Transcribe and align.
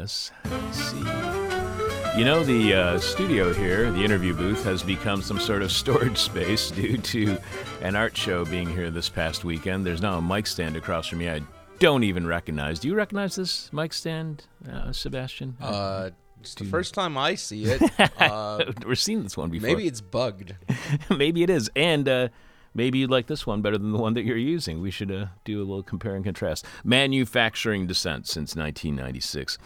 This 0.00 0.32
is 0.32 0.32
hell. 0.44 0.60
Yes, 0.70 1.00
I 1.04 2.12
see. 2.14 2.18
You 2.18 2.24
know, 2.24 2.42
the 2.42 2.74
uh, 2.74 2.98
studio 2.98 3.52
here, 3.52 3.90
the 3.92 4.04
interview 4.04 4.34
booth, 4.34 4.64
has 4.64 4.82
become 4.82 5.22
some 5.22 5.38
sort 5.38 5.62
of 5.62 5.70
storage 5.82 6.18
space 6.18 6.70
due 6.70 6.96
to 6.98 7.38
an 7.82 7.94
art 7.96 8.16
show 8.16 8.44
being 8.44 8.68
here 8.68 8.90
this 8.90 9.08
past 9.08 9.44
weekend. 9.44 9.86
There's 9.86 10.02
now 10.02 10.18
a 10.18 10.22
mic 10.22 10.46
stand 10.46 10.76
across 10.76 11.06
from 11.06 11.18
me. 11.18 11.28
I 11.30 11.42
don't 11.78 12.02
even 12.04 12.26
recognize. 12.26 12.80
Do 12.80 12.88
you 12.88 12.94
recognize 12.94 13.36
this 13.36 13.72
mic 13.72 13.92
stand, 13.92 14.44
uh, 14.70 14.92
Sebastian? 14.92 15.56
Uh, 15.60 16.10
it's 16.40 16.54
the 16.54 16.64
first 16.64 16.94
time 16.94 17.16
I 17.18 17.34
see 17.34 17.64
it. 17.64 17.82
Uh, 18.18 18.64
We've 18.86 18.98
seen 18.98 19.22
this 19.22 19.36
one 19.36 19.50
before. 19.50 19.68
maybe 19.68 19.86
it's 19.86 20.00
bugged. 20.00 20.54
maybe 21.10 21.42
it 21.42 21.48
is. 21.50 21.70
And 21.76 22.06
uh, 22.08 22.28
maybe 22.74 22.98
you'd 22.98 23.10
like 23.10 23.28
this 23.28 23.46
one 23.46 23.62
better 23.62 23.78
than 23.78 23.92
the 23.92 23.98
one 23.98 24.14
that 24.14 24.24
you're 24.24 24.36
using. 24.36 24.80
We 24.82 24.90
should 24.90 25.10
uh, 25.10 25.26
do 25.44 25.58
a 25.58 25.64
little 25.64 25.82
compare 25.82 26.14
and 26.14 26.24
contrast. 26.24 26.66
Manufacturing 26.84 27.86
Descent 27.86 28.26
since 28.26 28.54
1996. 28.56 29.56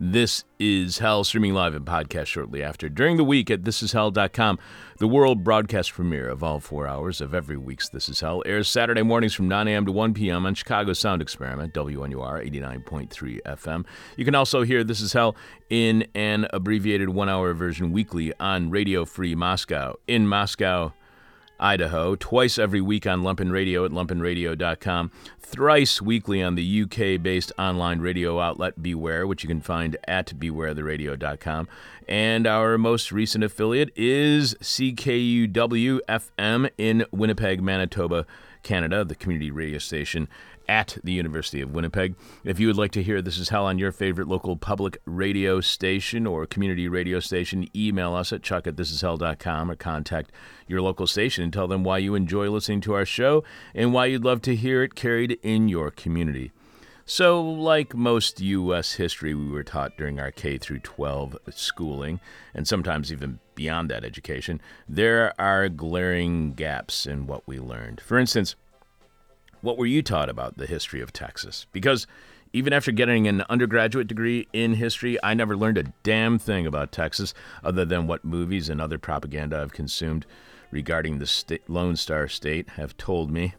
This 0.00 0.44
is 0.58 0.98
Hell, 0.98 1.22
streaming 1.22 1.54
live 1.54 1.74
and 1.74 1.86
podcast 1.86 2.26
shortly 2.26 2.62
after. 2.62 2.88
During 2.88 3.16
the 3.16 3.22
week 3.24 3.48
at 3.48 3.62
thisishell.com, 3.62 4.58
the 4.98 5.06
world 5.06 5.44
broadcast 5.44 5.92
premiere 5.92 6.28
of 6.28 6.42
all 6.42 6.58
four 6.58 6.88
hours 6.88 7.20
of 7.20 7.32
every 7.32 7.56
week's 7.56 7.88
This 7.88 8.08
Is 8.08 8.20
Hell 8.20 8.42
airs 8.44 8.68
Saturday 8.68 9.02
mornings 9.02 9.34
from 9.34 9.46
9 9.46 9.68
a.m. 9.68 9.86
to 9.86 9.92
1 9.92 10.14
p.m. 10.14 10.46
on 10.46 10.54
Chicago 10.54 10.92
Sound 10.94 11.22
Experiment, 11.22 11.72
WNUR 11.74 12.44
89.3 12.50 13.40
FM. 13.42 13.86
You 14.16 14.24
can 14.24 14.34
also 14.34 14.62
hear 14.62 14.82
This 14.82 15.00
Is 15.00 15.12
Hell 15.12 15.36
in 15.70 16.06
an 16.14 16.48
abbreviated 16.52 17.10
one 17.10 17.28
hour 17.28 17.54
version 17.54 17.92
weekly 17.92 18.32
on 18.40 18.70
Radio 18.70 19.04
Free 19.04 19.36
Moscow. 19.36 19.94
In 20.08 20.26
Moscow, 20.26 20.92
Idaho, 21.64 22.14
twice 22.14 22.58
every 22.58 22.82
week 22.82 23.06
on 23.06 23.22
Lumpen 23.22 23.50
Radio 23.50 23.86
at 23.86 23.90
lumpenradio.com, 23.90 25.10
thrice 25.40 26.02
weekly 26.02 26.42
on 26.42 26.56
the 26.56 26.82
UK 26.82 27.22
based 27.22 27.52
online 27.58 28.00
radio 28.00 28.38
outlet 28.38 28.82
Beware, 28.82 29.26
which 29.26 29.42
you 29.42 29.48
can 29.48 29.62
find 29.62 29.96
at 30.06 30.38
bewaretheradio.com. 30.38 31.66
And 32.06 32.46
our 32.46 32.76
most 32.76 33.12
recent 33.12 33.44
affiliate 33.44 33.88
is 33.96 34.54
CKUW 34.60 36.00
FM 36.06 36.68
in 36.76 37.06
Winnipeg, 37.10 37.62
Manitoba, 37.62 38.26
Canada, 38.62 39.02
the 39.02 39.14
community 39.14 39.50
radio 39.50 39.78
station 39.78 40.28
at 40.68 40.98
the 41.04 41.12
University 41.12 41.60
of 41.60 41.72
Winnipeg. 41.72 42.14
If 42.44 42.58
you 42.58 42.66
would 42.66 42.76
like 42.76 42.92
to 42.92 43.02
hear 43.02 43.20
This 43.22 43.38
Is 43.38 43.48
Hell 43.48 43.66
on 43.66 43.78
your 43.78 43.92
favorite 43.92 44.28
local 44.28 44.56
public 44.56 44.98
radio 45.04 45.60
station 45.60 46.26
or 46.26 46.46
community 46.46 46.88
radio 46.88 47.20
station, 47.20 47.68
email 47.76 48.14
us 48.14 48.32
at 48.32 48.42
chuck 48.42 48.66
at 48.66 48.76
thisishell.com 48.76 49.70
or 49.70 49.76
contact 49.76 50.32
your 50.66 50.80
local 50.80 51.06
station 51.06 51.44
and 51.44 51.52
tell 51.52 51.68
them 51.68 51.84
why 51.84 51.98
you 51.98 52.14
enjoy 52.14 52.48
listening 52.50 52.80
to 52.82 52.94
our 52.94 53.04
show 53.04 53.44
and 53.74 53.92
why 53.92 54.06
you'd 54.06 54.24
love 54.24 54.42
to 54.42 54.56
hear 54.56 54.82
it 54.82 54.94
carried 54.94 55.38
in 55.42 55.68
your 55.68 55.90
community. 55.90 56.52
So, 57.06 57.42
like 57.42 57.94
most 57.94 58.40
U.S. 58.40 58.94
history 58.94 59.34
we 59.34 59.50
were 59.50 59.62
taught 59.62 59.98
during 59.98 60.18
our 60.18 60.30
K 60.30 60.56
through 60.56 60.78
12 60.78 61.36
schooling, 61.50 62.18
and 62.54 62.66
sometimes 62.66 63.12
even 63.12 63.40
beyond 63.54 63.90
that 63.90 64.04
education, 64.04 64.58
there 64.88 65.38
are 65.38 65.68
glaring 65.68 66.54
gaps 66.54 67.04
in 67.04 67.26
what 67.26 67.46
we 67.46 67.60
learned. 67.60 68.00
For 68.00 68.18
instance, 68.18 68.56
what 69.64 69.78
were 69.78 69.86
you 69.86 70.02
taught 70.02 70.28
about 70.28 70.58
the 70.58 70.66
history 70.66 71.00
of 71.00 71.12
Texas? 71.12 71.66
Because 71.72 72.06
even 72.52 72.72
after 72.72 72.92
getting 72.92 73.26
an 73.26 73.42
undergraduate 73.48 74.06
degree 74.06 74.46
in 74.52 74.74
history, 74.74 75.18
I 75.24 75.34
never 75.34 75.56
learned 75.56 75.78
a 75.78 75.92
damn 76.02 76.38
thing 76.38 76.66
about 76.66 76.92
Texas 76.92 77.34
other 77.64 77.84
than 77.84 78.06
what 78.06 78.24
movies 78.24 78.68
and 78.68 78.80
other 78.80 78.98
propaganda 78.98 79.60
I've 79.60 79.72
consumed 79.72 80.26
regarding 80.70 81.18
the 81.18 81.26
sta- 81.26 81.58
Lone 81.66 81.96
Star 81.96 82.28
State 82.28 82.70
have 82.70 82.96
told 82.96 83.30
me. 83.30 83.54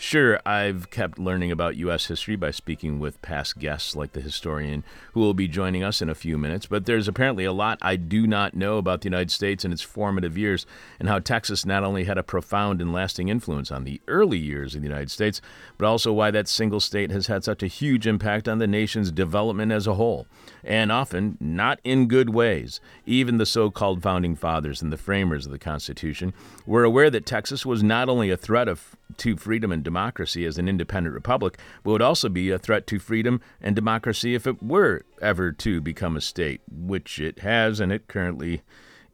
Sure, 0.00 0.38
I've 0.46 0.90
kept 0.90 1.18
learning 1.18 1.50
about 1.50 1.76
U.S. 1.78 2.06
history 2.06 2.36
by 2.36 2.52
speaking 2.52 3.00
with 3.00 3.20
past 3.20 3.58
guests 3.58 3.96
like 3.96 4.12
the 4.12 4.20
historian 4.20 4.84
who 5.12 5.18
will 5.18 5.34
be 5.34 5.48
joining 5.48 5.82
us 5.82 6.00
in 6.00 6.08
a 6.08 6.14
few 6.14 6.38
minutes, 6.38 6.66
but 6.66 6.86
there's 6.86 7.08
apparently 7.08 7.44
a 7.44 7.52
lot 7.52 7.80
I 7.82 7.96
do 7.96 8.24
not 8.24 8.54
know 8.54 8.78
about 8.78 9.00
the 9.00 9.08
United 9.08 9.32
States 9.32 9.64
and 9.64 9.74
its 9.74 9.82
formative 9.82 10.38
years, 10.38 10.66
and 11.00 11.08
how 11.08 11.18
Texas 11.18 11.66
not 11.66 11.82
only 11.82 12.04
had 12.04 12.16
a 12.16 12.22
profound 12.22 12.80
and 12.80 12.92
lasting 12.92 13.26
influence 13.28 13.72
on 13.72 13.82
the 13.82 14.00
early 14.06 14.38
years 14.38 14.76
of 14.76 14.82
the 14.82 14.86
United 14.88 15.10
States, 15.10 15.40
but 15.78 15.86
also 15.86 16.12
why 16.12 16.30
that 16.30 16.46
single 16.46 16.78
state 16.78 17.10
has 17.10 17.26
had 17.26 17.42
such 17.42 17.64
a 17.64 17.66
huge 17.66 18.06
impact 18.06 18.46
on 18.46 18.58
the 18.58 18.68
nation's 18.68 19.10
development 19.10 19.72
as 19.72 19.88
a 19.88 19.94
whole, 19.94 20.28
and 20.62 20.92
often 20.92 21.36
not 21.40 21.80
in 21.82 22.06
good 22.06 22.30
ways. 22.30 22.80
Even 23.04 23.38
the 23.38 23.44
so 23.44 23.68
called 23.68 24.00
founding 24.00 24.36
fathers 24.36 24.80
and 24.80 24.92
the 24.92 24.96
framers 24.96 25.44
of 25.44 25.50
the 25.50 25.58
Constitution 25.58 26.32
were 26.66 26.84
aware 26.84 27.10
that 27.10 27.26
Texas 27.26 27.66
was 27.66 27.82
not 27.82 28.08
only 28.08 28.30
a 28.30 28.36
threat 28.36 28.68
of 28.68 28.94
to 29.16 29.36
freedom 29.36 29.72
and 29.72 29.82
democracy 29.82 30.44
as 30.44 30.58
an 30.58 30.68
independent 30.68 31.14
republic, 31.14 31.58
but 31.82 31.90
would 31.90 32.02
also 32.02 32.28
be 32.28 32.50
a 32.50 32.58
threat 32.58 32.86
to 32.86 32.98
freedom 32.98 33.40
and 33.60 33.74
democracy 33.74 34.34
if 34.34 34.46
it 34.46 34.62
were 34.62 35.02
ever 35.20 35.52
to 35.52 35.80
become 35.80 36.16
a 36.16 36.20
state, 36.20 36.60
which 36.70 37.18
it 37.18 37.40
has, 37.40 37.80
and 37.80 37.90
it 37.90 38.08
currently 38.08 38.62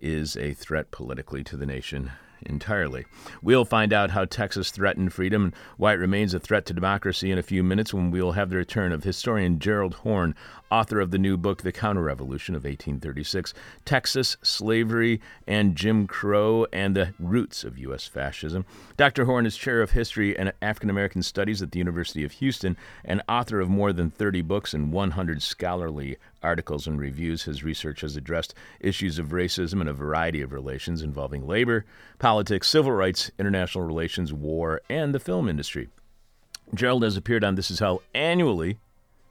is 0.01 0.37
a 0.37 0.53
threat 0.53 0.91
politically 0.91 1.43
to 1.45 1.57
the 1.57 1.67
nation 1.67 2.13
entirely. 2.47 3.07
We'll 3.43 3.65
find 3.65 3.93
out 3.93 4.11
how 4.11 4.25
Texas 4.25 4.71
threatened 4.71 5.13
freedom 5.13 5.45
and 5.45 5.55
why 5.77 5.93
it 5.93 5.99
remains 5.99 6.35
a 6.35 6.41
threat 6.41 6.67
to 6.67 6.75
democracy 6.75 7.31
in 7.31 7.39
a 7.39 7.43
few 7.43 7.63
minutes 7.63 7.93
when 7.95 8.11
we'll 8.11 8.33
have 8.33 8.51
the 8.51 8.57
return 8.57 8.93
of 8.93 9.05
historian 9.05 9.59
Gerald 9.59 9.95
Horne, 9.95 10.35
author 10.71 11.01
of 11.01 11.11
the 11.11 11.19
new 11.19 11.37
book, 11.37 11.63
The 11.63 11.73
Counter 11.73 12.03
Revolution 12.03 12.55
of 12.55 12.65
1836 12.65 13.55
Texas, 13.85 14.37
Slavery, 14.43 15.21
and 15.47 15.77
Jim 15.77 16.07
Crow, 16.07 16.67
and 16.73 16.97
the 16.97 17.15
Roots 17.19 17.65
of 17.65 17.79
U.S. 17.79 18.07
Fascism. 18.07 18.65
Dr. 18.97 19.25
Horne 19.25 19.47
is 19.47 19.57
chair 19.57 19.83
of 19.83 19.93
history 19.93 20.37
and 20.37 20.53
African 20.61 20.91
American 20.91 21.23
studies 21.23 21.63
at 21.63 21.73
the 21.73 21.79
University 21.79 22.25
of 22.25 22.33
Houston 22.33 22.77
and 23.05 23.23
author 23.29 23.61
of 23.61 23.69
more 23.69 23.93
than 23.93 24.11
30 24.11 24.43
books 24.43 24.75
and 24.75 24.93
100 24.93 25.43
scholarly 25.43 26.17
articles 26.45 26.87
and 26.87 27.01
reviews. 27.01 27.45
His 27.45 27.65
research 27.65 28.03
has 28.03 28.17
addressed 28.17 28.55
issues 28.79 29.19
of 29.19 29.29
racism 29.29 29.81
in 29.81 29.89
a 29.89 29.93
variety 29.93 30.43
of 30.43 30.53
relations 30.53 31.03
involving 31.03 31.47
labor, 31.47 31.85
politics, 32.19 32.69
civil 32.69 32.93
rights, 32.93 33.31
international 33.39 33.85
relations, 33.85 34.33
war, 34.33 34.81
and 34.89 35.15
the 35.15 35.19
film 35.19 35.49
industry. 35.49 35.89
Gerald 36.75 37.03
has 37.03 37.17
appeared 37.17 37.45
on 37.45 37.55
This 37.55 37.71
Is 37.71 37.81
Hell 37.81 38.03
annually 38.15 38.79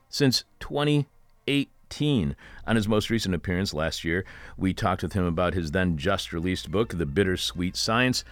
since 0.08 0.44
2018. 0.60 2.36
On 2.66 2.76
his 2.76 2.88
most 2.88 3.10
recent 3.10 3.34
appearance 3.34 3.72
last 3.72 4.04
year, 4.04 4.24
we 4.56 4.74
talked 4.74 5.02
with 5.02 5.12
him 5.12 5.24
about 5.24 5.54
his 5.54 5.70
then 5.70 5.96
just 5.96 6.32
released 6.32 6.70
book, 6.70 6.90
The 6.90 7.06
Bittersweet 7.06 7.76
Science 7.76 8.24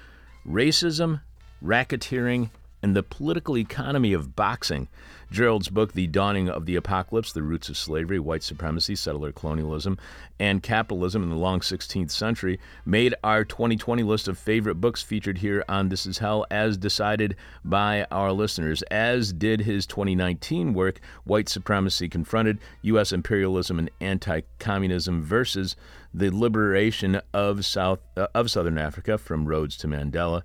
Racism, 0.46 1.20
Racketeering, 1.64 2.50
and 2.82 2.96
the 2.96 3.02
Political 3.02 3.58
Economy 3.58 4.12
of 4.12 4.34
Boxing. 4.34 4.88
Gerald's 5.30 5.68
book, 5.68 5.92
The 5.92 6.08
Dawning 6.08 6.48
of 6.48 6.66
the 6.66 6.76
Apocalypse 6.76 7.32
The 7.32 7.42
Roots 7.42 7.68
of 7.68 7.76
Slavery, 7.78 8.18
White 8.18 8.42
Supremacy, 8.42 8.94
Settler 8.96 9.32
Colonialism, 9.32 9.96
and 10.38 10.62
Capitalism 10.62 11.22
in 11.22 11.30
the 11.30 11.36
Long 11.36 11.60
16th 11.60 12.10
Century, 12.10 12.58
made 12.84 13.14
our 13.24 13.44
2020 13.44 14.02
list 14.02 14.28
of 14.28 14.36
favorite 14.36 14.74
books 14.74 15.02
featured 15.02 15.38
here 15.38 15.64
on 15.68 15.88
This 15.88 16.04
Is 16.04 16.18
Hell 16.18 16.44
as 16.50 16.76
decided 16.76 17.36
by 17.64 18.06
our 18.10 18.32
listeners, 18.32 18.82
as 18.90 19.32
did 19.32 19.60
his 19.60 19.86
2019 19.86 20.74
work, 20.74 21.00
White 21.24 21.48
Supremacy 21.48 22.08
Confronted 22.08 22.58
U.S. 22.82 23.12
Imperialism 23.12 23.78
and 23.78 23.90
Anti 24.00 24.42
Communism 24.58 25.22
versus 25.22 25.76
the 26.12 26.30
Liberation 26.30 27.20
of, 27.32 27.64
South, 27.64 28.00
uh, 28.16 28.26
of 28.34 28.50
Southern 28.50 28.76
Africa 28.76 29.16
from 29.16 29.46
Rhodes 29.46 29.76
to 29.78 29.88
Mandela 29.88 30.42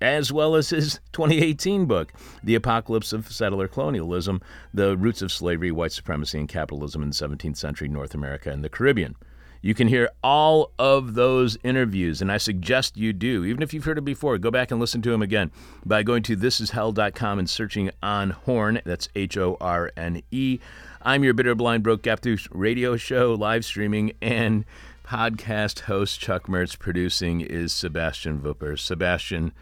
as 0.00 0.32
well 0.32 0.54
as 0.54 0.70
his 0.70 1.00
2018 1.12 1.86
book, 1.86 2.12
The 2.42 2.54
Apocalypse 2.54 3.12
of 3.12 3.30
Settler 3.30 3.68
Colonialism 3.68 4.40
The 4.72 4.96
Roots 4.96 5.22
of 5.22 5.32
Slavery, 5.32 5.70
White 5.70 5.92
Supremacy, 5.92 6.38
and 6.38 6.48
Capitalism 6.48 7.02
in 7.02 7.10
17th 7.10 7.56
Century 7.56 7.88
North 7.88 8.14
America 8.14 8.50
and 8.50 8.64
the 8.64 8.68
Caribbean. 8.68 9.16
You 9.62 9.74
can 9.74 9.88
hear 9.88 10.08
all 10.24 10.72
of 10.78 11.12
those 11.12 11.58
interviews, 11.62 12.22
and 12.22 12.32
I 12.32 12.38
suggest 12.38 12.96
you 12.96 13.12
do. 13.12 13.44
Even 13.44 13.62
if 13.62 13.74
you've 13.74 13.84
heard 13.84 13.98
it 13.98 14.04
before, 14.06 14.38
go 14.38 14.50
back 14.50 14.70
and 14.70 14.80
listen 14.80 15.02
to 15.02 15.10
them 15.10 15.20
again 15.20 15.50
by 15.84 16.02
going 16.02 16.22
to 16.24 16.36
thisishell.com 16.36 17.38
and 17.38 17.50
searching 17.50 17.90
on 18.02 18.30
Horne. 18.30 18.80
That's 18.86 19.10
H 19.14 19.36
O 19.36 19.58
R 19.60 19.92
N 19.98 20.22
E. 20.30 20.60
I'm 21.02 21.24
your 21.24 21.34
bitter, 21.34 21.54
blind, 21.54 21.82
broke, 21.82 22.02
Gaptooth 22.02 22.48
radio 22.50 22.96
show, 22.96 23.34
live 23.34 23.66
streaming, 23.66 24.12
and 24.22 24.64
podcast 25.04 25.80
host 25.80 26.20
Chuck 26.20 26.46
Mertz. 26.46 26.78
Producing 26.78 27.42
is 27.42 27.70
Sebastian 27.70 28.40
Vupper. 28.40 28.78
Sebastian, 28.78 29.52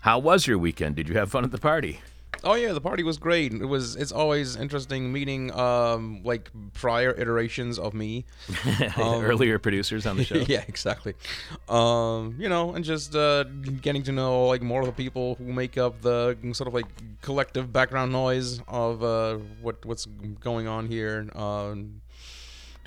how 0.00 0.18
was 0.18 0.46
your 0.46 0.58
weekend? 0.58 0.96
Did 0.96 1.08
you 1.08 1.16
have 1.16 1.30
fun 1.30 1.44
at 1.44 1.52
the 1.52 1.58
party? 1.58 2.00
Oh 2.42 2.54
yeah, 2.54 2.72
the 2.72 2.80
party 2.80 3.02
was 3.02 3.18
great. 3.18 3.52
It 3.52 3.66
was. 3.66 3.96
It's 3.96 4.12
always 4.12 4.56
interesting 4.56 5.12
meeting 5.12 5.52
um 5.52 6.22
like 6.24 6.50
prior 6.72 7.10
iterations 7.10 7.78
of 7.78 7.92
me. 7.92 8.24
Um, 8.96 9.24
Earlier 9.24 9.58
producers 9.58 10.06
on 10.06 10.16
the 10.16 10.24
show. 10.24 10.34
yeah, 10.48 10.64
exactly. 10.66 11.14
Um, 11.68 12.36
you 12.38 12.48
know, 12.48 12.74
and 12.74 12.84
just 12.84 13.14
uh, 13.14 13.44
getting 13.80 14.02
to 14.04 14.12
know 14.12 14.46
like 14.46 14.62
more 14.62 14.80
of 14.80 14.86
the 14.86 14.92
people 14.92 15.34
who 15.36 15.52
make 15.52 15.76
up 15.76 16.00
the 16.02 16.36
sort 16.52 16.68
of 16.68 16.74
like 16.74 16.86
collective 17.20 17.72
background 17.72 18.12
noise 18.12 18.60
of 18.68 19.02
uh, 19.02 19.36
what 19.60 19.84
what's 19.84 20.06
going 20.40 20.66
on 20.66 20.86
here. 20.86 21.28
Um, 21.34 22.00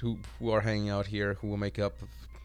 who 0.01 0.17
who 0.39 0.51
are 0.51 0.61
hanging 0.61 0.89
out 0.89 1.07
here, 1.07 1.35
who 1.35 1.47
will 1.47 1.57
make 1.57 1.79
up 1.79 1.93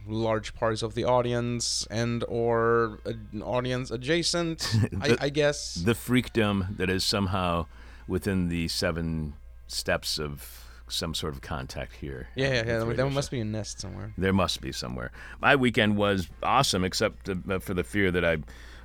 large 0.08 0.54
parts 0.54 0.82
of 0.82 0.94
the 0.94 1.04
audience 1.04 1.86
and 1.90 2.24
or 2.28 2.98
an 3.04 3.42
audience 3.42 3.90
adjacent, 3.90 4.74
I, 5.00 5.08
The- 5.08 5.18
I 5.20 5.28
guess. 5.28 5.74
The 5.74 5.94
freakdom 5.94 6.76
that 6.76 6.90
is 6.90 7.04
somehow 7.04 7.66
within 8.06 8.48
the 8.48 8.68
seven 8.68 9.34
steps 9.66 10.18
of 10.18 10.64
some 10.88 11.14
sort 11.14 11.34
of 11.34 11.42
contact 11.42 11.96
here. 11.96 12.28
Yeah, 12.34 12.48
yeah, 12.48 12.54
yeah. 12.54 12.94
There, 12.94 13.10
must 13.10 13.30
be 13.30 13.40
a 13.40 13.44
nest 13.44 13.80
somewhere. 13.80 14.12
There 14.16 14.32
must 14.32 14.60
be 14.60 14.72
somewhere. 14.72 15.12
My 15.40 15.54
weekend 15.56 15.96
was 15.96 16.28
awesome, 16.42 16.84
except 16.84 17.28
uh, 17.28 17.58
for 17.58 17.74
the 17.74 17.84
fear 17.84 18.10
that 18.10 18.24
I 18.24 18.38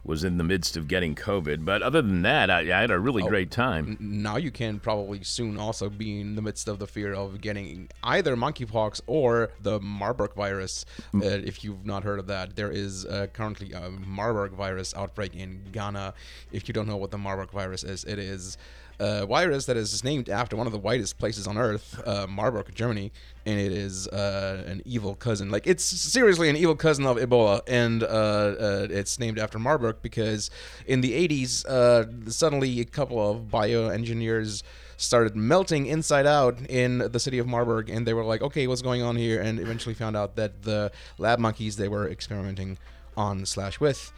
was 0.03 0.23
in 0.23 0.37
the 0.37 0.43
midst 0.43 0.75
of 0.75 0.87
getting 0.87 1.15
COVID. 1.15 1.63
But 1.63 1.81
other 1.81 2.01
than 2.01 2.23
that, 2.23 2.49
I, 2.49 2.59
I 2.61 2.81
had 2.81 2.91
a 2.91 2.99
really 2.99 3.23
great 3.23 3.51
time. 3.51 3.97
Now 3.99 4.37
you 4.37 4.51
can 4.51 4.79
probably 4.79 5.23
soon 5.23 5.57
also 5.57 5.89
be 5.89 6.19
in 6.19 6.35
the 6.35 6.41
midst 6.41 6.67
of 6.67 6.79
the 6.79 6.87
fear 6.87 7.13
of 7.13 7.39
getting 7.39 7.89
either 8.03 8.35
monkeypox 8.35 9.01
or 9.07 9.51
the 9.61 9.79
Marburg 9.79 10.33
virus. 10.35 10.85
Uh, 11.15 11.21
if 11.23 11.63
you've 11.63 11.85
not 11.85 12.03
heard 12.03 12.19
of 12.19 12.27
that, 12.27 12.55
there 12.55 12.71
is 12.71 13.05
uh, 13.05 13.27
currently 13.33 13.71
a 13.71 13.89
Marburg 13.89 14.51
virus 14.51 14.93
outbreak 14.95 15.35
in 15.35 15.63
Ghana. 15.71 16.13
If 16.51 16.67
you 16.67 16.73
don't 16.73 16.87
know 16.87 16.97
what 16.97 17.11
the 17.11 17.17
Marburg 17.17 17.51
virus 17.51 17.83
is, 17.83 18.03
it 18.03 18.19
is 18.19 18.57
a 18.99 19.25
virus 19.25 19.65
that 19.65 19.77
is 19.77 20.03
named 20.03 20.29
after 20.29 20.55
one 20.55 20.67
of 20.67 20.73
the 20.73 20.79
whitest 20.79 21.17
places 21.17 21.47
on 21.47 21.57
earth, 21.57 22.01
uh, 22.05 22.27
Marburg, 22.27 22.73
Germany, 22.73 23.11
and 23.45 23.59
it 23.59 23.71
is 23.71 24.07
uh, 24.07 24.63
an 24.67 24.81
evil 24.85 25.15
cousin. 25.15 25.49
Like 25.49 25.67
it's 25.67 25.83
seriously 25.83 26.49
an 26.49 26.55
evil 26.55 26.75
cousin 26.75 27.05
of 27.05 27.17
Ebola, 27.17 27.61
and 27.67 28.03
uh, 28.03 28.05
uh, 28.05 28.87
it's 28.89 29.19
named 29.19 29.39
after 29.39 29.59
Marburg 29.59 29.97
because 30.01 30.49
in 30.85 31.01
the 31.01 31.27
80s, 31.27 31.65
uh, 31.65 32.29
suddenly 32.29 32.79
a 32.79 32.85
couple 32.85 33.31
of 33.31 33.43
bioengineers 33.43 34.63
started 34.97 35.35
melting 35.35 35.85
inside 35.85 36.25
out 36.25 36.57
in 36.69 36.99
the 36.99 37.19
city 37.19 37.39
of 37.39 37.47
Marburg, 37.47 37.89
and 37.89 38.07
they 38.07 38.13
were 38.13 38.23
like, 38.23 38.41
"Okay, 38.41 38.67
what's 38.67 38.81
going 38.81 39.01
on 39.01 39.15
here?" 39.15 39.41
And 39.41 39.59
eventually 39.59 39.95
found 39.95 40.15
out 40.15 40.35
that 40.35 40.63
the 40.63 40.91
lab 41.17 41.39
monkeys 41.39 41.75
they 41.75 41.87
were 41.87 42.09
experimenting 42.09 42.77
on 43.17 43.45
slash 43.45 43.79
with 43.79 44.11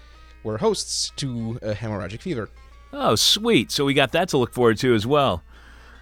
were 0.43 0.59
hosts 0.59 1.11
to 1.17 1.59
a 1.61 1.73
hemorrhagic 1.73 2.21
fever. 2.21 2.49
Oh, 2.97 3.15
sweet. 3.15 3.71
So 3.71 3.83
we 3.83 3.93
got 3.93 4.13
that 4.13 4.29
to 4.29 4.37
look 4.37 4.53
forward 4.53 4.77
to 4.77 4.95
as 4.95 5.05
well. 5.05 5.43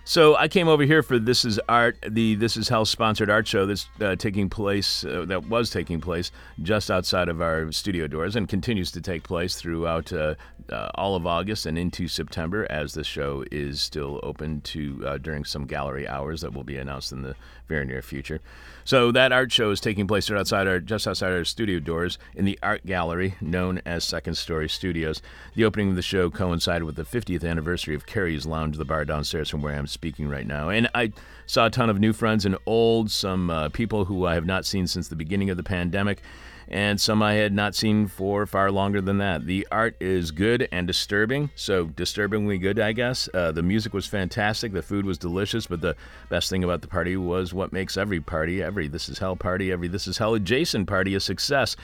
So 0.06 0.36
I 0.36 0.48
came 0.48 0.68
over 0.68 0.84
here 0.84 1.01
for 1.01 1.18
This 1.18 1.44
Is 1.44 1.60
Art, 1.68 1.98
the 2.07 2.36
This 2.36 2.56
Is 2.56 2.69
Hell 2.69 2.86
sponsored 2.86 3.31
art 3.31 3.48
show 3.48 3.66
that's 3.66 3.88
uh, 4.00 4.16
taking 4.16 4.48
place, 4.48 5.04
uh, 5.04 5.25
that 5.28 5.48
was 5.48 5.72
taking 5.72 6.01
place 6.01 6.30
just 6.62 6.92
outside 6.92 7.30
of 7.30 7.42
our 7.42 7.72
studio 7.72 8.06
doors 8.06 8.36
and 8.36 8.48
continues 8.48 8.92
to 8.92 9.01
take 9.01 9.24
place 9.24 9.56
throughout 9.56 10.13
uh, 10.13 10.36
uh, 10.71 10.89
all 10.95 11.15
of 11.15 11.25
August 11.27 11.65
and 11.65 11.77
into 11.77 12.07
September 12.07 12.65
as 12.69 12.94
the 12.94 13.04
show 13.04 13.44
is 13.51 13.81
still 13.81 14.19
open 14.24 14.62
to 14.62 15.04
uh, 15.06 15.18
during 15.18 15.45
some 15.45 15.65
gallery 15.65 16.07
hours 16.07 16.42
that 16.42 16.54
will 16.54 16.63
be 16.63 16.77
announced 16.77 17.12
in 17.12 17.21
the 17.21 17.36
very 17.68 17.86
near 17.86 18.01
future. 18.01 18.39
So 18.83 19.12
that 19.12 19.31
art 19.31 19.51
show 19.51 19.71
is 19.71 19.80
taking 19.80 20.07
place 20.07 20.30
right 20.30 20.39
outside 20.39 20.68
our, 20.68 20.80
just 20.80 21.07
outside 21.07 21.31
our 21.31 21.45
studio 21.45 21.80
doors 21.80 22.18
in 22.36 22.45
the 22.45 22.60
art 22.62 22.86
gallery 22.86 23.36
known 23.39 23.81
as 23.86 24.04
Second 24.04 24.36
Story 24.36 24.68
Studios. 24.68 25.21
The 25.56 25.65
opening 25.65 25.89
of 25.89 25.95
the 25.95 26.01
show 26.01 26.30
coincided 26.30 26.83
with 26.83 26.95
the 26.95 27.04
50th 27.04 27.50
anniversary 27.50 27.95
of 27.95 28.06
Cary's 28.06 28.45
Lounge, 28.45 28.77
the 28.77 28.86
bar 28.86 29.06
downstairs 29.06 29.50
from 29.50 29.62
where 29.62 29.75
I'm 29.75 29.88
speaking 29.88 30.27
right 30.27 30.45
now. 30.48 30.69
And 30.69 30.89
I 30.94 31.13
saw 31.45 31.68
a 31.68 31.69
ton 31.69 31.89
of 31.89 32.00
new 32.00 32.13
friends 32.13 32.45
and 32.45 32.57
old, 32.65 33.10
some 33.12 33.50
uh, 33.50 33.69
people 33.69 34.06
who 34.06 34.25
I 34.25 34.33
have 34.33 34.45
not 34.45 34.65
seen 34.65 34.88
since 34.88 35.07
the 35.07 35.15
beginning 35.15 35.50
of 35.50 35.57
the 35.57 35.63
pandemic 35.63 36.21
and 36.68 37.00
some 37.00 37.21
I 37.21 37.33
had 37.33 37.54
not 37.54 37.75
seen 37.75 38.07
for 38.07 38.45
far 38.45 38.71
longer 38.71 39.01
than 39.01 39.18
that. 39.19 39.45
The 39.45 39.68
art 39.71 39.95
is 40.00 40.31
good 40.31 40.68
and 40.71 40.88
disturbing, 40.88 41.50
so 41.56 41.86
disturbingly 41.86 42.57
good, 42.57 42.80
I 42.80 42.94
guess. 42.94 43.30
Uh, 43.33 43.51
the 43.51 43.63
music 43.63 43.94
was 43.94 44.06
fantastic, 44.06 44.74
the 44.74 44.81
food 44.81 45.06
was 45.06 45.18
delicious, 45.18 45.68
but 45.68 45.81
the 45.81 45.95
best 46.30 46.50
thing 46.50 46.63
about 46.63 46.81
the 46.81 46.88
party 46.88 47.18
was 47.18 47.54
what 47.54 47.74
makes 47.74 47.98
every 47.98 48.21
party, 48.21 48.62
every 48.62 48.88
This 48.88 49.10
Is 49.10 49.19
Hell 49.19 49.36
party, 49.36 49.71
every 49.71 49.88
This 49.88 50.07
Is 50.07 50.18
Hell 50.18 50.33
adjacent 50.33 50.88
party 50.88 51.15
a 51.15 51.19
success. 51.19 51.75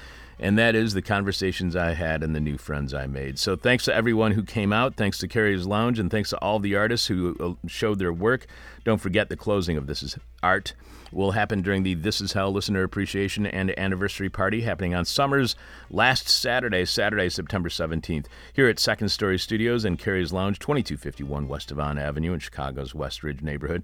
And 0.42 0.58
that 0.58 0.74
is 0.74 0.94
the 0.94 1.02
conversations 1.02 1.76
I 1.76 1.92
had 1.92 2.24
and 2.24 2.34
the 2.34 2.40
new 2.40 2.58
friends 2.58 2.94
I 2.94 3.08
made. 3.08 3.38
So 3.38 3.58
thanks 3.58 3.84
to 3.86 3.94
everyone 3.94 4.32
who 4.32 4.44
came 4.44 4.72
out. 4.72 4.96
Thanks 4.96 5.18
to 5.18 5.28
Cary's 5.28 5.66
Lounge, 5.66 6.00
and 6.00 6.10
thanks 6.10 6.30
to 6.30 6.38
all 6.38 6.60
the 6.60 6.78
artists 6.78 7.08
who 7.08 7.36
uh, 7.42 7.68
showed 7.68 8.00
their 8.00 8.14
work. 8.14 8.48
Don't 8.86 9.02
forget 9.02 9.28
the 9.28 9.36
closing 9.36 9.76
of 9.76 9.86
This 9.88 10.02
Is 10.02 10.18
Art 10.42 10.74
will 11.12 11.32
happen 11.32 11.62
during 11.62 11.84
the 11.84 11.94
This 11.94 12.22
Is 12.22 12.34
Hell 12.34 12.52
Listener 12.52 12.84
Appreciation 12.84 13.46
and 13.46 13.78
Anniversary 13.78 14.30
Party 14.30 14.62
happening 14.62 14.94
on 14.94 15.06
Summers 15.06 15.56
last 15.90 16.28
Saturday, 16.28 16.86
Saturday, 16.86 17.30
September 17.30 17.70
17th, 17.70 18.26
here 18.54 18.68
at 18.68 18.80
Second 18.80 19.10
Story 19.10 19.40
Studios 19.40 19.86
and 19.86 19.98
Cary's 19.98 20.34
Lounge, 20.34 20.60
2251 20.60 21.48
West 21.48 21.70
Devon 21.70 21.98
Avenue 21.98 22.34
in 22.34 22.40
Chicago's 22.40 22.94
West 22.94 23.24
Ridge 23.24 23.42
neighborhood. 23.42 23.84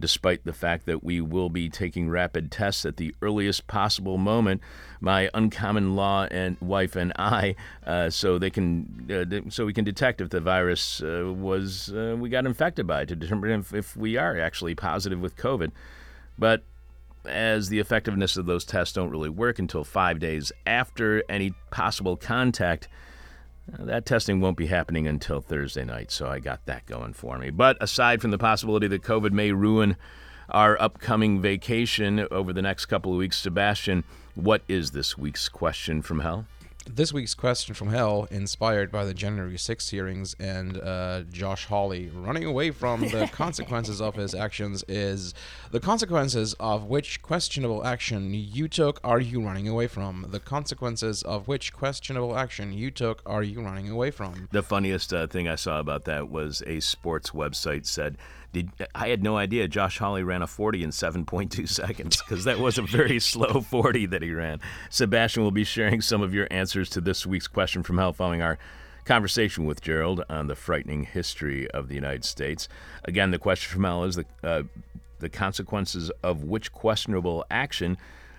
Despite 0.00 0.44
the 0.44 0.54
fact 0.54 0.86
that 0.86 1.04
we 1.04 1.20
will 1.20 1.50
be 1.50 1.68
taking 1.68 2.08
rapid 2.08 2.50
tests 2.50 2.86
at 2.86 2.96
the 2.96 3.14
earliest 3.20 3.66
possible 3.66 4.16
moment, 4.16 4.62
my 4.98 5.28
uncommon 5.34 5.94
law 5.94 6.26
and 6.30 6.56
wife 6.62 6.96
and 6.96 7.12
I, 7.16 7.54
uh, 7.86 8.08
so 8.08 8.38
they 8.38 8.48
can, 8.48 9.44
uh, 9.46 9.50
so 9.50 9.66
we 9.66 9.74
can 9.74 9.84
detect 9.84 10.22
if 10.22 10.30
the 10.30 10.40
virus 10.40 11.02
uh, 11.02 11.30
was 11.36 11.92
uh, 11.92 12.16
we 12.18 12.30
got 12.30 12.46
infected 12.46 12.86
by 12.86 13.04
to 13.04 13.14
determine 13.14 13.60
if, 13.60 13.74
if 13.74 13.94
we 13.94 14.16
are 14.16 14.40
actually 14.40 14.74
positive 14.74 15.20
with 15.20 15.36
COVID. 15.36 15.70
But 16.40 16.64
as 17.26 17.68
the 17.68 17.78
effectiveness 17.78 18.36
of 18.38 18.46
those 18.46 18.64
tests 18.64 18.94
don't 18.94 19.10
really 19.10 19.28
work 19.28 19.58
until 19.58 19.84
five 19.84 20.18
days 20.18 20.50
after 20.66 21.22
any 21.28 21.52
possible 21.70 22.16
contact, 22.16 22.88
uh, 23.72 23.84
that 23.84 24.06
testing 24.06 24.40
won't 24.40 24.56
be 24.56 24.66
happening 24.66 25.06
until 25.06 25.40
Thursday 25.40 25.84
night, 25.84 26.10
so 26.10 26.26
I 26.26 26.40
got 26.40 26.64
that 26.64 26.86
going 26.86 27.12
for 27.12 27.38
me. 27.38 27.50
But 27.50 27.76
aside 27.80 28.22
from 28.22 28.30
the 28.30 28.38
possibility 28.38 28.88
that 28.88 29.02
COVID 29.02 29.32
may 29.32 29.52
ruin 29.52 29.96
our 30.48 30.80
upcoming 30.80 31.40
vacation 31.40 32.26
over 32.30 32.52
the 32.54 32.62
next 32.62 32.86
couple 32.86 33.12
of 33.12 33.18
weeks, 33.18 33.36
Sebastian, 33.36 34.02
what 34.34 34.62
is 34.66 34.92
this 34.92 35.18
week's 35.18 35.48
question 35.48 36.00
from 36.00 36.20
hell? 36.20 36.46
This 36.92 37.12
week's 37.12 37.34
question 37.34 37.76
from 37.76 37.90
hell, 37.90 38.26
inspired 38.32 38.90
by 38.90 39.04
the 39.04 39.14
January 39.14 39.54
6th 39.54 39.90
hearings 39.90 40.34
and 40.40 40.76
uh, 40.76 41.22
Josh 41.30 41.66
Hawley 41.66 42.08
running 42.08 42.44
away 42.44 42.72
from 42.72 43.02
the 43.02 43.28
consequences 43.32 44.00
of 44.00 44.16
his 44.16 44.34
actions, 44.34 44.82
is 44.88 45.32
the 45.70 45.78
consequences 45.78 46.54
of 46.58 46.86
which 46.86 47.22
questionable 47.22 47.84
action 47.84 48.34
you 48.34 48.66
took 48.66 48.98
are 49.04 49.20
you 49.20 49.40
running 49.40 49.68
away 49.68 49.86
from? 49.86 50.26
The 50.30 50.40
consequences 50.40 51.22
of 51.22 51.46
which 51.46 51.72
questionable 51.72 52.36
action 52.36 52.72
you 52.72 52.90
took 52.90 53.22
are 53.24 53.44
you 53.44 53.60
running 53.62 53.88
away 53.88 54.10
from? 54.10 54.48
The 54.50 54.64
funniest 54.64 55.12
uh, 55.12 55.28
thing 55.28 55.46
I 55.46 55.54
saw 55.54 55.78
about 55.78 56.06
that 56.06 56.28
was 56.28 56.60
a 56.66 56.80
sports 56.80 57.30
website 57.30 57.86
said, 57.86 58.18
"Did 58.52 58.70
I 58.94 59.08
had 59.08 59.22
no 59.22 59.36
idea 59.36 59.68
Josh 59.68 59.98
Hawley 59.98 60.22
ran 60.22 60.42
a 60.42 60.46
40 60.46 60.82
in 60.82 60.90
7.2 60.90 61.68
seconds 61.68 62.18
because 62.18 62.44
that 62.44 62.58
was 62.58 62.78
a 62.78 62.82
very 62.82 63.18
slow 63.20 63.60
40 63.60 64.06
that 64.06 64.22
he 64.22 64.32
ran." 64.32 64.60
Sebastian 64.88 65.42
will 65.42 65.50
be 65.50 65.64
sharing 65.64 66.00
some 66.00 66.22
of 66.22 66.34
your 66.34 66.48
answers 66.50 66.88
to 66.90 67.00
this 67.00 67.26
week's 67.26 67.48
question 67.48 67.82
from 67.82 67.98
hell 67.98 68.12
following 68.12 68.42
our 68.42 68.58
conversation 69.04 69.64
with 69.64 69.80
Gerald 69.80 70.22
on 70.28 70.46
the 70.46 70.54
frightening 70.54 71.04
history 71.04 71.70
of 71.70 71.88
the 71.88 71.94
United 71.94 72.24
States. 72.24 72.68
Again, 73.04 73.30
the 73.30 73.38
question 73.38 73.72
from 73.72 73.84
hell 73.84 74.04
is 74.04 74.16
the 74.16 74.24
uh, 74.42 74.62
the 75.20 75.28
consequences 75.28 76.10
of 76.22 76.44
which 76.44 76.72
questionable 76.72 77.44
action 77.50 77.98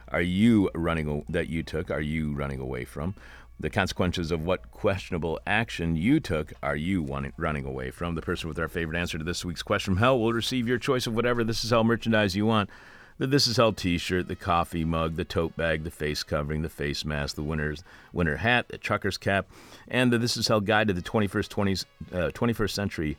are 0.09 0.21
you 0.21 0.69
running 0.75 1.23
that 1.29 1.47
you 1.47 1.63
took 1.63 1.89
are 1.89 2.01
you 2.01 2.33
running 2.33 2.59
away 2.59 2.85
from? 2.85 3.15
The 3.61 3.69
consequences 3.69 4.31
of 4.31 4.43
what 4.43 4.71
questionable 4.71 5.39
action 5.45 5.95
you 5.95 6.19
took 6.19 6.51
are 6.63 6.75
you 6.75 7.03
wanting, 7.03 7.33
running 7.37 7.63
away 7.63 7.91
from? 7.91 8.15
The 8.15 8.21
person 8.23 8.49
with 8.49 8.57
our 8.57 8.67
favorite 8.67 8.97
answer 8.97 9.19
to 9.19 9.23
this 9.23 9.45
week's 9.45 9.61
question 9.61 9.93
from 9.93 9.99
hell 9.99 10.19
will 10.19 10.33
receive 10.33 10.67
your 10.67 10.79
choice 10.79 11.05
of 11.05 11.13
whatever 11.13 11.43
This 11.43 11.63
Is 11.63 11.69
Hell 11.69 11.83
merchandise 11.83 12.35
you 12.35 12.47
want. 12.47 12.71
The 13.19 13.27
This 13.27 13.45
Is 13.45 13.57
Hell 13.57 13.71
t-shirt, 13.71 14.27
the 14.27 14.35
coffee 14.35 14.83
mug, 14.83 15.15
the 15.15 15.23
tote 15.23 15.55
bag, 15.55 15.83
the 15.83 15.91
face 15.91 16.23
covering, 16.23 16.63
the 16.63 16.69
face 16.69 17.05
mask, 17.05 17.35
the 17.35 17.43
winter's 17.43 17.83
winter 18.11 18.37
hat, 18.37 18.67
the 18.69 18.79
trucker's 18.79 19.19
cap, 19.19 19.45
and 19.87 20.11
the 20.11 20.17
This 20.17 20.37
Is 20.37 20.47
Hell 20.47 20.61
guide 20.61 20.87
to 20.87 20.93
the 20.95 21.03
21st, 21.03 21.47
20s, 21.47 21.85
uh, 22.11 22.31
21st 22.31 22.71
century 22.71 23.17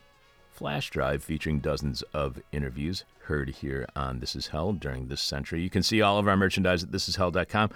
flash 0.51 0.89
drive 0.89 1.23
featuring 1.23 1.59
dozens 1.59 2.01
of 2.13 2.41
interviews 2.51 3.05
heard 3.27 3.47
here 3.47 3.87
on 3.95 4.19
This 4.19 4.35
Is 4.35 4.47
Hell 4.47 4.73
during 4.73 5.07
this 5.07 5.21
century. 5.21 5.61
You 5.61 5.69
can 5.69 5.83
see 5.83 6.01
all 6.01 6.19
of 6.19 6.27
our 6.27 6.35
merchandise 6.35 6.83
at 6.83 6.91
thisishell.com. 6.91 7.69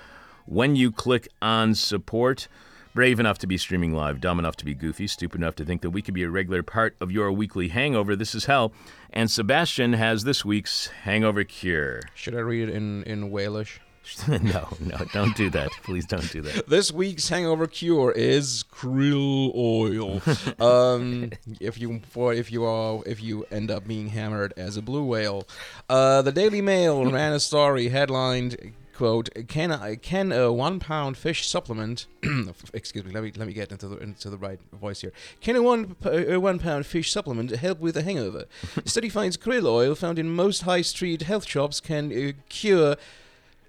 When 0.47 0.77
you 0.77 0.93
click 0.93 1.27
on 1.41 1.75
support, 1.75 2.47
brave 2.93 3.19
enough 3.19 3.37
to 3.39 3.47
be 3.47 3.57
streaming 3.57 3.93
live, 3.93 4.21
dumb 4.21 4.39
enough 4.39 4.55
to 4.55 4.65
be 4.65 4.73
goofy, 4.73 5.05
stupid 5.05 5.41
enough 5.41 5.55
to 5.55 5.65
think 5.65 5.81
that 5.81 5.89
we 5.89 6.01
could 6.01 6.13
be 6.13 6.23
a 6.23 6.29
regular 6.29 6.63
part 6.63 6.95
of 7.01 7.11
your 7.11 7.33
weekly 7.33 7.67
hangover, 7.67 8.15
This 8.15 8.33
Is 8.33 8.45
Hell. 8.45 8.71
And 9.11 9.29
Sebastian 9.29 9.91
has 9.91 10.23
this 10.23 10.45
week's 10.45 10.87
hangover 11.03 11.43
cure. 11.43 11.99
Should 12.15 12.33
I 12.33 12.39
read 12.39 12.69
it 12.69 12.75
in, 12.75 13.03
in 13.03 13.29
Walish? 13.29 13.79
no, 14.29 14.69
no, 14.79 14.97
don't 15.11 15.35
do 15.35 15.49
that. 15.49 15.69
Please 15.83 16.05
don't 16.05 16.31
do 16.31 16.41
that. 16.43 16.65
This 16.69 16.93
week's 16.93 17.27
hangover 17.27 17.67
cure 17.67 18.13
is 18.13 18.63
krill 18.71 19.53
oil. 19.53 20.21
um, 20.65 21.31
if 21.59 21.77
you 21.77 21.99
for 22.07 22.33
if 22.33 22.49
you 22.53 22.63
are 22.63 23.01
if 23.05 23.21
you 23.21 23.45
end 23.51 23.69
up 23.69 23.85
being 23.85 24.07
hammered 24.07 24.53
as 24.55 24.77
a 24.77 24.81
blue 24.81 25.03
whale, 25.03 25.45
uh, 25.89 26.21
the 26.21 26.31
Daily 26.31 26.61
Mail 26.61 27.11
ran 27.11 27.33
a 27.33 27.39
story 27.41 27.89
headlined 27.89 28.55
quote 28.97 29.29
can 29.47 29.71
I 29.71 29.95
can 29.95 30.31
a 30.31 30.51
one 30.51 30.79
pound 30.79 31.17
fish 31.17 31.47
supplement 31.47 32.07
excuse 32.73 33.05
me 33.05 33.11
let 33.11 33.21
me 33.21 33.31
let 33.35 33.47
me 33.47 33.53
get 33.53 33.71
into 33.71 33.87
the 33.87 33.97
into 33.97 34.31
the 34.31 34.37
right 34.37 34.59
voice 34.73 35.01
here. 35.01 35.13
Can 35.39 35.55
a 35.55 35.61
one 35.61 35.95
a 36.03 36.37
one 36.37 36.57
pound 36.57 36.87
fish 36.87 37.11
supplement 37.11 37.51
help 37.51 37.79
with 37.79 37.95
a 37.95 38.01
hangover? 38.01 38.45
Study 38.85 39.09
finds 39.09 39.37
krill 39.37 39.67
oil 39.67 39.93
found 39.93 40.17
in 40.17 40.31
most 40.31 40.63
high 40.63 40.81
street 40.81 41.21
health 41.21 41.47
shops 41.47 41.79
can 41.79 42.11
uh, 42.11 42.31
cure 42.49 42.95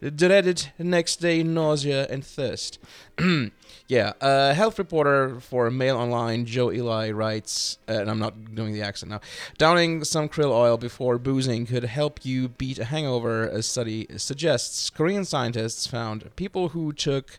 dreaded 0.01 0.73
next 0.79 1.17
day 1.17 1.43
nausea 1.43 2.07
and 2.09 2.25
thirst. 2.25 2.79
yeah, 3.89 4.13
a 4.21 4.55
health 4.55 4.79
reporter 4.79 5.41
for 5.41 5.71
Mail 5.71 5.97
Online, 5.97 6.45
Joe 6.45 6.71
Ely, 6.71 7.11
writes, 7.11 7.79
uh, 7.89 7.93
and 7.93 8.11
I'm 8.11 8.19
not 8.19 8.55
doing 8.55 8.73
the 8.73 8.83
accent 8.83 9.11
now, 9.11 9.21
downing 9.57 10.05
some 10.05 10.29
krill 10.29 10.51
oil 10.51 10.77
before 10.77 11.19
boozing 11.19 11.67
could 11.67 11.85
help 11.85 12.25
you 12.25 12.49
beat 12.49 12.79
a 12.79 12.85
hangover, 12.85 13.45
a 13.45 13.63
study 13.63 14.07
suggests. 14.17 14.91
Korean 14.91 15.25
scientists 15.25 15.87
found 15.87 16.35
people 16.37 16.71
who 16.71 16.93
took 16.93 17.39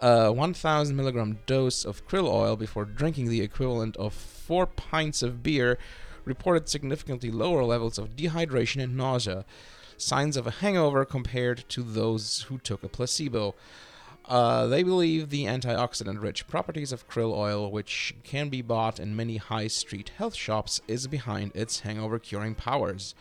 a 0.00 0.32
1,000 0.32 0.96
milligram 0.96 1.38
dose 1.46 1.84
of 1.84 2.06
krill 2.08 2.28
oil 2.28 2.56
before 2.56 2.84
drinking 2.84 3.28
the 3.28 3.40
equivalent 3.40 3.96
of 3.96 4.12
four 4.12 4.66
pints 4.66 5.22
of 5.22 5.42
beer 5.42 5.78
reported 6.24 6.68
significantly 6.68 7.30
lower 7.30 7.64
levels 7.64 7.98
of 7.98 8.16
dehydration 8.16 8.82
and 8.82 8.96
nausea, 8.96 9.44
signs 10.02 10.36
of 10.36 10.46
a 10.46 10.50
hangover 10.50 11.04
compared 11.04 11.64
to 11.70 11.82
those 11.82 12.42
who 12.48 12.58
took 12.58 12.82
a 12.82 12.88
placebo. 12.88 13.54
Uh, 14.26 14.66
they 14.66 14.82
believe 14.82 15.30
the 15.30 15.44
antioxidant 15.46 16.22
rich 16.22 16.46
properties 16.46 16.92
of 16.92 17.08
krill 17.08 17.32
oil, 17.36 17.70
which 17.70 18.14
can 18.22 18.48
be 18.48 18.62
bought 18.62 19.00
in 19.00 19.16
many 19.16 19.36
high 19.36 19.66
street 19.66 20.10
health 20.16 20.34
shops, 20.34 20.80
is 20.86 21.06
behind 21.06 21.50
its 21.54 21.80
hangover 21.80 22.18
curing 22.18 22.54
powers. 22.54 23.14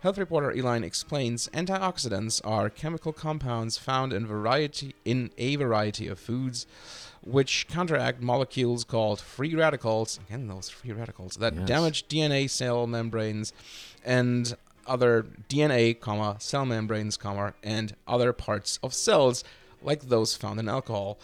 Health 0.00 0.18
reporter 0.18 0.50
Elaine 0.50 0.82
explains 0.84 1.48
antioxidants 1.50 2.40
are 2.44 2.68
chemical 2.70 3.12
compounds 3.12 3.78
found 3.78 4.12
in 4.12 4.26
variety 4.26 4.94
in 5.04 5.30
a 5.38 5.54
variety 5.56 6.08
of 6.08 6.18
foods 6.18 6.66
which 7.24 7.68
counteract 7.68 8.20
molecules 8.20 8.82
called 8.82 9.20
free 9.20 9.54
radicals 9.54 10.18
again 10.26 10.48
those 10.48 10.68
free 10.68 10.90
radicals 10.90 11.36
that 11.36 11.54
Yes. 11.54 11.68
damage 11.68 12.08
DNA 12.08 12.48
cell 12.50 12.88
membranes 12.88 13.52
and 14.04 14.56
other 14.86 15.26
DNA, 15.48 15.98
comma, 15.98 16.36
cell 16.38 16.66
membranes, 16.66 17.16
comma, 17.16 17.54
and 17.62 17.94
other 18.06 18.32
parts 18.32 18.78
of 18.82 18.94
cells 18.94 19.44
like 19.82 20.02
those 20.02 20.36
found 20.36 20.60
in 20.60 20.68
alcohol. 20.68 21.18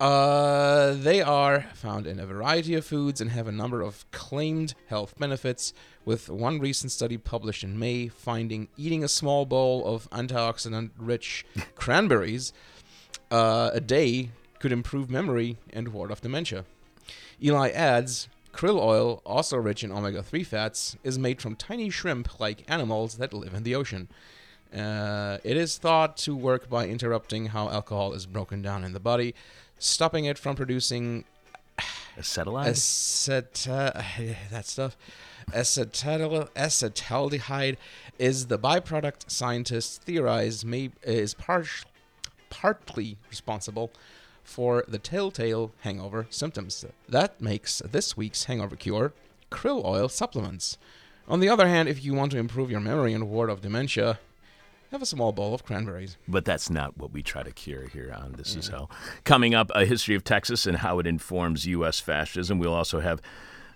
Uh, 0.00 0.94
they 0.94 1.22
are 1.22 1.66
found 1.74 2.08
in 2.08 2.18
a 2.18 2.26
variety 2.26 2.74
of 2.74 2.84
foods 2.84 3.20
and 3.20 3.30
have 3.30 3.46
a 3.46 3.52
number 3.52 3.80
of 3.80 4.10
claimed 4.10 4.74
health 4.88 5.16
benefits, 5.16 5.72
with 6.04 6.28
one 6.28 6.58
recent 6.58 6.90
study 6.90 7.16
published 7.16 7.62
in 7.62 7.78
May 7.78 8.08
finding 8.08 8.66
eating 8.76 9.04
a 9.04 9.08
small 9.08 9.46
bowl 9.46 9.86
of 9.86 10.10
antioxidant 10.10 10.90
rich 10.98 11.46
cranberries 11.76 12.52
uh, 13.30 13.70
a 13.72 13.80
day 13.80 14.30
could 14.58 14.72
improve 14.72 15.08
memory 15.08 15.56
and 15.72 15.88
ward 15.88 16.10
off 16.10 16.20
dementia. 16.20 16.64
Ely 17.42 17.70
adds 17.70 18.28
krill 18.52 18.78
oil, 18.80 19.22
also 19.24 19.56
rich 19.56 19.82
in 19.82 19.90
omega 19.92 20.22
3 20.22 20.44
fats, 20.44 20.96
is 21.02 21.18
made 21.18 21.40
from 21.40 21.56
tiny 21.56 21.90
shrimp 21.90 22.38
like 22.40 22.64
animals 22.68 23.16
that 23.16 23.32
live 23.32 23.54
in 23.54 23.62
the 23.62 23.74
ocean. 23.74 24.08
Uh, 24.74 25.38
it 25.44 25.56
is 25.56 25.76
thought 25.78 26.16
to 26.16 26.34
work 26.34 26.68
by 26.70 26.86
interrupting 26.86 27.46
how 27.46 27.68
alcohol 27.68 28.14
is 28.14 28.24
broken 28.26 28.62
down 28.62 28.84
in 28.84 28.92
the 28.92 29.00
body, 29.00 29.34
stopping 29.78 30.24
it 30.24 30.38
from 30.38 30.56
producing 30.56 31.24
Acetylide? 32.16 32.72
acet- 32.72 33.64
that 34.50 34.66
stuff. 34.66 34.96
Acetyl 35.50 36.48
acetaldehyde 36.50 37.76
is 38.18 38.46
the 38.46 38.58
byproduct 38.58 39.30
scientists 39.30 39.98
theorize 39.98 40.64
may 40.64 40.90
is 41.02 41.34
par- 41.34 41.64
partly 42.50 43.16
responsible 43.28 43.90
for 44.42 44.84
the 44.88 44.98
telltale 44.98 45.72
hangover 45.80 46.26
symptoms. 46.30 46.84
That 47.08 47.40
makes 47.40 47.80
this 47.90 48.16
week's 48.16 48.44
hangover 48.44 48.76
cure 48.76 49.12
krill 49.50 49.84
oil 49.84 50.08
supplements. 50.08 50.78
On 51.28 51.40
the 51.40 51.48
other 51.48 51.68
hand, 51.68 51.88
if 51.88 52.04
you 52.04 52.14
want 52.14 52.32
to 52.32 52.38
improve 52.38 52.70
your 52.70 52.80
memory 52.80 53.12
and 53.12 53.28
ward 53.28 53.50
off 53.50 53.60
dementia, 53.60 54.18
have 54.90 55.02
a 55.02 55.06
small 55.06 55.32
bowl 55.32 55.54
of 55.54 55.64
cranberries. 55.64 56.16
But 56.26 56.44
that's 56.44 56.68
not 56.68 56.98
what 56.98 57.12
we 57.12 57.22
try 57.22 57.42
to 57.42 57.52
cure 57.52 57.86
here 57.86 58.14
on 58.14 58.32
This 58.32 58.56
Is 58.56 58.68
Hell. 58.68 58.90
Coming 59.24 59.54
up, 59.54 59.70
a 59.74 59.86
history 59.86 60.14
of 60.14 60.24
Texas 60.24 60.66
and 60.66 60.78
how 60.78 60.98
it 60.98 61.06
informs 61.06 61.66
U.S. 61.66 62.00
fascism. 62.00 62.58
We'll 62.58 62.74
also 62.74 63.00
have 63.00 63.22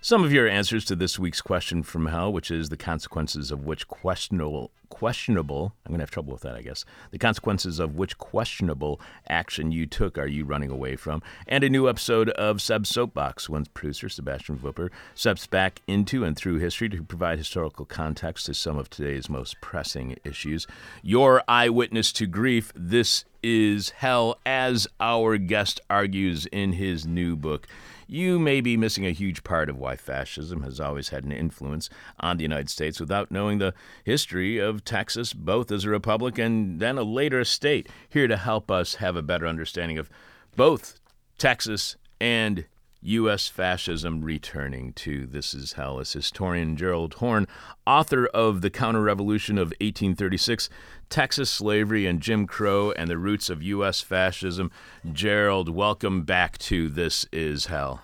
some 0.07 0.23
of 0.23 0.31
your 0.31 0.47
answers 0.47 0.85
to 0.85 0.95
this 0.95 1.19
week's 1.19 1.41
question 1.41 1.83
from 1.83 2.05
hell, 2.05 2.31
which 2.31 2.49
is 2.49 2.69
the 2.69 2.77
consequences 2.77 3.51
of 3.51 3.65
which 3.65 3.89
questionable 3.89 4.71
questionable 4.87 5.73
I'm 5.85 5.93
to 5.93 5.99
have 5.99 6.11
trouble 6.11 6.31
with 6.31 6.43
that, 6.43 6.55
I 6.55 6.61
guess. 6.61 6.85
The 7.11 7.17
consequences 7.17 7.77
of 7.77 7.95
which 7.95 8.17
questionable 8.17 9.01
action 9.27 9.73
you 9.73 9.85
took 9.85 10.17
are 10.17 10.25
you 10.25 10.45
running 10.45 10.71
away 10.71 10.95
from? 10.95 11.21
And 11.45 11.61
a 11.61 11.69
new 11.69 11.89
episode 11.89 12.29
of 12.29 12.61
Sub 12.61 12.87
Soapbox, 12.87 13.49
when 13.49 13.65
producer 13.73 14.07
Sebastian 14.07 14.57
Vupper 14.57 14.89
steps 15.13 15.45
back 15.45 15.81
into 15.87 16.23
and 16.23 16.37
through 16.37 16.59
history 16.59 16.87
to 16.87 17.03
provide 17.03 17.37
historical 17.37 17.83
context 17.83 18.45
to 18.45 18.53
some 18.53 18.77
of 18.77 18.89
today's 18.89 19.29
most 19.29 19.59
pressing 19.59 20.15
issues. 20.23 20.67
Your 21.03 21.43
eyewitness 21.49 22.13
to 22.13 22.27
grief, 22.27 22.71
this 22.73 23.25
is 23.43 23.89
hell, 23.89 24.39
as 24.45 24.87
our 25.01 25.37
guest 25.37 25.81
argues 25.89 26.45
in 26.45 26.71
his 26.71 27.05
new 27.05 27.35
book. 27.35 27.67
You 28.09 28.39
may 28.39 28.61
be 28.61 28.77
missing 28.77 29.05
a 29.05 29.11
huge 29.11 29.43
part 29.43 29.69
of 29.69 29.77
why 29.77 29.97
fascism 29.97 30.63
has 30.63 30.79
always 30.79 31.09
had 31.09 31.25
an 31.25 31.33
influence 31.33 31.89
on 32.21 32.37
the 32.37 32.43
United 32.43 32.69
States 32.69 33.01
without 33.01 33.31
knowing 33.31 33.57
the 33.57 33.73
history 34.05 34.59
of 34.59 34.85
Texas, 34.85 35.33
both 35.33 35.71
as 35.73 35.83
a 35.83 35.89
republic 35.89 36.37
and 36.37 36.79
then 36.79 36.97
a 36.97 37.03
later 37.03 37.43
state. 37.43 37.89
Here 38.07 38.27
to 38.27 38.37
help 38.37 38.71
us 38.71 38.95
have 38.95 39.17
a 39.17 39.21
better 39.21 39.45
understanding 39.45 39.97
of 39.97 40.09
both 40.55 41.01
Texas 41.37 41.97
and 42.21 42.65
U.S. 43.01 43.47
fascism 43.47 44.21
returning 44.21 44.91
to 44.93 45.27
This 45.27 45.53
Is 45.53 45.73
Hell 45.73 45.99
is 45.99 46.13
historian 46.13 46.75
Gerald 46.75 47.15
Horne, 47.15 47.47
author 47.85 48.25
of 48.27 48.61
The 48.61 48.71
Counter 48.71 49.01
Revolution 49.01 49.57
of 49.57 49.67
1836, 49.79 50.69
Texas 51.09 51.49
Slavery 51.49 52.07
and 52.07 52.21
Jim 52.21 52.47
Crow, 52.47 52.91
and 52.91 53.09
the 53.09 53.17
Roots 53.17 53.49
of 53.49 53.61
U.S. 53.61 54.01
Fascism. 54.01 54.71
Gerald, 55.11 55.69
welcome 55.69 56.23
back 56.23 56.57
to 56.59 56.89
This 56.89 57.27
Is 57.31 57.67
Hell. 57.67 58.01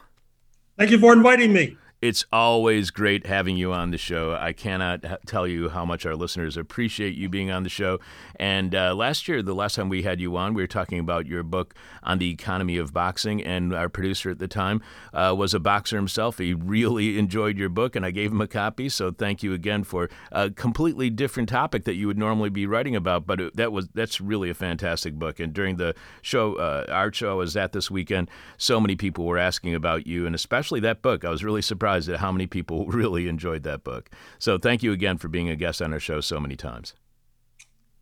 Thank 0.78 0.92
you 0.92 1.00
for 1.00 1.12
inviting 1.14 1.54
me. 1.54 1.78
It's 2.04 2.26
always 2.34 2.92
great 2.92 3.28
having 3.28 3.56
you 3.56 3.72
on 3.72 3.92
the 3.92 3.98
show. 3.98 4.36
I 4.38 4.52
cannot 4.52 5.06
tell 5.26 5.48
you 5.48 5.70
how 5.70 5.86
much 5.86 6.06
our 6.06 6.18
listeners 6.18 6.58
appreciate 6.58 7.16
you 7.16 7.30
being 7.30 7.50
on 7.50 7.64
the 7.64 7.70
show. 7.70 8.02
And 8.36 8.76
uh, 8.76 8.94
last 8.94 9.30
year, 9.30 9.42
the 9.42 9.56
last 9.56 9.76
time 9.76 9.88
we 9.88 10.02
had 10.02 10.20
you 10.20 10.36
on, 10.36 10.54
we 10.54 10.62
were 10.62 10.68
talking 10.68 11.00
about 11.00 11.28
your 11.28 11.44
book 11.44 11.74
on 12.04 12.18
the 12.18 12.30
economy 12.30 12.76
of 12.76 12.92
boxing. 12.92 13.42
And 13.42 13.74
our 13.74 13.88
producer 13.88 14.30
at 14.30 14.40
the 14.40 14.50
time 14.50 14.82
uh, 15.14 15.34
was 15.38 15.54
a 15.54 15.62
boxer 15.62 15.96
himself. 15.96 16.40
He 16.40 16.54
really 16.54 17.18
enjoyed 17.18 17.58
your 17.58 17.70
book, 17.70 17.96
and 17.96 18.06
I 18.06 18.12
gave 18.12 18.34
him 18.34 18.42
a 18.42 18.48
copy. 18.48 18.90
So 18.90 19.10
thank 19.12 19.42
you 19.42 19.54
again 19.54 19.86
for 19.86 20.10
a 20.30 20.50
completely 20.50 21.10
different 21.10 21.48
topic 21.48 21.86
that 21.86 21.96
you 21.96 22.08
would 22.08 22.18
normally 22.18 22.50
be 22.50 22.66
writing 22.66 22.98
about. 22.98 23.26
But 23.26 23.56
that 23.56 23.72
was 23.72 23.88
that's 23.94 24.20
really 24.20 24.50
a 24.50 24.54
fantastic 24.54 25.14
book. 25.14 25.40
And 25.40 25.54
during 25.54 25.78
the 25.78 25.96
show, 26.22 26.56
uh, 26.56 26.86
our 26.90 27.14
show 27.14 27.32
I 27.32 27.36
was 27.36 27.56
at 27.56 27.72
this 27.72 27.90
weekend, 27.90 28.30
so 28.58 28.82
many 28.82 28.98
people 28.98 29.24
were 29.24 29.38
asking 29.38 29.74
about 29.74 30.06
you, 30.06 30.26
and 30.26 30.36
especially 30.36 30.82
that 30.82 31.02
book. 31.02 31.24
I 31.24 31.30
was 31.30 31.46
really 31.46 31.62
surprised 31.62 31.93
at 32.10 32.20
how 32.20 32.32
many 32.32 32.48
people 32.48 32.86
really 32.88 33.28
enjoyed 33.28 33.64
that 33.64 33.84
book. 33.84 34.10
So 34.40 34.58
thank 34.58 34.84
you 34.84 34.92
again 34.92 35.18
for 35.18 35.28
being 35.28 35.50
a 35.50 35.56
guest 35.56 35.82
on 35.82 35.94
our 35.94 36.00
show 36.00 36.22
so 36.22 36.40
many 36.40 36.56
times. 36.56 36.94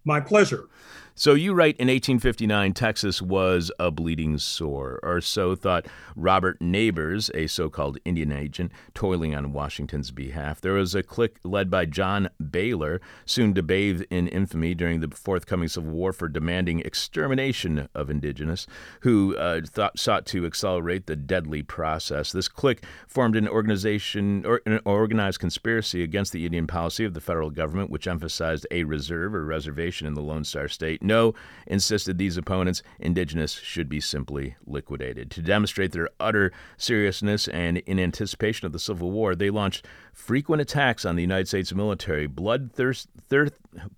My 0.03 0.19
pleasure. 0.19 0.67
So 1.13 1.33
you 1.33 1.53
write 1.53 1.75
in 1.75 1.87
1859, 1.87 2.73
Texas 2.73 3.21
was 3.21 3.69
a 3.77 3.91
bleeding 3.91 4.37
sore, 4.37 4.97
or 5.03 5.19
so 5.19 5.55
thought 5.55 5.85
Robert 6.15 6.61
Neighbors, 6.61 7.29
a 7.33 7.47
so-called 7.47 7.97
Indian 8.05 8.31
agent 8.31 8.71
toiling 8.93 9.35
on 9.35 9.51
Washington's 9.51 10.09
behalf. 10.11 10.61
There 10.61 10.73
was 10.73 10.95
a 10.95 11.03
clique 11.03 11.37
led 11.43 11.69
by 11.69 11.85
John 11.85 12.29
Baylor, 12.49 13.01
soon 13.25 13.53
to 13.55 13.61
bathe 13.61 14.03
in 14.09 14.29
infamy 14.29 14.73
during 14.73 15.01
the 15.01 15.13
forthcoming 15.13 15.67
Civil 15.67 15.91
War 15.91 16.13
for 16.13 16.29
demanding 16.29 16.79
extermination 16.79 17.89
of 17.93 18.09
indigenous, 18.09 18.65
who 19.01 19.35
uh, 19.35 19.61
thought, 19.65 19.99
sought 19.99 20.25
to 20.27 20.45
accelerate 20.45 21.07
the 21.07 21.17
deadly 21.17 21.61
process. 21.61 22.31
This 22.31 22.47
clique 22.47 22.83
formed 23.07 23.35
an 23.35 23.49
organization 23.49 24.45
or 24.45 24.61
an 24.65 24.79
organized 24.85 25.41
conspiracy 25.41 26.03
against 26.03 26.31
the 26.31 26.45
Indian 26.45 26.67
policy 26.67 27.03
of 27.03 27.13
the 27.13 27.21
federal 27.21 27.49
government, 27.49 27.89
which 27.89 28.07
emphasized 28.07 28.65
a 28.71 28.85
reserve 28.85 29.35
or 29.35 29.43
reservation 29.43 30.07
in 30.07 30.13
the 30.13 30.21
Lone 30.21 30.45
Star 30.45 30.69
State. 30.69 31.00
No, 31.01 31.33
insisted 31.65 32.17
these 32.17 32.37
opponents, 32.37 32.83
indigenous 32.99 33.53
should 33.53 33.89
be 33.89 33.99
simply 33.99 34.55
liquidated. 34.65 35.31
To 35.31 35.41
demonstrate 35.41 35.91
their 35.91 36.09
utter 36.19 36.51
seriousness 36.77 37.47
and 37.47 37.77
in 37.79 37.99
anticipation 37.99 38.65
of 38.65 38.71
the 38.71 38.79
Civil 38.79 39.11
War, 39.11 39.35
they 39.35 39.49
launched 39.49 39.87
frequent 40.13 40.61
attacks 40.61 41.03
on 41.03 41.15
the 41.15 41.21
United 41.21 41.47
States 41.47 41.73
military. 41.73 42.27
Bloodthirst, 42.27 43.07
thir- 43.29 43.49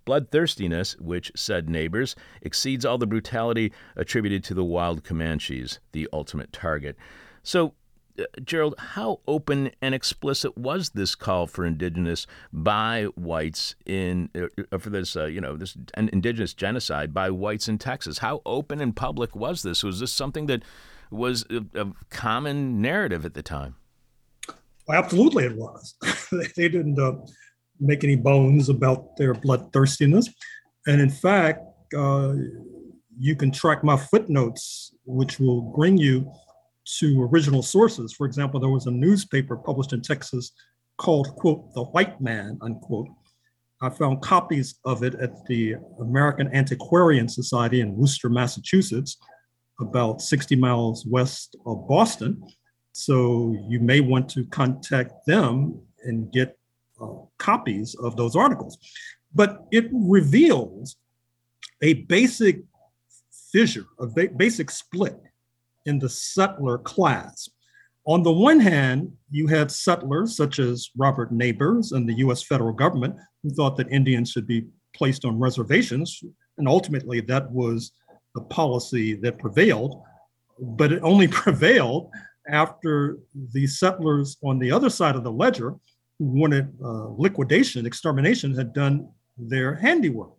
bloodthirstiness, 0.06 0.98
which 0.98 1.30
said 1.36 1.68
neighbors, 1.68 2.16
exceeds 2.40 2.84
all 2.84 2.98
the 2.98 3.06
brutality 3.06 3.72
attributed 3.96 4.42
to 4.44 4.54
the 4.54 4.64
wild 4.64 5.04
Comanches, 5.04 5.80
the 5.92 6.08
ultimate 6.12 6.52
target. 6.52 6.96
So, 7.42 7.74
uh, 8.18 8.24
Gerald, 8.44 8.74
how 8.78 9.20
open 9.26 9.70
and 9.82 9.94
explicit 9.94 10.56
was 10.56 10.90
this 10.90 11.14
call 11.14 11.46
for 11.46 11.64
indigenous 11.64 12.26
by 12.52 13.04
whites 13.14 13.74
in 13.86 14.30
uh, 14.34 14.78
for 14.78 14.90
this 14.90 15.16
uh, 15.16 15.26
you 15.26 15.40
know 15.40 15.56
this 15.56 15.76
an 15.94 16.08
indigenous 16.12 16.54
genocide 16.54 17.12
by 17.12 17.30
whites 17.30 17.68
in 17.68 17.78
Texas? 17.78 18.18
How 18.18 18.42
open 18.46 18.80
and 18.80 18.94
public 18.94 19.34
was 19.34 19.62
this? 19.62 19.82
Was 19.82 20.00
this 20.00 20.12
something 20.12 20.46
that 20.46 20.62
was 21.10 21.44
a, 21.50 21.64
a 21.80 21.92
common 22.10 22.80
narrative 22.80 23.24
at 23.24 23.34
the 23.34 23.42
time? 23.42 23.76
Well, 24.86 24.98
Absolutely, 24.98 25.44
it 25.44 25.56
was. 25.56 25.94
they 26.56 26.68
didn't 26.68 26.98
uh, 26.98 27.12
make 27.80 28.04
any 28.04 28.16
bones 28.16 28.68
about 28.68 29.16
their 29.16 29.34
bloodthirstiness. 29.34 30.28
And 30.86 31.00
in 31.00 31.10
fact, 31.10 31.60
uh, 31.96 32.34
you 33.18 33.36
can 33.36 33.50
track 33.50 33.82
my 33.82 33.96
footnotes, 33.96 34.92
which 35.06 35.38
will 35.38 35.62
bring 35.62 35.96
you 35.96 36.30
to 36.84 37.22
original 37.22 37.62
sources. 37.62 38.12
For 38.12 38.26
example, 38.26 38.60
there 38.60 38.70
was 38.70 38.86
a 38.86 38.90
newspaper 38.90 39.56
published 39.56 39.92
in 39.92 40.02
Texas 40.02 40.52
called, 40.98 41.34
quote, 41.36 41.72
The 41.74 41.84
White 41.84 42.20
Man, 42.20 42.58
unquote. 42.62 43.08
I 43.80 43.90
found 43.90 44.22
copies 44.22 44.76
of 44.84 45.02
it 45.02 45.14
at 45.16 45.44
the 45.46 45.76
American 46.00 46.54
Antiquarian 46.54 47.28
Society 47.28 47.80
in 47.80 47.96
Worcester, 47.96 48.28
Massachusetts, 48.28 49.16
about 49.80 50.22
60 50.22 50.56
miles 50.56 51.04
west 51.06 51.56
of 51.66 51.86
Boston. 51.88 52.42
So 52.92 53.56
you 53.68 53.80
may 53.80 54.00
want 54.00 54.28
to 54.30 54.44
contact 54.46 55.12
them 55.26 55.80
and 56.04 56.32
get 56.32 56.56
uh, 57.00 57.08
copies 57.38 57.94
of 57.96 58.16
those 58.16 58.36
articles. 58.36 58.78
But 59.34 59.64
it 59.72 59.88
reveals 59.92 60.96
a 61.82 61.94
basic 62.04 62.62
fissure, 63.52 63.86
a 63.98 64.06
ba- 64.06 64.30
basic 64.36 64.70
split 64.70 65.16
in 65.86 65.98
the 65.98 66.08
settler 66.08 66.78
class. 66.78 67.48
On 68.06 68.22
the 68.22 68.32
one 68.32 68.60
hand, 68.60 69.12
you 69.30 69.46
had 69.46 69.70
settlers 69.70 70.36
such 70.36 70.58
as 70.58 70.90
Robert 70.96 71.32
Neighbors 71.32 71.92
and 71.92 72.08
the 72.08 72.16
US 72.16 72.42
federal 72.42 72.72
government 72.72 73.16
who 73.42 73.50
thought 73.50 73.76
that 73.78 73.90
Indians 73.90 74.30
should 74.30 74.46
be 74.46 74.66
placed 74.94 75.24
on 75.24 75.38
reservations. 75.38 76.22
And 76.58 76.68
ultimately, 76.68 77.20
that 77.22 77.50
was 77.50 77.92
the 78.34 78.42
policy 78.42 79.14
that 79.16 79.38
prevailed. 79.38 80.02
But 80.60 80.92
it 80.92 81.00
only 81.02 81.28
prevailed 81.42 82.10
after 82.48 83.18
the 83.52 83.66
settlers 83.66 84.36
on 84.44 84.58
the 84.58 84.70
other 84.70 84.90
side 84.90 85.16
of 85.16 85.24
the 85.24 85.32
ledger 85.32 85.74
who 86.18 86.26
wanted 86.26 86.72
uh, 86.84 87.08
liquidation, 87.16 87.86
extermination, 87.86 88.54
had 88.54 88.72
done 88.74 89.08
their 89.36 89.74
handiwork. 89.74 90.30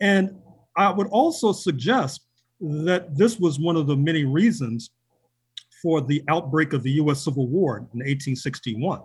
And 0.00 0.30
I 0.76 0.90
would 0.90 1.08
also 1.08 1.52
suggest 1.52 2.22
that 2.60 3.16
this 3.16 3.38
was 3.38 3.58
one 3.58 3.76
of 3.76 3.86
the 3.86 3.96
many 3.96 4.24
reasons 4.24 4.90
for 5.82 6.00
the 6.00 6.22
outbreak 6.28 6.72
of 6.72 6.82
the 6.82 6.92
US 6.92 7.24
Civil 7.24 7.48
War 7.48 7.78
in 7.78 8.00
1861. 8.00 9.00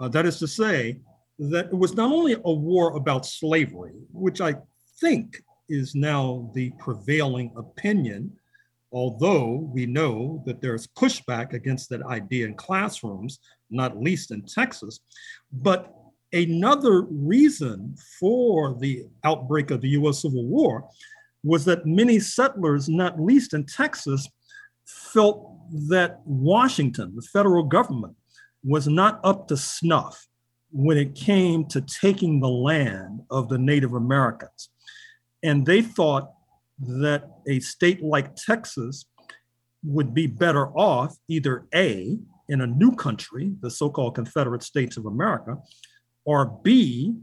Uh, 0.00 0.08
that 0.08 0.26
is 0.26 0.38
to 0.38 0.48
say, 0.48 1.00
that 1.38 1.66
it 1.66 1.76
was 1.76 1.94
not 1.94 2.12
only 2.12 2.34
a 2.44 2.52
war 2.52 2.96
about 2.96 3.26
slavery, 3.26 3.94
which 4.12 4.40
I 4.40 4.54
think 5.00 5.42
is 5.68 5.94
now 5.94 6.50
the 6.54 6.70
prevailing 6.78 7.52
opinion, 7.56 8.32
although 8.92 9.68
we 9.72 9.86
know 9.86 10.42
that 10.46 10.60
there's 10.60 10.86
pushback 10.86 11.52
against 11.52 11.88
that 11.90 12.02
idea 12.04 12.46
in 12.46 12.54
classrooms, 12.54 13.40
not 13.70 14.00
least 14.00 14.30
in 14.30 14.42
Texas. 14.42 15.00
But 15.52 15.92
another 16.32 17.02
reason 17.02 17.96
for 18.20 18.74
the 18.78 19.06
outbreak 19.24 19.70
of 19.70 19.80
the 19.80 19.90
US 19.90 20.22
Civil 20.22 20.46
War 20.46 20.88
was 21.44 21.64
that 21.66 21.86
many 21.86 22.18
settlers, 22.18 22.88
not 22.88 23.20
least 23.20 23.54
in 23.54 23.64
Texas, 23.64 24.28
felt 24.84 25.52
that 25.88 26.20
Washington, 26.24 27.12
the 27.14 27.22
federal 27.22 27.62
government, 27.62 28.16
was 28.64 28.88
not 28.88 29.20
up 29.22 29.46
to 29.48 29.56
snuff 29.56 30.26
when 30.72 30.96
it 30.96 31.14
came 31.14 31.64
to 31.66 31.80
taking 31.82 32.40
the 32.40 32.48
land 32.48 33.20
of 33.30 33.48
the 33.48 33.58
Native 33.58 33.92
Americans. 33.92 34.70
And 35.44 35.64
they 35.64 35.82
thought 35.82 36.32
that 36.80 37.28
a 37.46 37.60
state 37.60 38.02
like 38.02 38.34
Texas 38.34 39.04
would 39.84 40.14
be 40.14 40.26
better 40.26 40.68
off 40.76 41.16
either 41.28 41.66
A, 41.74 42.18
in 42.48 42.60
a 42.60 42.66
new 42.66 42.94
country, 42.94 43.54
the 43.60 43.70
so 43.70 43.88
called 43.88 44.14
Confederate 44.14 44.62
States 44.62 44.96
of 44.96 45.06
America, 45.06 45.56
or 46.24 46.46
B, 46.62 47.14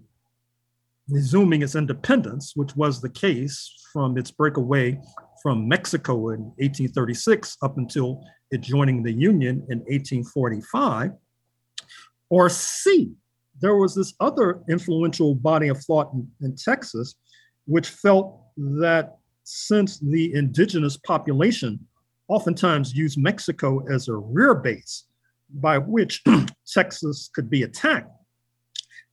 resuming 1.10 1.62
its 1.62 1.76
independence, 1.76 2.54
which 2.56 2.76
was 2.76 3.02
the 3.02 3.10
case 3.10 3.72
from 3.92 4.18
its 4.18 4.32
breakaway 4.32 5.00
from 5.42 5.68
Mexico 5.68 6.30
in 6.30 6.42
1836 6.58 7.58
up 7.64 7.78
until 7.78 8.24
it 8.52 8.62
joining 8.62 9.02
the 9.02 9.12
Union 9.12 9.66
in 9.70 9.80
1845. 9.80 11.12
Or 12.30 12.50
C, 12.50 13.14
there 13.60 13.76
was 13.76 13.96
this 13.96 14.14
other 14.20 14.62
influential 14.70 15.36
body 15.36 15.68
of 15.68 15.84
thought 15.84 16.12
in, 16.14 16.30
in 16.42 16.56
Texas, 16.56 17.16
which 17.66 17.90
felt 17.90 18.42
that 18.58 19.18
since 19.44 20.00
the 20.00 20.34
indigenous 20.34 20.98
population 20.98 21.80
oftentimes 22.28 22.94
used 22.94 23.18
Mexico 23.18 23.86
as 23.92 24.08
a 24.08 24.16
rear 24.16 24.56
base 24.56 25.06
by 25.56 25.78
which 25.78 26.24
Texas 26.74 27.30
could 27.34 27.50
be 27.50 27.64
attacked, 27.64 28.10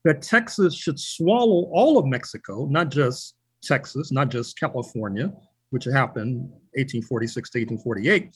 that 0.05 0.21
Texas 0.21 0.75
should 0.75 0.99
swallow 0.99 1.69
all 1.71 1.97
of 1.97 2.05
Mexico, 2.05 2.67
not 2.69 2.89
just 2.89 3.35
Texas, 3.61 4.11
not 4.11 4.29
just 4.29 4.57
California, 4.59 5.31
which 5.71 5.85
happened 5.85 6.41
1846 6.75 7.49
to 7.49 7.59
1848, 7.59 8.33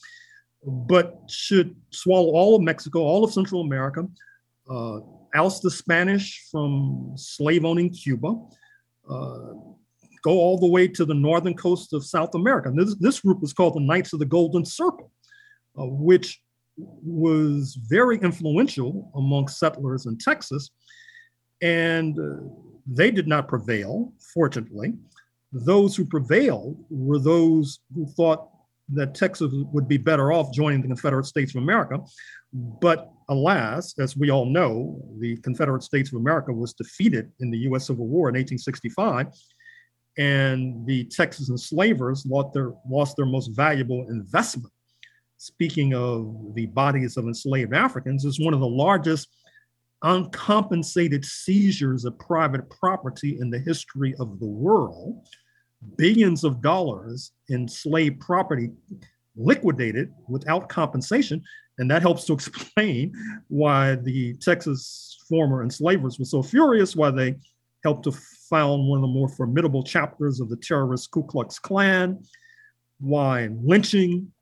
but 0.86 1.20
should 1.28 1.74
swallow 1.90 2.32
all 2.32 2.56
of 2.56 2.62
Mexico, 2.62 3.00
all 3.00 3.24
of 3.24 3.32
Central 3.32 3.62
America, 3.62 4.06
uh, 4.70 5.00
oust 5.34 5.62
the 5.62 5.70
Spanish 5.70 6.46
from 6.50 7.12
slave 7.16 7.64
owning 7.64 7.90
Cuba, 7.90 8.34
uh, 9.08 9.52
go 10.22 10.32
all 10.32 10.58
the 10.58 10.66
way 10.66 10.88
to 10.88 11.04
the 11.04 11.14
northern 11.14 11.54
coast 11.54 11.92
of 11.92 12.04
South 12.04 12.34
America. 12.34 12.68
And 12.68 12.78
this, 12.78 12.94
this 12.96 13.20
group 13.20 13.40
was 13.40 13.52
called 13.52 13.74
the 13.74 13.80
Knights 13.80 14.12
of 14.12 14.20
the 14.20 14.26
Golden 14.26 14.64
Circle, 14.64 15.10
uh, 15.78 15.86
which 15.86 16.40
was 16.76 17.78
very 17.88 18.18
influential 18.18 19.12
among 19.14 19.48
settlers 19.48 20.06
in 20.06 20.16
Texas. 20.18 20.70
And 21.64 22.18
uh, 22.18 22.46
they 22.86 23.10
did 23.10 23.26
not 23.26 23.48
prevail, 23.48 24.12
fortunately. 24.34 24.92
Those 25.50 25.96
who 25.96 26.04
prevailed 26.04 26.84
were 26.90 27.18
those 27.18 27.80
who 27.94 28.06
thought 28.06 28.50
that 28.90 29.14
Texas 29.14 29.50
would 29.72 29.88
be 29.88 29.96
better 29.96 30.30
off 30.30 30.52
joining 30.52 30.82
the 30.82 30.88
Confederate 30.88 31.24
States 31.24 31.54
of 31.54 31.62
America. 31.62 32.00
But 32.52 33.10
alas, 33.30 33.94
as 33.98 34.14
we 34.14 34.30
all 34.30 34.44
know, 34.44 35.00
the 35.18 35.38
Confederate 35.38 35.82
States 35.82 36.12
of 36.12 36.20
America 36.20 36.52
was 36.52 36.74
defeated 36.74 37.32
in 37.40 37.50
the 37.50 37.58
US 37.70 37.86
Civil 37.86 38.06
War 38.06 38.28
in 38.28 38.34
1865. 38.34 39.28
And 40.18 40.86
the 40.86 41.04
Texas 41.06 41.48
enslavers 41.48 42.26
lost 42.26 42.52
their, 42.52 42.72
lost 42.88 43.16
their 43.16 43.26
most 43.26 43.48
valuable 43.48 44.06
investment. 44.10 44.72
Speaking 45.38 45.94
of 45.94 46.54
the 46.54 46.66
bodies 46.66 47.16
of 47.16 47.24
enslaved 47.24 47.72
Africans, 47.72 48.26
is 48.26 48.38
one 48.38 48.52
of 48.52 48.60
the 48.60 48.66
largest 48.66 49.28
uncompensated 50.04 51.24
seizures 51.24 52.04
of 52.04 52.18
private 52.18 52.68
property 52.70 53.38
in 53.40 53.50
the 53.50 53.58
history 53.58 54.14
of 54.20 54.38
the 54.38 54.46
world 54.46 55.26
billions 55.96 56.44
of 56.44 56.60
dollars 56.60 57.32
in 57.48 57.68
slave 57.68 58.18
property 58.20 58.70
liquidated 59.36 60.12
without 60.28 60.68
compensation. 60.68 61.42
And 61.78 61.90
that 61.90 62.02
helps 62.02 62.24
to 62.26 62.32
explain 62.34 63.12
why 63.48 63.96
the 63.96 64.34
Texas 64.34 65.18
former 65.28 65.62
enslavers 65.62 66.18
were 66.18 66.24
so 66.24 66.42
furious, 66.42 66.94
why 66.94 67.10
they 67.10 67.34
helped 67.82 68.04
to 68.04 68.12
found 68.48 68.86
one 68.88 68.98
of 68.98 69.02
the 69.02 69.08
more 69.08 69.28
formidable 69.28 69.82
chapters 69.82 70.40
of 70.40 70.48
the 70.48 70.56
terrorist 70.56 71.10
Ku 71.10 71.22
Klux 71.24 71.58
Klan, 71.58 72.22
why 73.00 73.48
lynching 73.62 74.32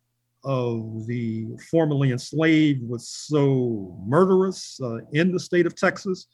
of 0.45 1.07
the 1.07 1.47
formerly 1.71 2.11
enslaved 2.11 2.83
was 2.83 3.09
so 3.09 3.97
murderous 4.07 4.81
uh, 4.83 4.99
in 5.13 5.33
the 5.33 5.41
state 5.41 5.67
of 5.67 5.75
Texas 5.75 6.27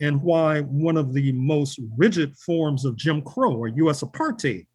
and 0.00 0.20
why 0.22 0.60
one 0.62 0.96
of 0.96 1.12
the 1.12 1.32
most 1.32 1.78
rigid 1.96 2.36
forms 2.36 2.84
of 2.84 2.96
Jim 2.96 3.22
Crow 3.22 3.54
or 3.54 3.68
US 3.68 4.02
apartheid 4.02 4.66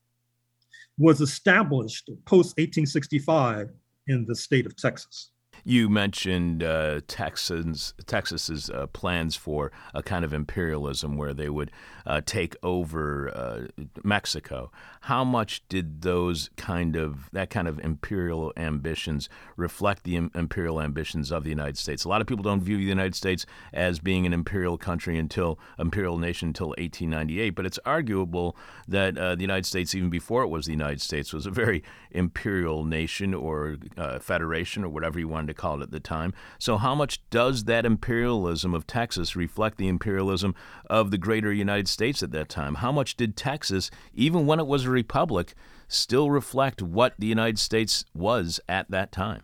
was 0.98 1.22
established 1.22 2.08
post 2.26 2.58
1865 2.58 3.70
in 4.08 4.26
the 4.26 4.36
state 4.36 4.66
of 4.66 4.76
Texas. 4.76 5.32
You 5.70 5.90
mentioned 5.90 6.64
uh, 6.64 7.02
Texans, 7.10 7.94
Texas's 8.06 8.70
uh, 8.70 8.88
plans 8.88 9.36
for 9.36 9.74
a 9.94 10.02
kind 10.02 10.24
of 10.24 10.34
imperialism 10.34 11.18
where 11.18 11.34
they 11.34 11.50
would 11.50 11.72
uh, 12.06 12.22
take 12.26 12.56
over 12.64 13.30
uh, 13.36 13.84
Mexico. 14.02 14.72
How 15.02 15.26
much 15.26 15.68
did 15.68 16.04
those 16.04 16.52
kind 16.56 16.96
of 16.96 17.30
that 17.34 17.50
kind 17.50 17.68
of 17.68 17.80
imperial 17.80 18.54
ambitions 18.56 19.28
reflect 19.58 20.06
the 20.06 20.16
imperial 20.16 20.82
ambitions 20.82 21.34
of 21.34 21.44
the 21.44 21.50
United 21.50 21.78
States? 21.78 22.06
A 22.06 22.10
lot 22.10 22.22
of 22.22 22.28
people 22.28 22.44
don't 22.44 22.62
view 22.62 22.78
the 22.78 22.84
United 22.84 23.16
States 23.16 23.46
as 23.74 24.00
being 24.00 24.26
an 24.26 24.32
imperial 24.32 24.78
country 24.78 25.20
until 25.20 25.60
imperial 25.78 26.18
nation 26.18 26.48
until 26.48 26.68
1898, 26.78 27.50
but 27.50 27.66
it's 27.66 27.80
arguable 27.86 28.56
that 28.88 29.18
uh, 29.18 29.36
the 29.36 29.42
United 29.42 29.66
States, 29.66 29.94
even 29.94 30.10
before 30.10 30.44
it 30.44 30.48
was 30.48 30.66
the 30.66 30.72
United 30.72 31.02
States, 31.02 31.34
was 31.34 31.46
a 31.46 31.52
very 31.52 31.84
imperial 32.12 32.86
nation 32.86 33.34
or 33.34 33.76
uh, 33.98 34.18
federation 34.20 34.86
or 34.86 34.88
whatever 34.88 35.20
you 35.20 35.28
wanted 35.28 35.48
to 35.48 35.57
call 35.58 35.80
it 35.80 35.84
at 35.84 35.92
the 35.92 36.00
time. 36.00 36.34
So, 36.60 36.78
how 36.78 36.96
much 36.96 37.28
does 37.30 37.66
that 37.66 37.86
imperialism 37.86 38.74
of 38.74 38.88
Texas 38.88 39.36
reflect 39.36 39.78
the 39.78 39.88
imperialism 39.88 40.56
of 40.90 41.12
the 41.12 41.18
greater 41.18 41.52
United 41.52 41.88
States 41.88 42.24
at 42.24 42.32
that 42.32 42.50
time? 42.50 42.76
How 42.76 42.92
much 42.92 43.18
did 43.18 43.36
Texas, 43.36 43.92
even 44.14 44.46
when 44.46 44.60
it 44.60 44.68
was 44.68 44.86
a 44.86 44.90
republic, 44.90 45.54
still 45.88 46.32
reflect 46.32 46.82
what 46.82 47.14
the 47.18 47.28
United 47.28 47.60
States 47.60 48.06
was 48.14 48.60
at 48.70 48.90
that 48.92 49.12
time? 49.12 49.44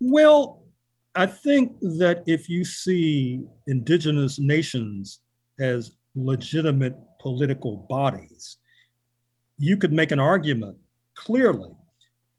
Well, 0.00 0.64
I 1.14 1.26
think 1.26 1.78
that 1.80 2.24
if 2.26 2.48
you 2.48 2.64
see 2.64 3.44
indigenous 3.66 4.38
nations 4.38 5.20
as 5.60 5.92
legitimate 6.16 6.96
political 7.20 7.86
bodies, 7.88 8.58
you 9.58 9.76
could 9.76 9.92
make 9.92 10.10
an 10.10 10.18
argument 10.18 10.76
clearly 11.14 11.70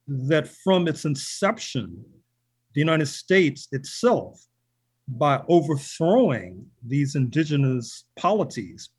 that 0.08 0.48
from 0.48 0.88
its 0.88 1.06
inception, 1.06 2.04
the 2.76 2.82
United 2.82 3.08
States 3.08 3.68
itself, 3.72 4.40
by 5.08 5.42
overthrowing 5.48 6.66
these 6.86 7.16
indigenous 7.16 8.04
polities, 8.18 8.90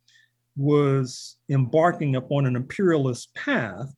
was 0.57 1.37
embarking 1.51 2.17
upon 2.17 2.47
an 2.47 2.57
imperialist 2.57 3.35
path 3.35 3.95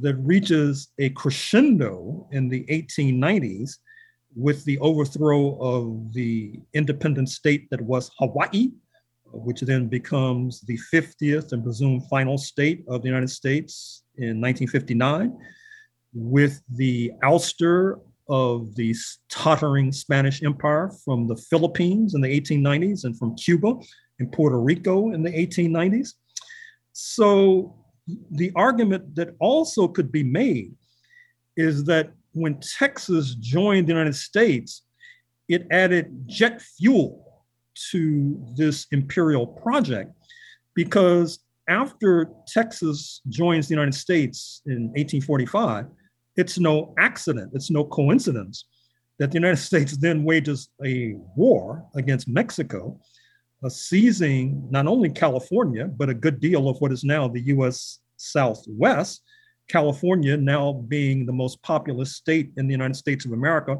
that 0.00 0.16
reaches 0.16 0.88
a 0.98 1.10
crescendo 1.10 2.26
in 2.32 2.48
the 2.48 2.64
1890s 2.64 3.78
with 4.34 4.64
the 4.64 4.78
overthrow 4.80 5.56
of 5.60 6.12
the 6.12 6.58
independent 6.72 7.28
state 7.28 7.68
that 7.70 7.80
was 7.80 8.10
Hawaii, 8.18 8.70
which 9.26 9.60
then 9.60 9.86
becomes 9.86 10.62
the 10.62 10.78
50th 10.92 11.52
and 11.52 11.62
presumed 11.62 12.08
final 12.08 12.38
state 12.38 12.84
of 12.88 13.02
the 13.02 13.08
United 13.08 13.30
States 13.30 14.02
in 14.16 14.40
1959, 14.40 15.38
with 16.14 16.60
the 16.70 17.12
ouster 17.22 18.00
of 18.32 18.74
the 18.76 18.94
tottering 19.28 19.92
Spanish 19.92 20.42
Empire 20.42 20.90
from 21.04 21.28
the 21.28 21.36
Philippines 21.36 22.14
in 22.14 22.22
the 22.22 22.40
1890s 22.40 23.04
and 23.04 23.16
from 23.18 23.36
Cuba 23.36 23.74
and 24.18 24.32
Puerto 24.32 24.58
Rico 24.58 25.12
in 25.12 25.22
the 25.22 25.30
1890s. 25.30 26.14
So 26.94 27.76
the 28.30 28.50
argument 28.56 29.14
that 29.16 29.36
also 29.38 29.86
could 29.86 30.10
be 30.10 30.22
made 30.22 30.72
is 31.58 31.84
that 31.84 32.12
when 32.32 32.58
Texas 32.78 33.34
joined 33.34 33.86
the 33.86 33.92
United 33.92 34.16
States, 34.16 34.82
it 35.50 35.66
added 35.70 36.26
jet 36.26 36.62
fuel 36.62 37.44
to 37.90 38.42
this 38.56 38.86
imperial 38.92 39.46
project 39.46 40.10
because 40.74 41.40
after 41.68 42.30
Texas 42.48 43.20
joins 43.28 43.68
the 43.68 43.74
United 43.74 43.94
States 43.94 44.62
in 44.64 44.84
1845, 44.94 45.86
it's 46.36 46.58
no 46.58 46.94
accident, 46.98 47.52
it's 47.54 47.70
no 47.70 47.84
coincidence 47.84 48.66
that 49.18 49.30
the 49.30 49.38
United 49.38 49.56
States 49.70 49.96
then 49.96 50.24
wages 50.24 50.68
a 50.84 51.14
war 51.36 51.84
against 51.94 52.28
Mexico, 52.28 52.98
uh, 53.64 53.68
seizing 53.68 54.66
not 54.70 54.86
only 54.86 55.10
California, 55.10 55.86
but 55.86 56.08
a 56.08 56.14
good 56.14 56.40
deal 56.40 56.68
of 56.68 56.80
what 56.80 56.92
is 56.92 57.04
now 57.04 57.28
the 57.28 57.42
US 57.56 58.00
Southwest, 58.16 59.22
California 59.68 60.36
now 60.36 60.72
being 60.88 61.24
the 61.24 61.32
most 61.32 61.62
populous 61.62 62.16
state 62.16 62.50
in 62.56 62.66
the 62.66 62.72
United 62.72 62.96
States 62.96 63.24
of 63.24 63.32
America, 63.32 63.76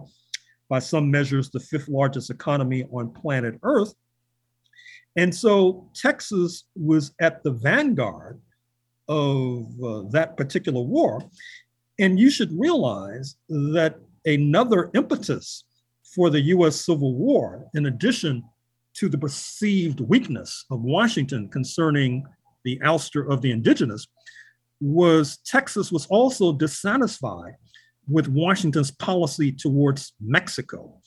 by 0.69 0.79
some 0.79 1.11
measures, 1.11 1.51
the 1.51 1.61
fifth 1.61 1.89
largest 1.89 2.31
economy 2.31 2.85
on 2.93 3.13
planet 3.13 3.59
Earth. 3.63 3.95
And 5.17 5.35
so 5.35 5.91
Texas 5.95 6.65
was 6.75 7.13
at 7.21 7.43
the 7.43 7.51
vanguard 7.51 8.41
of 9.09 9.67
uh, 9.85 10.03
that 10.11 10.37
particular 10.37 10.81
war. 10.81 11.23
And 12.03 12.19
you 12.19 12.31
should 12.31 12.51
realize 12.59 13.37
that 13.49 13.95
another 14.27 14.91
impetus 14.93 15.63
for 16.03 16.31
the 16.31 16.41
US 16.41 16.85
Civil 16.85 17.15
War, 17.15 17.71
in 17.75 17.87
addition 17.87 18.43
to 18.95 19.09
the 19.09 19.17
perceived 19.17 20.01
weakness 20.01 20.65
of 20.73 20.83
Washington 20.83 21.49
concerning 21.49 22.25
the 22.65 22.81
ouster 22.81 23.31
of 23.31 23.41
the 23.41 23.53
indigenous, 23.53 24.09
was 24.81 25.39
Texas 25.47 25.93
was 25.93 26.07
also 26.07 26.53
dissatisfied 26.53 27.55
with 28.09 28.27
Washington's 28.27 28.91
policy 28.91 29.53
towards 29.53 30.13
Mexico 30.21 30.99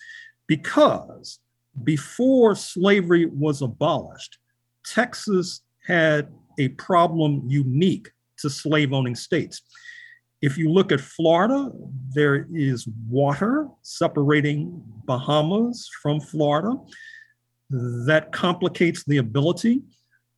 because 0.48 1.40
before 1.84 2.56
slavery 2.56 3.26
was 3.26 3.62
abolished, 3.62 4.38
Texas 4.86 5.60
had 5.86 6.30
a 6.58 6.70
problem 6.70 7.44
unique 7.48 8.08
to 8.38 8.50
slave 8.50 8.94
owning 8.94 9.16
states. 9.16 9.62
If 10.46 10.60
you 10.60 10.70
look 10.72 10.92
at 10.92 11.02
Florida, 11.02 11.72
there 12.14 12.46
is 12.54 12.88
water 13.10 13.68
separating 13.82 14.80
Bahamas 15.06 15.90
from 16.04 16.22
Florida. 16.22 16.78
That 17.72 18.32
complicates 18.32 19.04
the 19.06 19.18
ability 19.18 19.82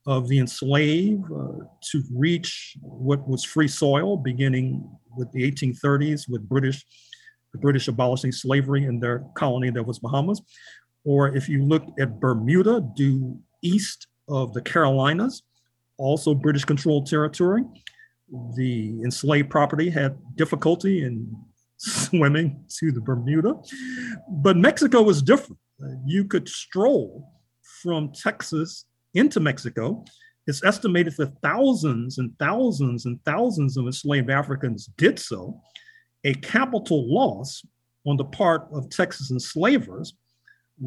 of 0.05 0.29
the 0.29 0.39
enslaved 0.39 1.25
uh, 1.29 1.65
to 1.91 2.03
reach 2.15 2.77
what 2.79 3.27
was 3.27 3.43
free 3.43 3.67
soil, 3.67 4.15
beginning 4.15 4.89
with 5.17 5.29
the 5.33 5.41
1830s 5.51 6.29
with 6.29 6.47
British, 6.47 6.85
the 7.51 7.59
British 7.59 7.89
abolishing 7.89 8.31
slavery 8.31 8.85
in 8.85 9.01
their 9.01 9.25
colony 9.35 9.71
that 9.71 9.83
was 9.83 9.99
Bahamas. 9.99 10.41
Or 11.03 11.35
if 11.35 11.49
you 11.49 11.65
look 11.65 11.83
at 11.99 12.21
Bermuda, 12.21 12.79
due 12.95 13.37
east 13.61 14.07
of 14.29 14.53
the 14.53 14.61
Carolinas, 14.61 15.43
also 15.97 16.33
British 16.33 16.63
controlled 16.63 17.07
territory, 17.07 17.63
the 18.55 19.01
enslaved 19.03 19.49
property 19.49 19.89
had 19.89 20.17
difficulty 20.35 21.03
in 21.03 21.35
swimming 21.77 22.63
to 22.79 22.91
the 22.91 23.01
Bermuda. 23.01 23.55
But 24.29 24.57
Mexico 24.57 25.01
was 25.01 25.21
different. 25.21 25.59
You 26.05 26.25
could 26.25 26.49
stroll 26.49 27.31
from 27.81 28.11
Texas 28.11 28.85
into 29.13 29.39
Mexico. 29.39 30.03
It's 30.47 30.63
estimated 30.63 31.15
that 31.17 31.39
thousands 31.41 32.17
and 32.17 32.37
thousands 32.39 33.05
and 33.05 33.23
thousands 33.25 33.77
of 33.77 33.85
enslaved 33.85 34.29
Africans 34.29 34.89
did 34.97 35.19
so. 35.19 35.61
A 36.23 36.33
capital 36.35 37.13
loss 37.13 37.65
on 38.05 38.17
the 38.17 38.25
part 38.25 38.67
of 38.71 38.89
Texas 38.89 39.31
enslavers 39.31 40.13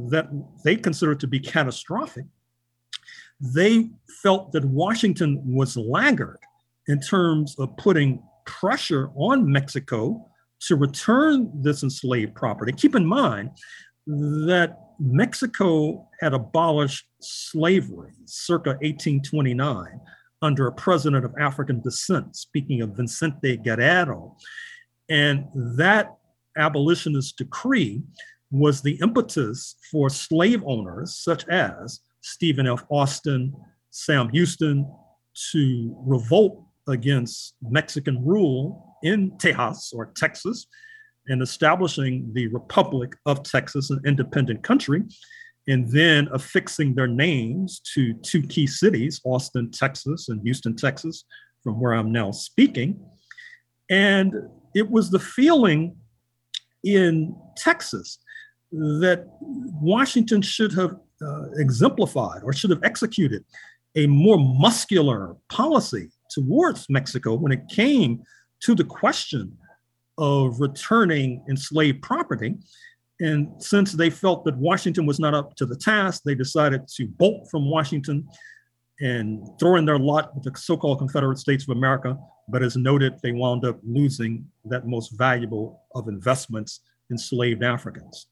that 0.09 0.29
they 0.65 0.77
considered 0.77 1.21
to 1.21 1.27
be 1.27 1.41
catastrophic. 1.41 2.25
They 3.41 3.91
felt 4.23 4.53
that 4.53 4.65
Washington 4.65 5.43
was 5.45 5.77
laggard 5.77 6.39
in 6.91 7.01
terms 7.01 7.57
of 7.59 7.77
putting 7.77 8.21
pressure 8.47 9.11
on 9.15 9.51
Mexico 9.51 10.27
to 10.67 10.75
return 10.75 11.51
this 11.63 11.83
enslaved 11.85 12.35
property. 12.35 12.73
Keep 12.73 12.97
in 12.97 13.07
mind 13.07 13.51
that 14.07 14.77
Mexico 14.99 16.09
had 16.21 16.35
abolished 16.35 17.07
slavery 17.21 18.13
circa 18.25 18.71
1829 18.83 20.01
under 20.43 20.67
a 20.67 20.73
president 20.73 21.25
of 21.25 21.33
African 21.39 21.81
descent, 21.81 22.35
speaking 22.35 22.83
of 22.83 22.97
Vicente 22.97 23.57
Guerrero. 23.57 24.37
And 25.09 25.47
that 25.77 26.17
abolitionist 26.57 27.39
decree 27.39 28.03
was 28.51 28.83
the 28.83 28.99
impetus 29.01 29.77
for 29.93 30.11
slave 30.11 30.63
owners 30.67 31.15
such 31.15 31.47
as 31.49 32.01
Stephen 32.21 32.67
F. 32.67 32.85
Austin, 32.91 33.55
Sam 33.91 34.29
Houston 34.31 34.91
to 35.53 35.97
revolt 36.05 36.65
against 36.89 37.55
Mexican 37.63 38.25
rule 38.25 38.97
in 39.03 39.33
Tejas 39.33 39.93
or 39.95 40.13
Texas 40.17 40.67
and 41.29 41.43
establishing 41.43 42.31
the 42.33 42.49
Republic 42.49 43.15
of 43.27 43.43
Texas, 43.43 43.91
an 43.91 44.01
independent 44.05 44.63
country, 44.63 45.03
and 45.69 45.89
then 45.91 46.29
affixing 46.33 46.95
their 46.95 47.07
names 47.07 47.81
to 47.95 48.15
two 48.15 48.43
key 48.43 48.67
cities, 48.67 49.21
Austin, 49.25 49.71
Texas, 49.71 50.29
and 50.29 50.43
Houston, 50.43 50.75
Texas, 50.75 51.25
from 51.63 51.81
where 51.81 51.93
I'm 51.93 52.11
now 52.11 52.31
speaking. 52.31 52.99
And 53.89 54.35
it 54.75 54.91
was 54.91 55.11
the 55.11 55.19
feeling 55.19 55.97
in 56.85 57.37
Texas 57.57 58.19
that 58.73 59.27
Washington 59.41 60.43
should 60.43 60.73
have 60.73 60.97
uh, 61.23 61.51
exemplified 61.57 62.43
or 62.43 62.53
should 62.53 62.71
have 62.71 62.83
executed 62.83 63.45
a 63.97 64.07
more 64.07 64.39
muscular 64.39 65.37
policy 65.49 66.11
towards 66.31 66.89
Mexico 66.89 67.35
when 67.35 67.53
it 67.53 67.69
came 67.69 68.23
to 68.61 68.75
the 68.75 68.85
question 68.85 69.57
of 70.19 70.61
returning 70.61 71.45
enslaved 71.49 72.03
property. 72.03 72.57
And 73.21 73.63
since 73.63 73.93
they 73.93 74.11
felt 74.11 74.45
that 74.45 74.57
Washington 74.57 75.07
was 75.07 75.19
not 75.19 75.35
up 75.35 75.55
to 75.57 75.67
the 75.67 75.77
task, 75.77 76.23
they 76.25 76.35
decided 76.35 76.89
to 76.97 77.07
bolt 77.07 77.49
from 77.51 77.71
Washington 77.71 78.29
and 79.01 79.47
throw 79.59 79.77
in 79.77 79.87
their 79.87 79.99
lot 79.99 80.35
with 80.35 80.45
the 80.45 80.59
so 80.59 80.77
called 80.77 80.99
Confederate 80.99 81.39
States 81.39 81.65
of 81.65 81.77
America. 81.77 82.19
But 82.49 82.63
as 82.63 82.77
noted, 82.77 83.15
they 83.23 83.33
wound 83.33 83.65
up 83.65 83.79
losing 83.83 84.47
that 84.67 84.87
most 84.87 85.17
valuable 85.17 85.83
of 85.95 86.09
investments, 86.09 86.81
enslaved 87.11 87.63
Africans. 87.63 88.27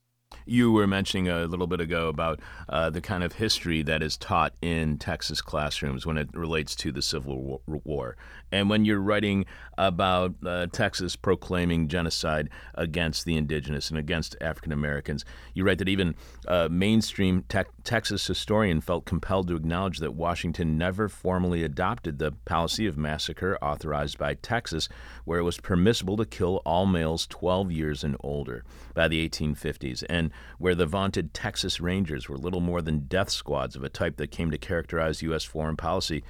You 0.49 0.71
were 0.71 0.87
mentioning 0.87 1.29
a 1.29 1.45
little 1.45 1.67
bit 1.67 1.79
ago 1.79 2.07
about 2.07 2.39
uh, 2.67 2.89
the 2.89 3.01
kind 3.01 3.23
of 3.23 3.33
history 3.33 3.83
that 3.83 4.01
is 4.01 4.17
taught 4.17 4.55
in 4.63 4.97
Texas 4.97 5.41
classrooms 5.41 6.07
when 6.07 6.17
it 6.17 6.27
relates 6.33 6.75
to 6.77 6.91
the 6.91 7.03
Civil 7.03 7.61
War. 7.67 8.17
And 8.51 8.67
when 8.67 8.83
you're 8.83 8.99
writing 8.99 9.45
about 9.77 10.33
uh, 10.43 10.65
Texas 10.71 11.15
proclaiming 11.15 11.87
genocide 11.87 12.49
against 12.73 13.25
the 13.25 13.37
indigenous 13.37 13.91
and 13.91 13.99
against 13.99 14.35
African 14.41 14.71
Americans, 14.71 15.23
you 15.53 15.63
write 15.63 15.77
that 15.77 15.87
even 15.87 16.15
a 16.47 16.67
mainstream 16.67 17.43
te- 17.47 17.59
Texas 17.89 18.27
historian 18.27 18.81
felt 18.81 19.05
compelled 19.05 19.47
to 19.47 19.55
acknowledge 19.55 19.97
that 19.97 20.13
Washington 20.13 20.77
never 20.77 21.09
formally 21.09 21.63
adopted 21.63 22.19
the 22.19 22.33
policy 22.45 22.85
of 22.85 22.99
massacre 22.99 23.57
authorized 23.63 24.15
by 24.19 24.35
Texas, 24.35 24.87
where 25.25 25.39
it 25.39 25.43
was 25.43 25.59
permissible 25.59 26.15
to 26.15 26.23
kill 26.23 26.57
all 26.67 26.85
males 26.85 27.25
12 27.25 27.71
years 27.71 28.03
and 28.03 28.15
older 28.19 28.63
by 28.93 29.07
the 29.07 29.27
1850s. 29.27 30.03
And 30.07 30.29
where 30.59 30.75
the 30.75 30.85
vaunted 30.85 31.33
Texas 31.33 31.81
Rangers 31.81 32.29
were 32.29 32.37
little 32.37 32.59
more 32.59 32.83
than 32.83 33.07
death 33.07 33.31
squads 33.31 33.75
of 33.75 33.83
a 33.83 33.89
type 33.89 34.17
that 34.17 34.29
came 34.29 34.51
to 34.51 34.59
characterize 34.59 35.23
U.S. 35.23 35.43
foreign 35.43 35.75
policy 35.75 36.23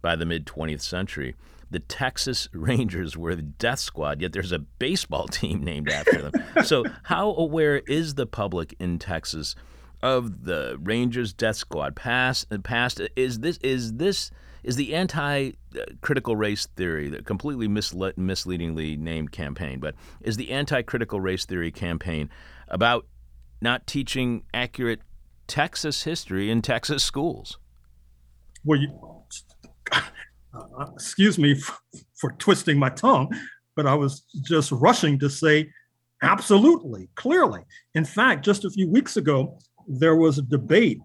by 0.00 0.14
the 0.14 0.24
mid 0.24 0.46
20th 0.46 0.82
century. 0.82 1.34
the 1.72 1.80
Texas 1.80 2.48
Rangers 2.54 3.16
were 3.16 3.34
the 3.34 3.42
death 3.42 3.80
squad, 3.80 4.22
yet 4.22 4.32
there's 4.32 4.52
a 4.52 4.60
baseball 4.60 5.26
team 5.28 5.64
named 5.64 5.88
after 5.88 6.22
them. 6.22 6.64
so, 6.64 6.84
how 7.02 7.34
aware 7.34 7.78
is 7.88 8.14
the 8.14 8.26
public 8.26 8.76
in 8.78 9.00
Texas 9.00 9.56
of 10.02 10.44
the 10.44 10.78
Rangers 10.80 11.32
death 11.32 11.56
squad? 11.56 11.96
Past, 11.96 12.46
past 12.62 13.00
is 13.16 13.40
this 13.40 13.58
is 13.58 13.94
this 13.94 14.30
is 14.62 14.76
the 14.76 14.94
anti-critical 14.94 16.36
race 16.36 16.66
theory, 16.76 17.08
the 17.08 17.22
completely 17.22 17.66
misle- 17.66 18.16
misleadingly 18.16 18.96
named 18.96 19.32
campaign, 19.32 19.80
but 19.80 19.94
is 20.20 20.36
the 20.36 20.50
anti-critical 20.50 21.20
race 21.20 21.46
theory 21.46 21.70
campaign 21.70 22.28
about 22.68 23.06
not 23.62 23.86
teaching 23.86 24.42
accurate 24.52 25.00
Texas 25.46 26.02
history 26.02 26.50
in 26.50 26.62
Texas 26.62 27.02
schools? 27.02 27.58
Well, 28.64 28.78
you, 28.78 29.24
uh, 29.92 30.86
excuse 30.94 31.38
me 31.38 31.54
for, 31.54 31.76
for 32.18 32.32
twisting 32.32 32.78
my 32.78 32.90
tongue, 32.90 33.34
but 33.76 33.86
I 33.86 33.94
was 33.94 34.24
just 34.42 34.72
rushing 34.72 35.18
to 35.20 35.30
say 35.30 35.70
absolutely, 36.22 37.08
clearly. 37.14 37.62
In 37.94 38.04
fact, 38.04 38.44
just 38.44 38.64
a 38.64 38.70
few 38.70 38.90
weeks 38.90 39.16
ago, 39.16 39.58
there 39.98 40.16
was 40.16 40.38
a 40.38 40.42
debate 40.42 41.00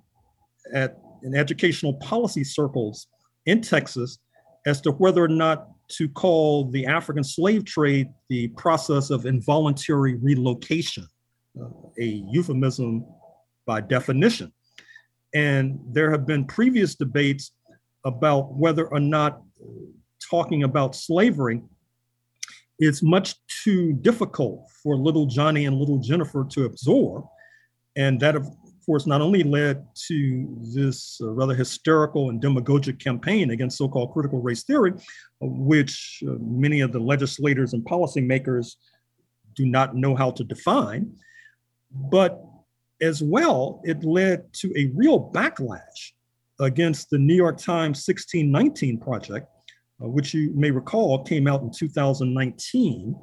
at 0.74 0.98
in 1.24 1.36
educational 1.36 1.96
policy 1.96 2.44
circles 2.44 3.08
in 3.48 3.62
Texas 3.62 4.20
as 4.66 4.80
to 4.82 4.92
whether 4.92 5.24
or 5.24 5.28
not 5.28 5.70
to 5.88 6.08
call 6.10 6.70
the 6.72 6.86
African 6.86 7.24
slave 7.24 7.66
trade 7.66 8.08
the 8.30 8.48
process 8.50 9.10
of 9.10 9.26
involuntary 9.26 10.16
relocation, 10.16 11.08
uh, 11.60 11.68
a 12.00 12.24
euphemism 12.32 13.06
by 13.66 13.82
definition. 13.82 14.54
And 15.34 15.80
there 15.92 16.12
have 16.12 16.26
been 16.26 16.46
previous 16.46 16.96
debates 16.96 17.52
about 18.06 18.54
whether 18.54 18.88
or 18.88 19.00
not 19.00 19.42
talking 20.30 20.64
about 20.64 20.96
slavery 20.96 21.62
is 22.80 23.02
much 23.02 23.36
too 23.64 23.94
difficult 23.94 24.68
for 24.84 24.96
little 24.96 25.26
Johnny 25.26 25.66
and 25.66 25.78
little 25.78 26.00
Jennifer 26.00 26.46
to 26.52 26.66
absorb. 26.66 27.26
And 27.96 28.20
that, 28.20 28.36
of 28.86 28.88
course, 28.88 29.08
not 29.08 29.20
only 29.20 29.42
led 29.42 29.84
to 29.96 30.48
this 30.62 31.20
uh, 31.20 31.32
rather 31.32 31.56
hysterical 31.56 32.30
and 32.30 32.40
demagogic 32.40 33.00
campaign 33.00 33.50
against 33.50 33.80
so 33.80 33.90
called 33.90 34.14
critical 34.14 34.40
race 34.44 34.62
theory, 34.62 34.94
which 35.42 36.22
uh, 36.28 36.34
many 36.40 36.82
of 36.82 36.92
the 36.92 37.00
legislators 37.00 37.74
and 37.74 37.84
policymakers 37.84 38.76
do 39.56 39.66
not 39.66 39.96
know 39.96 40.16
how 40.16 40.30
to 40.30 40.44
define, 40.44 41.12
but 41.90 42.40
as 43.02 43.24
well, 43.24 43.82
it 43.86 44.04
led 44.04 44.54
to 44.54 44.72
a 44.78 44.92
real 44.94 45.32
backlash 45.32 46.12
against 46.60 47.10
the 47.10 47.18
New 47.18 47.34
York 47.34 47.58
Times 47.58 48.06
1619 48.06 49.00
project, 49.00 49.48
uh, 50.00 50.08
which 50.08 50.32
you 50.36 50.52
may 50.54 50.70
recall 50.70 51.24
came 51.24 51.48
out 51.48 51.64
in 51.64 51.72
2019, 51.72 53.16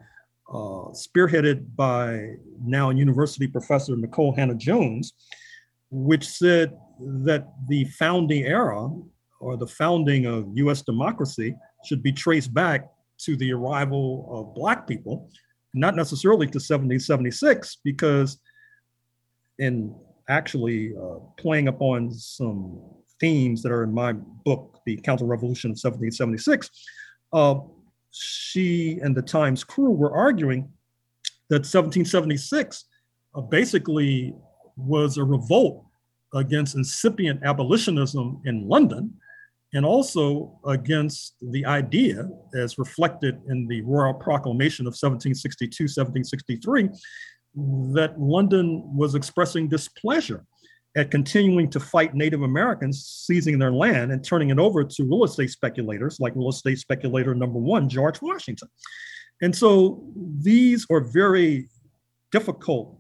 uh, 0.53 0.55
spearheaded 0.91 1.65
by 1.77 2.35
now 2.61 2.91
university 2.91 3.47
professor 3.47 3.97
Nicole 3.97 4.35
Hannah-Jones, 4.35 5.13
which 5.93 6.27
said 6.27 6.75
that 6.99 7.53
the 7.69 7.85
founding 7.85 8.45
era 8.45 8.91
or 9.41 9.57
the 9.59 9.67
founding 9.67 10.25
of 10.25 10.49
US 10.55 10.81
democracy 10.81 11.55
should 11.85 12.03
be 12.03 12.13
traced 12.13 12.53
back 12.55 12.89
to 13.19 13.37
the 13.37 13.53
arrival 13.53 14.27
of 14.31 14.55
Black 14.55 14.87
people, 14.87 15.29
not 15.75 15.95
necessarily 15.95 16.47
to 16.47 16.59
1776, 16.59 17.79
because 17.85 18.41
in 19.59 19.95
actually 20.29 20.95
uh, 20.97 21.19
playing 21.37 21.69
upon 21.69 22.11
some 22.11 22.81
themes 23.21 23.63
that 23.63 23.71
are 23.71 23.85
in 23.85 23.93
my 23.93 24.13
book, 24.13 24.81
The 24.87 24.97
Counter 24.97 25.27
Revolution 25.27 25.71
of 25.71 25.75
1776, 25.75 26.71
uh, 27.35 27.57
she 28.11 28.99
and 29.03 29.15
the 29.15 29.23
Times 29.23 29.63
crew 29.63 29.91
were 29.91 30.17
arguing 30.17 30.71
that 31.51 31.67
1776 31.67 32.85
uh, 33.35 33.41
basically 33.43 34.35
was 34.83 35.17
a 35.17 35.25
revolt 35.25 35.85
against 36.35 36.75
incipient 36.77 37.43
abolitionism 37.45 38.41
in 38.45 38.69
London 38.69 39.15
and 39.75 39.87
also 39.87 40.59
against 40.67 41.35
the 41.41 41.65
idea, 41.65 42.29
as 42.55 42.79
reflected 42.79 43.41
in 43.49 43.67
the 43.67 43.81
Royal 43.83 44.13
Proclamation 44.13 44.87
of 44.87 44.93
1762 44.93 45.85
1763, 45.85 46.91
that 47.95 48.15
London 48.19 48.83
was 48.95 49.15
expressing 49.15 49.69
displeasure 49.69 50.45
at 50.95 51.11
continuing 51.11 51.71
to 51.71 51.81
fight 51.81 52.15
Native 52.15 52.43
Americans 52.43 53.25
seizing 53.27 53.59
their 53.59 53.73
land 53.73 54.13
and 54.13 54.23
turning 54.23 54.51
it 54.51 54.59
over 54.59 54.85
to 54.85 55.05
real 55.05 55.25
estate 55.25 55.51
speculators, 55.51 56.21
like 56.21 56.37
real 56.37 56.51
estate 56.51 56.79
speculator 56.79 57.35
number 57.35 57.59
one, 57.59 57.89
George 57.89 58.21
Washington. 58.21 58.69
And 59.41 59.57
so 59.57 60.05
these 60.15 60.87
are 60.91 61.01
very 61.01 61.69
difficult 62.31 62.99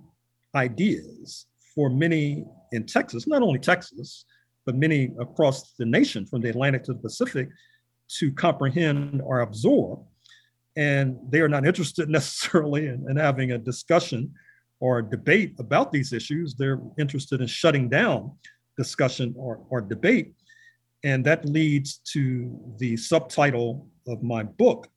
ideas 0.54 1.46
for 1.74 1.90
many 1.90 2.44
in 2.72 2.86
Texas, 2.86 3.26
not 3.26 3.42
only 3.42 3.58
Texas, 3.58 4.24
but 4.64 4.76
many 4.76 5.10
across 5.18 5.72
the 5.78 5.84
nation 5.84 6.26
from 6.26 6.40
the 6.40 6.50
Atlantic 6.50 6.84
to 6.84 6.92
the 6.92 6.98
Pacific 6.98 7.48
to 8.18 8.32
comprehend 8.32 9.20
or 9.24 9.40
absorb. 9.40 10.00
And 10.76 11.18
they 11.28 11.40
are 11.40 11.48
not 11.48 11.66
interested 11.66 12.08
necessarily 12.18 12.86
in, 12.86 13.06
in 13.08 13.16
having 13.16 13.52
a 13.52 13.58
discussion 13.58 14.32
or 14.80 14.98
a 14.98 15.08
debate 15.08 15.54
about 15.58 15.92
these 15.92 16.12
issues. 16.12 16.54
They're 16.54 16.80
interested 16.98 17.40
in 17.40 17.46
shutting 17.46 17.88
down 17.88 18.32
discussion 18.76 19.34
or, 19.36 19.64
or 19.70 19.80
debate. 19.80 20.34
And 21.04 21.24
that 21.26 21.44
leads 21.44 21.98
to 22.12 22.74
the 22.78 22.96
subtitle 22.96 23.88
of 24.06 24.22
my 24.22 24.42
book, 24.42 24.88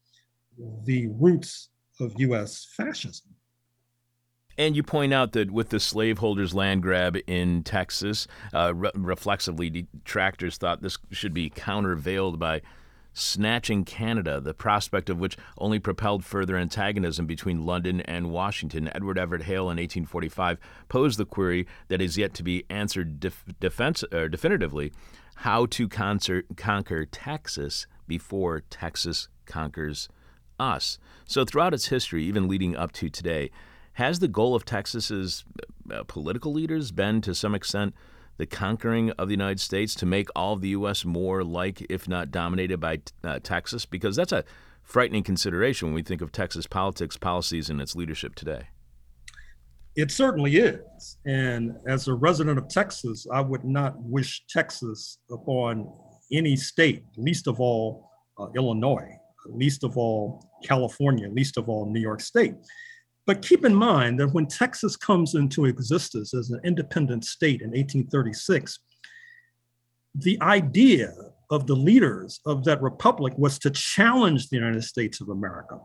The 0.84 1.08
Roots 1.08 1.70
of 2.00 2.14
US 2.18 2.68
Fascism. 2.76 3.36
And 4.58 4.76
you 4.76 4.84
point 4.84 5.14
out 5.14 5.34
that 5.34 5.52
with 5.52 5.70
the 5.70 5.80
slaveholders' 5.80 6.54
land 6.54 6.82
grab 6.82 7.18
in 7.28 7.64
Texas, 7.64 8.28
uh, 8.54 8.74
re- 8.74 8.92
reflexively, 8.96 9.70
detractors 9.70 10.58
thought 10.58 10.82
this 10.82 10.98
should 11.12 11.34
be 11.34 11.50
countervailed 11.50 12.40
by 12.40 12.62
snatching 13.16 13.86
Canada, 13.86 14.42
the 14.42 14.54
prospect 14.54 15.10
of 15.10 15.20
which 15.20 15.38
only 15.58 15.80
propelled 15.80 16.24
further 16.24 16.58
antagonism 16.58 17.26
between 17.26 17.66
London 17.66 18.02
and 18.02 18.30
Washington. 18.30 18.90
Edward 18.94 19.18
Everett 19.18 19.44
Hale 19.44 19.64
in 19.64 19.78
1845 19.78 20.60
posed 20.90 21.18
the 21.18 21.26
query 21.26 21.66
that 21.88 22.02
is 22.02 22.18
yet 22.18 22.34
to 22.36 22.44
be 22.44 22.66
answered 22.70 23.20
def- 23.20 23.46
defense, 23.60 24.04
uh, 24.12 24.28
definitively 24.28 24.92
how 25.40 25.66
to 25.66 25.88
concert, 25.88 26.46
conquer 26.56 27.06
Texas 27.06 27.88
before 28.08 28.62
Texas 28.70 29.28
conquers 29.46 30.08
us. 30.60 30.98
So, 31.26 31.44
throughout 31.44 31.74
its 31.74 31.88
history, 31.88 32.24
even 32.24 32.48
leading 32.48 32.76
up 32.76 32.92
to 32.94 33.10
today, 33.10 33.50
has 33.96 34.20
the 34.20 34.28
goal 34.28 34.56
of 34.56 34.66
Texas's 34.66 35.44
uh, 35.92 36.04
political 36.04 36.54
leaders 36.54 36.92
been 36.92 37.22
to 37.22 37.34
some 37.34 37.56
extent 37.56 37.94
the 38.38 38.46
conquering 38.46 39.12
of 39.12 39.30
the 39.30 39.34
United 39.34 39.62
States 39.62 39.96
to 39.96 40.06
make 40.06 40.28
all 40.36 40.54
of 40.54 40.62
the 40.62 40.70
U.S. 40.70 41.06
more 41.06 41.44
like, 41.44 41.86
if 41.90 42.08
not 42.08 42.32
dominated 42.32 42.80
by 42.80 43.00
uh, 43.24 43.40
Texas? 43.42 43.86
Because 43.86 44.18
that's 44.18 44.34
a 44.34 44.44
frightening 44.84 45.24
consideration 45.24 45.88
when 45.88 45.96
we 45.96 46.04
think 46.04 46.22
of 46.22 46.32
Texas 46.34 46.68
politics, 46.68 47.16
policies, 47.16 47.70
and 47.70 47.80
its 47.82 47.96
leadership 47.96 48.36
today. 48.36 48.68
It 49.96 50.12
certainly 50.12 50.58
is. 50.58 51.18
And 51.26 51.78
as 51.88 52.10
a 52.10 52.14
resident 52.14 52.58
of 52.58 52.68
Texas, 52.68 53.26
I 53.32 53.40
would 53.40 53.64
not 53.64 53.94
wish 53.98 54.44
Texas 54.50 55.20
upon 55.32 55.90
any 56.34 56.58
state, 56.58 57.06
least 57.16 57.48
of 57.48 57.62
all 57.62 58.10
uh, 58.38 58.48
Illinois, 58.58 59.08
least 59.46 59.86
of 59.86 59.98
all 59.98 60.46
California, 60.66 61.30
least 61.30 61.58
of 61.58 61.70
all 61.70 61.90
New 61.90 62.02
York 62.02 62.20
State. 62.20 62.56
But 63.26 63.42
keep 63.42 63.66
in 63.66 63.74
mind 63.74 64.20
that 64.20 64.34
when 64.34 64.46
Texas 64.46 64.96
comes 64.96 65.34
into 65.34 65.66
existence 65.66 66.34
as 66.34 66.52
an 66.52 66.62
independent 66.64 67.26
state 67.26 67.62
in 67.62 67.70
1836, 67.70 68.80
the 70.14 70.38
idea 70.42 71.14
of 71.50 71.68
the 71.68 71.76
leaders 71.76 72.40
of 72.46 72.64
that 72.66 72.82
republic 72.82 73.34
was 73.38 73.60
to 73.60 73.70
challenge 73.72 74.50
the 74.50 74.58
United 74.58 74.84
States 74.84 75.22
of 75.22 75.30
America, 75.30 75.80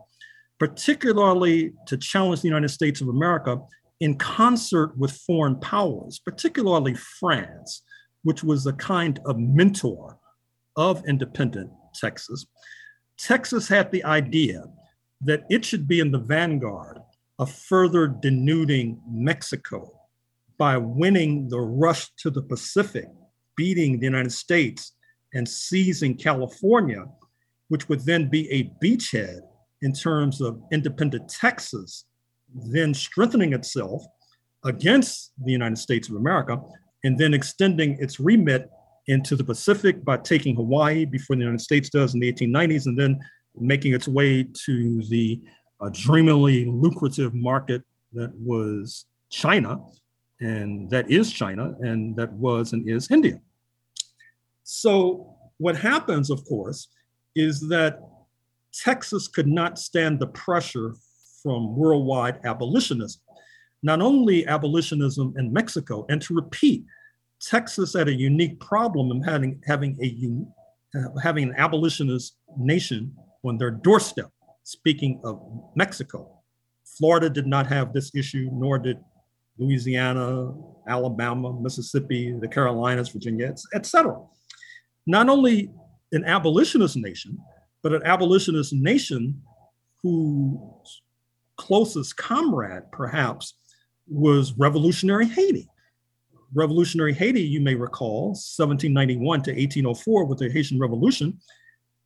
particularly 0.59 1.73
to 1.87 1.97
challenge 1.97 2.41
the 2.41 2.47
United 2.47 2.69
States 2.69 3.01
of 3.01 3.07
America 3.09 3.59
in 3.99 4.17
concert 4.17 4.97
with 4.97 5.11
foreign 5.11 5.55
powers, 5.59 6.19
particularly 6.19 6.95
France, 6.95 7.83
which 8.23 8.43
was 8.43 8.65
a 8.65 8.73
kind 8.73 9.19
of 9.25 9.37
mentor 9.37 10.17
of 10.75 11.03
independent 11.07 11.71
Texas. 11.93 12.45
Texas 13.17 13.67
had 13.67 13.91
the 13.91 14.03
idea 14.03 14.63
that 15.21 15.43
it 15.49 15.65
should 15.65 15.87
be 15.87 15.99
in 15.99 16.11
the 16.11 16.19
vanguard 16.19 16.97
of 17.41 17.51
further 17.51 18.07
denuding 18.07 19.01
Mexico 19.09 19.91
by 20.59 20.77
winning 20.77 21.49
the 21.49 21.59
rush 21.59 22.07
to 22.17 22.29
the 22.29 22.43
Pacific, 22.43 23.07
beating 23.57 23.99
the 23.99 24.05
United 24.05 24.31
States, 24.31 24.93
and 25.33 25.49
seizing 25.49 26.15
California, 26.15 27.03
which 27.69 27.89
would 27.89 28.05
then 28.05 28.29
be 28.29 28.49
a 28.51 28.71
beachhead 28.83 29.39
in 29.81 29.91
terms 29.91 30.39
of 30.39 30.61
independent 30.71 31.27
Texas, 31.29 32.05
then 32.53 32.93
strengthening 32.93 33.53
itself 33.53 34.03
against 34.63 35.31
the 35.43 35.51
United 35.51 35.79
States 35.79 36.09
of 36.09 36.17
America, 36.17 36.61
and 37.03 37.17
then 37.17 37.33
extending 37.33 37.97
its 37.99 38.19
remit 38.19 38.69
into 39.07 39.35
the 39.35 39.43
Pacific 39.43 40.05
by 40.05 40.15
taking 40.17 40.55
Hawaii 40.55 41.05
before 41.05 41.35
the 41.35 41.41
United 41.41 41.61
States 41.61 41.89
does 41.89 42.13
in 42.13 42.19
the 42.19 42.31
1890s, 42.31 42.85
and 42.85 42.99
then 42.99 43.19
making 43.55 43.95
its 43.95 44.07
way 44.07 44.45
to 44.65 45.01
the 45.09 45.41
uh, 45.81 45.89
dreamily 45.91 46.65
lucrative 46.65 47.33
market 47.33 47.83
that 48.13 48.31
was 48.35 49.05
China, 49.29 49.79
and 50.39 50.89
that 50.89 51.09
is 51.09 51.31
China, 51.31 51.73
and 51.79 52.15
that 52.15 52.31
was 52.33 52.73
and 52.73 52.87
is 52.87 53.09
India. 53.09 53.39
So, 54.63 55.35
what 55.57 55.75
happens, 55.77 56.29
of 56.29 56.45
course, 56.45 56.87
is 57.35 57.67
that 57.69 57.99
Texas 58.73 59.27
could 59.27 59.47
not 59.47 59.77
stand 59.79 60.19
the 60.19 60.27
pressure 60.27 60.93
from 61.41 61.75
worldwide 61.75 62.39
abolitionism. 62.45 63.21
Not 63.83 64.01
only 64.01 64.45
abolitionism 64.47 65.33
in 65.37 65.51
Mexico, 65.51 66.05
and 66.09 66.21
to 66.23 66.35
repeat, 66.35 66.85
Texas 67.41 67.93
had 67.93 68.07
a 68.07 68.13
unique 68.13 68.59
problem 68.59 69.11
in 69.11 69.23
having, 69.23 69.61
having, 69.65 69.97
a, 70.01 70.99
uh, 70.99 71.19
having 71.19 71.45
an 71.45 71.55
abolitionist 71.57 72.37
nation 72.57 73.15
on 73.43 73.57
their 73.57 73.71
doorstep. 73.71 74.31
Speaking 74.63 75.19
of 75.23 75.41
Mexico, 75.75 76.39
Florida 76.85 77.29
did 77.29 77.47
not 77.47 77.67
have 77.67 77.93
this 77.93 78.11
issue, 78.15 78.49
nor 78.51 78.77
did 78.77 78.97
Louisiana, 79.57 80.53
Alabama, 80.87 81.53
Mississippi, 81.59 82.35
the 82.39 82.47
Carolinas, 82.47 83.09
Virginia, 83.09 83.53
etc. 83.73 84.17
Not 85.05 85.29
only 85.29 85.71
an 86.11 86.25
abolitionist 86.25 86.97
nation, 86.97 87.37
but 87.81 87.93
an 87.93 88.03
abolitionist 88.03 88.73
nation 88.73 89.41
whose 90.01 91.01
closest 91.57 92.17
comrade, 92.17 92.83
perhaps, 92.91 93.55
was 94.07 94.53
revolutionary 94.53 95.27
Haiti. 95.27 95.67
Revolutionary 96.53 97.13
Haiti, 97.13 97.41
you 97.41 97.61
may 97.61 97.75
recall, 97.75 98.29
1791 98.29 99.43
to 99.43 99.51
1804 99.51 100.25
with 100.25 100.39
the 100.39 100.49
Haitian 100.49 100.79
Revolution, 100.79 101.39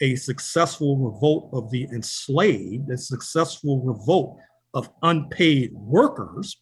a 0.02 0.16
successful 0.16 0.98
revolt 0.98 1.50
of 1.54 1.72
the 1.72 1.84
enslaved, 1.94 2.90
a 2.90 2.98
successful 2.98 3.82
revolt 3.82 4.38
of 4.74 4.90
unpaid 5.04 5.74
workers, 5.74 6.58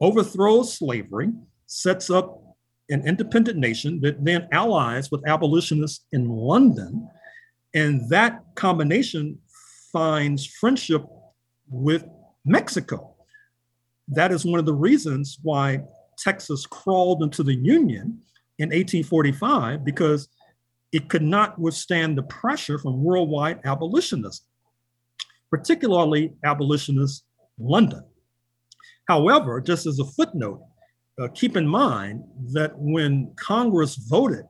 overthrows 0.00 0.74
slavery, 0.74 1.30
sets 1.66 2.10
up 2.10 2.42
an 2.88 3.06
independent 3.06 3.58
nation 3.58 4.00
that 4.00 4.24
then 4.24 4.48
allies 4.52 5.10
with 5.10 5.26
abolitionists 5.28 6.06
in 6.12 6.28
London. 6.28 7.08
And 7.74 8.08
that 8.10 8.40
combination 8.54 9.38
finds 9.92 10.46
friendship 10.46 11.04
with 11.68 12.04
Mexico. 12.44 13.14
That 14.08 14.32
is 14.32 14.44
one 14.44 14.60
of 14.60 14.66
the 14.66 14.74
reasons 14.74 15.38
why 15.42 15.80
Texas 16.18 16.64
crawled 16.66 17.22
into 17.22 17.42
the 17.42 17.54
Union 17.54 18.20
in 18.58 18.68
1845 18.70 19.84
because 19.84 20.28
it 20.92 21.08
could 21.08 21.22
not 21.22 21.58
withstand 21.58 22.16
the 22.16 22.22
pressure 22.24 22.78
from 22.78 23.02
worldwide 23.02 23.60
abolitionists, 23.64 24.46
particularly 25.50 26.32
abolitionists 26.44 27.24
London. 27.58 28.04
However, 29.08 29.60
just 29.60 29.86
as 29.86 29.98
a 29.98 30.04
footnote, 30.04 30.62
uh, 31.20 31.28
keep 31.28 31.56
in 31.56 31.66
mind 31.66 32.24
that 32.52 32.72
when 32.76 33.32
Congress 33.36 33.96
voted 33.96 34.44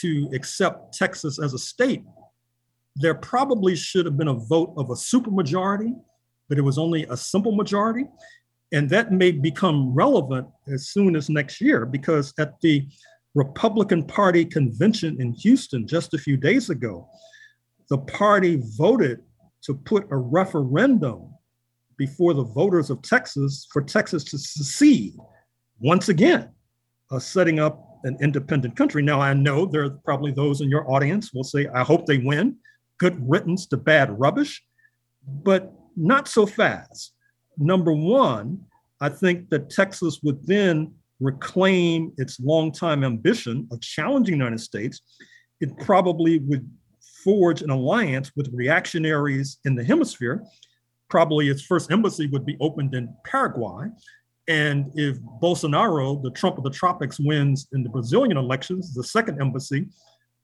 to 0.00 0.30
accept 0.34 0.94
Texas 0.94 1.38
as 1.38 1.54
a 1.54 1.58
state, 1.58 2.02
there 2.94 3.14
probably 3.14 3.76
should 3.76 4.06
have 4.06 4.16
been 4.16 4.28
a 4.28 4.34
vote 4.34 4.72
of 4.76 4.90
a 4.90 4.94
supermajority, 4.94 5.92
but 6.48 6.58
it 6.58 6.62
was 6.62 6.78
only 6.78 7.04
a 7.04 7.16
simple 7.16 7.52
majority. 7.52 8.06
And 8.72 8.88
that 8.90 9.12
may 9.12 9.30
become 9.32 9.94
relevant 9.94 10.48
as 10.66 10.88
soon 10.88 11.14
as 11.14 11.28
next 11.28 11.60
year 11.60 11.86
because 11.86 12.32
at 12.38 12.60
the 12.60 12.86
Republican 13.36 14.02
Party 14.02 14.46
convention 14.46 15.20
in 15.20 15.34
Houston 15.34 15.86
just 15.86 16.14
a 16.14 16.18
few 16.18 16.38
days 16.38 16.70
ago, 16.70 17.06
the 17.90 17.98
party 17.98 18.62
voted 18.78 19.20
to 19.62 19.74
put 19.74 20.06
a 20.10 20.16
referendum 20.16 21.34
before 21.98 22.32
the 22.32 22.44
voters 22.44 22.88
of 22.88 23.02
Texas 23.02 23.68
for 23.70 23.82
Texas 23.82 24.24
to 24.24 24.38
secede 24.38 25.14
once 25.80 26.08
again, 26.08 26.48
uh, 27.10 27.18
setting 27.18 27.60
up 27.60 27.98
an 28.04 28.16
independent 28.22 28.74
country. 28.74 29.02
Now, 29.02 29.20
I 29.20 29.34
know 29.34 29.66
there 29.66 29.84
are 29.84 29.90
probably 29.90 30.32
those 30.32 30.62
in 30.62 30.70
your 30.70 30.90
audience 30.90 31.34
will 31.34 31.44
say, 31.44 31.66
I 31.74 31.84
hope 31.84 32.06
they 32.06 32.18
win. 32.18 32.56
Good 32.98 33.18
riddance 33.20 33.66
to 33.66 33.76
bad 33.76 34.18
rubbish, 34.18 34.64
but 35.26 35.74
not 35.94 36.26
so 36.26 36.46
fast. 36.46 37.12
Number 37.58 37.92
one, 37.92 38.62
I 38.98 39.10
think 39.10 39.50
that 39.50 39.68
Texas 39.68 40.20
would 40.22 40.46
then 40.46 40.94
reclaim 41.20 42.12
its 42.18 42.38
longtime 42.40 43.04
ambition 43.04 43.68
of 43.70 43.80
challenging 43.80 44.38
the 44.38 44.44
United 44.44 44.60
States. 44.60 45.00
It 45.60 45.76
probably 45.78 46.38
would 46.40 46.68
forge 47.24 47.62
an 47.62 47.70
alliance 47.70 48.30
with 48.36 48.50
reactionaries 48.52 49.58
in 49.64 49.74
the 49.74 49.84
hemisphere 49.84 50.44
probably 51.08 51.48
its 51.48 51.62
first 51.62 51.90
embassy 51.90 52.26
would 52.28 52.44
be 52.44 52.56
opened 52.60 52.94
in 52.94 53.14
Paraguay. 53.24 53.86
And 54.48 54.90
if 54.94 55.18
Bolsonaro, 55.42 56.22
the 56.22 56.30
Trump 56.30 56.58
of 56.58 56.64
the 56.64 56.70
tropics, 56.70 57.18
wins 57.18 57.68
in 57.72 57.82
the 57.82 57.88
Brazilian 57.88 58.36
elections, 58.36 58.94
the 58.94 59.02
second 59.02 59.40
embassy 59.40 59.86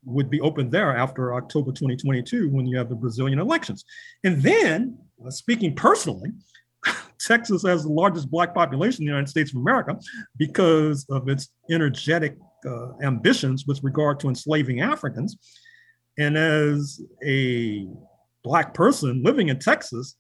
would 0.05 0.29
be 0.29 0.41
opened 0.41 0.73
there 0.73 0.97
after 0.97 1.35
October 1.35 1.71
2022 1.71 2.49
when 2.49 2.67
you 2.67 2.77
have 2.77 2.89
the 2.89 2.97
Brazilian 2.97 3.39
elections. 3.39 3.85
And 4.25 4.43
then, 4.43 4.99
uh, 5.25 5.31
speaking 5.31 5.77
personally, 5.77 6.31
Texas 7.19 7.63
has 7.63 7.85
the 7.85 7.89
largest 7.89 8.31
Black 8.31 8.55
population 8.55 9.03
in 9.03 9.07
the 9.07 9.13
United 9.13 9.29
States 9.29 9.53
of 9.53 9.61
America 9.61 9.99
because 10.37 11.07
of 11.11 11.29
its 11.29 11.49
energetic 11.71 12.37
uh, 12.67 12.99
ambitions 13.03 13.67
with 13.67 13.83
regard 13.83 14.21
to 14.21 14.29
enslaving 14.29 14.81
Africans. 14.81 15.37
And 16.19 16.37
as 16.37 17.01
a 17.25 17.87
Black 18.45 18.75
person 18.75 19.23
living 19.23 19.49
in 19.49 19.59
Texas, 19.59 20.17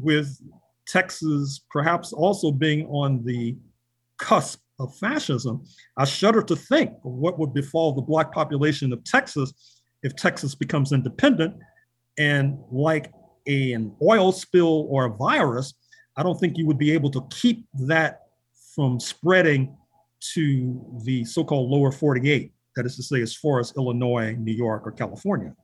with 0.00 0.40
Texas 0.86 1.60
perhaps 1.70 2.12
also 2.12 2.50
being 2.50 2.86
on 2.86 3.24
the 3.24 3.56
cusp 4.18 4.60
of 4.78 4.94
fascism, 4.96 5.64
I 5.96 6.04
shudder 6.04 6.42
to 6.42 6.56
think 6.56 6.92
what 7.02 7.38
would 7.38 7.54
befall 7.54 7.92
the 7.92 8.02
Black 8.02 8.32
population 8.32 8.92
of 8.92 9.02
Texas 9.04 9.52
if 10.02 10.14
Texas 10.14 10.54
becomes 10.54 10.92
independent. 10.92 11.54
And 12.18 12.58
like 12.70 13.12
an 13.46 13.94
oil 14.02 14.32
spill 14.32 14.86
or 14.90 15.06
a 15.06 15.10
virus, 15.10 15.74
I 16.16 16.22
don't 16.22 16.38
think 16.38 16.56
you 16.56 16.66
would 16.66 16.78
be 16.78 16.92
able 16.92 17.10
to 17.10 17.26
keep 17.30 17.66
that 17.86 18.20
from 18.74 19.00
spreading 19.00 19.76
to 20.34 21.00
the 21.04 21.24
so 21.24 21.44
called 21.44 21.70
lower 21.70 21.92
48, 21.92 22.52
that 22.76 22.86
is 22.86 22.96
to 22.96 23.02
say, 23.02 23.20
as 23.20 23.34
far 23.34 23.60
as 23.60 23.72
Illinois, 23.76 24.34
New 24.38 24.54
York, 24.54 24.86
or 24.86 24.92
California. 24.92 25.54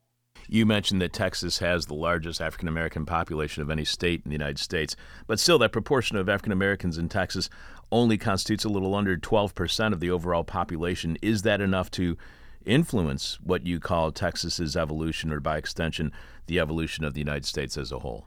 You 0.48 0.66
mentioned 0.66 1.00
that 1.00 1.12
Texas 1.12 1.58
has 1.58 1.86
the 1.86 1.94
largest 1.94 2.40
African 2.40 2.68
American 2.68 3.06
population 3.06 3.62
of 3.62 3.70
any 3.70 3.84
state 3.84 4.22
in 4.24 4.30
the 4.30 4.34
United 4.34 4.58
States, 4.58 4.96
but 5.26 5.38
still, 5.38 5.58
that 5.58 5.72
proportion 5.72 6.16
of 6.16 6.28
African 6.28 6.52
Americans 6.52 6.98
in 6.98 7.08
Texas 7.08 7.48
only 7.92 8.18
constitutes 8.18 8.64
a 8.64 8.68
little 8.68 8.94
under 8.94 9.16
12% 9.16 9.92
of 9.92 10.00
the 10.00 10.10
overall 10.10 10.44
population. 10.44 11.16
Is 11.22 11.42
that 11.42 11.60
enough 11.60 11.90
to 11.92 12.16
influence 12.64 13.38
what 13.42 13.66
you 13.66 13.80
call 13.80 14.12
Texas's 14.12 14.76
evolution, 14.76 15.32
or 15.32 15.40
by 15.40 15.56
extension, 15.56 16.12
the 16.46 16.58
evolution 16.60 17.04
of 17.04 17.14
the 17.14 17.20
United 17.20 17.44
States 17.44 17.76
as 17.76 17.92
a 17.92 17.98
whole? 17.98 18.26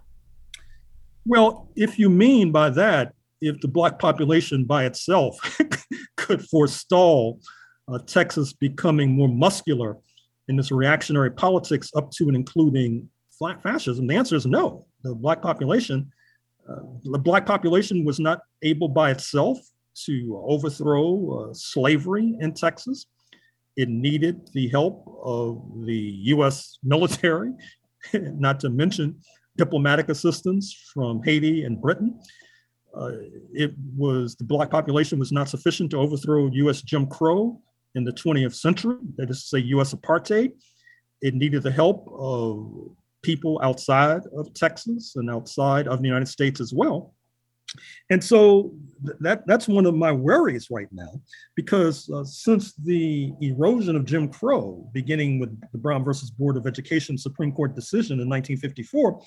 Well, 1.25 1.69
if 1.75 1.97
you 1.97 2.09
mean 2.09 2.51
by 2.51 2.69
that, 2.71 3.13
if 3.41 3.59
the 3.61 3.67
black 3.67 3.99
population 3.99 4.65
by 4.65 4.85
itself 4.85 5.37
could 6.17 6.41
forestall 6.47 7.39
uh, 7.87 7.99
Texas 8.05 8.53
becoming 8.53 9.11
more 9.11 9.27
muscular 9.27 9.97
in 10.47 10.55
this 10.55 10.71
reactionary 10.71 11.31
politics 11.31 11.91
up 11.95 12.11
to 12.11 12.27
and 12.27 12.35
including 12.35 13.09
fascism? 13.61 14.07
The 14.07 14.15
answer 14.15 14.35
is 14.35 14.45
no. 14.45 14.85
The 15.03 15.13
black 15.15 15.41
population, 15.41 16.11
uh, 16.69 16.79
the 17.03 17.19
black 17.19 17.45
population 17.45 18.05
was 18.05 18.19
not 18.19 18.39
able 18.61 18.87
by 18.87 19.11
itself 19.11 19.59
to 20.05 20.41
overthrow 20.45 21.49
uh, 21.49 21.53
slavery 21.53 22.35
in 22.39 22.53
Texas. 22.53 23.07
It 23.75 23.89
needed 23.89 24.49
the 24.53 24.67
help 24.69 25.05
of 25.23 25.85
the 25.85 25.97
U.S. 26.35 26.77
military, 26.83 27.51
not 28.13 28.59
to 28.61 28.69
mention 28.69 29.19
diplomatic 29.57 30.09
assistance 30.09 30.73
from 30.93 31.21
Haiti 31.23 31.63
and 31.63 31.81
Britain. 31.81 32.19
Uh, 32.95 33.11
it 33.53 33.73
was 33.97 34.35
the 34.35 34.43
black 34.43 34.69
population 34.69 35.17
was 35.17 35.31
not 35.31 35.49
sufficient 35.49 35.91
to 35.91 35.97
overthrow 35.97 36.49
U.S. 36.53 36.81
Jim 36.81 37.07
Crow 37.07 37.59
in 37.95 38.03
the 38.03 38.11
20th 38.11 38.55
century, 38.55 38.97
that 39.17 39.29
is 39.29 39.41
to 39.41 39.47
say, 39.47 39.59
US 39.59 39.93
apartheid. 39.93 40.51
It 41.21 41.33
needed 41.33 41.63
the 41.63 41.71
help 41.71 42.07
of 42.11 42.95
people 43.23 43.59
outside 43.63 44.21
of 44.37 44.53
Texas 44.53 45.13
and 45.15 45.29
outside 45.29 45.87
of 45.87 46.01
the 46.01 46.07
United 46.07 46.27
States 46.27 46.59
as 46.59 46.73
well. 46.73 47.13
And 48.09 48.23
so 48.23 48.73
that 49.19 49.45
that's 49.47 49.67
one 49.67 49.85
of 49.85 49.95
my 49.95 50.11
worries 50.11 50.69
right 50.69 50.87
now, 50.91 51.21
because 51.55 52.09
uh, 52.09 52.23
since 52.23 52.73
the 52.73 53.33
erosion 53.41 53.95
of 53.95 54.05
Jim 54.05 54.29
Crow, 54.29 54.89
beginning 54.93 55.39
with 55.39 55.59
the 55.71 55.77
Brown 55.77 56.03
versus 56.03 56.31
Board 56.31 56.57
of 56.57 56.67
Education 56.67 57.17
Supreme 57.17 57.51
Court 57.51 57.75
decision 57.75 58.19
in 58.19 58.29
1954, 58.29 59.21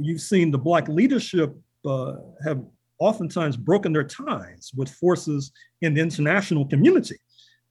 you've 0.00 0.20
seen 0.20 0.50
the 0.50 0.58
Black 0.58 0.88
leadership 0.88 1.54
uh, 1.84 2.14
have 2.44 2.62
oftentimes 2.98 3.56
broken 3.56 3.92
their 3.92 4.04
ties 4.04 4.70
with 4.76 4.88
forces 4.88 5.52
in 5.82 5.94
the 5.94 6.00
international 6.00 6.64
community 6.66 7.16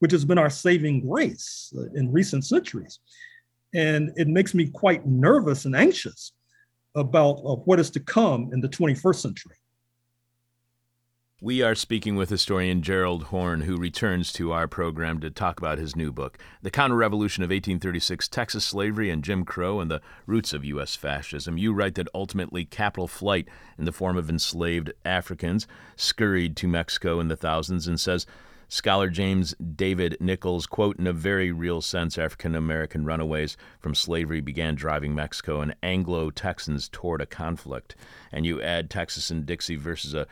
which 0.03 0.11
has 0.11 0.25
been 0.25 0.37
our 0.37 0.49
saving 0.49 0.99
grace 0.99 1.73
uh, 1.77 1.85
in 1.95 2.11
recent 2.11 2.43
centuries. 2.43 2.99
And 3.73 4.11
it 4.17 4.27
makes 4.27 4.53
me 4.53 4.67
quite 4.67 5.07
nervous 5.07 5.63
and 5.63 5.73
anxious 5.73 6.33
about 6.93 7.37
uh, 7.37 7.55
what 7.55 7.79
is 7.79 7.89
to 7.91 8.01
come 8.01 8.49
in 8.51 8.59
the 8.59 8.67
21st 8.67 9.15
century. 9.15 9.55
We 11.43 11.61
are 11.61 11.75
speaking 11.75 12.15
with 12.15 12.29
historian 12.29 12.81
Gerald 12.81 13.23
Horne, 13.23 13.63
who 13.63 13.75
returns 13.75 14.31
to 14.31 14.53
our 14.53 14.65
program 14.65 15.19
to 15.19 15.29
talk 15.29 15.59
about 15.59 15.77
his 15.77 15.93
new 15.93 16.09
book, 16.09 16.37
The 16.61 16.71
Counter 16.71 16.95
Revolution 16.95 17.43
of 17.43 17.49
1836 17.49 18.29
Texas 18.29 18.63
Slavery 18.63 19.09
and 19.09 19.21
Jim 19.21 19.43
Crow 19.43 19.81
and 19.81 19.91
the 19.91 19.99
Roots 20.25 20.53
of 20.53 20.63
U.S. 20.63 20.95
Fascism. 20.95 21.57
You 21.57 21.73
write 21.73 21.95
that 21.95 22.07
ultimately 22.15 22.63
capital 22.63 23.09
flight 23.09 23.49
in 23.77 23.83
the 23.83 23.91
form 23.91 24.15
of 24.15 24.29
enslaved 24.29 24.93
Africans 25.03 25.67
scurried 25.97 26.55
to 26.55 26.67
Mexico 26.69 27.19
in 27.19 27.27
the 27.27 27.35
thousands 27.35 27.89
and 27.89 27.99
says 27.99 28.25
Scholar 28.69 29.09
James 29.09 29.53
David 29.55 30.17
Nichols, 30.21 30.65
quote, 30.65 30.97
in 30.97 31.07
a 31.07 31.13
very 31.13 31.51
real 31.51 31.81
sense, 31.81 32.17
African 32.17 32.55
American 32.55 33.05
runaways 33.05 33.57
from 33.79 33.93
slavery 33.93 34.39
began 34.39 34.75
driving 34.75 35.13
Mexico 35.13 35.59
and 35.59 35.75
Anglo 35.83 36.31
Texans 36.31 36.87
toward 36.87 37.19
a 37.19 37.25
conflict. 37.25 37.95
And 38.31 38.45
you 38.45 38.61
add 38.61 38.89
Texas 38.89 39.29
and 39.29 39.45
Dixie 39.45 39.75
versus 39.75 40.15
a 40.15 40.25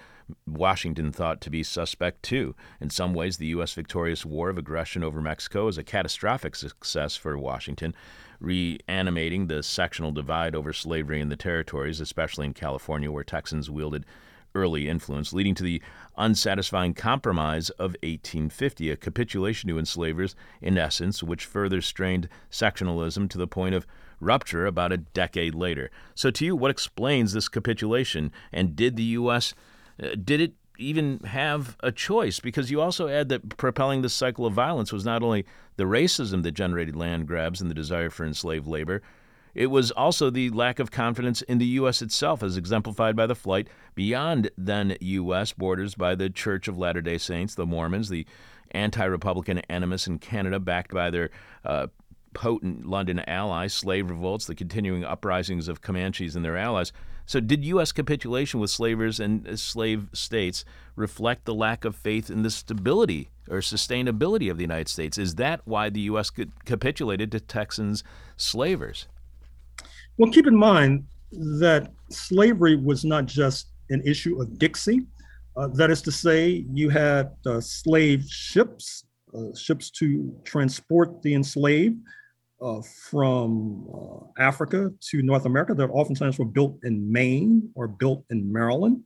Washington 0.48 1.12
thought 1.12 1.42
to 1.42 1.50
be 1.50 1.64
suspect 1.64 2.24
too. 2.24 2.56
In 2.80 2.90
some 2.90 3.14
ways, 3.14 3.38
the 3.38 3.48
U.S. 3.48 3.74
victorious 3.74 4.26
war 4.26 4.50
of 4.50 4.58
aggression 4.58 5.04
over 5.04 5.22
Mexico 5.22 5.68
is 5.68 5.78
a 5.78 5.84
catastrophic 5.84 6.56
success 6.56 7.16
for 7.16 7.38
Washington, 7.38 7.96
reanimating 8.40 9.48
the 9.48 9.64
sectional 9.64 10.12
divide 10.12 10.56
over 10.56 10.74
slavery 10.74 11.22
in 11.22 11.30
the 11.30 11.36
territories, 11.36 12.00
especially 12.00 12.46
in 12.46 12.54
California, 12.54 13.12
where 13.12 13.24
Texans 13.24 13.70
wielded 13.70 14.06
early 14.54 14.90
influence, 14.90 15.34
leading 15.34 15.56
to 15.56 15.64
the 15.64 15.82
unsatisfying 16.18 16.94
compromise 16.94 17.70
of 17.72 17.96
1850, 18.04 18.92
a 18.92 18.98
capitulation 18.98 19.70
to 19.70 19.80
enslavers, 19.80 20.36
in 20.62 20.78
essence, 20.78 21.24
which 21.24 21.46
further 21.46 21.82
strained 21.82 22.28
sectionalism 22.50 23.30
to 23.30 23.38
the 23.38 23.48
point 23.48 23.76
of 23.76 23.88
rupture 24.20 24.66
about 24.66 24.92
a 24.92 24.98
decade 24.98 25.56
later. 25.56 25.90
So, 26.16 26.32
to 26.32 26.46
you, 26.46 26.56
what 26.56 26.72
explains 26.72 27.34
this 27.34 27.50
capitulation? 27.50 28.32
And 28.52 28.76
did 28.76 28.96
the 28.96 29.04
U.S. 29.04 29.54
Uh, 30.02 30.16
did 30.24 30.42
it 30.42 30.54
even 30.78 31.20
have 31.20 31.78
a 31.82 31.92
choice? 31.92 32.40
Because 32.40 32.72
you 32.72 32.82
also 32.82 33.08
add 33.08 33.30
that 33.30 33.58
propelling 33.58 34.02
this 34.02 34.14
cycle 34.14 34.46
of 34.46 34.54
violence 34.54 34.92
was 34.92 35.06
not 35.06 35.24
only 35.24 35.46
the 35.78 35.84
racism 35.84 36.44
that 36.44 36.52
generated 36.52 36.96
land 36.96 37.28
grabs 37.28 37.62
and 37.62 37.70
the 37.70 37.76
desire 37.76 38.10
for 38.10 38.26
enslaved 38.26 38.68
labor, 38.68 39.02
it 39.54 39.68
was 39.68 39.92
also 39.92 40.30
the 40.30 40.50
lack 40.50 40.80
of 40.80 40.92
confidence 40.92 41.42
in 41.42 41.58
the 41.58 41.66
U.S. 41.66 42.02
itself, 42.02 42.42
as 42.42 42.56
exemplified 42.58 43.16
by 43.16 43.28
the 43.28 43.36
flight 43.36 43.68
beyond 43.96 44.50
then 44.58 44.96
U.S. 45.02 45.52
borders 45.52 45.96
by 45.96 46.16
the 46.16 46.30
Church 46.30 46.68
of 46.68 46.78
Latter 46.78 47.02
day 47.02 47.18
Saints, 47.18 47.56
the 47.56 47.66
Mormons, 47.66 48.10
the 48.10 48.26
anti 48.72 49.04
Republican 49.04 49.60
animus 49.70 50.08
in 50.08 50.20
Canada, 50.20 50.60
backed 50.60 50.94
by 50.94 51.10
their 51.10 51.30
uh, 51.66 51.88
potent 52.34 52.86
London 52.86 53.20
allies, 53.28 53.74
slave 53.74 54.10
revolts, 54.10 54.46
the 54.46 54.56
continuing 54.56 55.04
uprisings 55.04 55.68
of 55.68 55.82
Comanches 55.82 56.36
and 56.36 56.46
their 56.46 56.58
allies. 56.58 56.94
So, 57.32 57.40
did 57.40 57.64
U.S. 57.64 57.94
capitulation 57.94 58.60
with 58.60 58.72
slavers 58.72 59.18
and 59.18 59.48
uh, 59.48 59.56
slave 59.56 60.10
states 60.12 60.66
reflect 60.98 61.46
the 61.46 61.54
lack 61.54 61.86
of 61.86 61.96
faith 61.96 62.30
in 62.30 62.44
the 62.44 62.52
stability 62.52 63.30
or 63.50 63.60
sustainability 63.60 64.52
of 64.52 64.58
the 64.58 64.64
United 64.64 64.90
States? 64.90 65.18
Is 65.18 65.36
that 65.36 65.62
why 65.64 65.90
the 65.90 66.02
U.S. 66.12 66.30
capitulated 66.66 67.32
to 67.32 67.40
Texans 67.40 68.04
slavers? 68.36 69.08
Well, 70.18 70.30
keep 70.30 70.46
in 70.46 70.58
mind 70.58 71.06
that 71.32 71.94
slavery 72.10 72.76
was 72.76 73.06
not 73.06 73.28
just 73.28 73.68
an 73.92 74.02
issue 74.06 74.42
of 74.42 74.60
Dixie. 74.60 75.08
Uh, 75.56 75.70
that 75.76 75.90
is 75.90 76.02
to 76.02 76.12
say, 76.12 76.66
you 76.74 76.90
had 76.90 77.32
uh, 77.46 77.62
slave 77.62 78.26
ships, 78.26 79.06
uh, 79.34 79.56
ships 79.56 79.90
to 79.92 80.36
transport 80.44 81.22
the 81.22 81.34
enslaved 81.34 81.96
uh, 82.62 82.82
from 83.10 83.88
uh, 83.94 84.42
Africa 84.42 84.92
to 85.10 85.22
North 85.22 85.46
America 85.46 85.74
that 85.74 85.90
oftentimes 85.90 86.38
were 86.38 86.46
built 86.46 86.78
in 86.84 87.12
Maine 87.12 87.70
or 87.76 87.88
built 87.88 88.24
in 88.30 88.52
Maryland. 88.52 89.04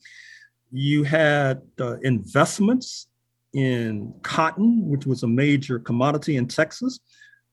You 0.72 1.04
had 1.04 1.62
uh, 1.80 1.98
investments 2.00 3.08
in 3.54 4.14
cotton, 4.22 4.88
which 4.90 5.06
was 5.06 5.24
a 5.24 5.28
major 5.28 5.80
commodity 5.80 6.36
in 6.36 6.48
Texas. 6.48 7.00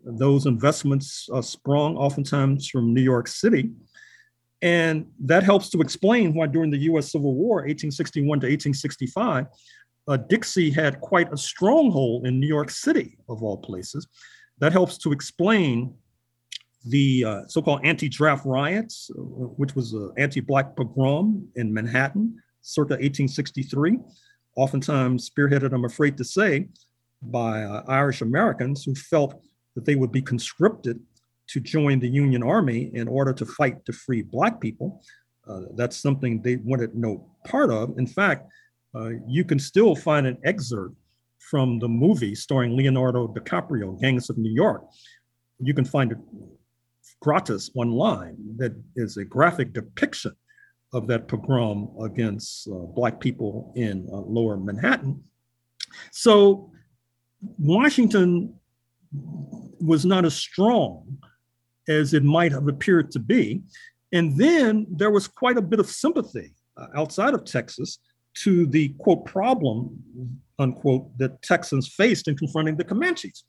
Those 0.04 0.46
investments 0.46 1.28
uh, 1.32 1.42
sprung 1.42 1.96
oftentimes 1.96 2.68
from 2.68 2.92
New 2.92 3.02
York 3.02 3.28
City. 3.28 3.70
And 4.60 5.06
that 5.20 5.42
helps 5.42 5.70
to 5.70 5.80
explain 5.80 6.34
why 6.34 6.46
during 6.46 6.70
the 6.70 6.78
US 6.78 7.12
Civil 7.12 7.34
War, 7.34 7.58
1861 7.58 8.40
to 8.40 8.46
1865, 8.46 9.46
uh, 10.08 10.16
Dixie 10.16 10.70
had 10.70 11.00
quite 11.00 11.32
a 11.32 11.36
stronghold 11.36 12.26
in 12.26 12.40
New 12.40 12.48
York 12.48 12.70
City, 12.70 13.16
of 13.28 13.42
all 13.42 13.56
places. 13.56 14.08
That 14.62 14.72
helps 14.72 14.96
to 14.98 15.10
explain 15.10 15.92
the 16.84 17.24
uh, 17.24 17.40
so 17.48 17.60
called 17.60 17.80
anti 17.82 18.08
draft 18.08 18.46
riots, 18.46 19.10
uh, 19.10 19.20
which 19.20 19.74
was 19.74 19.92
an 19.92 20.12
anti 20.16 20.38
Black 20.38 20.76
pogrom 20.76 21.48
in 21.56 21.74
Manhattan 21.74 22.40
circa 22.60 22.92
1863, 22.92 23.98
oftentimes 24.56 25.28
spearheaded, 25.28 25.72
I'm 25.72 25.84
afraid 25.84 26.16
to 26.16 26.24
say, 26.24 26.68
by 27.22 27.64
uh, 27.64 27.82
Irish 27.88 28.20
Americans 28.20 28.84
who 28.84 28.94
felt 28.94 29.34
that 29.74 29.84
they 29.84 29.96
would 29.96 30.12
be 30.12 30.22
conscripted 30.22 31.00
to 31.48 31.58
join 31.58 31.98
the 31.98 32.08
Union 32.08 32.44
Army 32.44 32.92
in 32.94 33.08
order 33.08 33.32
to 33.32 33.44
fight 33.44 33.84
to 33.86 33.92
free 33.92 34.22
Black 34.22 34.60
people. 34.60 35.02
Uh, 35.44 35.62
that's 35.74 35.96
something 35.96 36.40
they 36.40 36.54
wanted 36.54 36.94
no 36.94 37.28
part 37.48 37.72
of. 37.72 37.98
In 37.98 38.06
fact, 38.06 38.46
uh, 38.94 39.10
you 39.26 39.44
can 39.44 39.58
still 39.58 39.96
find 39.96 40.24
an 40.24 40.38
excerpt 40.44 40.94
from 41.52 41.78
the 41.80 41.88
movie 41.88 42.34
starring 42.34 42.74
Leonardo 42.74 43.28
DiCaprio, 43.28 44.00
Gangs 44.00 44.30
of 44.30 44.38
New 44.38 44.50
York. 44.50 44.86
You 45.58 45.74
can 45.74 45.84
find 45.84 46.12
it 46.12 46.18
gratis 47.20 47.70
online 47.74 48.38
that 48.56 48.72
is 48.96 49.18
a 49.18 49.24
graphic 49.26 49.74
depiction 49.74 50.32
of 50.94 51.06
that 51.08 51.28
pogrom 51.28 51.90
against 52.00 52.68
uh, 52.68 52.86
Black 52.96 53.20
people 53.20 53.70
in 53.76 54.08
uh, 54.10 54.16
lower 54.16 54.56
Manhattan. 54.56 55.22
So 56.10 56.72
Washington 57.58 58.54
was 59.12 60.06
not 60.06 60.24
as 60.24 60.34
strong 60.34 61.18
as 61.86 62.14
it 62.14 62.24
might 62.24 62.52
have 62.52 62.66
appeared 62.66 63.10
to 63.10 63.18
be. 63.18 63.60
And 64.10 64.38
then 64.38 64.86
there 64.88 65.10
was 65.10 65.28
quite 65.28 65.58
a 65.58 65.68
bit 65.70 65.80
of 65.80 65.86
sympathy 65.86 66.54
uh, 66.78 66.86
outside 66.96 67.34
of 67.34 67.44
Texas 67.44 67.98
to 68.34 68.66
the 68.66 68.88
quote 68.98 69.24
problem, 69.24 70.02
unquote, 70.58 71.16
that 71.18 71.42
Texans 71.42 71.88
faced 71.88 72.28
in 72.28 72.36
confronting 72.36 72.76
the 72.76 72.84
Comanches, 72.84 73.44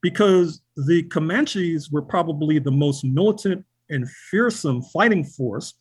because 0.00 0.62
the 0.76 1.02
Comanches 1.04 1.90
were 1.90 2.02
probably 2.02 2.58
the 2.58 2.70
most 2.70 3.04
militant 3.04 3.64
and 3.90 4.10
fearsome 4.30 4.82
fighting 4.82 5.24
force 5.24 5.74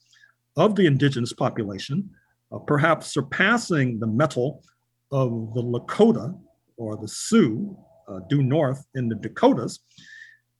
of 0.57 0.75
the 0.75 0.85
indigenous 0.85 1.33
population, 1.33 2.09
uh, 2.51 2.59
perhaps 2.59 3.07
surpassing 3.07 3.99
the 3.99 4.07
mettle 4.07 4.63
of 5.11 5.53
the 5.53 5.63
Lakota 5.63 6.37
or 6.77 6.97
the 6.97 7.07
Sioux 7.07 7.77
uh, 8.07 8.19
due 8.29 8.43
north 8.43 8.85
in 8.95 9.07
the 9.07 9.15
Dakotas. 9.15 9.79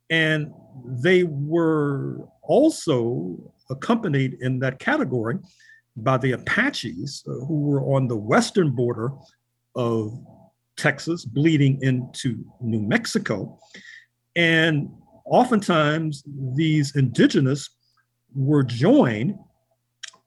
And 0.09 0.51
they 0.85 1.23
were 1.23 2.27
also 2.43 3.53
accompanied 3.69 4.37
in 4.41 4.59
that 4.59 4.79
category 4.79 5.37
by 5.95 6.17
the 6.17 6.31
Apaches, 6.31 7.23
uh, 7.27 7.45
who 7.45 7.61
were 7.61 7.81
on 7.95 8.07
the 8.07 8.15
western 8.15 8.71
border 8.71 9.11
of 9.75 10.17
Texas, 10.77 11.25
bleeding 11.25 11.79
into 11.81 12.43
New 12.61 12.81
Mexico. 12.81 13.59
And 14.35 14.89
oftentimes, 15.25 16.23
these 16.55 16.95
indigenous 16.95 17.69
were 18.33 18.63
joined 18.63 19.35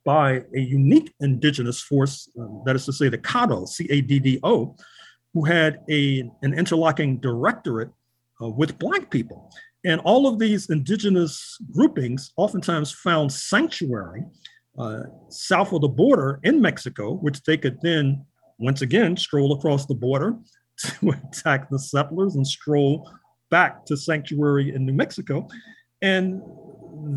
by 0.04 0.42
a 0.54 0.60
unique 0.60 1.14
indigenous 1.20 1.80
force, 1.80 2.28
uh, 2.38 2.46
that 2.66 2.76
is 2.76 2.84
to 2.84 2.92
say, 2.92 3.08
the 3.08 3.16
Caddo, 3.16 3.66
C 3.66 3.86
A 3.90 4.02
D 4.02 4.18
D 4.18 4.38
O, 4.42 4.76
who 5.32 5.44
had 5.44 5.80
a, 5.88 6.20
an 6.42 6.52
interlocking 6.54 7.18
directorate 7.18 7.90
uh, 8.42 8.48
with 8.48 8.78
Black 8.78 9.10
people. 9.10 9.50
And 9.86 10.00
all 10.02 10.26
of 10.26 10.38
these 10.38 10.70
indigenous 10.70 11.58
groupings 11.72 12.32
oftentimes 12.36 12.92
found 12.92 13.32
sanctuary 13.32 14.24
uh, 14.78 15.04
south 15.28 15.72
of 15.72 15.80
the 15.80 15.88
border 15.88 16.40
in 16.42 16.60
Mexico, 16.60 17.14
which 17.14 17.42
they 17.42 17.56
could 17.56 17.78
then, 17.82 18.24
once 18.58 18.82
again, 18.82 19.16
stroll 19.16 19.52
across 19.52 19.86
the 19.86 19.94
border 19.94 20.36
to 20.78 21.10
attack 21.10 21.70
the 21.70 21.78
settlers 21.78 22.34
and 22.36 22.46
stroll 22.46 23.10
back 23.50 23.84
to 23.86 23.96
sanctuary 23.96 24.74
in 24.74 24.84
New 24.84 24.92
Mexico. 24.92 25.46
And 26.02 26.42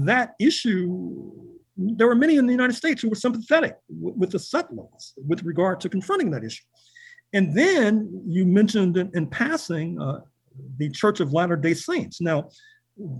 that 0.06 0.36
issue, 0.40 1.32
there 1.76 2.08
were 2.08 2.16
many 2.16 2.38
in 2.38 2.46
the 2.46 2.54
United 2.54 2.76
States 2.76 3.02
who 3.02 3.10
were 3.10 3.16
sympathetic 3.16 3.76
w- 3.90 4.16
with 4.18 4.32
the 4.32 4.40
settlers 4.40 5.14
with 5.28 5.44
regard 5.44 5.80
to 5.82 5.90
confronting 5.90 6.32
that 6.32 6.44
issue. 6.44 6.64
And 7.34 7.54
then 7.58 8.24
you 8.28 8.46
mentioned 8.46 8.98
in, 8.98 9.12
in 9.14 9.28
passing 9.28 10.00
uh, 10.00 10.22
the 10.78 10.90
Church 10.90 11.20
of 11.20 11.34
Latter 11.34 11.56
day 11.56 11.74
Saints. 11.74 12.22
Now, 12.22 12.50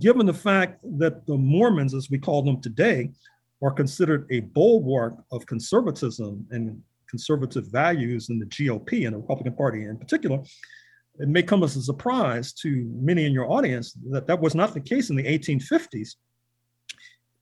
given 0.00 0.26
the 0.26 0.34
fact 0.34 0.80
that 0.98 1.26
the 1.26 1.36
Mormons, 1.36 1.94
as 1.94 2.10
we 2.10 2.18
call 2.18 2.42
them 2.42 2.60
today, 2.60 3.10
are 3.62 3.72
considered 3.72 4.26
a 4.30 4.40
bulwark 4.40 5.14
of 5.32 5.46
conservatism 5.46 6.46
and 6.50 6.80
conservative 7.08 7.66
values 7.72 8.28
in 8.28 8.38
the 8.38 8.46
GOP 8.46 9.06
and 9.06 9.14
the 9.14 9.18
Republican 9.18 9.54
Party 9.54 9.84
in 9.84 9.96
particular, 9.96 10.40
it 11.18 11.28
may 11.28 11.42
come 11.42 11.64
as 11.64 11.76
a 11.76 11.82
surprise 11.82 12.52
to 12.52 12.88
many 12.94 13.24
in 13.24 13.32
your 13.32 13.50
audience 13.50 13.96
that 14.10 14.26
that 14.26 14.40
was 14.40 14.54
not 14.54 14.74
the 14.74 14.80
case 14.80 15.10
in 15.10 15.16
the 15.16 15.24
1850s, 15.24 16.10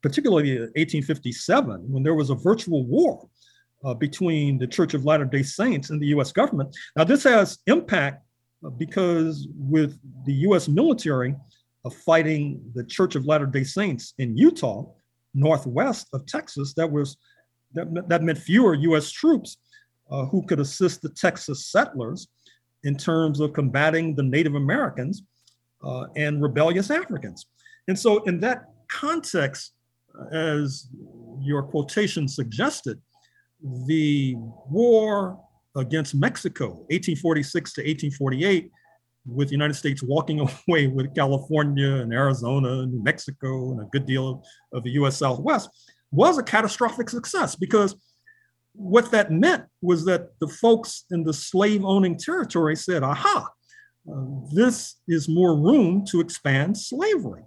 particularly 0.02 0.58
1857, 0.58 1.84
when 1.92 2.02
there 2.02 2.14
was 2.14 2.30
a 2.30 2.34
virtual 2.34 2.86
war 2.86 3.28
uh, 3.84 3.92
between 3.92 4.58
the 4.58 4.66
Church 4.66 4.94
of 4.94 5.04
Latter 5.04 5.26
day 5.26 5.42
Saints 5.42 5.90
and 5.90 6.00
the 6.00 6.06
US 6.06 6.32
government. 6.32 6.74
Now, 6.96 7.04
this 7.04 7.24
has 7.24 7.58
impact 7.66 8.24
uh, 8.64 8.70
because 8.70 9.46
with 9.54 9.98
the 10.24 10.32
US 10.48 10.68
military 10.68 11.34
uh, 11.84 11.90
fighting 11.90 12.62
the 12.74 12.84
Church 12.84 13.14
of 13.14 13.26
Latter 13.26 13.46
day 13.46 13.64
Saints 13.64 14.14
in 14.18 14.36
Utah, 14.36 14.86
northwest 15.36 16.08
of 16.12 16.26
Texas, 16.26 16.74
that 16.74 16.90
was 16.90 17.16
that, 17.74 18.08
that 18.08 18.22
meant 18.22 18.38
fewer 18.38 18.74
US 18.74 19.10
troops 19.10 19.58
uh, 20.10 20.26
who 20.26 20.44
could 20.46 20.60
assist 20.60 21.02
the 21.02 21.10
Texas 21.10 21.70
settlers 21.70 22.28
in 22.84 22.96
terms 22.96 23.40
of 23.40 23.52
combating 23.52 24.14
the 24.14 24.22
Native 24.22 24.54
Americans 24.54 25.22
uh, 25.84 26.06
and 26.16 26.42
rebellious 26.42 26.90
Africans. 26.90 27.46
And 27.88 27.98
so, 27.98 28.22
in 28.24 28.40
that 28.40 28.64
context, 28.90 29.72
as 30.32 30.88
your 31.40 31.62
quotation 31.62 32.26
suggested, 32.28 33.00
the 33.86 34.34
war 34.70 35.40
against 35.76 36.14
Mexico, 36.14 36.68
1846 36.88 37.72
to 37.74 37.80
1848, 37.82 38.70
with 39.26 39.48
the 39.48 39.52
United 39.52 39.74
States 39.74 40.02
walking 40.02 40.40
away 40.68 40.86
with 40.86 41.14
California 41.14 41.96
and 41.96 42.12
Arizona 42.12 42.80
and 42.80 42.92
New 42.92 43.02
Mexico 43.02 43.72
and 43.72 43.80
a 43.80 43.84
good 43.84 44.06
deal 44.06 44.28
of, 44.28 44.44
of 44.72 44.84
the 44.84 44.90
US 44.92 45.16
Southwest, 45.16 45.68
was 46.10 46.38
a 46.38 46.42
catastrophic 46.42 47.10
success 47.10 47.56
because 47.56 47.96
what 48.72 49.10
that 49.10 49.32
meant 49.32 49.64
was 49.80 50.04
that 50.04 50.38
the 50.38 50.48
folks 50.48 51.04
in 51.10 51.24
the 51.24 51.32
slave 51.32 51.84
owning 51.84 52.16
territory 52.16 52.76
said, 52.76 53.02
aha, 53.02 53.48
uh, 54.10 54.24
this 54.52 54.96
is 55.08 55.28
more 55.28 55.56
room 55.56 56.04
to 56.06 56.20
expand 56.20 56.76
slavery. 56.76 57.42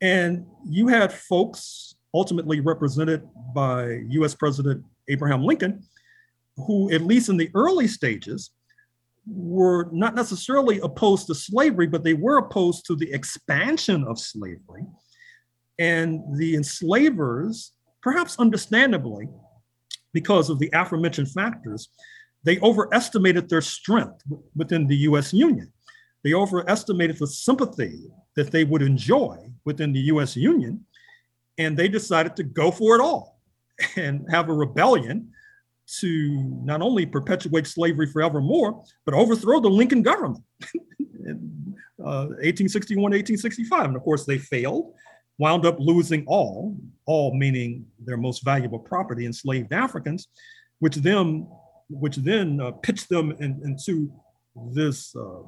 And 0.00 0.46
you 0.66 0.88
had 0.88 1.12
folks 1.12 1.94
ultimately 2.14 2.60
represented 2.60 3.22
by 3.54 4.00
US 4.08 4.34
President 4.34 4.84
Abraham 5.08 5.44
Lincoln, 5.44 5.82
who, 6.56 6.90
at 6.92 7.02
least 7.02 7.28
in 7.28 7.36
the 7.36 7.50
early 7.54 7.86
stages, 7.86 8.50
were 9.30 9.88
not 9.92 10.14
necessarily 10.14 10.80
opposed 10.80 11.26
to 11.26 11.34
slavery, 11.34 11.86
but 11.86 12.04
they 12.04 12.14
were 12.14 12.38
opposed 12.38 12.86
to 12.86 12.96
the 12.96 13.12
expansion 13.12 14.04
of 14.04 14.18
slavery. 14.18 14.84
And 15.78 16.20
the 16.36 16.56
enslavers, 16.56 17.72
perhaps 18.02 18.38
understandably, 18.38 19.28
because 20.12 20.50
of 20.50 20.58
the 20.58 20.70
aforementioned 20.72 21.30
factors, 21.30 21.88
they 22.44 22.58
overestimated 22.60 23.48
their 23.48 23.60
strength 23.60 24.22
within 24.56 24.86
the 24.86 24.96
US 24.96 25.32
Union. 25.32 25.72
They 26.24 26.34
overestimated 26.34 27.18
the 27.18 27.26
sympathy 27.26 28.06
that 28.36 28.50
they 28.50 28.64
would 28.64 28.82
enjoy 28.82 29.36
within 29.64 29.92
the 29.92 30.00
US 30.12 30.36
Union, 30.36 30.84
and 31.58 31.76
they 31.76 31.88
decided 31.88 32.36
to 32.36 32.42
go 32.42 32.70
for 32.70 32.96
it 32.96 33.00
all 33.00 33.40
and 33.96 34.26
have 34.30 34.48
a 34.48 34.54
rebellion 34.54 35.32
to 36.00 36.42
not 36.64 36.82
only 36.82 37.06
perpetuate 37.06 37.66
slavery 37.66 38.06
forevermore, 38.06 38.84
but 39.04 39.14
overthrow 39.14 39.60
the 39.60 39.68
Lincoln 39.68 40.02
government. 40.02 40.44
in, 40.74 41.74
uh, 42.00 42.28
1861, 42.42 43.02
1865. 43.02 43.84
And 43.86 43.96
of 43.96 44.02
course, 44.02 44.24
they 44.24 44.38
failed 44.38 44.92
wound 45.38 45.64
up 45.64 45.76
losing 45.78 46.24
all, 46.26 46.76
all 47.06 47.34
meaning 47.34 47.86
their 48.04 48.16
most 48.16 48.44
valuable 48.44 48.78
property, 48.78 49.24
enslaved 49.24 49.72
Africans, 49.72 50.28
which 50.80 50.96
then, 50.96 51.46
which 51.88 52.16
then 52.16 52.60
uh, 52.60 52.72
pitched 52.72 53.08
them 53.08 53.30
in, 53.40 53.60
into 53.64 54.12
this, 54.72 55.14
uh, 55.16 55.42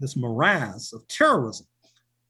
this 0.00 0.16
morass 0.16 0.92
of 0.92 1.06
terrorism 1.08 1.66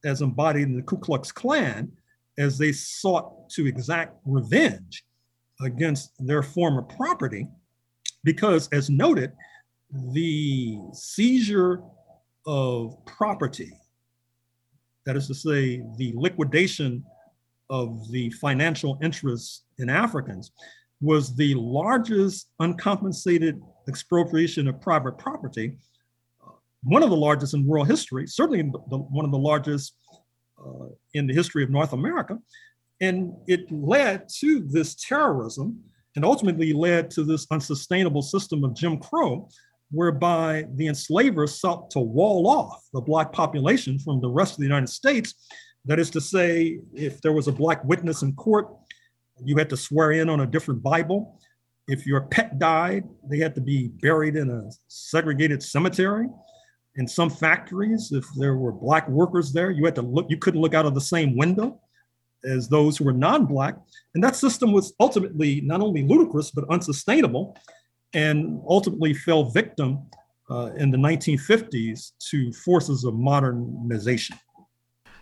as 0.05 0.21
embodied 0.21 0.65
in 0.65 0.77
the 0.77 0.83
Ku 0.83 0.99
Klux 0.99 1.33
Klan 1.33 1.91
as 2.37 2.59
they 2.59 2.73
sought 2.73 3.49
to 3.51 3.67
exact 3.67 4.17
revenge 4.27 5.05
against 5.61 6.13
their 6.19 6.43
former 6.43 6.83
property. 6.83 7.47
Because, 8.23 8.69
as 8.69 8.89
noted, 8.89 9.33
the 10.13 10.79
seizure 10.93 11.83
of 12.47 12.97
property 13.05 13.73
that 15.05 15.17
is 15.17 15.27
to 15.27 15.35
say, 15.35 15.83
the 15.97 16.13
liquidation 16.17 17.05
of 17.71 18.11
the 18.11 18.31
financial 18.31 18.99
interests 19.03 19.65
in 19.79 19.89
Africans, 19.89 20.53
was 21.01 21.35
the 21.35 21.55
largest 21.55 22.49
uncompensated 22.61 23.61
expropriation 23.89 24.69
of 24.69 24.81
private 24.81 25.19
property, 25.19 25.77
uh, 26.47 26.53
one 26.83 27.03
of 27.03 27.11
the 27.11 27.17
largest 27.17 27.55
in 27.55 27.67
world 27.67 27.89
history, 27.89 28.27
certainly 28.27 28.63
the, 28.63 28.99
one 28.99 29.25
of 29.25 29.31
the 29.31 29.39
largest 29.39 29.95
uh, 30.59 30.87
in 31.15 31.27
the 31.27 31.35
history 31.35 31.63
of 31.63 31.71
North 31.71 31.93
America. 31.93 32.39
And 33.01 33.35
it 33.47 33.71
led 33.71 34.29
to 34.41 34.61
this 34.61 34.95
terrorism 34.95 35.81
and 36.17 36.25
ultimately 36.25 36.73
led 36.73 37.11
to 37.11 37.25
this 37.25 37.47
unsustainable 37.51 38.23
system 38.23 38.63
of 38.65 38.75
Jim 38.75 38.99
Crow, 38.99 39.49
whereby 39.91 40.67
the 40.77 40.87
enslavers 40.87 41.61
sought 41.61 41.91
to 41.91 42.01
wall 42.01 42.47
off 42.47 42.85
the 42.93 43.01
Black 43.01 43.33
population 43.33 43.99
from 43.99 44.21
the 44.21 44.29
rest 44.29 44.53
of 44.53 44.59
the 44.59 44.65
United 44.65 44.89
States. 44.89 45.35
That 45.85 45.99
is 45.99 46.11
to 46.11 46.21
say, 46.21 46.79
if 46.95 47.21
there 47.21 47.33
was 47.33 47.49
a 47.49 47.53
Black 47.53 47.85
witness 47.85 48.23
in 48.23 48.35
court, 48.35 48.69
you 49.45 49.57
had 49.57 49.69
to 49.71 49.77
swear 49.77 50.13
in 50.13 50.31
on 50.31 50.41
a 50.41 50.47
different 50.47 50.83
Bible. 50.83 51.41
If 51.89 52.07
your 52.07 52.23
pet 52.23 52.59
died, 52.59 53.05
they 53.29 53.39
had 53.39 53.55
to 53.57 53.61
be 53.61 53.89
buried 53.89 54.37
in 54.37 54.51
a 54.51 54.71
segregated 54.89 55.63
cemetery. 55.63 56.29
In 56.97 57.09
some 57.09 57.29
factories, 57.29 58.13
if 58.13 58.25
there 58.37 58.57
were 58.57 58.73
Black 58.73 59.09
workers 59.09 59.53
there, 59.53 59.71
you 59.71 59.85
had 59.85 59.97
to 59.97 60.03
look, 60.03 60.27
you 60.31 60.39
couldn't 60.39 60.61
look 60.61 60.75
out 60.75 60.87
of 60.87 60.95
the 60.95 61.01
same 61.01 61.37
window 61.37 61.81
as 62.45 62.69
those 62.69 62.97
who 62.97 63.05
were 63.05 63.13
non 63.13 63.47
Black. 63.47 63.77
And 64.15 64.23
that 64.23 64.37
system 64.37 64.73
was 64.73 64.95
ultimately 65.01 65.61
not 65.63 65.81
only 65.81 66.07
ludicrous, 66.07 66.51
but 66.51 66.65
unsustainable 66.71 67.57
and 68.13 68.61
ultimately 68.69 69.13
fell 69.13 69.45
victim 69.51 70.07
uh, 70.51 70.71
in 70.77 70.91
the 70.91 70.99
1950s 70.99 72.13
to 72.31 72.53
forces 72.53 73.05
of 73.05 73.15
modernization. 73.15 74.39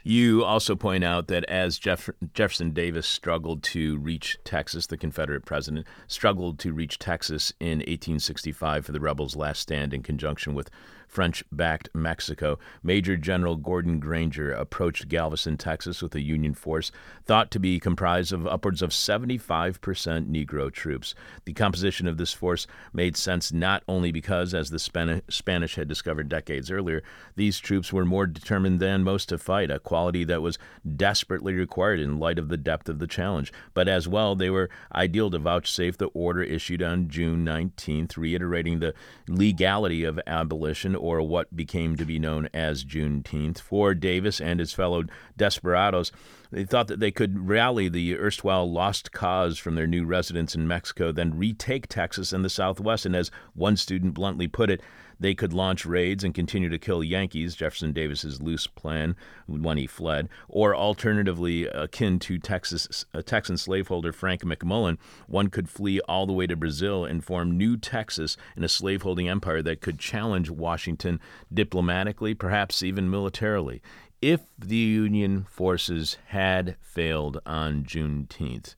You 0.04 0.44
also 0.44 0.74
point 0.74 1.04
out 1.04 1.28
that 1.28 1.44
as 1.44 1.78
Jeff- 1.78 2.10
Jefferson 2.34 2.72
Davis 2.72 3.06
struggled 3.06 3.62
to 3.64 3.98
reach 3.98 4.36
Texas, 4.44 4.86
the 4.86 4.96
Confederate 4.96 5.44
president 5.44 5.86
struggled 6.08 6.58
to 6.60 6.72
reach 6.72 6.98
Texas 6.98 7.52
in 7.60 7.78
1865 7.78 8.84
for 8.84 8.92
the 8.92 9.00
rebels' 9.00 9.36
last 9.36 9.60
stand 9.60 9.94
in 9.94 10.02
conjunction 10.02 10.54
with 10.54 10.70
French 11.12 11.44
backed 11.52 11.90
Mexico, 11.94 12.58
Major 12.82 13.18
General 13.18 13.56
Gordon 13.56 14.00
Granger 14.00 14.50
approached 14.50 15.08
Galveston, 15.08 15.58
Texas 15.58 16.00
with 16.00 16.14
a 16.14 16.22
Union 16.22 16.54
force 16.54 16.90
thought 17.26 17.50
to 17.50 17.60
be 17.60 17.78
comprised 17.78 18.32
of 18.32 18.46
upwards 18.46 18.80
of 18.80 18.90
75% 18.90 19.78
Negro 19.78 20.72
troops. 20.72 21.14
The 21.44 21.52
composition 21.52 22.08
of 22.08 22.16
this 22.16 22.32
force 22.32 22.66
made 22.94 23.18
sense 23.18 23.52
not 23.52 23.82
only 23.86 24.10
because, 24.10 24.54
as 24.54 24.70
the 24.70 24.78
Spanish 24.78 25.74
had 25.74 25.86
discovered 25.86 26.30
decades 26.30 26.70
earlier, 26.70 27.02
these 27.36 27.58
troops 27.58 27.92
were 27.92 28.06
more 28.06 28.26
determined 28.26 28.80
than 28.80 29.04
most 29.04 29.28
to 29.28 29.36
fight, 29.36 29.70
a 29.70 29.78
quality 29.78 30.24
that 30.24 30.40
was 30.40 30.58
desperately 30.96 31.52
required 31.52 32.00
in 32.00 32.18
light 32.18 32.38
of 32.38 32.48
the 32.48 32.56
depth 32.56 32.88
of 32.88 33.00
the 33.00 33.06
challenge, 33.06 33.52
but 33.74 33.86
as 33.86 34.08
well, 34.08 34.34
they 34.34 34.48
were 34.48 34.70
ideal 34.94 35.30
to 35.30 35.38
vouchsafe 35.38 35.98
the 35.98 36.06
order 36.06 36.42
issued 36.42 36.82
on 36.82 37.08
June 37.08 37.44
19th, 37.44 38.16
reiterating 38.16 38.78
the 38.78 38.94
legality 39.28 40.04
of 40.04 40.18
abolition 40.26 40.96
or 41.02 41.20
what 41.20 41.54
became 41.56 41.96
to 41.96 42.04
be 42.04 42.18
known 42.18 42.48
as 42.54 42.84
Juneteenth. 42.84 43.58
For 43.58 43.92
Davis 43.92 44.40
and 44.40 44.60
his 44.60 44.72
fellow 44.72 45.02
desperados, 45.36 46.12
they 46.52 46.64
thought 46.64 46.86
that 46.86 47.00
they 47.00 47.10
could 47.10 47.48
rally 47.48 47.88
the 47.88 48.16
erstwhile 48.16 48.70
lost 48.70 49.10
cause 49.10 49.58
from 49.58 49.74
their 49.74 49.88
new 49.88 50.06
residence 50.06 50.54
in 50.54 50.68
Mexico, 50.68 51.10
then 51.10 51.36
retake 51.36 51.88
Texas 51.88 52.32
and 52.32 52.44
the 52.44 52.48
Southwest, 52.48 53.04
and 53.04 53.16
as 53.16 53.32
one 53.54 53.76
student 53.76 54.14
bluntly 54.14 54.46
put 54.46 54.70
it, 54.70 54.80
they 55.22 55.34
could 55.34 55.52
launch 55.52 55.86
raids 55.86 56.24
and 56.24 56.34
continue 56.34 56.68
to 56.68 56.78
kill 56.78 57.02
Yankees, 57.02 57.54
Jefferson 57.54 57.92
Davis's 57.92 58.42
loose 58.42 58.66
plan 58.66 59.16
when 59.46 59.78
he 59.78 59.86
fled, 59.86 60.28
or 60.48 60.74
alternatively, 60.74 61.66
akin 61.66 62.18
to 62.18 62.38
Texas 62.38 63.04
uh, 63.14 63.22
Texan 63.22 63.56
slaveholder 63.56 64.12
Frank 64.12 64.42
McMullan, 64.42 64.98
one 65.28 65.48
could 65.48 65.68
flee 65.68 66.00
all 66.08 66.26
the 66.26 66.32
way 66.32 66.46
to 66.46 66.56
Brazil 66.56 67.04
and 67.04 67.24
form 67.24 67.56
New 67.56 67.76
Texas 67.76 68.36
in 68.56 68.64
a 68.64 68.68
slaveholding 68.68 69.28
empire 69.28 69.62
that 69.62 69.80
could 69.80 69.98
challenge 69.98 70.50
Washington 70.50 71.20
diplomatically, 71.52 72.34
perhaps 72.34 72.82
even 72.82 73.08
militarily. 73.08 73.80
If 74.20 74.40
the 74.58 74.76
Union 74.76 75.44
forces 75.48 76.16
had 76.26 76.76
failed 76.80 77.40
on 77.46 77.84
Juneteenth, 77.84 78.74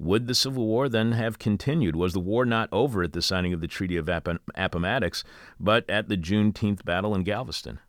would 0.00 0.26
the 0.26 0.34
Civil 0.34 0.66
War 0.66 0.88
then 0.88 1.12
have 1.12 1.38
continued? 1.38 1.94
Was 1.94 2.14
the 2.14 2.20
war 2.20 2.46
not 2.46 2.70
over 2.72 3.02
at 3.02 3.12
the 3.12 3.20
signing 3.20 3.52
of 3.52 3.60
the 3.60 3.68
Treaty 3.68 3.98
of 3.98 4.08
Appomattox, 4.08 5.22
but 5.60 5.88
at 5.90 6.08
the 6.08 6.16
Juneteenth 6.16 6.84
battle 6.86 7.14
in 7.14 7.22
Galveston? 7.22 7.80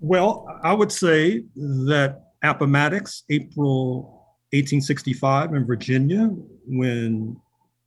Well, 0.00 0.48
I 0.62 0.72
would 0.72 0.90
say 0.90 1.44
that 1.54 2.32
Appomattox, 2.42 3.24
April 3.28 4.26
1865 4.52 5.54
in 5.54 5.66
Virginia, 5.66 6.30
when 6.66 7.36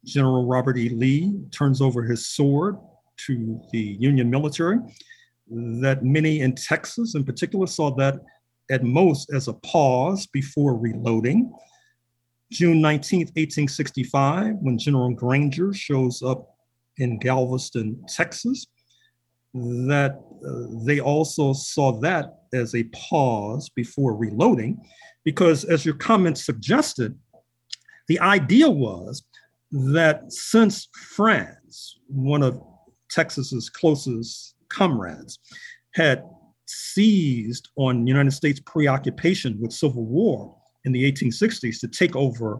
General 0.05 0.45
Robert 0.45 0.77
E. 0.77 0.89
Lee 0.89 1.41
turns 1.51 1.81
over 1.81 2.03
his 2.03 2.27
sword 2.27 2.77
to 3.25 3.59
the 3.71 3.97
Union 3.99 4.29
military, 4.29 4.77
that 5.49 6.03
many 6.03 6.41
in 6.41 6.53
Texas 6.53 7.15
in 7.15 7.23
particular 7.23 7.65
saw 7.65 7.93
that 7.95 8.19
at 8.69 8.83
most 8.83 9.31
as 9.33 9.47
a 9.47 9.53
pause 9.53 10.27
before 10.27 10.77
reloading. 10.77 11.51
June 12.55 12.79
19, 12.79 13.19
1865, 13.19 14.55
when 14.61 14.77
General 14.77 15.09
Granger 15.09 15.73
shows 15.73 16.23
up 16.23 16.55
in 16.95 17.19
Galveston, 17.19 18.01
Texas, 18.07 18.67
that 19.53 20.21
uh, 20.47 20.85
they 20.85 21.01
also 21.01 21.51
saw 21.51 21.91
that 21.99 22.43
as 22.53 22.73
a 22.73 22.85
pause 22.93 23.67
before 23.67 24.15
reloading, 24.15 24.81
because 25.25 25.65
as 25.65 25.85
your 25.85 25.95
comments 25.95 26.45
suggested, 26.45 27.13
the 28.07 28.21
idea 28.21 28.69
was 28.69 29.25
that 29.71 30.31
since 30.31 30.87
France, 31.13 31.99
one 32.07 32.41
of 32.41 32.63
Texas's 33.09 33.69
closest 33.69 34.55
comrades, 34.69 35.39
had 35.93 36.23
seized 36.67 37.67
on 37.75 38.07
United 38.07 38.31
States 38.31 38.61
preoccupation 38.61 39.59
with 39.59 39.73
civil 39.73 40.05
war 40.05 40.54
in 40.85 40.91
the 40.91 41.11
1860s 41.11 41.79
to 41.79 41.87
take 41.87 42.15
over 42.15 42.59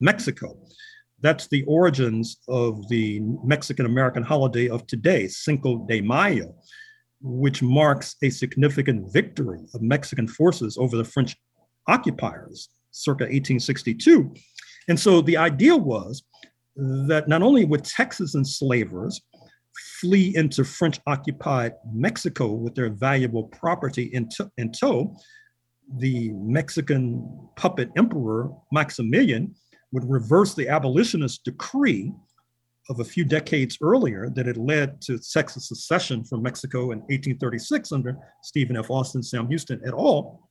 Mexico. 0.00 0.56
That's 1.20 1.48
the 1.48 1.64
origins 1.64 2.38
of 2.48 2.88
the 2.88 3.20
Mexican 3.44 3.86
American 3.86 4.22
holiday 4.22 4.68
of 4.68 4.86
today, 4.86 5.28
Cinco 5.28 5.86
de 5.86 6.00
Mayo, 6.00 6.54
which 7.20 7.62
marks 7.62 8.16
a 8.22 8.30
significant 8.30 9.12
victory 9.12 9.60
of 9.74 9.82
Mexican 9.82 10.26
forces 10.26 10.78
over 10.78 10.96
the 10.96 11.04
French 11.04 11.36
occupiers 11.88 12.68
circa 12.90 13.24
1862. 13.24 14.34
And 14.88 14.98
so 14.98 15.20
the 15.20 15.36
idea 15.36 15.76
was 15.76 16.22
that 16.76 17.28
not 17.28 17.42
only 17.42 17.64
would 17.64 17.84
Texas 17.84 18.34
enslavers 18.34 19.20
flee 20.00 20.34
into 20.34 20.64
French 20.64 20.98
occupied 21.06 21.74
Mexico 21.92 22.52
with 22.52 22.74
their 22.74 22.90
valuable 22.90 23.44
property 23.44 24.04
in, 24.04 24.28
in 24.56 24.72
tow, 24.72 25.16
the 25.96 26.30
Mexican 26.32 27.48
puppet 27.56 27.90
emperor 27.96 28.50
Maximilian 28.72 29.54
would 29.92 30.08
reverse 30.08 30.54
the 30.54 30.68
abolitionist 30.68 31.44
decree 31.44 32.12
of 32.88 33.00
a 33.00 33.04
few 33.04 33.24
decades 33.24 33.78
earlier 33.82 34.28
that 34.30 34.46
had 34.46 34.56
led 34.56 35.00
to 35.02 35.18
Texas 35.18 35.68
secession 35.68 36.24
from 36.24 36.42
Mexico 36.42 36.92
in 36.92 36.98
1836 37.00 37.92
under 37.92 38.16
Stephen 38.42 38.76
F. 38.76 38.90
Austin, 38.90 39.22
Sam 39.22 39.48
Houston 39.48 39.80
et 39.86 39.92
al. 39.92 40.48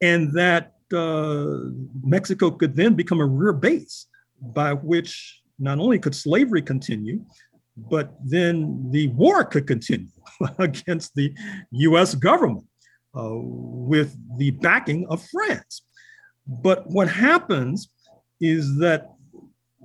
And 0.00 0.32
that 0.34 0.74
uh, 0.92 1.70
Mexico 2.02 2.50
could 2.50 2.76
then 2.76 2.94
become 2.94 3.20
a 3.20 3.26
rear 3.26 3.52
base 3.52 4.06
by 4.40 4.74
which 4.74 5.40
not 5.58 5.78
only 5.78 5.98
could 5.98 6.14
slavery 6.14 6.62
continue, 6.62 7.24
but 7.76 8.14
then 8.24 8.90
the 8.90 9.08
war 9.08 9.44
could 9.44 9.66
continue 9.66 10.08
against 10.58 11.14
the 11.14 11.34
US 11.70 12.14
government 12.14 12.64
Uh, 13.16 13.38
with 13.38 14.16
the 14.38 14.50
backing 14.50 15.06
of 15.08 15.24
France. 15.30 15.82
But 16.46 16.84
what 16.88 17.08
happens 17.08 17.88
is 18.40 18.78
that 18.78 19.14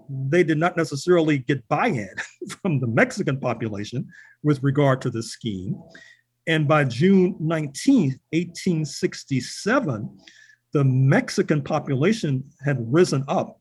they 0.09 0.43
did 0.43 0.57
not 0.57 0.75
necessarily 0.75 1.38
get 1.38 1.67
buy 1.67 1.88
in 1.88 2.09
from 2.61 2.80
the 2.80 2.88
Mexican 2.88 3.39
population 3.39 4.07
with 4.43 4.63
regard 4.63 5.01
to 5.01 5.09
the 5.09 5.21
scheme. 5.21 5.80
And 6.47 6.67
by 6.67 6.84
June 6.86 7.36
19, 7.39 8.19
1867, 8.32 10.19
the 10.73 10.84
Mexican 10.84 11.61
population 11.61 12.43
had 12.63 12.77
risen 12.91 13.23
up 13.27 13.59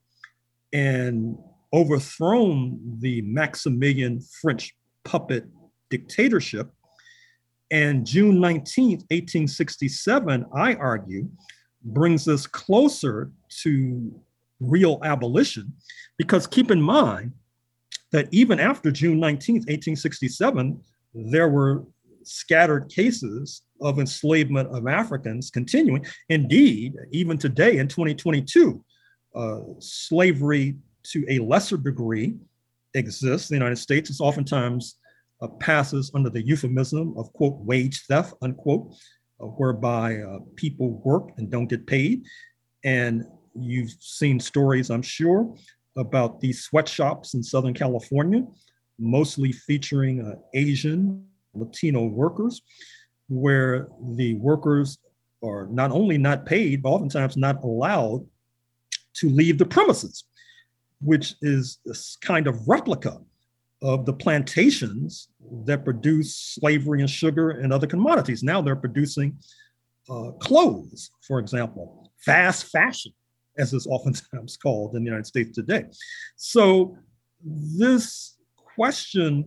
and 0.72 1.36
overthrown 1.72 2.78
the 3.00 3.22
Maximilian 3.22 4.20
French 4.40 4.74
puppet 5.04 5.44
dictatorship. 5.90 6.70
And 7.70 8.06
June 8.06 8.40
19, 8.40 8.90
1867, 8.90 10.46
I 10.54 10.74
argue, 10.74 11.28
brings 11.82 12.28
us 12.28 12.46
closer 12.46 13.30
to 13.62 14.20
real 14.60 14.98
abolition 15.04 15.72
because 16.16 16.46
keep 16.46 16.70
in 16.70 16.80
mind 16.80 17.32
that 18.10 18.28
even 18.32 18.58
after 18.58 18.90
June 18.90 19.20
19, 19.20 19.56
1867, 19.56 20.80
there 21.14 21.48
were 21.48 21.84
scattered 22.24 22.88
cases 22.88 23.62
of 23.80 23.98
enslavement 23.98 24.68
of 24.74 24.86
Africans 24.86 25.50
continuing. 25.50 26.04
Indeed, 26.28 26.94
even 27.10 27.38
today 27.38 27.78
in 27.78 27.88
2022, 27.88 28.84
uh, 29.34 29.60
slavery 29.78 30.76
to 31.04 31.24
a 31.28 31.38
lesser 31.38 31.76
degree 31.76 32.34
exists 32.94 33.50
in 33.50 33.54
the 33.54 33.58
United 33.58 33.76
States. 33.76 34.10
It's 34.10 34.20
oftentimes 34.20 34.96
uh, 35.40 35.48
passes 35.60 36.10
under 36.14 36.30
the 36.30 36.44
euphemism 36.44 37.14
of, 37.16 37.32
quote, 37.32 37.56
wage 37.58 38.04
theft, 38.06 38.34
unquote, 38.42 38.94
uh, 39.40 39.46
whereby 39.46 40.16
uh, 40.16 40.38
people 40.56 41.00
work 41.04 41.30
and 41.36 41.50
don't 41.50 41.68
get 41.68 41.86
paid. 41.86 42.24
And 42.84 43.24
you've 43.54 43.92
seen 44.00 44.40
stories, 44.40 44.90
I'm 44.90 45.02
sure, 45.02 45.54
about 45.96 46.40
these 46.40 46.62
sweatshops 46.62 47.34
in 47.34 47.42
Southern 47.42 47.74
California, 47.74 48.44
mostly 48.98 49.52
featuring 49.52 50.24
uh, 50.24 50.36
Asian, 50.54 51.24
Latino 51.54 52.04
workers, 52.04 52.62
where 53.28 53.88
the 54.16 54.34
workers 54.34 54.98
are 55.42 55.66
not 55.70 55.92
only 55.92 56.18
not 56.18 56.46
paid, 56.46 56.82
but 56.82 56.90
oftentimes 56.90 57.36
not 57.36 57.62
allowed 57.62 58.26
to 59.14 59.28
leave 59.28 59.58
the 59.58 59.66
premises, 59.66 60.24
which 61.00 61.34
is 61.42 61.78
this 61.84 62.16
kind 62.20 62.46
of 62.46 62.68
replica 62.68 63.18
of 63.82 64.06
the 64.06 64.12
plantations 64.12 65.28
that 65.64 65.84
produce 65.84 66.34
slavery 66.34 67.00
and 67.00 67.10
sugar 67.10 67.50
and 67.50 67.72
other 67.72 67.86
commodities. 67.86 68.42
Now 68.42 68.60
they're 68.60 68.76
producing 68.76 69.38
uh, 70.08 70.32
clothes, 70.40 71.10
for 71.26 71.38
example, 71.38 72.10
fast 72.18 72.66
fashion, 72.66 73.12
as 73.56 73.72
is 73.72 73.86
oftentimes 73.86 74.56
called 74.62 74.94
in 74.94 75.02
the 75.02 75.06
United 75.06 75.26
States 75.26 75.54
today. 75.54 75.84
So, 76.36 76.96
this 77.44 78.36
question 78.74 79.44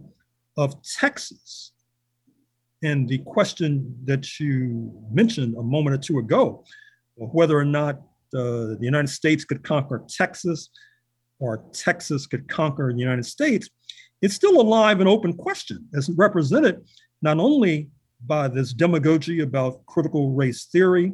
of 0.57 0.75
Texas 0.84 1.73
and 2.84 3.07
the 3.07 3.19
question 3.19 3.95
that 4.05 4.39
you 4.39 4.91
mentioned 5.11 5.55
a 5.57 5.63
moment 5.63 5.95
or 5.95 5.99
two 5.99 6.19
ago, 6.19 6.63
whether 7.15 7.57
or 7.57 7.65
not 7.65 7.97
uh, 8.34 8.77
the 8.79 8.79
United 8.82 9.09
States 9.09 9.43
could 9.43 9.63
conquer 9.63 10.03
Texas 10.07 10.69
or 11.39 11.65
Texas 11.73 12.27
could 12.27 12.47
conquer 12.47 12.93
the 12.93 12.99
United 12.99 13.25
States, 13.25 13.69
it's 14.22 14.36
still 14.36 14.59
a 14.59 14.63
live 14.63 14.99
and 14.99 15.09
open 15.09 15.34
question 15.34 15.88
as 15.95 16.09
represented 16.15 16.86
not 17.22 17.39
only 17.39 17.89
by 18.26 18.47
this 18.47 18.74
demagogy 18.74 19.41
about 19.41 19.86
critical 19.86 20.32
race 20.32 20.65
theory, 20.65 21.13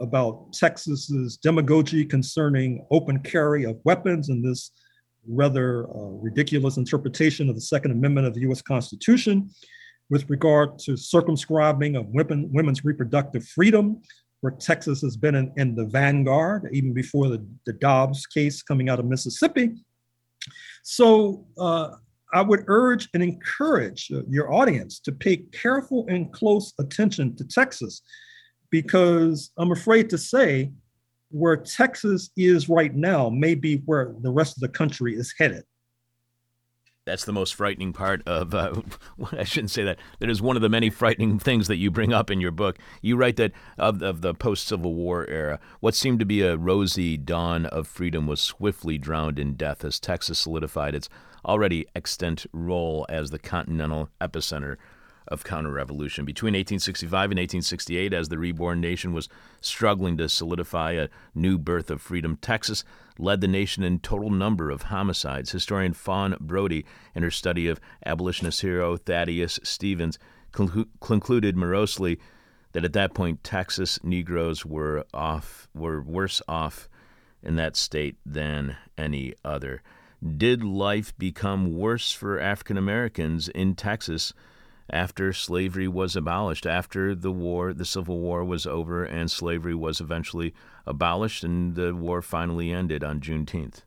about 0.00 0.52
Texas's 0.52 1.36
demagogy 1.36 2.04
concerning 2.04 2.84
open 2.90 3.20
carry 3.20 3.64
of 3.64 3.78
weapons 3.84 4.28
and 4.28 4.44
this 4.44 4.72
rather 5.26 5.88
uh, 5.88 6.10
ridiculous 6.20 6.76
interpretation 6.76 7.48
of 7.48 7.54
the 7.54 7.60
Second 7.60 7.92
Amendment 7.92 8.26
of 8.26 8.34
the 8.34 8.40
US 8.40 8.60
Constitution 8.60 9.50
with 10.10 10.28
regard 10.28 10.78
to 10.80 10.96
circumscribing 10.96 11.96
of 11.96 12.06
women, 12.08 12.50
women's 12.52 12.84
reproductive 12.84 13.46
freedom, 13.46 14.02
where 14.40 14.52
Texas 14.52 15.00
has 15.00 15.16
been 15.16 15.34
in, 15.34 15.52
in 15.56 15.74
the 15.74 15.86
vanguard, 15.86 16.68
even 16.72 16.92
before 16.92 17.28
the, 17.28 17.46
the, 17.64 17.72
Dobbs 17.72 18.26
case 18.26 18.62
coming 18.62 18.90
out 18.90 18.98
of 18.98 19.06
Mississippi. 19.06 19.76
So 20.82 21.46
uh, 21.56 21.92
I 22.34 22.42
would 22.42 22.64
urge 22.66 23.08
and 23.14 23.22
encourage 23.22 24.10
uh, 24.12 24.22
your 24.28 24.52
audience 24.52 24.98
to 25.00 25.12
pay 25.12 25.36
careful 25.52 26.04
and 26.08 26.32
close 26.32 26.74
attention 26.80 27.36
to 27.36 27.44
Texas 27.44 28.02
because 28.70 29.52
I'm 29.56 29.70
afraid 29.70 30.10
to 30.10 30.18
say 30.18 30.72
where 31.30 31.56
Texas 31.56 32.30
is 32.36 32.68
right 32.68 32.94
now 32.94 33.30
may 33.30 33.54
be 33.54 33.76
where 33.86 34.14
the 34.20 34.32
rest 34.32 34.56
of 34.56 34.60
the 34.60 34.68
country 34.68 35.14
is 35.14 35.32
headed. 35.38 35.62
That's 37.06 37.26
the 37.26 37.32
most 37.34 37.54
frightening 37.54 37.92
part 37.92 38.22
of, 38.26 38.54
uh, 38.54 38.80
I 39.32 39.44
shouldn't 39.44 39.70
say 39.70 39.84
that. 39.84 39.98
That 40.20 40.30
is 40.30 40.40
one 40.40 40.56
of 40.56 40.62
the 40.62 40.70
many 40.70 40.88
frightening 40.88 41.38
things 41.38 41.68
that 41.68 41.76
you 41.76 41.90
bring 41.90 42.14
up 42.14 42.30
in 42.30 42.40
your 42.40 42.50
book. 42.50 42.78
You 43.02 43.16
write 43.16 43.36
that 43.36 43.52
of, 43.76 44.02
of 44.02 44.22
the 44.22 44.32
post 44.32 44.66
Civil 44.66 44.94
War 44.94 45.26
era, 45.28 45.60
what 45.80 45.94
seemed 45.94 46.18
to 46.20 46.24
be 46.24 46.40
a 46.40 46.56
rosy 46.56 47.18
dawn 47.18 47.66
of 47.66 47.86
freedom 47.86 48.26
was 48.26 48.40
swiftly 48.40 48.96
drowned 48.96 49.38
in 49.38 49.52
death 49.54 49.84
as 49.84 50.00
Texas 50.00 50.38
solidified 50.38 50.94
its 50.94 51.10
already 51.44 51.86
extant 51.94 52.46
role 52.54 53.04
as 53.10 53.30
the 53.30 53.38
continental 53.38 54.08
epicenter 54.18 54.76
of 55.28 55.44
counter-revolution. 55.44 56.24
Between 56.24 56.52
1865 56.52 57.30
and 57.30 57.38
1868, 57.38 58.12
as 58.12 58.28
the 58.28 58.38
reborn 58.38 58.80
nation 58.80 59.12
was 59.12 59.28
struggling 59.60 60.16
to 60.18 60.28
solidify 60.28 60.92
a 60.92 61.08
new 61.34 61.58
birth 61.58 61.90
of 61.90 62.02
freedom, 62.02 62.36
Texas 62.36 62.84
led 63.18 63.40
the 63.40 63.48
nation 63.48 63.82
in 63.82 64.00
total 64.00 64.30
number 64.30 64.70
of 64.70 64.84
homicides. 64.84 65.52
Historian 65.52 65.92
Fawn 65.92 66.36
Brodie, 66.40 66.84
in 67.14 67.22
her 67.22 67.30
study 67.30 67.68
of 67.68 67.80
abolitionist 68.04 68.60
hero 68.60 68.96
Thaddeus 68.96 69.60
Stevens, 69.62 70.18
conclu- 70.52 70.88
concluded 71.00 71.56
morosely 71.56 72.18
that 72.72 72.84
at 72.84 72.92
that 72.92 73.14
point 73.14 73.44
Texas 73.44 73.98
Negroes 74.02 74.66
were 74.66 75.04
off 75.14 75.68
were 75.74 76.02
worse 76.02 76.42
off 76.48 76.88
in 77.42 77.56
that 77.56 77.76
state 77.76 78.16
than 78.26 78.76
any 78.98 79.34
other. 79.44 79.82
Did 80.36 80.64
life 80.64 81.16
become 81.18 81.76
worse 81.76 82.10
for 82.10 82.40
African 82.40 82.76
Americans 82.76 83.48
in 83.48 83.74
Texas 83.74 84.32
after 84.90 85.32
slavery 85.32 85.88
was 85.88 86.14
abolished, 86.14 86.66
after 86.66 87.14
the 87.14 87.32
war, 87.32 87.72
the 87.72 87.84
Civil 87.84 88.20
War 88.20 88.44
was 88.44 88.66
over, 88.66 89.04
and 89.04 89.30
slavery 89.30 89.74
was 89.74 90.00
eventually 90.00 90.54
abolished, 90.86 91.42
and 91.42 91.74
the 91.74 91.94
war 91.94 92.20
finally 92.22 92.72
ended 92.72 93.02
on 93.02 93.20
Juneteenth? 93.20 93.82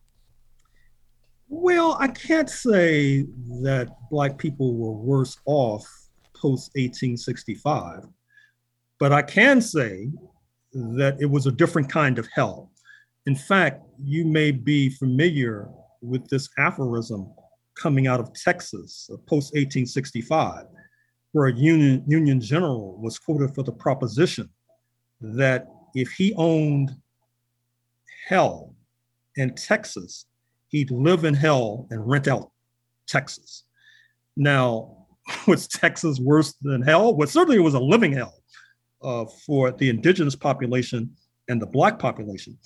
Well, 1.50 1.98
I 2.00 2.10
can't 2.10 2.50
say 2.50 3.26
that 3.62 3.90
Black 4.12 4.38
people 4.38 4.76
were 4.76 4.92
worse 4.92 5.38
off 5.46 5.86
post 6.34 6.72
1865, 6.76 8.06
but 9.00 9.14
I 9.14 9.22
can 9.22 9.62
say 9.62 10.10
that 10.74 11.18
it 11.20 11.26
was 11.26 11.48
a 11.48 11.52
different 11.52 11.90
kind 11.90 12.20
of 12.20 12.28
hell. 12.34 12.72
In 13.26 13.36
fact, 13.36 13.84
you 14.04 14.26
may 14.26 14.52
be 14.52 14.90
familiar 14.90 15.70
with 16.02 16.28
this 16.30 16.50
aphorism 16.58 17.32
coming 17.76 18.08
out 18.08 18.20
of 18.20 18.34
Texas 18.34 19.10
post 19.28 19.54
1865, 19.54 20.66
where 21.38 21.50
a 21.50 21.54
Union, 21.54 22.04
Union 22.08 22.42
general 22.42 22.98
was 23.00 23.20
quoted 23.20 23.54
for 23.54 23.62
the 23.62 23.72
proposition 23.72 24.50
that 25.22 25.68
if 25.94 26.10
he 26.10 26.34
owned 26.36 26.90
hell 28.28 28.74
in 29.36 29.54
Texas, 29.54 30.26
he'd 30.70 30.90
live 30.90 31.26
in 31.26 31.36
hell 31.36 31.86
and 31.92 32.10
rent 32.10 32.28
out 32.28 32.50
Texas. 33.08 33.66
Now, 34.36 35.06
was 35.48 35.68
Texas 35.68 36.20
worse 36.20 36.56
than 36.64 36.82
hell? 36.82 37.16
Well, 37.16 37.28
certainly 37.28 37.58
it 37.58 37.64
was 37.64 37.76
a 37.76 37.80
living 37.80 38.14
hell 38.14 38.34
uh, 39.04 39.26
for 39.46 39.72
the 39.72 39.90
indigenous 39.90 40.36
population 40.36 41.16
and 41.50 41.62
the 41.62 41.68
black 41.68 42.00
population. 42.00 42.58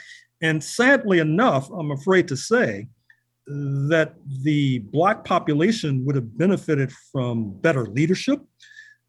And 0.41 0.63
sadly 0.63 1.19
enough, 1.19 1.69
I'm 1.71 1.91
afraid 1.91 2.25
to 2.29 2.37
say 2.37 2.87
that 3.47 4.15
the 4.43 4.79
black 4.79 5.25
population 5.25 6.05
would 6.05 6.15
have 6.15 6.37
benefited 6.37 6.91
from 7.11 7.51
better 7.61 7.85
leadership 7.87 8.39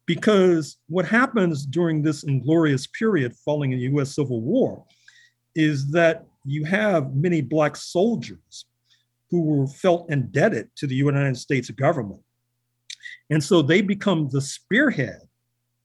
because 0.05 0.77
what 0.87 1.05
happens 1.05 1.65
during 1.65 2.01
this 2.01 2.23
inglorious 2.23 2.87
period 2.87 3.33
following 3.45 3.71
the 3.71 3.77
US 3.77 4.15
Civil 4.15 4.41
War 4.41 4.83
is 5.55 5.91
that 5.91 6.25
you 6.45 6.65
have 6.65 7.15
many 7.15 7.41
black 7.41 7.75
soldiers 7.75 8.65
who 9.29 9.41
were 9.43 9.67
felt 9.67 10.09
indebted 10.09 10.69
to 10.75 10.87
the 10.87 10.95
United 10.95 11.37
States 11.37 11.69
government. 11.69 12.21
And 13.29 13.43
so 13.43 13.61
they 13.61 13.81
become 13.81 14.29
the 14.29 14.41
spearhead 14.41 15.21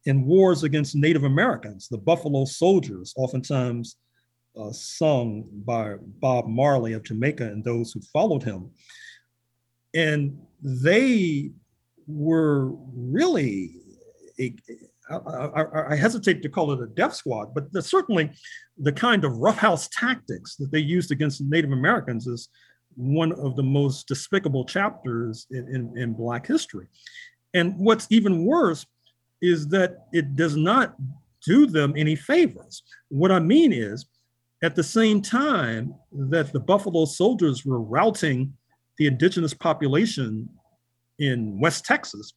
in 0.05 0.25
wars 0.25 0.65
against 0.65 0.95
Native 0.95 1.25
Americans, 1.25 1.89
the 1.89 1.99
Buffalo 1.99 2.45
Soldiers, 2.45 3.15
oftentimes 3.17 3.97
uh, 4.57 4.73
sung 4.73 5.49
by 5.65 5.97
Bob 6.21 6.47
Marley 6.47 6.93
of 6.93 7.03
Jamaica 7.03 7.45
and 7.45 7.65
those 7.65 7.93
who 7.93 8.01
followed 8.13 8.43
him. 8.43 8.71
And 9.95 10.39
they 10.63 11.51
were 12.07 12.73
really, 12.95 13.77
a, 14.39 14.55
I, 15.11 15.17
I, 15.17 15.93
I 15.93 15.97
hesitate 15.97 16.43
to 16.43 16.49
call 16.49 16.73
it 16.73 16.83
a 16.83 16.87
death 16.87 17.15
squad, 17.15 17.55
but 17.55 17.69
certainly 17.85 18.31
the 18.77 18.93
kind 18.93 19.25
of 19.25 19.39
roughhouse 19.39 19.89
tactics 19.89 20.57
that 20.57 20.71
they 20.71 20.81
used 20.81 21.11
against 21.11 21.41
Native 21.41 21.73
Americans 21.73 22.27
is 22.27 22.49
one 22.97 23.33
of 23.33 23.57
the 23.57 23.63
most 23.63 24.09
despicable 24.09 24.65
chapters 24.65 25.47
in, 25.51 25.69
in, 25.69 25.99
in 25.99 26.13
Black 26.13 26.47
history. 26.47 26.89
And 27.55 27.79
what's 27.79 28.07
even 28.11 28.45
worse 28.45 28.85
is 29.41 29.69
that 29.69 30.07
it 30.13 30.37
does 30.37 30.57
not 30.57 30.97
do 31.47 31.67
them 31.67 31.95
any 31.97 32.17
favors. 32.17 32.83
What 33.09 33.31
I 33.31 33.39
mean 33.39 33.73
is, 33.73 34.07
at 34.63 34.75
the 34.75 34.83
same 34.83 35.23
time 35.23 35.95
that 36.13 36.53
the 36.53 36.61
Buffalo 36.61 37.05
soldiers 37.05 37.65
were 37.65 37.81
routing 37.81 38.53
the 38.99 39.07
indigenous 39.07 39.55
population 39.55 40.49
in 41.19 41.61
West 41.61 41.85
Texas, 41.85 42.33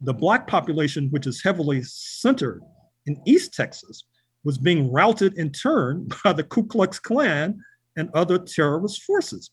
the 0.00 0.14
Black 0.14 0.46
population, 0.46 1.08
which 1.10 1.26
is 1.26 1.42
heavily 1.42 1.82
centered 1.82 2.62
in 3.06 3.20
East 3.26 3.52
Texas, 3.52 4.04
was 4.44 4.58
being 4.58 4.90
routed 4.90 5.38
in 5.38 5.50
turn 5.52 6.08
by 6.24 6.32
the 6.32 6.42
Ku 6.42 6.64
Klux 6.64 6.98
Klan 6.98 7.60
and 7.96 8.08
other 8.14 8.38
terrorist 8.38 9.02
forces. 9.02 9.50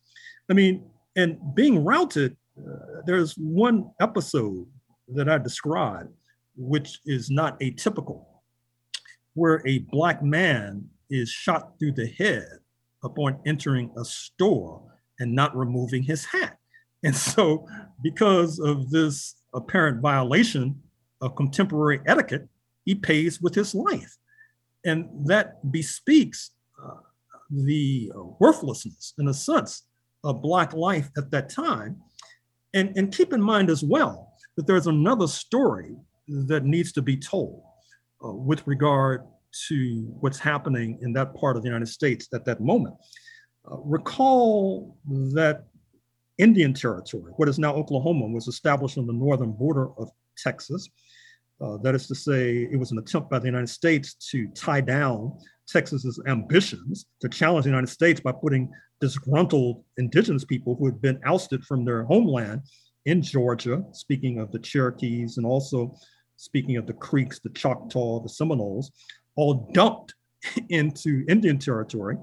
I 0.50 0.54
mean, 0.54 0.90
and 1.16 1.38
being 1.54 1.84
routed, 1.84 2.38
uh, 2.58 3.02
there's 3.06 3.34
one 3.34 3.92
episode 4.00 4.66
that 5.10 5.28
I 5.28 5.38
described, 5.38 6.10
which 6.56 7.00
is 7.06 7.30
not 7.30 7.60
atypical, 7.60 8.26
where 9.34 9.62
a 9.66 9.80
black 9.92 10.24
man 10.24 10.90
is 11.10 11.30
shot 11.30 11.74
through 11.80 11.94
the 11.94 12.08
head 12.08 12.48
upon 13.04 13.40
entering 13.46 13.92
a 13.98 14.06
store 14.06 14.84
and 15.20 15.34
not 15.34 15.56
removing 15.56 16.04
his 16.04 16.26
hat. 16.26 16.56
And 17.02 17.16
so, 17.16 17.66
because 18.04 18.60
of 18.60 18.90
this 18.90 19.36
apparent 19.54 20.02
violation 20.02 20.82
of 21.22 21.38
contemporary 21.38 22.02
etiquette, 22.06 22.50
he 22.84 22.94
pays 22.94 23.42
with 23.42 23.56
his 23.56 23.74
life. 23.74 24.18
And 24.84 25.08
that 25.26 25.72
bespeaks 25.72 26.52
uh, 26.78 26.96
the 27.50 28.12
worthlessness, 28.42 29.14
in 29.18 29.30
a 29.30 29.34
sense, 29.34 29.84
of 30.26 30.42
Black 30.42 30.74
life 30.74 31.10
at 31.18 31.32
that 31.32 31.50
time. 31.50 32.02
And, 32.74 32.96
and 32.98 33.16
keep 33.16 33.32
in 33.32 33.42
mind 33.42 33.70
as 33.70 33.82
well 33.82 34.34
that 34.58 34.68
there's 34.68 34.88
another 34.88 35.28
story 35.28 35.96
that 36.28 36.66
needs 36.66 36.92
to 36.92 37.02
be 37.02 37.16
told 37.16 37.64
uh, 38.24 38.34
with 38.34 38.66
regard 38.68 39.24
to 39.68 40.08
what's 40.20 40.40
happening 40.40 40.98
in 41.02 41.14
that 41.14 41.34
part 41.36 41.58
of 41.58 41.64
the 41.64 41.68
United 41.68 41.88
States 41.88 42.28
at 42.34 42.46
that 42.46 42.62
moment. 42.62 42.96
Uh, 43.70 43.78
recall 43.84 44.98
that 45.34 45.66
Indian 46.38 46.74
Territory, 46.74 47.34
what 47.36 47.50
is 47.50 47.60
now 47.60 47.74
Oklahoma, 47.74 48.28
was 48.28 48.48
established 48.48 48.98
on 48.98 49.06
the 49.06 49.14
northern 49.14 49.52
border 49.52 49.90
of 49.98 50.10
Texas. 50.38 50.90
Uh, 51.62 51.78
that 51.84 51.94
is 51.94 52.08
to 52.08 52.16
say, 52.16 52.68
it 52.72 52.80
was 52.80 52.92
an 52.92 52.98
attempt 53.00 53.30
by 53.30 53.38
the 53.38 53.46
United 53.46 53.68
States 53.68 54.14
to 54.32 54.48
tie 54.56 54.80
down 54.80 55.38
Texas's 55.68 56.20
ambitions 56.28 57.06
to 57.20 57.28
challenge 57.28 57.66
the 57.66 57.70
United 57.70 57.90
States 57.90 58.22
by 58.22 58.32
putting 58.32 58.72
disgruntled 59.02 59.84
indigenous 59.98 60.46
people 60.46 60.76
who 60.76 60.86
had 60.86 61.02
been 61.02 61.20
ousted 61.26 61.64
from 61.66 61.84
their 61.84 62.04
homeland 62.04 62.62
in 63.06 63.22
Georgia, 63.22 63.84
speaking 63.92 64.40
of 64.40 64.52
the 64.52 64.60
Cherokees 64.60 65.38
and 65.38 65.46
also 65.46 65.94
speaking 66.38 66.78
of 66.78 66.88
the 66.88 66.94
Creeks, 66.94 67.40
the 67.40 67.50
Choctaw, 67.50 68.22
the 68.22 68.30
Seminoles, 68.30 68.92
all 69.40 69.72
dumped 69.74 70.14
into 70.70 71.26
Indian 71.30 71.58
territory. 71.58 72.18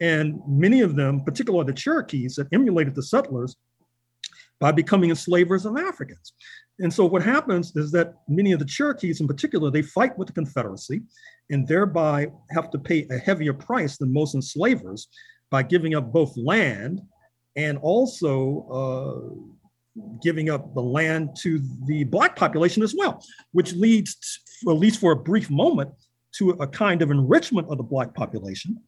And 0.00 0.40
many 0.46 0.82
of 0.82 0.94
them, 0.94 1.24
particularly 1.24 1.66
the 1.66 1.78
Cherokees, 1.78 2.36
had 2.36 2.48
emulated 2.52 2.94
the 2.94 3.02
settlers 3.02 3.56
by 4.60 4.70
becoming 4.72 5.10
enslavers 5.10 5.66
of 5.66 5.76
Africans. 5.76 6.32
And 6.78 6.92
so 6.92 7.04
what 7.06 7.22
happens 7.22 7.74
is 7.74 7.90
that 7.92 8.14
many 8.28 8.52
of 8.52 8.58
the 8.58 8.64
Cherokees 8.64 9.20
in 9.20 9.26
particular, 9.26 9.70
they 9.70 9.82
fight 9.82 10.16
with 10.18 10.28
the 10.28 10.34
Confederacy 10.34 11.00
and 11.50 11.66
thereby 11.66 12.28
have 12.50 12.70
to 12.70 12.78
pay 12.78 13.06
a 13.10 13.18
heavier 13.18 13.54
price 13.54 13.96
than 13.96 14.12
most 14.12 14.34
enslavers 14.34 15.08
by 15.50 15.62
giving 15.62 15.94
up 15.94 16.12
both 16.12 16.36
land 16.36 17.00
and 17.56 17.78
also 17.78 18.66
uh, 18.78 20.02
giving 20.22 20.50
up 20.50 20.74
the 20.74 20.82
land 20.82 21.30
to 21.40 21.60
the 21.86 22.04
black 22.04 22.36
population 22.36 22.82
as 22.82 22.94
well, 22.96 23.22
which 23.52 23.72
leads, 23.72 24.16
to, 24.62 24.70
at 24.70 24.76
least 24.76 25.00
for 25.00 25.12
a 25.12 25.16
brief 25.16 25.48
moment, 25.50 25.90
to 26.38 26.50
a 26.50 26.66
kind 26.66 27.02
of 27.02 27.10
enrichment 27.10 27.68
of 27.70 27.78
the 27.78 27.84
black 27.84 28.14
population. 28.14 28.78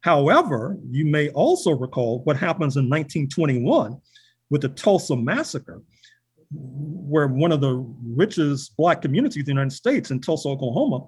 However, 0.00 0.78
you 0.90 1.04
may 1.04 1.28
also 1.30 1.72
recall 1.72 2.22
what 2.24 2.36
happens 2.36 2.76
in 2.76 2.88
1921 2.88 4.00
with 4.48 4.62
the 4.62 4.68
Tulsa 4.70 5.16
massacre, 5.16 5.82
where 6.50 7.28
one 7.28 7.52
of 7.52 7.60
the 7.60 7.86
richest 8.02 8.76
black 8.76 9.02
communities 9.02 9.36
in 9.36 9.44
the 9.44 9.52
United 9.52 9.72
States 9.72 10.10
in 10.10 10.20
Tulsa, 10.20 10.48
Oklahoma, 10.48 11.06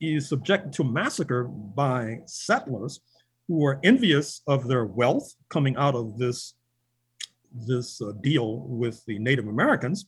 is 0.00 0.28
subjected 0.28 0.72
to 0.72 0.84
massacre 0.84 1.44
by 1.44 2.18
settlers 2.26 3.00
who 3.48 3.64
are 3.64 3.80
envious 3.84 4.40
of 4.46 4.66
their 4.66 4.86
wealth 4.86 5.34
coming 5.50 5.76
out 5.76 5.94
of 5.94 6.18
this, 6.18 6.54
this 7.66 8.00
uh, 8.00 8.12
deal 8.22 8.60
with 8.60 9.04
the 9.06 9.18
Native 9.18 9.46
Americans. 9.48 10.06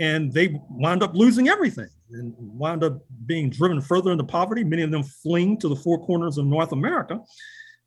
And 0.00 0.32
they 0.32 0.58
wound 0.70 1.02
up 1.02 1.14
losing 1.14 1.48
everything 1.48 1.88
and 2.10 2.34
wound 2.38 2.82
up 2.82 2.98
being 3.26 3.50
driven 3.50 3.80
further 3.80 4.12
into 4.12 4.24
poverty, 4.24 4.64
many 4.64 4.82
of 4.82 4.90
them 4.90 5.02
fleeing 5.02 5.58
to 5.58 5.68
the 5.68 5.76
four 5.76 6.04
corners 6.04 6.38
of 6.38 6.46
North 6.46 6.72
America. 6.72 7.20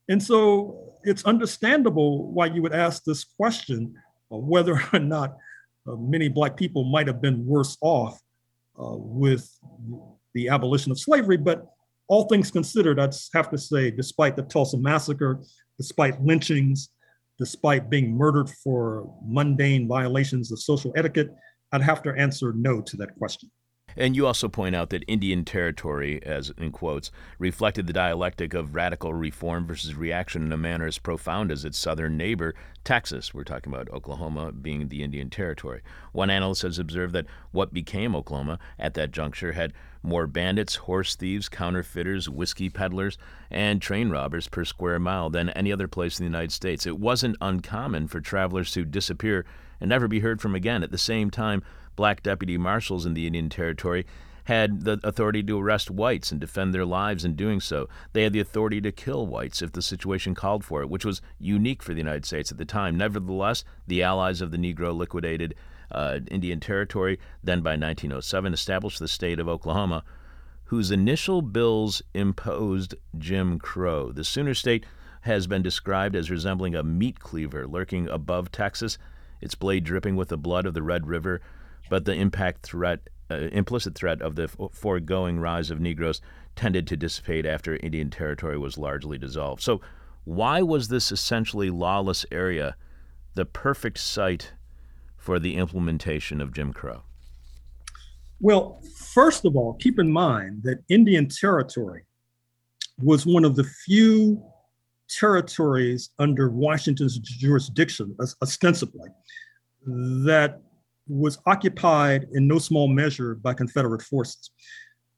And 0.08 0.22
so 0.22 0.94
it's 1.04 1.26
understandable 1.26 2.32
why 2.32 2.48
you 2.48 2.62
would 2.62 2.74
ask 2.74 3.04
this 3.04 3.24
question 3.24 3.96
whether 4.30 4.80
or 4.94 5.00
not 5.00 5.38
uh, 5.88 5.96
many 5.96 6.28
Black 6.28 6.58
people 6.58 6.84
might 6.84 7.08
have 7.08 7.22
been 7.22 7.46
worse 7.46 7.78
off 7.82 8.20
uh, 8.80 8.96
with 8.98 9.50
the 10.34 10.50
abolition 10.50 10.92
of 10.92 11.00
slavery. 11.00 11.38
But 11.38 11.66
all 12.08 12.26
things 12.26 12.52
considered, 12.52 13.00
I'd 13.00 13.16
have 13.34 13.50
to 13.52 13.58
say, 13.58 13.92
despite 13.92 14.36
the 14.36 14.44
Tulsa 14.44 14.78
massacre, 14.78 15.42
despite 15.78 16.22
lynchings, 16.22 16.90
despite 17.38 17.90
being 17.90 18.16
murdered 18.16 18.50
for 18.50 19.14
mundane 19.26 19.88
violations 19.88 20.52
of 20.52 20.60
social 20.60 20.94
etiquette, 20.96 21.30
I'd 21.72 21.82
have 21.82 22.04
to 22.04 22.14
answer 22.14 22.54
no 22.54 22.82
to 22.82 22.98
that 22.98 23.16
question. 23.18 23.52
And 23.98 24.16
you 24.16 24.28
also 24.28 24.50
point 24.50 24.76
out 24.76 24.90
that 24.90 25.06
Indian 25.08 25.46
Territory, 25.46 26.22
as 26.24 26.52
in 26.58 26.72
quotes, 26.72 27.12
reflected 27.40 27.88
the 27.88 27.94
dialectic 27.94 28.54
of 28.54 28.76
radical 28.76 29.14
reform 29.14 29.66
versus 29.66 29.96
reaction 29.96 30.44
in 30.44 30.52
a 30.52 30.58
manner 30.58 30.86
as 30.86 30.98
profound 30.98 31.50
as 31.50 31.64
its 31.64 31.78
southern 31.78 32.18
neighbor, 32.18 32.56
Texas. 32.84 33.34
We're 33.34 33.46
talking 33.46 33.72
about 33.72 33.90
Oklahoma 33.92 34.52
being 34.52 34.90
the 34.90 35.02
Indian 35.02 35.30
Territory. 35.30 35.82
One 36.12 36.30
analyst 36.30 36.64
has 36.64 36.78
observed 36.78 37.14
that 37.14 37.28
what 37.52 37.74
became 37.74 38.16
Oklahoma 38.16 38.60
at 38.78 38.96
that 38.96 39.12
juncture 39.12 39.54
had 39.54 39.72
more 40.04 40.28
bandits, 40.28 40.76
horse 40.76 41.16
thieves, 41.16 41.48
counterfeiters, 41.48 42.30
whiskey 42.30 42.70
peddlers, 42.70 43.18
and 43.50 43.82
train 43.82 44.10
robbers 44.10 44.50
per 44.50 44.66
square 44.66 45.00
mile 45.00 45.30
than 45.30 45.50
any 45.52 45.72
other 45.72 45.88
place 45.88 46.20
in 46.20 46.26
the 46.26 46.30
United 46.30 46.52
States. 46.52 46.86
It 46.86 47.00
wasn't 47.00 47.38
uncommon 47.40 48.10
for 48.10 48.20
travelers 48.20 48.72
to 48.74 48.84
disappear 48.84 49.46
and 49.80 49.90
never 49.90 50.08
be 50.08 50.20
heard 50.20 50.42
from 50.42 50.56
again. 50.56 50.84
At 50.84 50.92
the 50.92 50.98
same 50.98 51.30
time, 51.30 51.64
black 51.96 52.24
deputy 52.24 52.58
marshals 52.58 53.06
in 53.06 53.14
the 53.14 53.28
Indian 53.28 53.50
Territory 53.50 54.06
had 54.46 54.82
the 54.82 55.00
authority 55.04 55.42
to 55.42 55.60
arrest 55.60 55.90
whites 55.90 56.32
and 56.32 56.40
defend 56.40 56.74
their 56.74 56.86
lives 56.86 57.26
in 57.26 57.36
doing 57.36 57.60
so. 57.60 57.90
They 58.14 58.24
had 58.24 58.34
the 58.34 58.40
authority 58.40 58.80
to 58.82 58.92
kill 58.92 59.26
whites 59.26 59.62
if 59.62 59.72
the 59.72 59.82
situation 59.82 60.36
called 60.36 60.64
for 60.64 60.82
it, 60.82 60.90
which 60.90 61.06
was 61.06 61.22
unique 61.40 61.82
for 61.82 61.94
the 61.94 62.00
United 62.00 62.26
States 62.26 62.52
at 62.52 62.58
the 62.58 62.66
time. 62.66 62.96
Nevertheless, 62.96 63.64
the 63.88 64.04
allies 64.04 64.42
of 64.42 64.52
the 64.52 64.58
Negro 64.58 64.96
liquidated 64.96 65.56
uh, 65.92 66.20
Indian 66.30 66.60
Territory, 66.60 67.20
then 67.44 67.62
by 67.62 67.72
1907 67.72 68.54
established 68.54 69.00
the 69.00 69.08
state 69.08 69.40
of 69.40 69.50
Oklahoma, 69.50 70.04
whose 70.66 70.92
initial 70.92 71.42
bills 71.42 72.02
imposed 72.14 72.96
Jim 73.18 73.58
Crow. 73.60 74.12
The 74.12 74.24
Sooner 74.24 74.54
State 74.54 74.86
has 75.22 75.48
been 75.48 75.64
described 75.64 76.16
as 76.16 76.30
resembling 76.30 76.76
a 76.76 76.84
meat 76.84 77.20
cleaver 77.20 77.68
lurking 77.68 78.08
above 78.10 78.52
Texas, 78.52 79.00
its 79.42 79.56
blade 79.56 79.84
dripping 79.84 80.16
with 80.16 80.30
the 80.30 80.38
blood 80.38 80.66
of 80.66 80.74
the 80.74 80.84
Red 80.84 81.08
River 81.08 81.42
but 81.90 82.06
the 82.06 82.14
impact 82.14 82.66
threat, 82.66 83.10
uh, 83.30 83.36
implicit 83.52 83.96
threat 83.96 84.22
of 84.22 84.36
the 84.36 84.48
foregoing 84.72 85.40
rise 85.40 85.72
of 85.72 85.80
Negroes 85.80 86.22
tended 86.56 86.88
to 86.88 86.98
dissipate 86.98 87.46
after 87.46 87.76
Indian 87.78 88.10
Territory 88.10 88.58
was 88.58 88.78
largely 88.78 89.18
dissolved. 89.18 89.62
So, 89.62 89.82
why 90.24 90.62
was 90.62 90.88
this 90.88 91.12
essentially 91.12 91.70
lawless 91.70 92.26
area 92.32 92.76
the 93.36 93.46
perfect 93.46 94.00
site 94.00 94.54
for 95.18 95.38
the 95.38 95.56
implementation 95.56 96.42
of 96.42 96.54
Jim 96.54 96.74
Crow? 96.74 97.04
Well, 98.40 98.82
first 98.98 99.46
of 99.46 99.56
all, 99.56 99.74
keep 99.74 100.00
in 100.00 100.12
mind 100.12 100.64
that 100.64 100.84
Indian 100.90 101.28
Territory 101.28 102.04
was 102.98 103.26
one 103.26 103.46
of 103.46 103.56
the 103.56 103.64
few 103.64 104.44
territories 105.10 106.10
under 106.20 106.50
Washington's 106.50 107.18
jurisdiction, 107.20 108.16
ostensibly, 108.42 109.10
that 109.86 110.62
was 111.08 111.38
occupied 111.46 112.28
in 112.34 112.48
no 112.48 112.58
small 112.60 112.88
measure 112.88 113.36
by 113.36 113.54
Confederate 113.54 114.02
forces. 114.02 114.52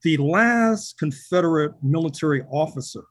The 0.02 0.16
last 0.18 0.98
Confederate 0.98 1.72
military 1.82 2.42
officer 2.50 3.04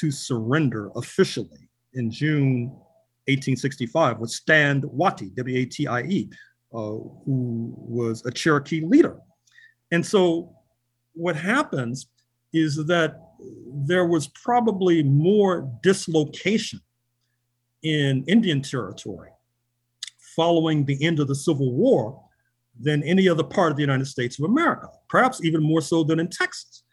to 0.00 0.10
surrender 0.10 0.90
officially 0.96 1.68
in 1.94 2.10
June 2.10 2.66
1865 3.28 4.18
was 4.18 4.34
Stand 4.34 4.82
Watie, 4.84 5.34
W 5.36 5.58
A 5.58 5.64
T 5.64 5.86
I 5.86 6.02
E, 6.02 6.30
uh, 6.74 6.76
who 6.76 7.74
was 7.76 8.24
a 8.26 8.30
Cherokee 8.30 8.84
leader. 8.84 9.18
And 9.90 10.04
so 10.04 10.54
what 11.14 11.36
happens 11.36 12.08
is 12.52 12.76
that 12.86 13.20
there 13.38 14.06
was 14.06 14.28
probably 14.28 15.02
more 15.02 15.70
dislocation 15.82 16.80
in 17.82 18.24
Indian 18.26 18.60
Territory 18.62 19.30
following 20.34 20.84
the 20.84 21.02
end 21.04 21.20
of 21.20 21.28
the 21.28 21.34
Civil 21.34 21.72
War 21.72 22.22
than 22.80 23.02
any 23.02 23.28
other 23.28 23.42
part 23.42 23.70
of 23.70 23.76
the 23.76 23.82
United 23.82 24.06
States 24.06 24.38
of 24.38 24.44
America, 24.44 24.88
perhaps 25.08 25.42
even 25.42 25.62
more 25.62 25.80
so 25.80 26.04
than 26.04 26.20
in 26.20 26.28
Texas, 26.28 26.84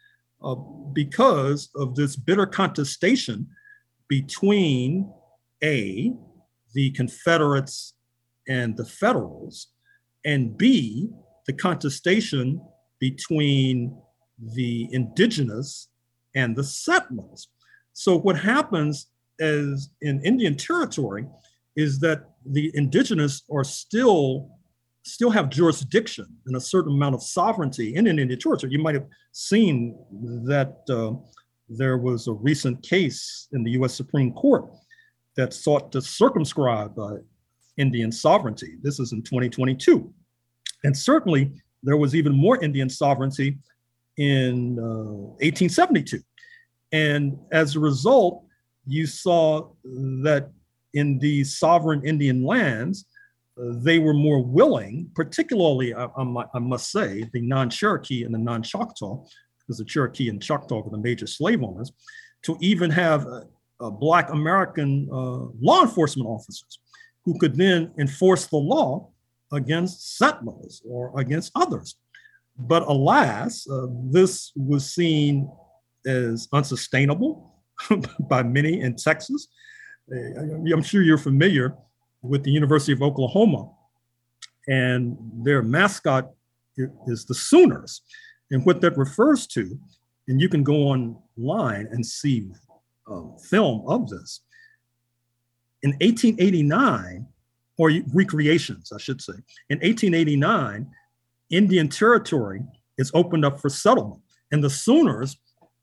uh, 0.42 0.54
because 0.92 1.70
of 1.76 1.94
this 1.94 2.16
bitter 2.16 2.46
contestation 2.46 3.46
between 4.08 5.12
A, 5.62 6.12
the 6.74 6.90
Confederates 6.90 7.94
and 8.48 8.76
the 8.76 8.84
Federals, 8.84 9.68
and 10.24 10.56
B, 10.58 11.08
the 11.46 11.52
contestation 11.52 12.60
between 12.98 13.96
the 14.54 14.88
indigenous 14.92 15.88
and 16.36 16.54
the 16.54 16.62
settlers. 16.62 17.48
So, 17.92 18.16
what 18.16 18.38
happens 18.38 19.08
is 19.38 19.90
in 20.02 20.24
Indian 20.24 20.56
Territory 20.56 21.26
is 21.74 21.98
that 22.00 22.30
the 22.44 22.70
indigenous 22.74 23.42
are 23.52 23.64
still 23.64 24.50
still 25.02 25.30
have 25.30 25.48
jurisdiction 25.48 26.26
and 26.46 26.56
a 26.56 26.60
certain 26.60 26.92
amount 26.92 27.14
of 27.14 27.22
sovereignty 27.22 27.94
in 27.94 28.08
an 28.08 28.18
Indian 28.18 28.40
territory. 28.40 28.72
You 28.72 28.80
might 28.80 28.96
have 28.96 29.06
seen 29.30 29.96
that 30.46 30.78
uh, 30.90 31.12
there 31.68 31.96
was 31.96 32.26
a 32.26 32.32
recent 32.32 32.82
case 32.82 33.46
in 33.52 33.62
the 33.62 33.70
U.S. 33.72 33.94
Supreme 33.94 34.32
Court 34.32 34.68
that 35.36 35.52
sought 35.54 35.92
to 35.92 36.02
circumscribe 36.02 36.98
uh, 36.98 37.18
Indian 37.76 38.10
sovereignty. 38.10 38.78
This 38.82 38.98
is 38.98 39.12
in 39.12 39.22
2022, 39.22 40.12
and 40.82 40.96
certainly 40.96 41.52
there 41.84 41.96
was 41.96 42.16
even 42.16 42.32
more 42.32 42.62
Indian 42.62 42.90
sovereignty 42.90 43.58
in 44.16 44.78
uh, 44.78 45.36
1872. 45.42 46.20
And 46.92 47.38
as 47.52 47.76
a 47.76 47.80
result, 47.80 48.44
you 48.86 49.06
saw 49.06 49.68
that 49.84 50.50
in 50.94 51.18
these 51.18 51.58
sovereign 51.58 52.04
Indian 52.04 52.44
lands, 52.44 53.06
uh, 53.60 53.72
they 53.82 53.98
were 53.98 54.14
more 54.14 54.42
willing, 54.42 55.10
particularly, 55.14 55.94
I, 55.94 56.08
I 56.54 56.58
must 56.58 56.90
say, 56.90 57.28
the 57.32 57.40
non 57.40 57.70
Cherokee 57.70 58.24
and 58.24 58.34
the 58.34 58.38
non 58.38 58.62
Choctaw, 58.62 59.24
because 59.58 59.78
the 59.78 59.84
Cherokee 59.84 60.28
and 60.28 60.42
Choctaw 60.42 60.82
were 60.82 60.90
the 60.90 60.98
major 60.98 61.26
slave 61.26 61.62
owners, 61.62 61.92
to 62.42 62.56
even 62.60 62.90
have 62.90 63.26
Black 63.80 64.30
American 64.30 65.08
uh, 65.12 65.48
law 65.60 65.82
enforcement 65.82 66.28
officers 66.28 66.78
who 67.24 67.38
could 67.38 67.56
then 67.56 67.92
enforce 67.98 68.46
the 68.46 68.56
law 68.56 69.08
against 69.52 70.16
settlers 70.16 70.82
or 70.88 71.18
against 71.18 71.52
others. 71.54 71.96
But 72.58 72.84
alas, 72.84 73.66
uh, 73.70 73.86
this 74.10 74.52
was 74.56 74.92
seen 74.92 75.50
as 76.06 76.48
unsustainable 76.52 77.54
by 78.20 78.42
many 78.42 78.80
in 78.80 78.96
Texas 78.96 79.48
I'm 80.12 80.82
sure 80.82 81.02
you're 81.02 81.18
familiar 81.18 81.74
with 82.22 82.44
the 82.44 82.50
University 82.50 82.92
of 82.92 83.02
Oklahoma, 83.02 83.70
and 84.68 85.16
their 85.44 85.62
mascot 85.62 86.30
is 87.06 87.24
the 87.24 87.34
Sooners. 87.34 88.02
And 88.50 88.64
what 88.64 88.80
that 88.82 88.96
refers 88.96 89.46
to, 89.48 89.78
and 90.28 90.40
you 90.40 90.48
can 90.48 90.62
go 90.62 90.74
online 90.74 91.88
and 91.90 92.04
see 92.06 92.48
uh, 93.10 93.22
film 93.50 93.84
of 93.88 94.08
this. 94.08 94.42
In 95.82 95.90
1889, 96.00 97.26
or 97.78 97.90
recreations, 98.14 98.92
I 98.92 98.98
should 98.98 99.20
say, 99.20 99.34
in 99.68 99.78
1889, 99.78 100.86
Indian 101.50 101.88
Territory 101.88 102.62
is 102.98 103.10
opened 103.14 103.44
up 103.44 103.60
for 103.60 103.68
settlement. 103.68 104.20
And 104.52 104.62
the 104.62 104.70
Sooners 104.70 105.36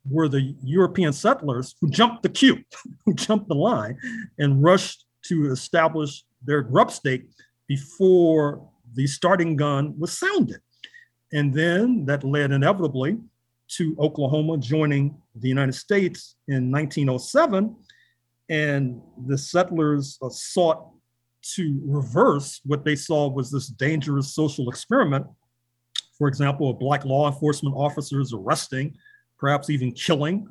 were 0.09 0.27
the 0.27 0.55
European 0.63 1.13
settlers 1.13 1.75
who 1.79 1.89
jumped 1.89 2.23
the 2.23 2.29
queue, 2.29 2.63
who 3.05 3.13
jumped 3.13 3.47
the 3.47 3.55
line 3.55 3.97
and 4.37 4.63
rushed 4.63 5.05
to 5.25 5.51
establish 5.51 6.23
their 6.43 6.61
grub 6.61 6.91
stake 6.91 7.23
before 7.67 8.67
the 8.93 9.07
starting 9.07 9.55
gun 9.55 9.97
was 9.97 10.17
sounded. 10.17 10.59
And 11.31 11.53
then 11.53 12.05
that 12.05 12.23
led 12.23 12.51
inevitably 12.51 13.17
to 13.69 13.95
Oklahoma 13.99 14.57
joining 14.57 15.15
the 15.35 15.47
United 15.47 15.73
States 15.73 16.35
in 16.47 16.71
1907. 16.71 17.75
And 18.49 19.01
the 19.25 19.37
settlers 19.37 20.19
uh, 20.21 20.29
sought 20.29 20.89
to 21.55 21.81
reverse 21.85 22.61
what 22.65 22.85
they 22.85 22.95
saw 22.95 23.27
was 23.29 23.49
this 23.49 23.67
dangerous 23.67 24.33
social 24.33 24.69
experiment. 24.69 25.25
For 26.17 26.27
example, 26.27 26.69
of 26.69 26.79
black 26.79 27.05
law 27.05 27.27
enforcement 27.31 27.75
officers 27.75 28.33
arresting 28.33 28.95
perhaps 29.37 29.69
even 29.69 29.91
killing 29.91 30.47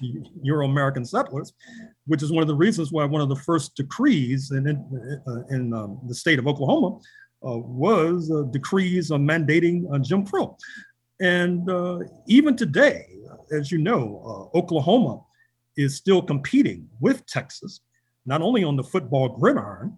Euro 0.42 0.66
American 0.66 1.04
settlers, 1.04 1.52
which 2.06 2.22
is 2.22 2.32
one 2.32 2.42
of 2.42 2.48
the 2.48 2.54
reasons 2.54 2.92
why 2.92 3.04
one 3.04 3.20
of 3.22 3.28
the 3.28 3.36
first 3.36 3.74
decrees 3.76 4.50
in, 4.50 4.66
in, 4.66 5.22
uh, 5.26 5.54
in 5.54 5.72
um, 5.72 6.00
the 6.06 6.14
state 6.14 6.38
of 6.38 6.46
Oklahoma 6.46 6.98
uh, 7.46 7.56
was 7.56 8.30
uh, 8.30 8.42
decrees 8.50 9.10
mandating 9.10 9.92
uh, 9.92 9.98
Jim 9.98 10.26
Crow. 10.26 10.56
And 11.20 11.68
uh, 11.70 12.00
even 12.26 12.56
today, 12.56 13.06
as 13.52 13.70
you 13.70 13.78
know, 13.78 14.50
uh, 14.54 14.58
Oklahoma 14.58 15.22
is 15.76 15.96
still 15.96 16.22
competing 16.22 16.88
with 17.00 17.24
Texas, 17.26 17.80
not 18.26 18.42
only 18.42 18.64
on 18.64 18.76
the 18.76 18.82
football 18.82 19.28
gridiron, 19.28 19.96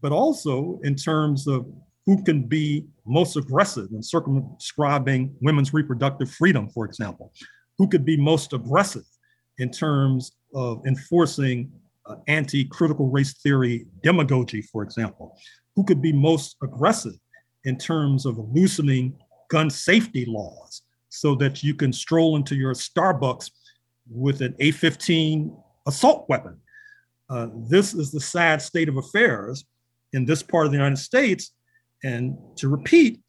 but 0.00 0.12
also 0.12 0.78
in 0.82 0.94
terms 0.94 1.46
of 1.46 1.66
who 2.06 2.22
can 2.22 2.44
be 2.44 2.86
most 3.04 3.36
aggressive 3.36 3.88
in 3.92 4.02
circumscribing 4.02 5.34
women's 5.42 5.74
reproductive 5.74 6.30
freedom, 6.30 6.68
for 6.70 6.84
example 6.86 7.32
who 7.78 7.88
could 7.88 8.04
be 8.04 8.16
most 8.16 8.52
aggressive 8.52 9.04
in 9.58 9.70
terms 9.70 10.32
of 10.54 10.84
enforcing 10.86 11.70
uh, 12.06 12.16
anti 12.28 12.64
critical 12.64 13.08
race 13.08 13.34
theory 13.34 13.86
demagogy, 14.02 14.62
for 14.62 14.82
example, 14.82 15.36
who 15.74 15.84
could 15.84 16.00
be 16.00 16.12
most 16.12 16.56
aggressive 16.62 17.14
in 17.64 17.76
terms 17.76 18.26
of 18.26 18.38
loosening 18.52 19.18
gun 19.50 19.68
safety 19.68 20.24
laws 20.26 20.82
so 21.08 21.34
that 21.34 21.62
you 21.62 21.74
can 21.74 21.92
stroll 21.92 22.36
into 22.36 22.54
your 22.54 22.74
Starbucks 22.74 23.50
with 24.08 24.40
an 24.40 24.54
A 24.60 24.70
15 24.70 25.56
assault 25.86 26.26
weapon. 26.28 26.58
Uh, 27.28 27.48
this 27.68 27.92
is 27.92 28.12
the 28.12 28.20
sad 28.20 28.62
state 28.62 28.88
of 28.88 28.96
affairs 28.96 29.64
in 30.12 30.24
this 30.24 30.42
part 30.42 30.66
of 30.66 30.72
the 30.72 30.78
United 30.78 30.98
States. 30.98 31.52
And 32.04 32.36
to 32.56 32.68
repeat, 32.68 33.20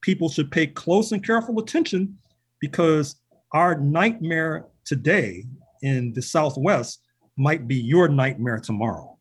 people 0.00 0.28
should 0.28 0.50
pay 0.50 0.66
close 0.66 1.12
and 1.12 1.24
careful 1.24 1.58
attention 1.58 2.18
because 2.60 3.16
our 3.52 3.78
nightmare 3.78 4.66
today 4.84 5.44
in 5.82 6.12
the 6.12 6.22
Southwest 6.22 7.00
might 7.36 7.66
be 7.66 7.76
your 7.76 8.08
nightmare 8.08 8.58
tomorrow. 8.58 9.18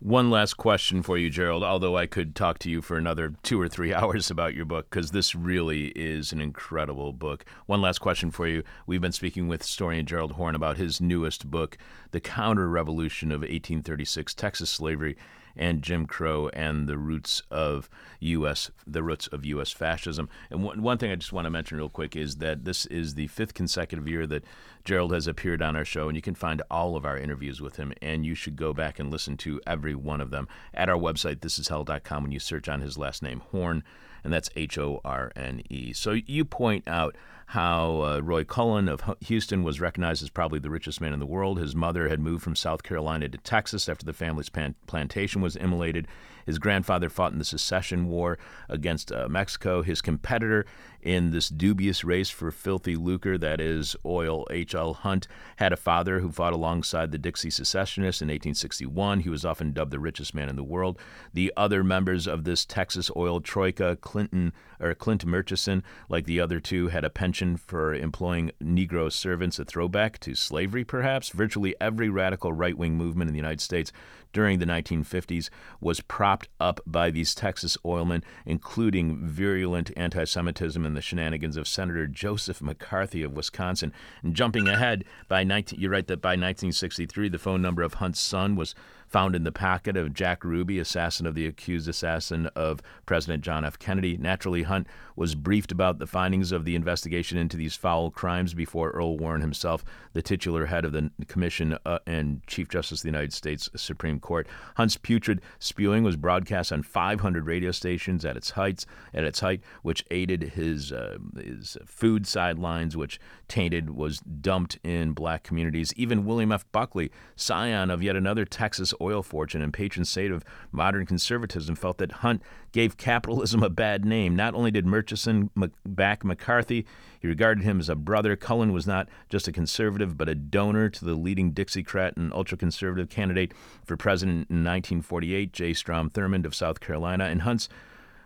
One 0.00 0.28
last 0.28 0.58
question 0.58 1.02
for 1.02 1.16
you, 1.16 1.30
Gerald, 1.30 1.62
although 1.62 1.96
I 1.96 2.06
could 2.06 2.34
talk 2.34 2.58
to 2.58 2.70
you 2.70 2.82
for 2.82 2.98
another 2.98 3.32
two 3.42 3.58
or 3.58 3.68
three 3.68 3.94
hours 3.94 4.30
about 4.30 4.54
your 4.54 4.66
book, 4.66 4.90
because 4.90 5.12
this 5.12 5.34
really 5.34 5.86
is 5.96 6.30
an 6.30 6.42
incredible 6.42 7.14
book. 7.14 7.44
One 7.64 7.80
last 7.80 8.00
question 8.00 8.30
for 8.30 8.46
you. 8.46 8.64
We've 8.86 9.00
been 9.00 9.12
speaking 9.12 9.48
with 9.48 9.62
historian 9.62 10.04
Gerald 10.04 10.32
Horne 10.32 10.54
about 10.54 10.76
his 10.76 11.00
newest 11.00 11.50
book, 11.50 11.78
The 12.10 12.20
Counter 12.20 12.68
Revolution 12.68 13.32
of 13.32 13.40
1836 13.40 14.34
Texas 14.34 14.68
Slavery 14.68 15.16
and 15.56 15.82
Jim 15.82 16.06
Crow 16.06 16.48
and 16.48 16.88
the 16.88 16.98
roots 16.98 17.42
of 17.50 17.88
U.S. 18.20 18.70
the 18.86 19.02
roots 19.02 19.26
of 19.28 19.44
U.S. 19.44 19.72
fascism. 19.72 20.28
And 20.50 20.62
one, 20.62 20.82
one 20.82 20.98
thing 20.98 21.10
I 21.10 21.16
just 21.16 21.32
want 21.32 21.46
to 21.46 21.50
mention 21.50 21.78
real 21.78 21.88
quick 21.88 22.16
is 22.16 22.36
that 22.36 22.64
this 22.64 22.86
is 22.86 23.14
the 23.14 23.26
fifth 23.28 23.54
consecutive 23.54 24.08
year 24.08 24.26
that 24.26 24.44
Gerald 24.84 25.12
has 25.12 25.26
appeared 25.26 25.62
on 25.62 25.76
our 25.76 25.84
show, 25.84 26.08
and 26.08 26.16
you 26.16 26.22
can 26.22 26.34
find 26.34 26.62
all 26.70 26.96
of 26.96 27.04
our 27.04 27.16
interviews 27.16 27.60
with 27.60 27.76
him, 27.76 27.92
and 28.02 28.26
you 28.26 28.34
should 28.34 28.56
go 28.56 28.72
back 28.72 28.98
and 28.98 29.10
listen 29.10 29.36
to 29.38 29.60
every 29.66 29.94
one 29.94 30.20
of 30.20 30.30
them 30.30 30.46
at 30.74 30.88
our 30.88 30.98
website, 30.98 31.36
thisishell.com, 31.36 32.22
when 32.22 32.32
you 32.32 32.40
search 32.40 32.68
on 32.68 32.80
his 32.80 32.98
last 32.98 33.22
name, 33.22 33.40
Horne, 33.50 33.82
and 34.22 34.32
that's 34.32 34.50
H 34.56 34.78
O 34.78 35.00
R 35.04 35.32
N 35.36 35.62
E. 35.68 35.92
So 35.92 36.12
you 36.12 36.44
point 36.44 36.86
out 36.88 37.16
how 37.46 38.02
uh, 38.02 38.20
Roy 38.20 38.44
Cullen 38.44 38.88
of 38.88 39.02
Houston 39.26 39.62
was 39.62 39.80
recognized 39.80 40.22
as 40.22 40.30
probably 40.30 40.58
the 40.58 40.70
richest 40.70 41.00
man 41.00 41.12
in 41.12 41.20
the 41.20 41.26
world. 41.26 41.58
His 41.58 41.74
mother 41.74 42.08
had 42.08 42.20
moved 42.20 42.42
from 42.42 42.56
South 42.56 42.82
Carolina 42.82 43.28
to 43.28 43.38
Texas 43.38 43.88
after 43.88 44.04
the 44.04 44.12
family's 44.12 44.48
pan- 44.48 44.74
plantation 44.86 45.40
was 45.40 45.56
immolated. 45.56 46.08
His 46.46 46.58
grandfather 46.58 47.08
fought 47.08 47.32
in 47.32 47.38
the 47.38 47.44
Secession 47.44 48.08
War 48.08 48.38
against 48.68 49.12
uh, 49.12 49.28
Mexico. 49.28 49.82
His 49.82 50.02
competitor 50.02 50.66
in 51.04 51.30
this 51.30 51.48
dubious 51.48 52.02
race 52.02 52.30
for 52.30 52.50
filthy 52.50 52.96
lucre, 52.96 53.36
that 53.38 53.60
is 53.60 53.94
oil, 54.04 54.46
H.L. 54.50 54.94
Hunt, 54.94 55.28
had 55.56 55.72
a 55.72 55.76
father 55.76 56.20
who 56.20 56.32
fought 56.32 56.54
alongside 56.54 57.12
the 57.12 57.18
Dixie 57.18 57.50
secessionists 57.50 58.22
in 58.22 58.28
1861. 58.28 59.20
He 59.20 59.28
was 59.28 59.44
often 59.44 59.72
dubbed 59.72 59.92
the 59.92 59.98
richest 59.98 60.34
man 60.34 60.48
in 60.48 60.56
the 60.56 60.64
world. 60.64 60.98
The 61.32 61.52
other 61.56 61.84
members 61.84 62.26
of 62.26 62.44
this 62.44 62.64
Texas 62.64 63.10
oil 63.14 63.40
troika, 63.40 63.96
Clinton 63.96 64.52
or 64.80 64.94
Clint 64.94 65.24
Murchison, 65.24 65.84
like 66.08 66.24
the 66.24 66.40
other 66.40 66.58
two, 66.58 66.88
had 66.88 67.04
a 67.04 67.10
pension 67.10 67.56
for 67.56 67.94
employing 67.94 68.50
Negro 68.62 69.12
servants, 69.12 69.58
a 69.58 69.64
throwback 69.64 70.18
to 70.20 70.34
slavery, 70.34 70.84
perhaps. 70.84 71.28
Virtually 71.28 71.74
every 71.80 72.08
radical 72.08 72.52
right 72.52 72.76
wing 72.76 72.96
movement 72.96 73.28
in 73.28 73.34
the 73.34 73.38
United 73.38 73.60
States 73.60 73.92
during 74.34 74.58
the 74.58 74.66
1950s 74.66 75.48
was 75.80 76.00
propped 76.00 76.48
up 76.60 76.80
by 76.84 77.10
these 77.10 77.34
Texas 77.34 77.78
oilmen, 77.84 78.22
including 78.44 79.26
virulent 79.26 79.90
anti 79.96 80.24
Semitism 80.24 80.84
and 80.84 80.94
the 80.94 81.00
shenanigans 81.00 81.56
of 81.56 81.66
Senator 81.66 82.06
Joseph 82.06 82.60
McCarthy 82.60 83.22
of 83.22 83.32
Wisconsin. 83.32 83.92
And 84.22 84.34
jumping 84.34 84.68
ahead, 84.68 85.04
by 85.28 85.44
19, 85.44 85.80
you 85.80 85.88
write 85.88 86.08
that 86.08 86.20
by 86.20 86.30
1963, 86.30 87.30
the 87.30 87.38
phone 87.38 87.62
number 87.62 87.82
of 87.82 87.94
Hunt's 87.94 88.20
son 88.20 88.56
was 88.56 88.74
found 89.14 89.36
in 89.36 89.44
the 89.44 89.52
pocket 89.52 89.96
of 89.96 90.12
Jack 90.12 90.42
Ruby, 90.42 90.80
assassin 90.80 91.24
of 91.24 91.36
the 91.36 91.46
accused 91.46 91.86
assassin 91.86 92.48
of 92.56 92.82
President 93.06 93.44
John 93.44 93.64
F. 93.64 93.78
Kennedy. 93.78 94.16
Naturally, 94.16 94.64
Hunt 94.64 94.88
was 95.14 95.36
briefed 95.36 95.70
about 95.70 96.00
the 96.00 96.06
findings 96.08 96.50
of 96.50 96.64
the 96.64 96.74
investigation 96.74 97.38
into 97.38 97.56
these 97.56 97.76
foul 97.76 98.10
crimes 98.10 98.54
before 98.54 98.90
Earl 98.90 99.16
Warren 99.16 99.40
himself, 99.40 99.84
the 100.14 100.22
titular 100.22 100.66
head 100.66 100.84
of 100.84 100.90
the 100.90 101.12
commission 101.28 101.78
uh, 101.86 102.00
and 102.08 102.44
Chief 102.48 102.68
Justice 102.68 102.98
of 102.98 103.02
the 103.02 103.08
United 103.08 103.32
States 103.32 103.70
Supreme 103.76 104.18
Court. 104.18 104.48
Hunt's 104.76 104.96
putrid 104.96 105.40
spewing 105.60 106.02
was 106.02 106.16
broadcast 106.16 106.72
on 106.72 106.82
500 106.82 107.46
radio 107.46 107.70
stations 107.70 108.24
at 108.24 108.36
its 108.36 108.50
heights, 108.50 108.84
at 109.12 109.22
its 109.22 109.38
height, 109.38 109.60
which 109.82 110.04
aided 110.10 110.54
his 110.54 110.90
uh, 110.90 111.18
his 111.36 111.78
food 111.86 112.26
sidelines, 112.26 112.96
which 112.96 113.20
tainted 113.46 113.90
was 113.90 114.18
dumped 114.18 114.80
in 114.82 115.12
black 115.12 115.44
communities. 115.44 115.94
Even 115.96 116.24
William 116.24 116.50
F. 116.50 116.64
Buckley, 116.72 117.12
scion 117.36 117.92
of 117.92 118.02
yet 118.02 118.16
another 118.16 118.44
Texas 118.44 118.92
oil 119.04 119.22
fortune 119.22 119.62
and 119.62 119.72
patron 119.72 120.04
saint 120.04 120.32
of 120.32 120.44
modern 120.72 121.06
conservatism, 121.06 121.74
felt 121.74 121.98
that 121.98 122.12
Hunt 122.12 122.42
gave 122.72 122.96
capitalism 122.96 123.62
a 123.62 123.70
bad 123.70 124.04
name. 124.04 124.34
Not 124.34 124.54
only 124.54 124.70
did 124.70 124.86
Murchison 124.86 125.50
back 125.84 126.24
McCarthy, 126.24 126.86
he 127.20 127.28
regarded 127.28 127.64
him 127.64 127.80
as 127.80 127.88
a 127.88 127.94
brother. 127.94 128.36
Cullen 128.36 128.72
was 128.72 128.86
not 128.86 129.08
just 129.28 129.48
a 129.48 129.52
conservative, 129.52 130.16
but 130.16 130.28
a 130.28 130.34
donor 130.34 130.88
to 130.90 131.04
the 131.04 131.14
leading 131.14 131.52
Dixiecrat 131.52 132.16
and 132.16 132.32
ultra 132.32 132.56
conservative 132.56 133.08
candidate 133.08 133.52
for 133.84 133.96
president 133.96 134.50
in 134.50 134.64
1948, 134.64 135.52
J. 135.52 135.72
Strom 135.74 136.10
Thurmond 136.10 136.44
of 136.44 136.54
South 136.54 136.80
Carolina. 136.80 137.24
And 137.24 137.42
Hunt's 137.42 137.68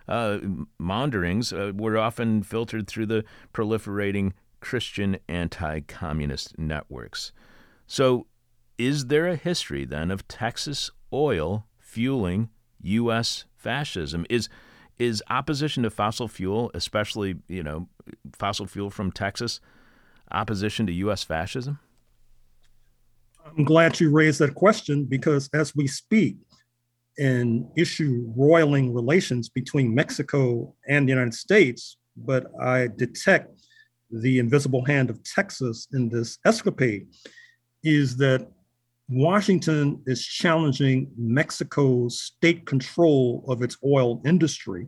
uh, 0.08 0.38
maunderings 0.80 1.52
uh, 1.52 1.72
were 1.74 1.98
often 1.98 2.42
filtered 2.42 2.86
through 2.86 3.06
the 3.06 3.24
proliferating 3.52 4.32
Christian 4.60 5.18
anti 5.28 5.80
communist 5.80 6.58
networks. 6.58 7.32
So, 7.86 8.26
is 8.78 9.06
there 9.06 9.26
a 9.26 9.36
history 9.36 9.84
then 9.84 10.10
of 10.10 10.26
Texas 10.28 10.90
oil 11.12 11.66
fueling 11.78 12.48
U.S. 12.80 13.44
fascism? 13.56 14.24
Is 14.30 14.48
is 14.98 15.22
opposition 15.30 15.84
to 15.84 15.90
fossil 15.90 16.28
fuel, 16.28 16.70
especially 16.74 17.36
you 17.48 17.62
know 17.62 17.88
fossil 18.32 18.66
fuel 18.66 18.90
from 18.90 19.12
Texas, 19.12 19.60
opposition 20.30 20.86
to 20.86 20.92
U.S. 20.92 21.24
fascism? 21.24 21.80
I'm 23.44 23.64
glad 23.64 23.98
you 23.98 24.10
raised 24.10 24.40
that 24.40 24.54
question 24.54 25.04
because 25.04 25.48
as 25.54 25.74
we 25.74 25.86
speak 25.86 26.36
an 27.18 27.68
issue 27.76 28.32
roiling 28.36 28.94
relations 28.94 29.48
between 29.48 29.92
Mexico 29.92 30.72
and 30.86 31.08
the 31.08 31.10
United 31.10 31.34
States, 31.34 31.96
but 32.16 32.46
I 32.62 32.88
detect 32.96 33.60
the 34.10 34.38
invisible 34.38 34.84
hand 34.84 35.10
of 35.10 35.22
Texas 35.24 35.88
in 35.92 36.08
this 36.08 36.38
escapade, 36.44 37.08
is 37.82 38.16
that 38.18 38.48
Washington 39.08 40.02
is 40.06 40.24
challenging 40.24 41.10
Mexico's 41.16 42.20
state 42.20 42.66
control 42.66 43.42
of 43.48 43.62
its 43.62 43.78
oil 43.82 44.20
industry, 44.26 44.86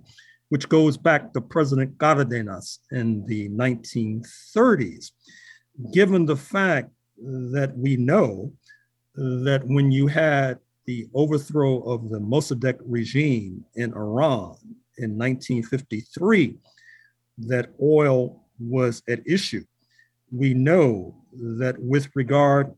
which 0.50 0.68
goes 0.68 0.98
back 0.98 1.32
to 1.32 1.40
President 1.40 1.96
Cardenas 1.98 2.80
in 2.92 3.24
the 3.26 3.48
1930s. 3.48 5.12
Given 5.94 6.26
the 6.26 6.36
fact 6.36 6.90
that 7.16 7.72
we 7.76 7.96
know 7.96 8.52
that 9.14 9.62
when 9.64 9.90
you 9.90 10.06
had 10.06 10.58
the 10.86 11.08
overthrow 11.14 11.80
of 11.80 12.10
the 12.10 12.20
Mossadegh 12.20 12.80
regime 12.84 13.64
in 13.76 13.92
Iran 13.94 14.56
in 14.98 15.16
1953, 15.16 16.58
that 17.38 17.70
oil 17.82 18.44
was 18.58 19.02
at 19.08 19.26
issue. 19.26 19.64
We 20.30 20.52
know 20.52 21.16
that 21.32 21.76
with 21.78 22.10
regard 22.14 22.74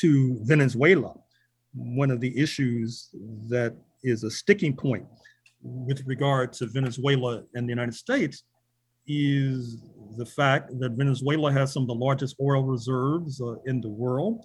to 0.00 0.38
Venezuela, 0.42 1.14
one 1.74 2.10
of 2.10 2.20
the 2.20 2.36
issues 2.38 3.10
that 3.48 3.74
is 4.02 4.24
a 4.24 4.30
sticking 4.30 4.74
point 4.76 5.06
with 5.62 6.02
regard 6.06 6.52
to 6.52 6.66
Venezuela 6.66 7.42
and 7.54 7.66
the 7.66 7.72
United 7.72 7.94
States 7.94 8.44
is 9.06 9.78
the 10.16 10.26
fact 10.26 10.70
that 10.78 10.92
Venezuela 10.92 11.52
has 11.52 11.72
some 11.72 11.82
of 11.82 11.88
the 11.88 11.94
largest 11.94 12.36
oil 12.40 12.62
reserves 12.64 13.40
uh, 13.40 13.56
in 13.66 13.80
the 13.80 13.88
world. 13.88 14.44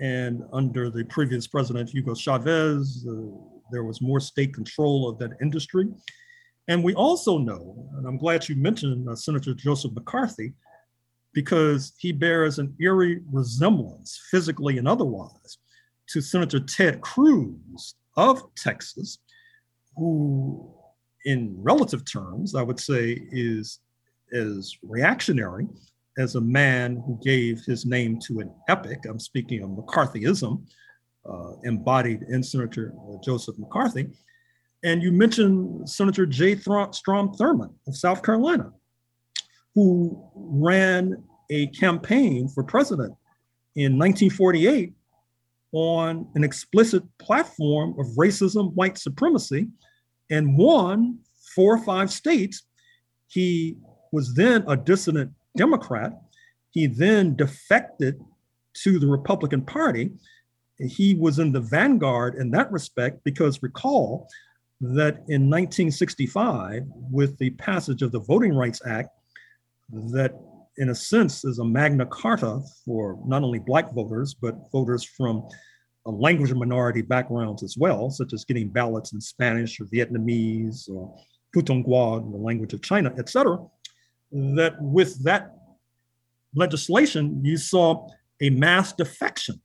And 0.00 0.42
under 0.52 0.90
the 0.90 1.04
previous 1.04 1.46
president, 1.46 1.90
Hugo 1.90 2.14
Chavez, 2.14 3.06
uh, 3.08 3.12
there 3.70 3.84
was 3.84 4.02
more 4.02 4.20
state 4.20 4.52
control 4.54 5.08
of 5.08 5.18
that 5.18 5.30
industry. 5.40 5.86
And 6.68 6.82
we 6.82 6.94
also 6.94 7.38
know, 7.38 7.88
and 7.96 8.06
I'm 8.06 8.18
glad 8.18 8.48
you 8.48 8.56
mentioned 8.56 9.08
uh, 9.08 9.14
Senator 9.14 9.54
Joseph 9.54 9.92
McCarthy, 9.92 10.52
because 11.36 11.92
he 11.98 12.12
bears 12.12 12.58
an 12.58 12.74
eerie 12.80 13.20
resemblance, 13.30 14.18
physically 14.30 14.78
and 14.78 14.88
otherwise, 14.88 15.58
to 16.08 16.22
Senator 16.22 16.58
Ted 16.58 17.02
Cruz 17.02 17.94
of 18.16 18.42
Texas, 18.56 19.18
who, 19.96 20.66
in 21.26 21.54
relative 21.58 22.10
terms, 22.10 22.54
I 22.54 22.62
would 22.62 22.80
say 22.80 23.20
is 23.30 23.80
as 24.32 24.74
reactionary 24.82 25.68
as 26.16 26.36
a 26.36 26.40
man 26.40 27.02
who 27.06 27.20
gave 27.22 27.60
his 27.66 27.84
name 27.84 28.18
to 28.20 28.40
an 28.40 28.50
epic. 28.70 29.04
I'm 29.06 29.20
speaking 29.20 29.62
of 29.62 29.68
McCarthyism, 29.68 30.64
uh, 31.30 31.50
embodied 31.64 32.22
in 32.30 32.42
Senator 32.42 32.94
Joseph 33.22 33.58
McCarthy. 33.58 34.08
And 34.84 35.02
you 35.02 35.12
mentioned 35.12 35.86
Senator 35.86 36.24
J. 36.24 36.56
Strom 36.56 36.92
Thurmond 37.34 37.74
of 37.86 37.94
South 37.94 38.22
Carolina, 38.22 38.72
who 39.76 40.18
ran 40.34 41.22
a 41.50 41.66
campaign 41.68 42.48
for 42.48 42.64
president 42.64 43.14
in 43.76 43.98
1948 43.98 44.94
on 45.72 46.26
an 46.34 46.42
explicit 46.42 47.02
platform 47.18 47.94
of 48.00 48.06
racism, 48.16 48.72
white 48.72 48.96
supremacy, 48.96 49.68
and 50.30 50.56
won 50.56 51.18
four 51.54 51.74
or 51.74 51.84
five 51.84 52.10
states 52.10 52.62
He 53.28 53.76
was 54.12 54.34
then 54.34 54.64
a 54.66 54.76
dissident 54.76 55.32
Democrat. 55.56 56.12
He 56.70 56.86
then 56.86 57.36
defected 57.36 58.18
to 58.82 58.98
the 58.98 59.06
Republican 59.06 59.62
Party. 59.62 60.12
He 60.78 61.14
was 61.14 61.38
in 61.38 61.52
the 61.52 61.60
vanguard 61.60 62.36
in 62.36 62.50
that 62.52 62.72
respect 62.72 63.20
because 63.24 63.62
recall 63.62 64.26
that 64.80 65.16
in 65.28 65.50
1965, 65.50 66.84
with 67.10 67.36
the 67.38 67.50
passage 67.50 68.02
of 68.02 68.12
the 68.12 68.20
Voting 68.20 68.54
Rights 68.54 68.80
Act, 68.86 69.10
that 69.90 70.32
in 70.78 70.90
a 70.90 70.94
sense 70.94 71.44
is 71.44 71.58
a 71.58 71.64
Magna 71.64 72.06
Carta 72.06 72.60
for 72.84 73.18
not 73.26 73.42
only 73.42 73.58
Black 73.58 73.92
voters, 73.92 74.34
but 74.34 74.54
voters 74.70 75.04
from 75.04 75.48
a 76.06 76.10
language 76.10 76.52
minority 76.52 77.02
backgrounds 77.02 77.62
as 77.62 77.76
well, 77.76 78.10
such 78.10 78.32
as 78.32 78.44
getting 78.44 78.68
ballots 78.68 79.12
in 79.12 79.20
Spanish 79.20 79.80
or 79.80 79.84
Vietnamese 79.86 80.88
or 80.88 81.16
Putonghua, 81.54 82.30
the 82.30 82.36
language 82.36 82.72
of 82.74 82.82
China, 82.82 83.12
et 83.18 83.28
cetera, 83.28 83.58
that 84.32 84.74
with 84.80 85.22
that 85.24 85.52
legislation, 86.54 87.44
you 87.44 87.56
saw 87.56 88.08
a 88.40 88.50
mass 88.50 88.92
defection 88.92 89.60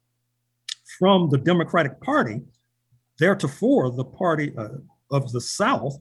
from 0.98 1.30
the 1.30 1.38
Democratic 1.38 2.00
Party, 2.02 2.42
theretofore 3.20 3.96
the 3.96 4.06
party 4.06 4.54
uh, 4.58 4.70
of 5.12 5.32
the 5.32 5.42
South. 5.42 5.98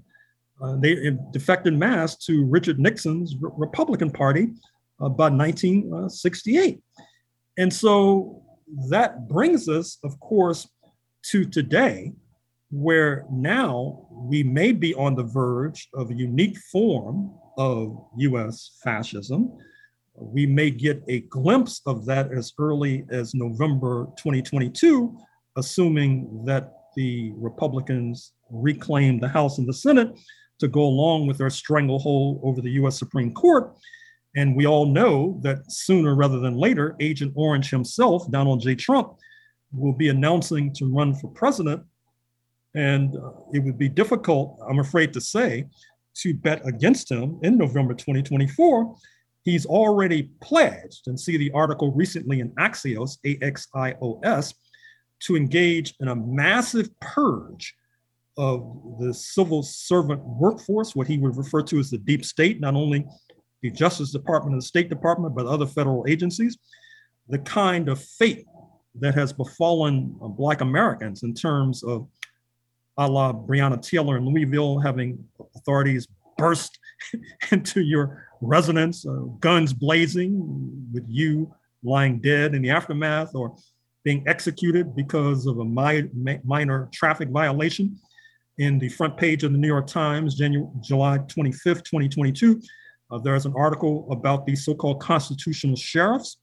Uh, 0.61 0.77
they 0.77 1.17
defected 1.31 1.77
mass 1.77 2.17
to 2.17 2.45
Richard 2.45 2.79
Nixon's 2.79 3.35
Republican 3.41 4.11
Party 4.11 4.49
uh, 5.01 5.09
by 5.09 5.31
1968. 5.31 6.81
And 7.57 7.73
so 7.73 8.43
that 8.89 9.29
brings 9.29 9.69
us, 9.69 9.99
of 10.05 10.19
course, 10.21 10.69
to 11.31 11.45
today, 11.45 12.13
where 12.71 13.25
now 13.31 14.07
we 14.13 14.43
may 14.43 14.73
be 14.73 14.95
on 14.95 15.15
the 15.15 15.25
verge 15.25 15.89
of 15.95 16.11
a 16.11 16.15
unique 16.15 16.59
form 16.71 17.35
of 17.59 17.97
US 18.19 18.79
fascism. 18.83 19.53
We 20.15 20.47
may 20.47 20.71
get 20.71 21.03
a 21.09 21.21
glimpse 21.21 21.81
of 21.87 22.05
that 22.07 22.33
as 22.33 22.53
early 22.59 23.05
as 23.11 23.35
November 23.35 24.07
2022, 24.19 25.19
assuming 25.57 26.45
that 26.45 26.75
the 26.97 27.33
Republicans 27.37 28.33
reclaim 28.51 29.19
the 29.19 29.29
House 29.29 29.59
and 29.59 29.69
the 29.69 29.73
Senate 29.73 30.13
to 30.61 30.69
go 30.69 30.83
along 30.83 31.27
with 31.27 31.39
their 31.39 31.51
stranglehold 31.51 32.41
over 32.43 32.61
the 32.61 32.71
US 32.73 32.99
Supreme 32.99 33.33
Court. 33.33 33.75
And 34.37 34.57
we 34.57 34.67
all 34.67 34.87
know 34.87 35.41
that 35.43 35.71
sooner 35.71 36.15
rather 36.15 36.39
than 36.39 36.57
later, 36.57 36.95
Agent 37.01 37.33
Orange 37.35 37.71
himself, 37.71 38.31
Donald 38.31 38.61
J. 38.61 38.75
Trump, 38.77 39.15
will 39.73 39.93
be 39.93 40.09
announcing 40.09 40.73
to 40.75 40.87
run 40.87 41.15
for 41.15 41.29
president. 41.29 41.83
And 42.75 43.17
uh, 43.17 43.33
it 43.53 43.65
would 43.65 43.79
be 43.79 43.89
difficult, 43.89 44.59
I'm 44.69 44.79
afraid 44.79 45.13
to 45.15 45.21
say, 45.21 45.67
to 46.19 46.35
bet 46.35 46.65
against 46.67 47.11
him 47.11 47.39
in 47.43 47.57
November 47.59 47.95
2024. 47.95 48.95
He's 49.43 49.67
already 49.67 50.31
pledged, 50.41 51.09
and 51.09 51.19
see 51.19 51.37
the 51.37 51.51
article 51.53 51.93
recently 51.93 52.41
in 52.41 52.51
Axios, 52.51 53.19
A 53.25 53.39
X 53.43 53.67
I 53.75 53.95
O 54.03 54.21
S, 54.23 54.55
to 55.21 55.37
engage 55.37 55.95
in 56.01 56.09
a 56.09 56.15
massive 56.15 56.89
purge 57.01 57.75
of 58.37 58.97
the 58.99 59.13
civil 59.13 59.63
servant 59.63 60.23
workforce, 60.25 60.95
what 60.95 61.07
he 61.07 61.19
would 61.19 61.37
refer 61.37 61.63
to 61.63 61.79
as 61.79 61.91
the 61.91 61.99
deep 61.99 62.25
state, 62.25 62.61
not 62.61 62.75
only 62.75 63.07
the 63.63 63.71
Justice 63.71 64.13
Department 64.13 64.55
and 64.55 64.63
the 64.63 64.67
State 64.67 64.89
Department, 64.89 65.35
but 65.35 65.47
other 65.47 65.67
federal 65.67 66.05
agencies, 66.09 66.59
the 67.29 67.39
kind 67.39 67.89
of 67.89 68.03
fate 68.03 68.47
that 68.97 69.15
has 69.15 69.33
befallen 69.33 70.17
uh, 70.23 70.29
Black 70.29 70.61
Americans 70.61 71.23
in 71.23 71.35
terms 71.35 71.83
of 71.83 72.09
a 72.97 73.07
la 73.07 73.33
Breonna 73.33 73.81
Taylor 73.81 74.17
in 74.17 74.27
Louisville 74.27 74.79
having 74.79 75.25
authorities 75.57 76.07
burst 76.37 76.79
into 77.51 77.83
your 77.83 78.27
residence, 78.41 79.07
uh, 79.07 79.13
guns 79.39 79.73
blazing, 79.73 80.89
with 80.93 81.05
you 81.09 81.53
lying 81.83 82.21
dead 82.21 82.55
in 82.55 82.63
the 82.63 82.71
aftermath 82.71 83.35
or 83.35 83.57
being 84.05 84.25
executed 84.27 84.95
because 84.97 85.47
of 85.47 85.59
a 85.59 85.65
mi- 85.65 86.41
minor 86.45 86.89
traffic 86.93 87.29
violation. 87.29 87.99
In 88.61 88.79
the 88.79 88.91
front 88.91 89.17
page 89.17 89.43
of 89.43 89.53
the 89.53 89.59
New 89.59 89.69
York 89.69 89.87
Times, 89.87 90.35
January, 90.35 90.69
July 90.83 91.17
25th, 91.17 91.83
2022, 91.83 92.61
uh, 93.11 93.17
there's 93.17 93.47
an 93.47 93.55
article 93.57 94.07
about 94.13 94.45
the 94.45 94.55
so 94.55 94.75
called 94.75 95.01
constitutional 95.01 95.77
sheriffs 95.77 96.37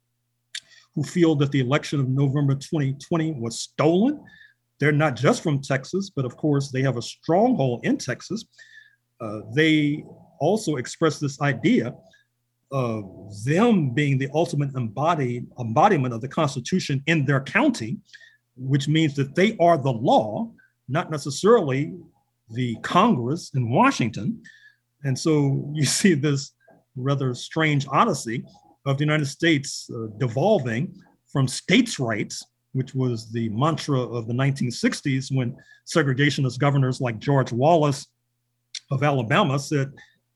who 0.95 1.03
feel 1.03 1.35
that 1.35 1.51
the 1.51 1.59
election 1.59 1.99
of 1.99 2.09
November 2.09 2.55
2020 2.55 3.33
was 3.33 3.59
stolen. 3.59 4.19
They're 4.79 4.91
not 4.91 5.15
just 5.15 5.43
from 5.43 5.61
Texas, 5.61 6.09
but 6.09 6.25
of 6.25 6.35
course, 6.37 6.71
they 6.71 6.81
have 6.81 6.97
a 6.97 7.03
stronghold 7.03 7.85
in 7.85 7.99
Texas. 7.99 8.45
Uh, 9.21 9.41
they 9.53 10.03
also 10.39 10.77
express 10.77 11.19
this 11.19 11.39
idea 11.39 11.93
of 12.71 13.31
them 13.45 13.91
being 13.91 14.17
the 14.17 14.29
ultimate 14.33 14.75
embodied 14.75 15.45
embodiment 15.59 16.15
of 16.15 16.21
the 16.21 16.27
Constitution 16.27 17.03
in 17.05 17.25
their 17.25 17.41
county, 17.41 17.99
which 18.55 18.87
means 18.87 19.13
that 19.13 19.35
they 19.35 19.55
are 19.59 19.77
the 19.77 19.93
law, 19.93 20.51
not 20.87 21.11
necessarily 21.11 21.93
the 22.51 22.75
Congress 22.81 23.51
in 23.55 23.69
Washington. 23.69 24.41
And 25.03 25.17
so 25.17 25.69
you 25.73 25.85
see 25.99 26.13
this 26.13 26.51
rather 26.95 27.33
strange 27.33 27.87
odyssey 27.89 28.43
of 28.85 28.97
the 28.97 29.03
United 29.03 29.25
States 29.25 29.89
uh, 29.93 30.07
devolving 30.17 30.95
from 31.31 31.47
states' 31.47 31.99
rights, 31.99 32.43
which 32.71 32.95
was 32.95 33.31
the 33.31 33.49
mantra 33.49 33.99
of 33.99 34.27
the 34.27 34.33
1960s 34.33 35.35
when 35.35 35.55
segregationist 35.85 36.59
governors 36.59 37.01
like 37.01 37.19
George 37.19 37.51
Wallace 37.51 38.07
of 38.91 39.03
Alabama 39.03 39.59
said 39.59 39.91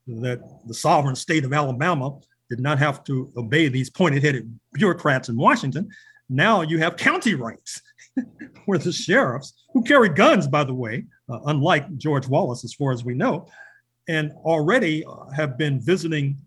that 0.08 0.42
the 0.68 0.74
sovereign 0.74 1.16
state 1.16 1.46
of 1.46 1.54
Alabama 1.54 2.18
did 2.50 2.60
not 2.60 2.80
have 2.80 3.04
to 3.06 3.32
obey 3.38 3.70
these 3.70 3.90
pointed 3.90 4.24
headed 4.24 4.60
bureaucrats 4.74 5.30
in 5.30 5.38
Washington. 5.38 5.90
Now 6.30 6.62
you 6.62 6.80
have 6.80 6.98
county 6.98 7.36
rights, 7.36 7.82
where 8.66 8.78
the 8.78 8.92
sheriffs, 8.92 9.54
who 9.74 9.84
carry 9.84 10.10
guns, 10.10 10.48
by 10.48 10.64
the 10.64 10.74
way, 10.74 11.06
uh, 11.30 11.40
unlike 11.46 11.98
George 11.98 12.28
Wallace, 12.28 12.64
as 12.64 12.74
far 12.74 12.92
as 12.92 13.04
we 13.04 13.14
know, 13.14 13.48
and 14.08 14.32
already 14.44 15.06
uh, 15.06 15.30
have 15.36 15.58
been 15.58 15.80
visiting 15.80 16.38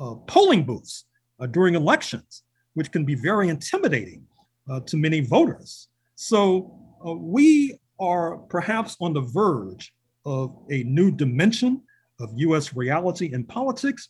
uh, 0.00 0.14
polling 0.26 0.64
booths 0.64 1.04
uh, 1.40 1.46
during 1.46 1.74
elections, 1.74 2.42
which 2.74 2.92
can 2.92 3.04
be 3.04 3.14
very 3.14 3.48
intimidating 3.48 4.24
uh, 4.70 4.80
to 4.80 4.96
many 4.96 5.20
voters. 5.20 5.88
So 6.14 6.78
uh, 7.06 7.14
we 7.14 7.78
are 8.00 8.36
perhaps 8.36 8.96
on 9.00 9.12
the 9.12 9.22
verge 9.22 9.92
of 10.24 10.56
a 10.70 10.84
new 10.84 11.10
dimension 11.10 11.82
of 12.20 12.30
US 12.36 12.74
reality 12.74 13.32
in 13.32 13.44
politics. 13.44 14.08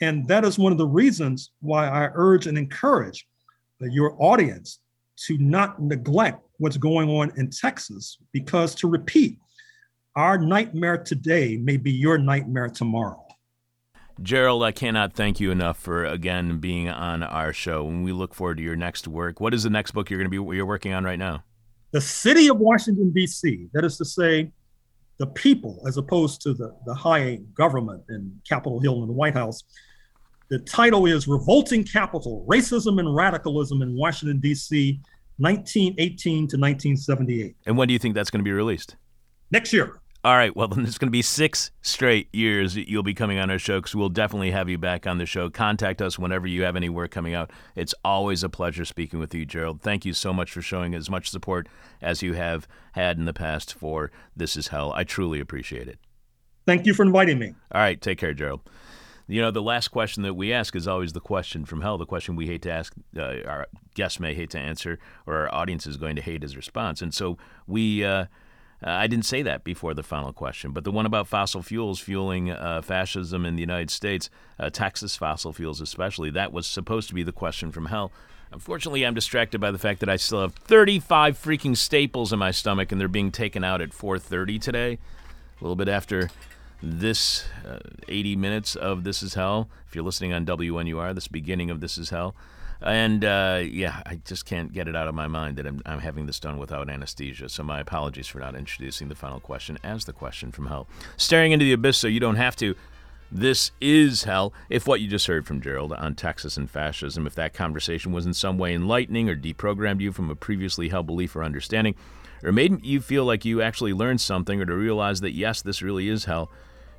And 0.00 0.26
that 0.28 0.44
is 0.44 0.58
one 0.58 0.72
of 0.72 0.78
the 0.78 0.86
reasons 0.86 1.52
why 1.60 1.88
I 1.88 2.10
urge 2.14 2.46
and 2.46 2.58
encourage 2.58 3.26
your 3.80 4.16
audience 4.22 4.80
to 5.26 5.38
not 5.38 5.80
neglect 5.80 6.42
what's 6.58 6.76
going 6.76 7.08
on 7.08 7.32
in 7.36 7.50
Texas, 7.50 8.18
because 8.32 8.74
to 8.76 8.88
repeat, 8.88 9.38
our 10.14 10.38
nightmare 10.38 10.98
today 10.98 11.56
may 11.56 11.76
be 11.76 11.90
your 11.90 12.18
nightmare 12.18 12.68
tomorrow. 12.68 13.22
Gerald, 14.22 14.62
I 14.62 14.72
cannot 14.72 15.12
thank 15.12 15.40
you 15.40 15.50
enough 15.50 15.78
for 15.78 16.06
again 16.06 16.58
being 16.58 16.88
on 16.88 17.22
our 17.22 17.52
show. 17.52 17.86
And 17.86 18.02
we 18.02 18.12
look 18.12 18.34
forward 18.34 18.56
to 18.56 18.62
your 18.62 18.76
next 18.76 19.06
work. 19.06 19.40
What 19.40 19.52
is 19.52 19.64
the 19.64 19.70
next 19.70 19.90
book 19.90 20.08
you're 20.08 20.18
going 20.18 20.30
to 20.30 20.44
be 20.44 20.56
you're 20.56 20.64
working 20.64 20.94
on 20.94 21.04
right 21.04 21.18
now? 21.18 21.44
The 21.90 22.00
City 22.00 22.48
of 22.48 22.58
Washington 22.58 23.12
D.C. 23.12 23.68
That 23.74 23.84
is 23.84 23.98
to 23.98 24.04
say, 24.04 24.52
the 25.18 25.26
people, 25.26 25.82
as 25.86 25.96
opposed 25.96 26.40
to 26.42 26.54
the 26.54 26.74
the 26.86 26.94
high 26.94 27.40
government 27.54 28.04
in 28.08 28.40
Capitol 28.48 28.80
Hill 28.80 29.00
and 29.00 29.08
the 29.08 29.14
White 29.14 29.34
House. 29.34 29.62
The 30.48 30.60
title 30.60 31.06
is 31.06 31.26
Revolting 31.26 31.84
Capital: 31.84 32.44
Racism 32.48 33.00
and 33.00 33.14
Radicalism 33.14 33.82
in 33.82 33.96
Washington 33.96 34.40
D.C. 34.40 35.00
1918 35.38 36.34
to 36.36 36.56
1978. 36.56 37.56
And 37.66 37.76
when 37.76 37.88
do 37.88 37.92
you 37.92 37.98
think 37.98 38.14
that's 38.14 38.30
going 38.30 38.40
to 38.40 38.44
be 38.44 38.52
released? 38.52 38.96
Next 39.50 39.72
year. 39.72 40.00
All 40.24 40.34
right, 40.34 40.56
well, 40.56 40.66
then 40.66 40.84
it's 40.84 40.98
going 40.98 41.06
to 41.06 41.12
be 41.12 41.22
six 41.22 41.70
straight 41.82 42.28
years 42.34 42.74
that 42.74 42.90
you'll 42.90 43.04
be 43.04 43.14
coming 43.14 43.38
on 43.38 43.48
our 43.48 43.60
show 43.60 43.78
because 43.78 43.94
we'll 43.94 44.08
definitely 44.08 44.50
have 44.50 44.68
you 44.68 44.76
back 44.76 45.06
on 45.06 45.18
the 45.18 45.26
show. 45.26 45.48
Contact 45.50 46.02
us 46.02 46.18
whenever 46.18 46.48
you 46.48 46.64
have 46.64 46.74
any 46.74 46.88
work 46.88 47.12
coming 47.12 47.34
out. 47.34 47.52
It's 47.76 47.94
always 48.04 48.42
a 48.42 48.48
pleasure 48.48 48.84
speaking 48.84 49.20
with 49.20 49.32
you, 49.34 49.44
Gerald. 49.44 49.82
Thank 49.82 50.04
you 50.04 50.12
so 50.12 50.32
much 50.32 50.50
for 50.50 50.62
showing 50.62 50.94
as 50.94 51.08
much 51.08 51.30
support 51.30 51.68
as 52.02 52.22
you 52.22 52.32
have 52.32 52.66
had 52.92 53.18
in 53.18 53.24
the 53.24 53.32
past 53.32 53.74
for 53.74 54.10
This 54.34 54.56
Is 54.56 54.68
Hell. 54.68 54.92
I 54.94 55.04
truly 55.04 55.38
appreciate 55.38 55.86
it. 55.86 56.00
Thank 56.66 56.86
you 56.86 56.94
for 56.94 57.04
inviting 57.04 57.38
me. 57.38 57.54
All 57.70 57.80
right, 57.80 58.00
take 58.00 58.18
care, 58.18 58.34
Gerald. 58.34 58.62
You 59.28 59.42
know, 59.42 59.50
the 59.50 59.62
last 59.62 59.88
question 59.88 60.22
that 60.22 60.34
we 60.34 60.52
ask 60.52 60.76
is 60.76 60.86
always 60.86 61.12
the 61.12 61.20
question 61.20 61.64
from 61.64 61.80
hell, 61.80 61.98
the 61.98 62.06
question 62.06 62.36
we 62.36 62.46
hate 62.46 62.62
to 62.62 62.70
ask, 62.70 62.94
uh, 63.16 63.38
our 63.46 63.66
guests 63.94 64.20
may 64.20 64.34
hate 64.34 64.50
to 64.50 64.58
answer, 64.58 64.98
or 65.26 65.34
our 65.34 65.54
audience 65.54 65.86
is 65.86 65.96
going 65.96 66.14
to 66.16 66.22
hate 66.22 66.42
his 66.42 66.56
response. 66.56 67.02
And 67.02 67.12
so 67.12 67.36
we. 67.66 68.04
Uh, 68.04 68.26
I 68.82 69.06
didn't 69.06 69.24
say 69.24 69.40
that 69.40 69.64
before 69.64 69.94
the 69.94 70.02
final 70.02 70.34
question, 70.34 70.72
but 70.72 70.84
the 70.84 70.90
one 70.90 71.06
about 71.06 71.26
fossil 71.26 71.62
fuels 71.62 71.98
fueling 71.98 72.50
uh, 72.50 72.82
fascism 72.82 73.46
in 73.46 73.56
the 73.56 73.62
United 73.62 73.90
States, 73.90 74.28
uh, 74.60 74.68
Texas 74.68 75.16
fossil 75.16 75.54
fuels 75.54 75.80
especially, 75.80 76.28
that 76.30 76.52
was 76.52 76.66
supposed 76.66 77.08
to 77.08 77.14
be 77.14 77.22
the 77.22 77.32
question 77.32 77.72
from 77.72 77.86
hell. 77.86 78.12
Unfortunately, 78.52 79.04
I'm 79.04 79.14
distracted 79.14 79.60
by 79.60 79.70
the 79.70 79.78
fact 79.78 80.00
that 80.00 80.10
I 80.10 80.16
still 80.16 80.42
have 80.42 80.54
35 80.54 81.38
freaking 81.38 81.76
staples 81.76 82.34
in 82.34 82.38
my 82.38 82.50
stomach, 82.50 82.92
and 82.92 83.00
they're 83.00 83.08
being 83.08 83.32
taken 83.32 83.64
out 83.64 83.80
at 83.80 83.94
4:30 83.94 84.60
today, 84.60 84.98
a 85.58 85.64
little 85.64 85.74
bit 85.74 85.88
after 85.88 86.30
this 86.82 87.44
uh, 87.66 87.78
80 88.08 88.36
minutes 88.36 88.76
of 88.76 89.04
This 89.04 89.22
Is 89.22 89.34
Hell. 89.34 89.68
If 89.88 89.94
you're 89.94 90.04
listening 90.04 90.32
on 90.32 90.46
WNUR, 90.46 91.14
this 91.14 91.28
beginning 91.28 91.70
of 91.70 91.80
This 91.80 91.98
Is 91.98 92.10
Hell. 92.10 92.34
And 92.82 93.24
uh, 93.24 93.62
yeah, 93.64 94.02
I 94.04 94.16
just 94.24 94.44
can't 94.44 94.72
get 94.72 94.86
it 94.86 94.94
out 94.94 95.08
of 95.08 95.14
my 95.14 95.26
mind 95.26 95.56
that 95.56 95.66
I'm, 95.66 95.80
I'm 95.86 96.00
having 96.00 96.26
this 96.26 96.38
done 96.38 96.58
without 96.58 96.90
anesthesia. 96.90 97.48
So 97.48 97.62
my 97.62 97.80
apologies 97.80 98.26
for 98.26 98.38
not 98.38 98.54
introducing 98.54 99.08
the 99.08 99.14
final 99.14 99.40
question 99.40 99.78
as 99.82 100.04
the 100.04 100.12
question 100.12 100.52
from 100.52 100.66
hell. 100.66 100.86
Staring 101.16 101.52
into 101.52 101.64
the 101.64 101.72
abyss 101.72 101.98
so 101.98 102.08
you 102.08 102.20
don't 102.20 102.36
have 102.36 102.56
to. 102.56 102.74
This 103.32 103.72
is 103.80 104.22
hell. 104.22 104.52
If 104.70 104.86
what 104.86 105.00
you 105.00 105.08
just 105.08 105.26
heard 105.26 105.46
from 105.46 105.60
Gerald 105.60 105.92
on 105.92 106.14
Texas 106.14 106.56
and 106.56 106.70
fascism, 106.70 107.26
if 107.26 107.34
that 107.34 107.54
conversation 107.54 108.12
was 108.12 108.24
in 108.24 108.34
some 108.34 108.56
way 108.56 108.72
enlightening 108.74 109.28
or 109.28 109.34
deprogrammed 109.34 110.00
you 110.00 110.12
from 110.12 110.30
a 110.30 110.36
previously 110.36 110.90
held 110.90 111.06
belief 111.06 111.34
or 111.34 111.42
understanding, 111.42 111.96
or 112.44 112.52
made 112.52 112.84
you 112.84 113.00
feel 113.00 113.24
like 113.24 113.44
you 113.44 113.62
actually 113.62 113.92
learned 113.92 114.20
something 114.20 114.60
or 114.60 114.66
to 114.66 114.74
realize 114.74 115.22
that 115.22 115.32
yes, 115.32 115.60
this 115.60 115.82
really 115.82 116.08
is 116.08 116.26
hell, 116.26 116.50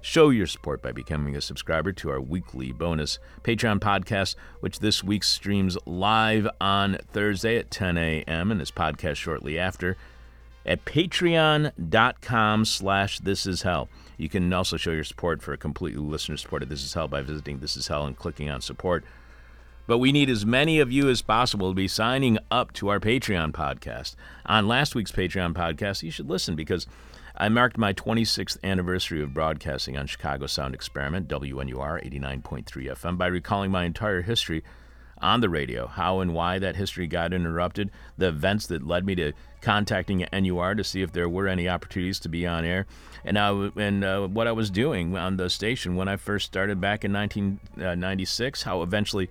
Show 0.01 0.29
your 0.29 0.47
support 0.47 0.81
by 0.81 0.91
becoming 0.91 1.35
a 1.35 1.41
subscriber 1.41 1.91
to 1.93 2.09
our 2.09 2.21
weekly 2.21 2.71
bonus 2.71 3.19
Patreon 3.43 3.79
podcast, 3.79 4.35
which 4.59 4.79
this 4.79 5.03
week 5.03 5.23
streams 5.23 5.77
live 5.85 6.47
on 6.61 6.97
Thursday 7.11 7.57
at 7.57 7.71
10 7.71 7.97
a.m. 7.97 8.51
and 8.51 8.61
is 8.61 8.71
podcast 8.71 9.15
shortly 9.15 9.59
after 9.59 9.97
at 10.67 10.83
patreon.com 10.85 12.65
slash 12.65 13.19
this 13.19 13.45
is 13.45 13.61
hell. 13.61 13.87
You 14.17 14.29
can 14.29 14.51
also 14.51 14.77
show 14.77 14.91
your 14.91 15.03
support 15.03 15.41
for 15.41 15.53
a 15.53 15.57
completely 15.57 16.01
listener-supported 16.01 16.69
This 16.69 16.83
Is 16.83 16.93
Hell 16.93 17.07
by 17.07 17.21
visiting 17.21 17.59
This 17.59 17.77
Is 17.77 17.87
Hell 17.87 18.05
and 18.05 18.17
clicking 18.17 18.49
on 18.49 18.61
support. 18.61 19.03
But 19.85 19.99
we 19.99 20.11
need 20.11 20.29
as 20.29 20.45
many 20.45 20.79
of 20.79 20.91
you 20.91 21.09
as 21.09 21.21
possible 21.21 21.69
to 21.69 21.75
be 21.75 21.87
signing 21.87 22.37
up 22.51 22.73
to 22.73 22.89
our 22.89 22.99
Patreon 22.99 23.53
podcast. 23.53 24.15
On 24.45 24.67
last 24.67 24.95
week's 24.95 25.13
Patreon 25.13 25.53
podcast, 25.53 26.03
you 26.03 26.11
should 26.11 26.29
listen 26.29 26.55
because 26.55 26.87
I 27.39 27.49
marked 27.49 27.77
my 27.77 27.93
26th 27.93 28.57
anniversary 28.63 29.21
of 29.21 29.31
broadcasting 29.31 29.95
on 29.95 30.07
Chicago 30.07 30.47
Sound 30.47 30.73
Experiment, 30.73 31.27
WNUR 31.27 32.03
89.3 32.03 32.65
FM, 32.65 33.15
by 33.15 33.27
recalling 33.27 33.69
my 33.69 33.83
entire 33.83 34.23
history 34.23 34.63
on 35.19 35.41
the 35.41 35.49
radio, 35.49 35.85
how 35.85 36.19
and 36.19 36.33
why 36.33 36.57
that 36.57 36.75
history 36.75 37.05
got 37.05 37.33
interrupted, 37.33 37.91
the 38.17 38.29
events 38.29 38.65
that 38.67 38.87
led 38.87 39.05
me 39.05 39.13
to 39.15 39.33
contacting 39.61 40.25
NUR 40.33 40.73
to 40.73 40.83
see 40.83 41.03
if 41.03 41.11
there 41.11 41.29
were 41.29 41.47
any 41.47 41.69
opportunities 41.69 42.19
to 42.21 42.29
be 42.29 42.47
on 42.47 42.65
air, 42.65 42.87
and, 43.23 43.37
I, 43.37 43.51
and 43.75 44.03
uh, 44.03 44.25
what 44.27 44.47
I 44.47 44.51
was 44.51 44.71
doing 44.71 45.15
on 45.15 45.37
the 45.37 45.51
station 45.51 45.95
when 45.95 46.07
I 46.07 46.15
first 46.15 46.47
started 46.47 46.81
back 46.81 47.05
in 47.05 47.13
1996, 47.13 48.63
how 48.63 48.81
eventually 48.81 49.29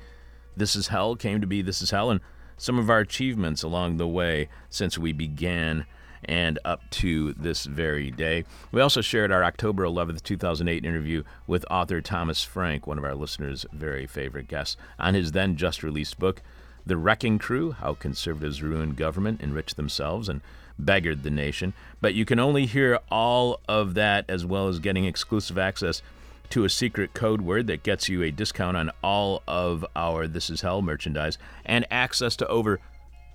This 0.56 0.76
Is 0.76 0.88
Hell 0.88 1.16
came 1.16 1.40
to 1.40 1.46
be 1.48 1.60
This 1.60 1.82
Is 1.82 1.90
Hell, 1.90 2.10
and 2.10 2.20
some 2.56 2.78
of 2.78 2.88
our 2.88 3.00
achievements 3.00 3.64
along 3.64 3.96
the 3.96 4.06
way 4.06 4.48
since 4.70 4.96
we 4.96 5.12
began 5.12 5.86
and 6.26 6.58
up 6.64 6.82
to 6.90 7.32
this 7.34 7.64
very 7.64 8.10
day. 8.10 8.44
We 8.72 8.80
also 8.80 9.00
shared 9.00 9.32
our 9.32 9.44
October 9.44 9.84
11th, 9.84 10.22
2008 10.22 10.84
interview 10.84 11.22
with 11.46 11.64
author 11.70 12.00
Thomas 12.00 12.44
Frank, 12.44 12.86
one 12.86 12.98
of 12.98 13.04
our 13.04 13.14
listeners' 13.14 13.64
very 13.72 14.06
favorite 14.06 14.48
guests, 14.48 14.76
on 14.98 15.14
his 15.14 15.32
then 15.32 15.56
just 15.56 15.82
released 15.82 16.18
book, 16.18 16.42
The 16.84 16.96
Wrecking 16.96 17.38
Crew 17.38 17.72
How 17.72 17.94
Conservatives 17.94 18.62
Ruined 18.62 18.96
Government, 18.96 19.40
Enriched 19.40 19.76
Themselves, 19.76 20.28
and 20.28 20.40
Beggared 20.78 21.22
the 21.22 21.30
Nation. 21.30 21.72
But 22.00 22.14
you 22.14 22.24
can 22.24 22.38
only 22.38 22.66
hear 22.66 22.98
all 23.10 23.60
of 23.68 23.94
that 23.94 24.24
as 24.28 24.44
well 24.44 24.68
as 24.68 24.78
getting 24.78 25.04
exclusive 25.04 25.56
access 25.56 26.02
to 26.50 26.64
a 26.64 26.68
secret 26.68 27.14
code 27.14 27.40
word 27.40 27.66
that 27.66 27.82
gets 27.82 28.08
you 28.08 28.22
a 28.22 28.30
discount 28.30 28.76
on 28.76 28.90
all 29.02 29.42
of 29.48 29.84
our 29.96 30.26
This 30.26 30.50
Is 30.50 30.60
Hell 30.60 30.82
merchandise 30.82 31.38
and 31.64 31.86
access 31.90 32.36
to 32.36 32.46
over 32.48 32.80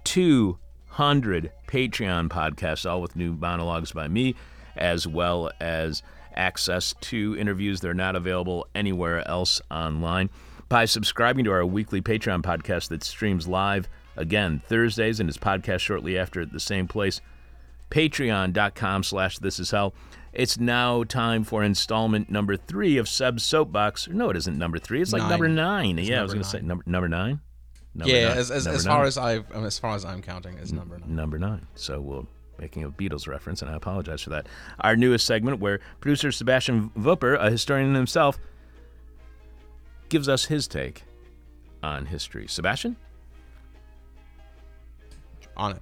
two 0.03 0.59
100 0.95 1.51
Patreon 1.67 2.27
podcasts, 2.29 2.89
all 2.89 3.01
with 3.01 3.15
new 3.15 3.33
monologues 3.33 3.91
by 3.91 4.07
me, 4.07 4.35
as 4.75 5.07
well 5.07 5.51
as 5.59 6.03
access 6.35 6.93
to 7.01 7.35
interviews 7.37 7.79
that 7.81 7.89
are 7.89 7.93
not 7.93 8.15
available 8.15 8.67
anywhere 8.75 9.27
else 9.27 9.61
online. 9.71 10.29
By 10.69 10.85
subscribing 10.85 11.45
to 11.45 11.51
our 11.51 11.65
weekly 11.65 12.01
Patreon 12.01 12.41
podcast 12.43 12.89
that 12.89 13.03
streams 13.03 13.47
live 13.47 13.89
again 14.15 14.61
Thursdays 14.67 15.19
and 15.19 15.29
is 15.29 15.37
podcast 15.37 15.79
shortly 15.79 16.17
after 16.17 16.41
at 16.41 16.51
the 16.53 16.59
same 16.59 16.87
place, 16.87 17.19
patreon.com 17.89 19.03
slash 19.03 19.39
this 19.39 19.59
is 19.59 19.71
hell. 19.71 19.93
It's 20.33 20.57
now 20.57 21.03
time 21.03 21.43
for 21.43 21.61
installment 21.61 22.29
number 22.29 22.55
three 22.55 22.97
of 22.97 23.09
Seb's 23.09 23.43
Soapbox. 23.43 24.07
No, 24.07 24.29
it 24.29 24.37
isn't 24.37 24.57
number 24.57 24.79
three. 24.79 25.01
It's 25.01 25.11
like 25.11 25.23
Nine. 25.23 25.29
number 25.29 25.47
nine. 25.49 25.99
It's 25.99 26.07
yeah, 26.07 26.19
I 26.19 26.23
was 26.23 26.33
going 26.33 26.43
to 26.43 26.49
say 26.49 26.61
number 26.61 26.83
number 26.87 27.09
nine. 27.09 27.41
Number 27.93 28.13
yeah, 28.13 28.29
nine. 28.29 28.37
as, 28.37 28.51
as, 28.51 28.65
Number 28.65 28.75
as 28.77 28.85
nine. 28.85 28.95
far 28.95 29.03
as 29.05 29.17
I 29.17 29.37
um, 29.37 29.65
as 29.65 29.77
far 29.79 29.95
as 29.95 30.05
I'm 30.05 30.21
counting 30.21 30.57
is 30.57 30.71
number 30.71 30.97
nine. 30.97 31.15
number 31.15 31.37
nine. 31.37 31.67
So 31.75 31.99
we're 31.99 32.23
making 32.57 32.83
a 32.83 32.89
Beatles 32.89 33.27
reference, 33.27 33.61
and 33.61 33.69
I 33.69 33.75
apologize 33.75 34.21
for 34.21 34.29
that. 34.29 34.47
Our 34.79 34.95
newest 34.95 35.25
segment, 35.25 35.59
where 35.59 35.79
producer 35.99 36.31
Sebastian 36.31 36.91
Vupper, 36.97 37.37
a 37.39 37.49
historian 37.49 37.93
himself, 37.95 38.37
gives 40.09 40.29
us 40.29 40.45
his 40.45 40.67
take 40.67 41.03
on 41.83 42.05
history. 42.05 42.47
Sebastian? 42.47 42.95
on 45.57 45.73
it. 45.73 45.81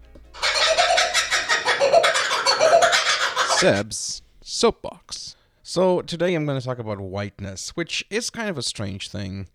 Seb's 3.59 4.21
soapbox. 4.41 5.35
So 5.63 6.01
today 6.01 6.33
I'm 6.33 6.45
going 6.45 6.59
to 6.59 6.65
talk 6.65 6.79
about 6.79 6.99
whiteness, 6.99 7.69
which 7.75 8.03
is 8.09 8.29
kind 8.29 8.49
of 8.49 8.57
a 8.57 8.63
strange 8.63 9.09
thing. 9.09 9.47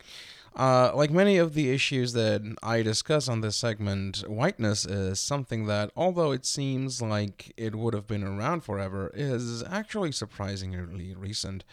Uh, 0.57 0.93
like 0.95 1.11
many 1.11 1.37
of 1.37 1.55
the 1.55 1.71
issues 1.71 2.13
that 2.13 2.41
I 2.63 2.83
discuss 2.83 3.29
on 3.29 3.41
this 3.41 3.57
segment, 3.57 4.19
whiteness 4.29 4.85
is 4.85 5.19
something 5.19 5.67
that, 5.67 5.91
although 5.97 6.31
it 6.31 6.47
seems 6.47 7.03
like 7.03 7.53
it 7.57 7.75
would 7.75 7.93
have 7.93 8.07
been 8.07 8.23
around 8.23 8.63
forever, 8.63 9.11
is 9.15 9.65
actually 9.65 10.13
surprisingly 10.13 11.15
recent. 11.17 11.65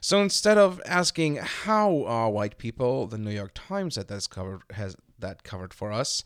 So 0.00 0.22
instead 0.22 0.58
of 0.58 0.80
asking 0.86 1.36
how 1.36 2.04
are 2.04 2.30
white 2.30 2.56
people, 2.56 3.08
the 3.08 3.18
New 3.18 3.32
York 3.32 3.50
Times 3.54 3.98
covered 4.30 4.62
has 4.70 4.96
that 5.18 5.42
covered 5.42 5.74
for 5.74 5.92
us. 5.92 6.24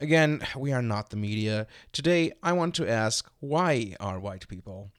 Again, 0.00 0.46
we 0.56 0.72
are 0.72 0.82
not 0.82 1.10
the 1.10 1.16
media. 1.16 1.66
Today, 1.92 2.32
I 2.42 2.52
want 2.52 2.74
to 2.76 2.88
ask 2.88 3.28
why 3.40 3.96
are 3.98 4.20
white 4.20 4.46
people? 4.46 4.90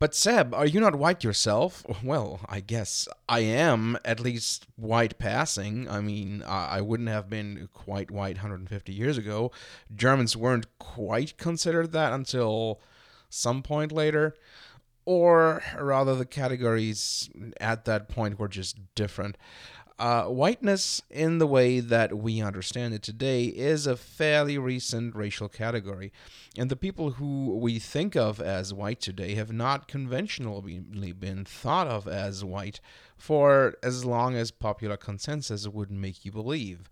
But 0.00 0.14
Seb, 0.14 0.54
are 0.54 0.64
you 0.64 0.80
not 0.80 0.96
white 0.96 1.22
yourself? 1.22 1.84
Well, 2.02 2.40
I 2.48 2.60
guess 2.60 3.06
I 3.28 3.40
am, 3.40 3.98
at 4.02 4.18
least 4.18 4.66
white 4.76 5.18
passing. 5.18 5.86
I 5.90 6.00
mean, 6.00 6.42
I 6.42 6.80
wouldn't 6.80 7.10
have 7.10 7.28
been 7.28 7.68
quite 7.74 8.10
white 8.10 8.36
150 8.36 8.94
years 8.94 9.18
ago. 9.18 9.52
Germans 9.94 10.38
weren't 10.38 10.66
quite 10.78 11.36
considered 11.36 11.92
that 11.92 12.14
until 12.14 12.80
some 13.28 13.62
point 13.62 13.92
later. 13.92 14.34
Or 15.04 15.62
rather, 15.78 16.14
the 16.14 16.24
categories 16.24 17.28
at 17.60 17.84
that 17.84 18.08
point 18.08 18.38
were 18.38 18.48
just 18.48 18.78
different. 18.94 19.36
Uh, 20.00 20.24
whiteness, 20.24 21.02
in 21.10 21.36
the 21.36 21.46
way 21.46 21.78
that 21.78 22.16
we 22.16 22.40
understand 22.40 22.94
it 22.94 23.02
today, 23.02 23.44
is 23.44 23.86
a 23.86 23.98
fairly 23.98 24.56
recent 24.56 25.14
racial 25.14 25.46
category. 25.46 26.10
And 26.56 26.70
the 26.70 26.74
people 26.74 27.12
who 27.12 27.54
we 27.58 27.78
think 27.78 28.16
of 28.16 28.40
as 28.40 28.72
white 28.72 29.02
today 29.02 29.34
have 29.34 29.52
not 29.52 29.88
conventionally 29.88 31.12
been 31.12 31.44
thought 31.44 31.86
of 31.86 32.08
as 32.08 32.42
white 32.42 32.80
for 33.18 33.74
as 33.82 34.06
long 34.06 34.36
as 34.36 34.50
popular 34.50 34.96
consensus 34.96 35.68
would 35.68 35.90
make 35.90 36.24
you 36.24 36.32
believe. 36.32 36.88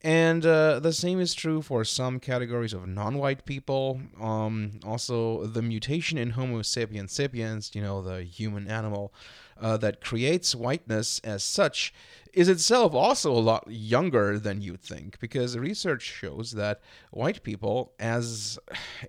And 0.00 0.46
uh, 0.46 0.80
the 0.80 0.92
same 0.92 1.20
is 1.20 1.34
true 1.34 1.60
for 1.60 1.84
some 1.84 2.18
categories 2.18 2.72
of 2.72 2.86
non-white 2.86 3.44
people. 3.44 4.00
Um, 4.20 4.80
also, 4.86 5.46
the 5.46 5.60
mutation 5.60 6.18
in 6.18 6.30
Homo 6.30 6.62
sapiens 6.62 7.12
sapiens, 7.12 7.72
you 7.74 7.82
know, 7.82 8.00
the 8.00 8.22
human 8.22 8.68
animal, 8.68 9.12
uh, 9.60 9.76
that 9.78 10.00
creates 10.00 10.54
whiteness 10.54 11.20
as 11.20 11.44
such, 11.44 11.92
is 12.32 12.48
itself 12.48 12.94
also 12.94 13.30
a 13.30 13.38
lot 13.38 13.64
younger 13.68 14.38
than 14.38 14.62
you'd 14.62 14.82
think, 14.82 15.18
because 15.20 15.58
research 15.58 16.02
shows 16.02 16.52
that 16.52 16.80
white 17.10 17.42
people, 17.42 17.92
as 17.98 18.58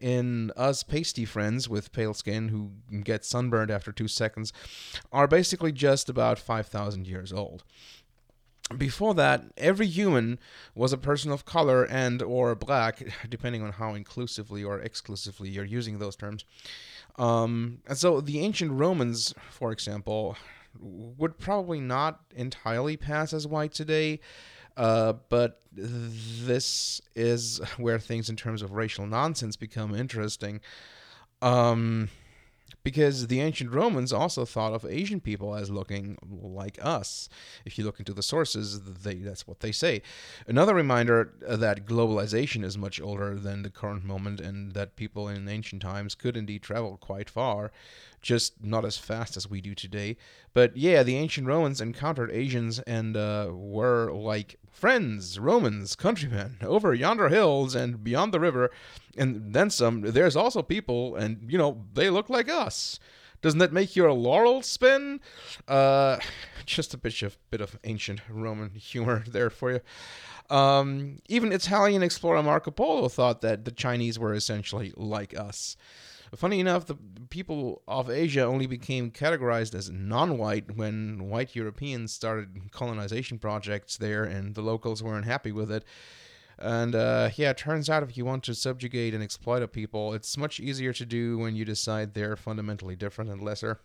in 0.02 0.52
us 0.58 0.84
pasty 0.84 1.24
friends 1.24 1.70
with 1.70 1.94
pale 1.94 2.14
skin 2.14 2.50
who 2.50 2.72
get 3.02 3.24
sunburned 3.24 3.72
after 3.72 3.92
two 3.92 4.10
seconds, 4.10 4.52
are 5.12 5.28
basically 5.28 5.72
just 5.72 6.10
about 6.10 6.38
5,000 6.38 7.08
years 7.08 7.32
old. 7.32 7.64
Before 8.78 9.14
that 9.16 9.44
every 9.58 9.88
human 9.88 10.40
was 10.74 10.94
a 10.94 10.98
person 10.98 11.32
of 11.32 11.46
color 11.46 11.84
and 11.84 12.22
or 12.22 12.56
black 12.56 13.06
depending 13.30 13.62
on 13.62 13.74
how 13.74 13.94
inclusively 13.94 14.64
or 14.64 14.80
exclusively 14.80 15.50
you're 15.50 15.66
using 15.66 16.00
those 16.00 16.16
terms. 16.16 16.46
Um, 17.18 17.80
and 17.88 17.98
so 17.98 18.22
the 18.22 18.40
ancient 18.40 18.72
romans 18.72 19.34
for 19.52 19.72
example 19.72 20.38
would 20.80 21.38
probably 21.38 21.80
not 21.80 22.22
entirely 22.36 22.98
pass 22.98 23.34
as 23.34 23.48
white 23.48 23.74
today 23.74 24.20
uh, 24.76 25.14
but 25.30 25.62
this 25.76 27.02
is 27.16 27.60
where 27.78 28.00
things 28.00 28.30
in 28.30 28.36
terms 28.36 28.62
of 28.62 28.72
racial 28.72 29.06
nonsense 29.06 29.56
become 29.56 29.94
interesting 29.94 30.60
um, 31.42 32.10
because 32.84 33.28
the 33.28 33.40
ancient 33.40 33.72
Romans 33.72 34.12
also 34.12 34.46
thought 34.46 34.74
of 34.74 34.86
Asian 34.86 35.22
people 35.22 35.56
as 35.56 35.70
looking 35.70 36.18
like 36.22 36.78
us. 36.82 37.30
If 37.66 37.78
you 37.78 37.86
look 37.86 38.00
into 38.00 38.14
the 38.14 38.24
sources, 38.24 38.82
they, 38.82 39.16
that's 39.16 39.48
what 39.48 39.62
they 39.62 39.72
say. 39.72 40.02
Another 40.48 40.74
reminder 40.74 41.34
that 41.48 41.86
globalization 41.86 42.64
is 42.64 42.78
much 42.78 43.00
older 43.00 43.36
than 43.36 43.64
the 43.64 43.70
current 43.70 44.04
moment 44.04 44.42
and 44.42 44.74
that 44.74 44.96
people 44.96 45.30
in 45.30 45.48
ancient 45.48 45.82
times 45.82 46.14
could 46.14 46.36
indeed 46.36 46.62
travel 46.62 46.98
quite 46.98 47.30
far. 47.30 47.72
Just 48.24 48.64
not 48.64 48.86
as 48.86 48.98
fast 48.98 49.38
as 49.38 49.48
we 49.48 49.62
do 49.62 49.76
today. 49.76 50.18
But 50.56 50.76
yeah, 50.76 51.04
the 51.04 51.18
ancient 51.18 51.46
Romans 51.46 51.80
encountered 51.80 52.32
Asians 52.32 52.80
and 52.80 53.16
uh, 53.16 53.50
were 53.52 54.12
like 54.12 54.56
friends, 54.72 55.38
Romans, 55.38 55.96
countrymen, 55.96 56.58
over 56.62 56.94
yonder 56.96 57.30
hills 57.30 57.76
and 57.76 58.04
beyond 58.04 58.34
the 58.34 58.40
river, 58.40 58.72
and 59.16 59.54
then 59.54 59.70
some. 59.70 60.02
There's 60.02 60.36
also 60.36 60.64
people, 60.64 61.16
and 61.16 61.52
you 61.52 61.60
know, 61.60 61.86
they 61.94 62.10
look 62.10 62.30
like 62.30 62.50
us. 62.50 63.00
Doesn't 63.44 63.60
that 63.60 63.74
make 63.74 63.96
your 63.96 64.12
laurel 64.14 64.62
spin? 64.62 65.20
Uh, 65.68 66.18
just 66.66 66.94
a 66.94 66.98
bit 66.98 67.22
of 67.22 67.38
bit 67.52 67.62
of 67.62 67.78
ancient 67.84 68.22
Roman 68.30 68.72
humor 68.72 69.24
there 69.30 69.52
for 69.52 69.72
you. 69.74 69.82
Um, 70.50 71.20
even 71.28 71.52
Italian 71.52 72.04
explorer 72.04 72.42
Marco 72.44 72.72
Polo 72.72 73.10
thought 73.10 73.42
that 73.42 73.66
the 73.66 73.72
Chinese 73.72 74.18
were 74.18 74.34
essentially 74.34 74.94
like 74.96 75.38
us. 75.38 75.78
Funny 76.36 76.60
enough, 76.60 76.86
the 76.86 76.98
people 77.30 77.84
of 77.88 78.10
Asia 78.10 78.44
only 78.44 78.66
became 78.66 79.12
categorized 79.12 79.76
as 79.76 79.90
non 79.90 80.38
white 80.38 80.76
when 80.76 81.30
white 81.30 81.56
Europeans 81.56 82.12
started 82.12 82.72
colonization 82.72 83.38
projects 83.38 83.98
there 83.98 84.24
and 84.24 84.56
the 84.56 84.62
locals 84.62 85.04
weren't 85.04 85.26
happy 85.26 85.52
with 85.52 85.72
it. 85.72 85.84
And 86.58 86.96
uh, 86.96 87.30
yeah, 87.36 87.52
it 87.52 87.58
turns 87.58 87.90
out 87.90 88.04
if 88.04 88.18
you 88.18 88.26
want 88.26 88.44
to 88.44 88.56
subjugate 88.56 89.14
and 89.14 89.24
exploit 89.24 89.64
a 89.64 89.68
people, 89.68 90.14
it's 90.14 90.38
much 90.38 90.60
easier 90.60 90.94
to 90.94 91.06
do 91.06 91.38
when 91.38 91.56
you 91.56 91.66
decide 91.66 92.14
they're 92.14 92.36
fundamentally 92.36 92.96
different 92.96 93.30
and 93.30 93.42
lesser. 93.42 93.80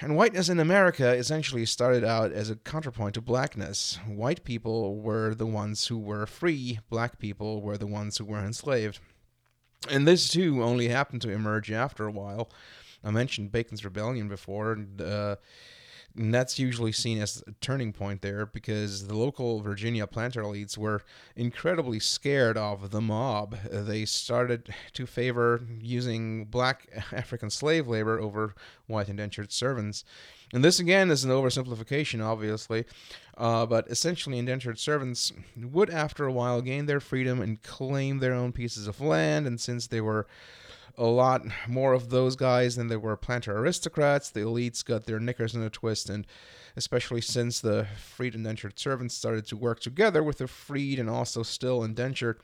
And 0.00 0.16
whiteness 0.16 0.50
in 0.50 0.60
America 0.60 1.14
essentially 1.14 1.64
started 1.64 2.04
out 2.04 2.32
as 2.32 2.50
a 2.50 2.56
counterpoint 2.56 3.14
to 3.14 3.22
blackness. 3.22 3.98
White 4.06 4.44
people 4.44 5.00
were 5.00 5.34
the 5.34 5.46
ones 5.46 5.86
who 5.86 5.98
were 5.98 6.26
free, 6.26 6.80
black 6.90 7.18
people 7.18 7.62
were 7.62 7.78
the 7.78 7.86
ones 7.86 8.18
who 8.18 8.26
were 8.26 8.40
enslaved. 8.40 8.98
And 9.88 10.06
this 10.06 10.28
too 10.28 10.62
only 10.62 10.88
happened 10.88 11.22
to 11.22 11.30
emerge 11.30 11.70
after 11.70 12.06
a 12.06 12.12
while. 12.12 12.50
I 13.02 13.10
mentioned 13.10 13.50
Bacon's 13.50 13.84
Rebellion 13.84 14.28
before. 14.28 14.72
And, 14.72 15.00
uh, 15.00 15.36
and 16.16 16.34
that's 16.34 16.58
usually 16.58 16.92
seen 16.92 17.20
as 17.20 17.42
a 17.46 17.52
turning 17.60 17.92
point 17.92 18.20
there 18.20 18.44
because 18.44 19.06
the 19.06 19.16
local 19.16 19.60
Virginia 19.60 20.06
planter 20.06 20.42
elites 20.42 20.76
were 20.76 21.02
incredibly 21.36 22.00
scared 22.00 22.58
of 22.58 22.90
the 22.90 23.00
mob. 23.00 23.56
They 23.70 24.04
started 24.04 24.74
to 24.92 25.06
favor 25.06 25.62
using 25.80 26.44
black 26.44 26.88
African 27.12 27.48
slave 27.48 27.88
labor 27.88 28.20
over 28.20 28.54
white 28.86 29.08
indentured 29.08 29.52
servants. 29.52 30.04
And 30.52 30.64
this 30.64 30.80
again 30.80 31.10
is 31.10 31.24
an 31.24 31.30
oversimplification, 31.30 32.24
obviously, 32.24 32.84
uh, 33.38 33.66
but 33.66 33.88
essentially, 33.88 34.38
indentured 34.38 34.78
servants 34.78 35.32
would, 35.56 35.90
after 35.90 36.26
a 36.26 36.32
while, 36.32 36.60
gain 36.60 36.86
their 36.86 37.00
freedom 37.00 37.40
and 37.40 37.62
claim 37.62 38.18
their 38.18 38.34
own 38.34 38.52
pieces 38.52 38.88
of 38.88 39.00
land. 39.00 39.46
And 39.46 39.60
since 39.60 39.86
they 39.86 40.00
were 40.00 40.26
a 40.98 41.06
lot 41.06 41.46
more 41.68 41.92
of 41.92 42.10
those 42.10 42.36
guys 42.36 42.76
than 42.76 42.88
there 42.88 42.98
were 42.98 43.16
planter 43.16 43.56
aristocrats, 43.56 44.30
the 44.30 44.40
elites 44.40 44.84
got 44.84 45.06
their 45.06 45.20
knickers 45.20 45.54
in 45.54 45.62
a 45.62 45.70
twist, 45.70 46.10
and 46.10 46.26
especially 46.76 47.20
since 47.20 47.60
the 47.60 47.86
freed 47.96 48.34
indentured 48.34 48.78
servants 48.78 49.14
started 49.14 49.46
to 49.46 49.56
work 49.56 49.80
together 49.80 50.22
with 50.22 50.38
the 50.38 50.48
freed 50.48 50.98
and 50.98 51.08
also 51.08 51.42
still 51.42 51.84
indentured 51.84 52.40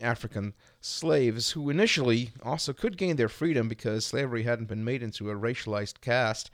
African 0.00 0.54
slaves, 0.80 1.50
who 1.50 1.70
initially 1.70 2.30
also 2.42 2.72
could 2.72 2.96
gain 2.96 3.16
their 3.16 3.28
freedom 3.28 3.68
because 3.68 4.06
slavery 4.06 4.44
hadn't 4.44 4.68
been 4.68 4.84
made 4.84 5.02
into 5.02 5.28
a 5.28 5.34
racialized 5.34 6.00
caste. 6.00 6.50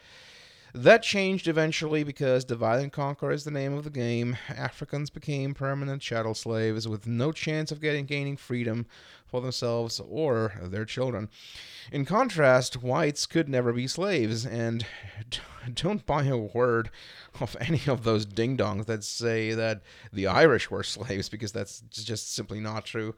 That 0.76 1.04
changed 1.04 1.46
eventually 1.46 2.02
because 2.02 2.44
divide 2.44 2.80
and 2.80 2.92
conquer 2.92 3.30
is 3.30 3.44
the 3.44 3.52
name 3.52 3.74
of 3.74 3.84
the 3.84 3.90
game. 3.90 4.36
Africans 4.48 5.08
became 5.08 5.54
permanent 5.54 6.02
chattel 6.02 6.34
slaves 6.34 6.88
with 6.88 7.06
no 7.06 7.30
chance 7.30 7.70
of 7.70 7.80
getting 7.80 8.06
gaining 8.06 8.36
freedom 8.36 8.86
for 9.24 9.40
themselves 9.40 10.00
or 10.00 10.54
their 10.60 10.84
children. 10.84 11.28
In 11.92 12.04
contrast, 12.04 12.82
whites 12.82 13.24
could 13.24 13.48
never 13.48 13.72
be 13.72 13.86
slaves, 13.86 14.44
and 14.44 14.84
don't 15.74 16.04
buy 16.06 16.24
a 16.24 16.36
word 16.36 16.90
of 17.40 17.56
any 17.60 17.82
of 17.86 18.02
those 18.02 18.26
ding 18.26 18.56
dongs 18.56 18.86
that 18.86 19.04
say 19.04 19.54
that 19.54 19.82
the 20.12 20.26
Irish 20.26 20.72
were 20.72 20.82
slaves 20.82 21.28
because 21.28 21.52
that's 21.52 21.84
just 21.90 22.34
simply 22.34 22.58
not 22.58 22.84
true. 22.84 23.14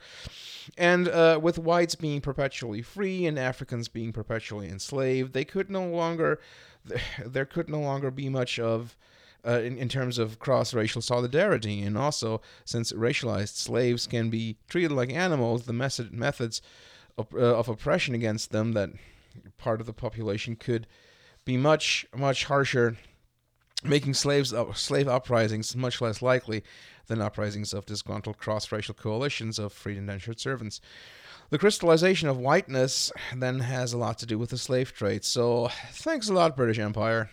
And 0.77 1.09
uh, 1.09 1.41
with 1.43 1.59
whites 1.59 1.95
being 1.95 2.21
perpetually 2.21 2.83
free 2.83 3.25
and 3.25 3.39
Africans 3.39 3.89
being 3.89 4.13
perpetually 4.13 4.69
enslaved, 4.69 5.33
they 5.33 5.45
could 5.47 5.71
no 5.71 5.87
longer 5.87 6.39
there 7.25 7.47
could 7.47 7.69
no 7.69 7.81
longer 7.81 8.11
be 8.11 8.29
much 8.29 8.59
of 8.59 8.97
uh, 9.47 9.61
in, 9.61 9.79
in 9.79 9.89
terms 9.89 10.19
of 10.19 10.39
cross 10.39 10.75
racial 10.75 11.01
solidarity. 11.01 11.83
And 11.83 11.97
also, 11.97 12.41
since 12.65 12.93
racialized 12.93 13.57
slaves 13.57 14.07
can 14.07 14.29
be 14.29 14.57
treated 14.69 14.93
like 14.93 15.13
animals, 15.13 15.65
the 15.65 15.73
method, 15.73 16.13
methods 16.13 16.61
of, 17.17 17.29
uh, 17.35 17.57
of 17.57 17.69
oppression 17.69 18.15
against 18.15 18.51
them 18.51 18.73
that 18.73 18.91
part 19.57 19.81
of 19.81 19.87
the 19.87 19.93
population 19.93 20.57
could 20.57 20.87
be 21.45 21.57
much, 21.57 22.07
much 22.15 22.45
harsher, 22.47 22.97
making 23.85 24.15
slaves 24.15 24.53
uh, 24.53 24.73
slave 24.73 25.07
uprisings 25.07 25.77
much 25.77 26.01
less 26.01 26.21
likely 26.21 26.65
than 27.07 27.23
uprisings 27.23 27.73
of 27.73 27.87
disgruntled 27.87 28.39
cross 28.39 28.73
racial 28.73 28.95
coalitions 28.95 29.59
of 29.59 29.73
freed 29.73 29.97
indentured 29.97 30.41
servants. 30.41 30.81
The 31.51 31.59
crystallization 31.59 32.29
of 32.29 32.39
whiteness 32.39 33.13
then 33.35 33.61
has 33.61 33.93
a 33.93 33.99
lot 33.99 34.19
to 34.19 34.27
do 34.27 34.37
with 34.39 34.51
the 34.51 34.59
slave 34.59 34.93
trade. 34.93 35.25
So, 35.25 35.69
thanks 35.93 36.29
a 36.29 36.33
lot, 36.33 36.57
British 36.57 36.79
Empire. 36.79 37.31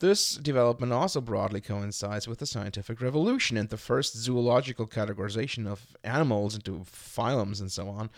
This 0.00 0.34
development 0.34 0.92
also 0.92 1.22
broadly 1.22 1.62
coincides 1.62 2.28
with 2.28 2.40
the 2.40 2.46
scientific 2.46 3.00
revolution 3.00 3.56
and 3.56 3.70
the 3.70 3.78
first 3.78 4.14
zoological 4.16 4.86
categorization 4.86 5.66
of 5.66 5.96
animals 6.04 6.54
into 6.54 6.80
phylums 6.80 7.60
and 7.60 7.72
so 7.72 7.88
on. 7.88 8.10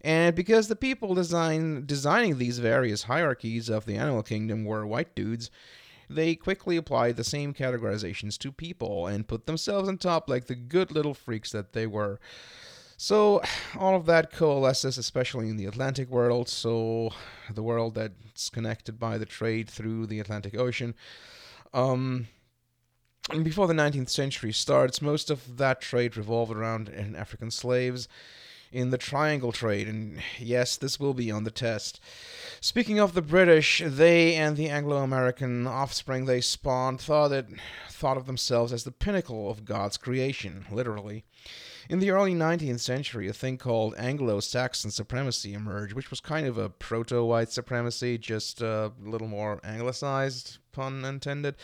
And 0.00 0.34
because 0.34 0.66
the 0.66 0.74
people 0.74 1.14
design, 1.14 1.84
designing 1.86 2.38
these 2.38 2.58
various 2.58 3.04
hierarchies 3.04 3.68
of 3.68 3.86
the 3.86 3.96
animal 3.96 4.24
kingdom 4.24 4.64
were 4.64 4.84
white 4.84 5.14
dudes, 5.14 5.48
they 6.10 6.34
quickly 6.34 6.76
applied 6.76 7.16
the 7.16 7.24
same 7.24 7.54
categorizations 7.54 8.36
to 8.38 8.50
people 8.50 9.06
and 9.06 9.28
put 9.28 9.46
themselves 9.46 9.88
on 9.88 9.98
top 9.98 10.28
like 10.28 10.46
the 10.46 10.56
good 10.56 10.90
little 10.90 11.14
freaks 11.14 11.52
that 11.52 11.72
they 11.72 11.86
were. 11.86 12.18
So, 12.96 13.42
all 13.78 13.96
of 13.96 14.06
that 14.06 14.32
coalesces, 14.32 14.98
especially 14.98 15.48
in 15.48 15.56
the 15.56 15.66
Atlantic 15.66 16.08
world, 16.08 16.48
so 16.48 17.10
the 17.52 17.62
world 17.62 17.94
that's 17.94 18.50
connected 18.50 18.98
by 18.98 19.18
the 19.18 19.26
trade 19.26 19.68
through 19.68 20.06
the 20.06 20.20
Atlantic 20.20 20.56
Ocean. 20.56 20.94
Um, 21.74 22.28
and 23.30 23.44
before 23.44 23.68
the 23.68 23.74
19th 23.74 24.10
century 24.10 24.52
starts, 24.52 25.00
most 25.00 25.30
of 25.30 25.56
that 25.58 25.80
trade 25.80 26.16
revolved 26.16 26.52
around 26.52 26.88
African 27.16 27.50
slaves 27.50 28.08
in 28.72 28.90
the 28.90 28.98
triangle 28.98 29.52
trade, 29.52 29.86
and 29.86 30.18
yes, 30.38 30.76
this 30.76 30.98
will 30.98 31.12
be 31.12 31.30
on 31.30 31.44
the 31.44 31.50
test. 31.50 32.00
Speaking 32.60 32.98
of 32.98 33.12
the 33.12 33.22
British, 33.22 33.82
they 33.84 34.34
and 34.34 34.56
the 34.56 34.70
Anglo-American 34.70 35.66
offspring 35.66 36.24
they 36.24 36.40
spawned 36.40 37.00
thought 37.00 37.32
it, 37.32 37.46
thought 37.90 38.16
of 38.16 38.26
themselves 38.26 38.72
as 38.72 38.84
the 38.84 38.90
pinnacle 38.90 39.50
of 39.50 39.66
God's 39.66 39.98
creation, 39.98 40.64
literally. 40.72 41.24
In 41.88 41.98
the 41.98 42.10
early 42.10 42.34
19th 42.34 42.80
century, 42.80 43.28
a 43.28 43.32
thing 43.32 43.58
called 43.58 43.94
Anglo 43.98 44.40
Saxon 44.40 44.90
supremacy 44.90 45.52
emerged, 45.52 45.94
which 45.94 46.10
was 46.10 46.20
kind 46.20 46.46
of 46.46 46.56
a 46.56 46.68
proto 46.68 47.24
white 47.24 47.50
supremacy, 47.50 48.18
just 48.18 48.60
a 48.60 48.92
little 49.02 49.28
more 49.28 49.60
anglicized, 49.64 50.58
pun 50.72 51.04
intended. 51.04 51.54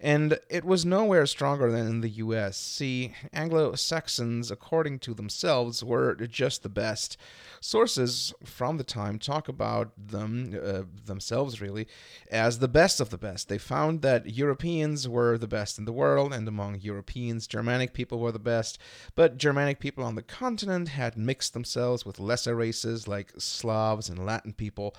And 0.00 0.38
it 0.48 0.64
was 0.64 0.84
nowhere 0.84 1.26
stronger 1.26 1.70
than 1.70 1.86
in 1.86 2.00
the 2.00 2.08
US. 2.08 2.56
See, 2.56 3.14
Anglo 3.32 3.74
Saxons, 3.74 4.50
according 4.50 5.00
to 5.00 5.14
themselves, 5.14 5.82
were 5.82 6.14
just 6.14 6.62
the 6.62 6.68
best. 6.68 7.16
Sources 7.60 8.34
from 8.44 8.76
the 8.76 8.84
time 8.84 9.18
talk 9.18 9.48
about 9.48 9.92
them, 9.96 10.58
uh, 10.60 10.82
themselves 11.04 11.60
really, 11.60 11.86
as 12.30 12.58
the 12.58 12.68
best 12.68 13.00
of 13.00 13.10
the 13.10 13.18
best. 13.18 13.48
They 13.48 13.58
found 13.58 14.02
that 14.02 14.34
Europeans 14.34 15.08
were 15.08 15.38
the 15.38 15.46
best 15.46 15.78
in 15.78 15.84
the 15.84 15.92
world, 15.92 16.32
and 16.32 16.46
among 16.48 16.80
Europeans, 16.80 17.46
Germanic 17.46 17.92
people 17.92 18.18
were 18.18 18.32
the 18.32 18.38
best. 18.38 18.78
But 19.14 19.38
Germanic 19.38 19.78
people 19.78 20.02
on 20.04 20.14
the 20.14 20.22
continent 20.22 20.88
had 20.88 21.16
mixed 21.16 21.52
themselves 21.52 22.04
with 22.04 22.18
lesser 22.18 22.54
races 22.54 23.06
like 23.06 23.32
Slavs 23.38 24.08
and 24.08 24.24
Latin 24.24 24.52
people 24.52 24.94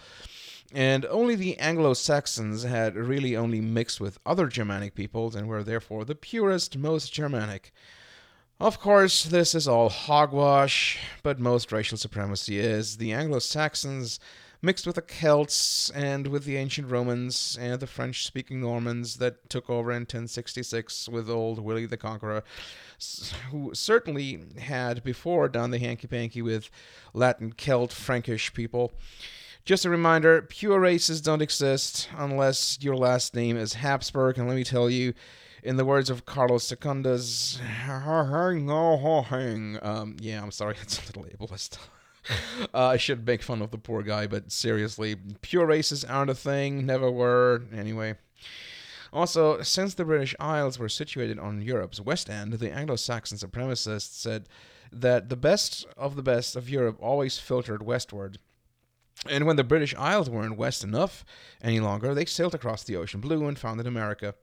and 0.71 1.05
only 1.05 1.35
the 1.35 1.57
Anglo 1.59 1.93
Saxons 1.93 2.63
had 2.63 2.95
really 2.95 3.35
only 3.35 3.61
mixed 3.61 3.99
with 3.99 4.19
other 4.25 4.47
Germanic 4.47 4.95
peoples 4.95 5.35
and 5.35 5.47
were 5.47 5.63
therefore 5.63 6.05
the 6.05 6.15
purest, 6.15 6.77
most 6.77 7.13
Germanic. 7.13 7.73
Of 8.59 8.79
course, 8.79 9.23
this 9.23 9.53
is 9.53 9.67
all 9.67 9.89
hogwash, 9.89 10.99
but 11.21 11.39
most 11.39 11.71
racial 11.71 11.97
supremacy 11.97 12.59
is. 12.59 12.97
The 12.97 13.11
Anglo 13.11 13.39
Saxons 13.39 14.19
mixed 14.63 14.87
with 14.87 14.95
the 14.95 15.01
Celts 15.01 15.89
and 15.89 16.27
with 16.27 16.45
the 16.45 16.55
ancient 16.55 16.89
Romans 16.89 17.57
and 17.59 17.79
the 17.79 17.85
French 17.85 18.25
speaking 18.25 18.61
Normans 18.61 19.17
that 19.17 19.49
took 19.49 19.69
over 19.69 19.91
in 19.91 20.03
1066 20.03 21.09
with 21.09 21.29
old 21.29 21.59
Willie 21.59 21.85
the 21.85 21.97
Conqueror, 21.97 22.43
who 23.51 23.75
certainly 23.75 24.41
had 24.57 25.03
before 25.03 25.49
done 25.49 25.71
the 25.71 25.79
hanky 25.79 26.07
panky 26.07 26.41
with 26.41 26.69
Latin, 27.13 27.51
Celt, 27.51 27.91
Frankish 27.91 28.53
people. 28.53 28.93
Just 29.65 29.85
a 29.85 29.89
reminder 29.89 30.41
pure 30.41 30.77
races 30.77 31.21
don't 31.21 31.41
exist 31.41 32.09
unless 32.17 32.77
your 32.81 32.97
last 32.97 33.33
name 33.33 33.55
is 33.55 33.75
Habsburg. 33.75 34.37
And 34.37 34.45
let 34.45 34.55
me 34.55 34.65
tell 34.65 34.89
you, 34.89 35.13
in 35.63 35.77
the 35.77 35.85
words 35.85 36.09
of 36.09 36.25
Carlos 36.25 36.65
Secundas, 36.69 37.61
um, 39.81 40.17
yeah, 40.19 40.43
I'm 40.43 40.51
sorry, 40.51 40.75
it's 40.81 40.99
a 40.99 41.05
little 41.05 41.23
ableist. 41.37 41.77
uh, 42.73 42.87
I 42.87 42.97
should 42.97 43.25
make 43.25 43.41
fun 43.41 43.61
of 43.61 43.71
the 43.71 43.77
poor 43.77 44.03
guy, 44.03 44.27
but 44.27 44.51
seriously, 44.51 45.15
pure 45.41 45.65
races 45.65 46.03
aren't 46.03 46.31
a 46.31 46.35
thing, 46.35 46.85
never 46.85 47.09
were. 47.09 47.63
Anyway. 47.73 48.15
Also, 49.13 49.61
since 49.61 49.93
the 49.93 50.03
British 50.03 50.35
Isles 50.41 50.77
were 50.77 50.89
situated 50.89 51.39
on 51.39 51.61
Europe's 51.61 52.01
west 52.01 52.29
end, 52.29 52.53
the 52.53 52.73
Anglo 52.73 52.97
Saxon 52.97 53.37
supremacists 53.37 54.13
said 54.13 54.49
that 54.91 55.29
the 55.29 55.37
best 55.37 55.85
of 55.95 56.17
the 56.17 56.23
best 56.23 56.57
of 56.57 56.69
Europe 56.69 56.97
always 56.99 57.37
filtered 57.37 57.83
westward. 57.83 58.39
And 59.29 59.45
when 59.45 59.55
the 59.55 59.63
British 59.63 59.95
Isles 59.95 60.29
weren't 60.29 60.57
west 60.57 60.83
enough 60.83 61.23
any 61.61 61.79
longer, 61.79 62.13
they 62.13 62.25
sailed 62.25 62.55
across 62.55 62.83
the 62.83 62.97
ocean 62.97 63.21
blue 63.21 63.47
and 63.47 63.57
founded 63.57 63.87
America. 63.87 64.35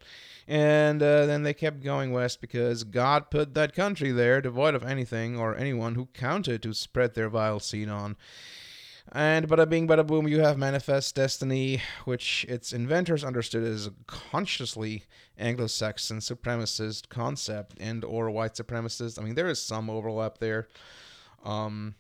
And 0.49 1.03
uh, 1.03 1.27
then 1.27 1.43
they 1.43 1.55
kept 1.55 1.83
going 1.83 2.13
west 2.13 2.41
because 2.41 2.83
God 2.85 3.31
put 3.31 3.55
that 3.55 3.75
country 3.75 4.11
there, 4.11 4.41
devoid 4.41 4.75
of 4.75 4.83
anything 4.83 5.37
or 5.39 5.57
anyone 5.57 5.95
who 5.95 6.07
counted 6.07 6.63
to 6.63 6.73
spread 6.73 7.15
their 7.15 7.29
vile 7.29 7.61
seed 7.61 7.89
on. 7.89 8.17
And 9.13 9.49
bada 9.49 9.69
bing, 9.69 9.89
bada 9.89 10.07
boom, 10.07 10.29
you 10.29 10.41
have 10.41 10.57
Manifest 10.57 11.15
Destiny, 11.15 11.83
which 12.05 12.47
its 12.49 12.73
inventors 12.73 13.25
understood 13.25 13.65
as 13.65 13.87
a 13.87 13.93
consciously 14.07 15.05
Anglo-Saxon 15.37 16.19
supremacist 16.19 17.09
concept 17.09 17.75
and 17.81 18.05
or 18.05 18.31
white 18.31 18.55
supremacist. 18.55 19.19
I 19.19 19.23
mean, 19.23 19.35
there 19.35 19.49
is 19.49 19.61
some 19.61 19.91
overlap 19.91 20.39
there. 20.39 20.69
Um, 21.45 21.97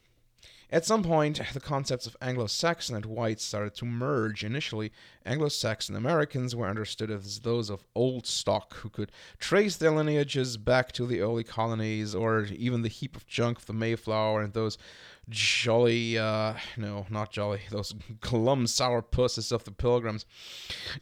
at 0.72 0.84
some 0.84 1.02
point, 1.02 1.40
the 1.52 1.60
concepts 1.60 2.06
of 2.06 2.16
Anglo 2.22 2.46
Saxon 2.46 2.94
and 2.94 3.06
white 3.06 3.40
started 3.40 3.74
to 3.76 3.84
merge. 3.84 4.44
Initially, 4.44 4.92
Anglo 5.26 5.48
Saxon 5.48 5.96
Americans 5.96 6.54
were 6.54 6.68
understood 6.68 7.10
as 7.10 7.40
those 7.40 7.70
of 7.70 7.84
old 7.94 8.26
stock 8.26 8.74
who 8.76 8.88
could 8.88 9.10
trace 9.38 9.76
their 9.76 9.90
lineages 9.90 10.56
back 10.56 10.92
to 10.92 11.06
the 11.06 11.20
early 11.20 11.44
colonies 11.44 12.14
or 12.14 12.44
even 12.44 12.82
the 12.82 12.88
heap 12.88 13.16
of 13.16 13.26
junk 13.26 13.58
of 13.58 13.66
the 13.66 13.72
Mayflower 13.72 14.42
and 14.42 14.52
those 14.52 14.78
jolly, 15.28 16.16
uh, 16.18 16.54
no, 16.76 17.06
not 17.10 17.32
jolly, 17.32 17.62
those 17.70 17.94
glum 18.20 18.66
sourpusses 18.66 19.50
of 19.52 19.64
the 19.64 19.72
pilgrims. 19.72 20.24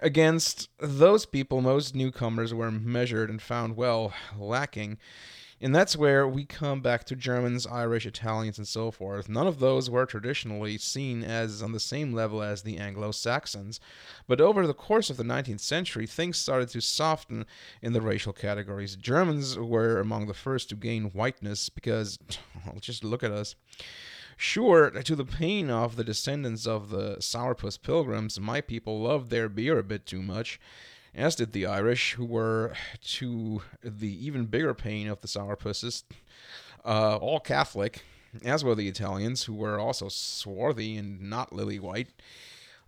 Against 0.00 0.68
those 0.78 1.26
people, 1.26 1.60
most 1.60 1.94
newcomers 1.94 2.54
were 2.54 2.70
measured 2.70 3.30
and 3.30 3.42
found 3.42 3.76
well 3.76 4.12
lacking. 4.38 4.98
And 5.60 5.74
that's 5.74 5.96
where 5.96 6.26
we 6.26 6.44
come 6.44 6.80
back 6.80 7.04
to 7.04 7.16
Germans, 7.16 7.66
Irish, 7.66 8.06
Italians, 8.06 8.58
and 8.58 8.68
so 8.68 8.90
forth. 8.92 9.28
None 9.28 9.46
of 9.46 9.58
those 9.58 9.90
were 9.90 10.06
traditionally 10.06 10.78
seen 10.78 11.24
as 11.24 11.62
on 11.62 11.72
the 11.72 11.80
same 11.80 12.12
level 12.12 12.42
as 12.42 12.62
the 12.62 12.78
Anglo 12.78 13.10
Saxons. 13.10 13.80
But 14.28 14.40
over 14.40 14.66
the 14.66 14.74
course 14.74 15.10
of 15.10 15.16
the 15.16 15.24
19th 15.24 15.60
century, 15.60 16.06
things 16.06 16.38
started 16.38 16.68
to 16.70 16.80
soften 16.80 17.44
in 17.82 17.92
the 17.92 18.00
racial 18.00 18.32
categories. 18.32 18.94
Germans 18.94 19.58
were 19.58 19.98
among 19.98 20.26
the 20.26 20.34
first 20.34 20.68
to 20.68 20.76
gain 20.76 21.06
whiteness 21.06 21.68
because, 21.68 22.18
just 22.80 23.02
look 23.02 23.24
at 23.24 23.32
us. 23.32 23.56
Sure, 24.36 24.90
to 24.90 25.16
the 25.16 25.24
pain 25.24 25.68
of 25.68 25.96
the 25.96 26.04
descendants 26.04 26.64
of 26.64 26.90
the 26.90 27.16
Sourpuss 27.16 27.82
Pilgrims, 27.82 28.38
my 28.38 28.60
people 28.60 29.00
loved 29.00 29.30
their 29.30 29.48
beer 29.48 29.80
a 29.80 29.82
bit 29.82 30.06
too 30.06 30.22
much, 30.22 30.60
as 31.14 31.34
did 31.34 31.52
the 31.52 31.66
Irish, 31.66 32.14
who 32.14 32.24
were 32.24 32.74
to 33.02 33.62
the 33.82 34.26
even 34.26 34.46
bigger 34.46 34.74
pain 34.74 35.08
of 35.08 35.20
the 35.20 35.28
Sourpusses, 35.28 36.04
uh, 36.84 37.16
all 37.16 37.40
Catholic, 37.40 38.02
as 38.44 38.64
were 38.64 38.74
the 38.74 38.88
Italians, 38.88 39.44
who 39.44 39.54
were 39.54 39.78
also 39.78 40.08
swarthy 40.08 40.96
and 40.96 41.20
not 41.22 41.52
lily 41.52 41.78
white. 41.78 42.08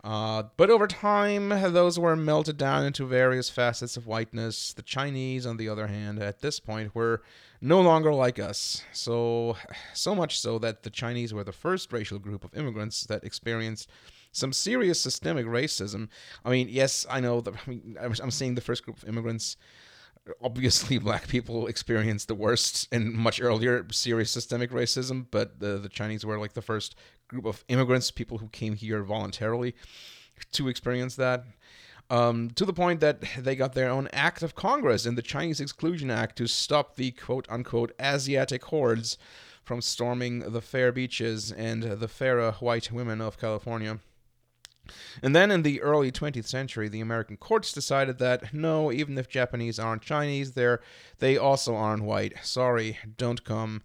Uh, 0.02 0.44
but 0.56 0.70
over 0.70 0.86
time, 0.86 1.50
those 1.50 1.98
were 1.98 2.16
melted 2.16 2.56
down 2.56 2.86
into 2.86 3.04
various 3.06 3.50
facets 3.50 3.96
of 3.96 4.06
whiteness. 4.06 4.72
The 4.72 4.82
Chinese, 4.82 5.44
on 5.44 5.58
the 5.58 5.68
other 5.68 5.88
hand, 5.88 6.22
at 6.22 6.40
this 6.40 6.58
point, 6.58 6.94
were 6.94 7.22
no 7.60 7.82
longer 7.82 8.14
like 8.14 8.38
us. 8.38 8.82
So, 8.92 9.56
so 9.92 10.14
much 10.14 10.40
so 10.40 10.58
that 10.60 10.84
the 10.84 10.90
Chinese 10.90 11.34
were 11.34 11.44
the 11.44 11.52
first 11.52 11.92
racial 11.92 12.18
group 12.18 12.44
of 12.44 12.56
immigrants 12.56 13.04
that 13.04 13.24
experienced 13.24 13.90
some 14.32 14.52
serious 14.52 15.00
systemic 15.00 15.46
racism. 15.46 16.08
I 16.44 16.50
mean, 16.50 16.68
yes, 16.68 17.06
I 17.08 17.20
know 17.20 17.40
that. 17.40 17.54
I 17.66 17.70
mean, 17.70 17.96
I'm 18.00 18.30
seeing 18.30 18.54
the 18.54 18.60
first 18.60 18.84
group 18.84 18.98
of 18.98 19.08
immigrants. 19.08 19.56
Obviously, 20.42 20.98
black 21.08 21.28
people 21.28 21.66
experienced 21.66 22.28
the 22.28 22.34
worst 22.34 22.88
and 22.92 23.12
much 23.12 23.40
earlier 23.40 23.86
serious 23.90 24.30
systemic 24.30 24.70
racism, 24.70 25.26
but 25.30 25.60
the, 25.60 25.78
the 25.78 25.88
Chinese 25.88 26.24
were 26.24 26.38
like 26.38 26.52
the 26.52 26.62
first 26.62 26.94
group 27.28 27.46
of 27.46 27.64
immigrants, 27.68 28.10
people 28.10 28.38
who 28.38 28.48
came 28.48 28.76
here 28.76 29.02
voluntarily 29.02 29.74
to 30.52 30.68
experience 30.68 31.16
that. 31.16 31.44
Um, 32.10 32.50
to 32.56 32.64
the 32.64 32.72
point 32.72 32.98
that 33.00 33.22
they 33.38 33.54
got 33.54 33.74
their 33.74 33.88
own 33.88 34.08
act 34.12 34.42
of 34.42 34.56
Congress 34.56 35.06
in 35.06 35.14
the 35.14 35.22
Chinese 35.22 35.60
Exclusion 35.60 36.10
Act 36.10 36.36
to 36.38 36.48
stop 36.48 36.96
the 36.96 37.12
quote 37.12 37.46
unquote 37.48 37.92
Asiatic 38.00 38.64
hordes 38.64 39.16
from 39.62 39.80
storming 39.80 40.40
the 40.40 40.60
fair 40.60 40.90
beaches 40.90 41.52
and 41.52 41.84
the 41.84 42.08
fairer 42.08 42.52
white 42.58 42.90
women 42.90 43.20
of 43.20 43.38
California. 43.38 44.00
And 45.22 45.34
then 45.34 45.50
in 45.50 45.62
the 45.62 45.80
early 45.80 46.10
20th 46.12 46.46
century, 46.46 46.88
the 46.88 47.00
American 47.00 47.36
courts 47.36 47.72
decided 47.72 48.18
that 48.18 48.52
no, 48.54 48.92
even 48.92 49.18
if 49.18 49.28
Japanese 49.28 49.78
aren't 49.78 50.02
Chinese, 50.02 50.52
they're, 50.52 50.80
they 51.18 51.36
also 51.36 51.74
aren't 51.74 52.04
white. 52.04 52.34
Sorry, 52.42 52.98
don't 53.16 53.44
come. 53.44 53.82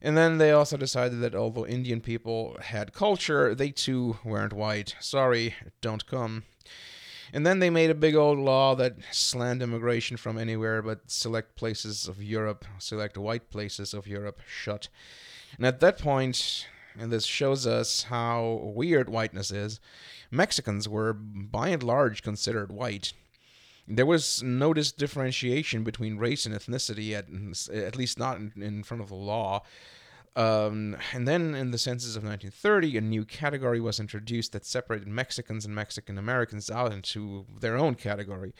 And 0.00 0.18
then 0.18 0.36
they 0.36 0.52
also 0.52 0.76
decided 0.76 1.20
that 1.20 1.34
although 1.34 1.66
Indian 1.66 2.00
people 2.00 2.58
had 2.60 2.92
culture, 2.92 3.54
they 3.54 3.70
too 3.70 4.18
weren't 4.22 4.52
white. 4.52 4.94
Sorry, 5.00 5.54
don't 5.80 6.06
come. 6.06 6.44
And 7.32 7.46
then 7.46 7.58
they 7.58 7.70
made 7.70 7.90
a 7.90 7.94
big 7.94 8.14
old 8.14 8.38
law 8.38 8.74
that 8.76 8.96
slammed 9.10 9.62
immigration 9.62 10.16
from 10.16 10.38
anywhere 10.38 10.82
but 10.82 11.10
select 11.10 11.56
places 11.56 12.06
of 12.06 12.22
Europe, 12.22 12.64
select 12.78 13.18
white 13.18 13.50
places 13.50 13.92
of 13.92 14.06
Europe, 14.06 14.40
shut. 14.46 14.88
And 15.56 15.66
at 15.66 15.80
that 15.80 15.98
point, 15.98 16.68
and 16.98 17.10
this 17.10 17.24
shows 17.24 17.66
us 17.66 18.04
how 18.04 18.60
weird 18.74 19.08
whiteness 19.08 19.50
is, 19.50 19.80
Mexicans 20.34 20.88
were 20.88 21.12
by 21.12 21.68
and 21.68 21.82
large 21.82 22.22
considered 22.22 22.72
white. 22.72 23.12
There 23.86 24.06
was 24.06 24.42
no 24.42 24.72
differentiation 24.72 25.84
between 25.84 26.16
race 26.16 26.46
and 26.46 26.54
ethnicity, 26.54 27.12
at, 27.12 27.26
at 27.74 27.96
least 27.96 28.18
not 28.18 28.38
in, 28.38 28.52
in 28.56 28.82
front 28.82 29.02
of 29.02 29.10
the 29.10 29.14
law. 29.14 29.62
Um, 30.36 30.96
and 31.12 31.28
then 31.28 31.54
in 31.54 31.70
the 31.70 31.78
census 31.78 32.16
of 32.16 32.24
1930, 32.24 32.96
a 32.96 33.00
new 33.00 33.24
category 33.24 33.80
was 33.80 34.00
introduced 34.00 34.52
that 34.52 34.66
separated 34.66 35.06
Mexicans 35.06 35.64
and 35.64 35.74
Mexican 35.74 36.18
Americans 36.18 36.70
out 36.70 36.92
into 36.92 37.46
their 37.60 37.76
own 37.76 37.94
category. 37.94 38.54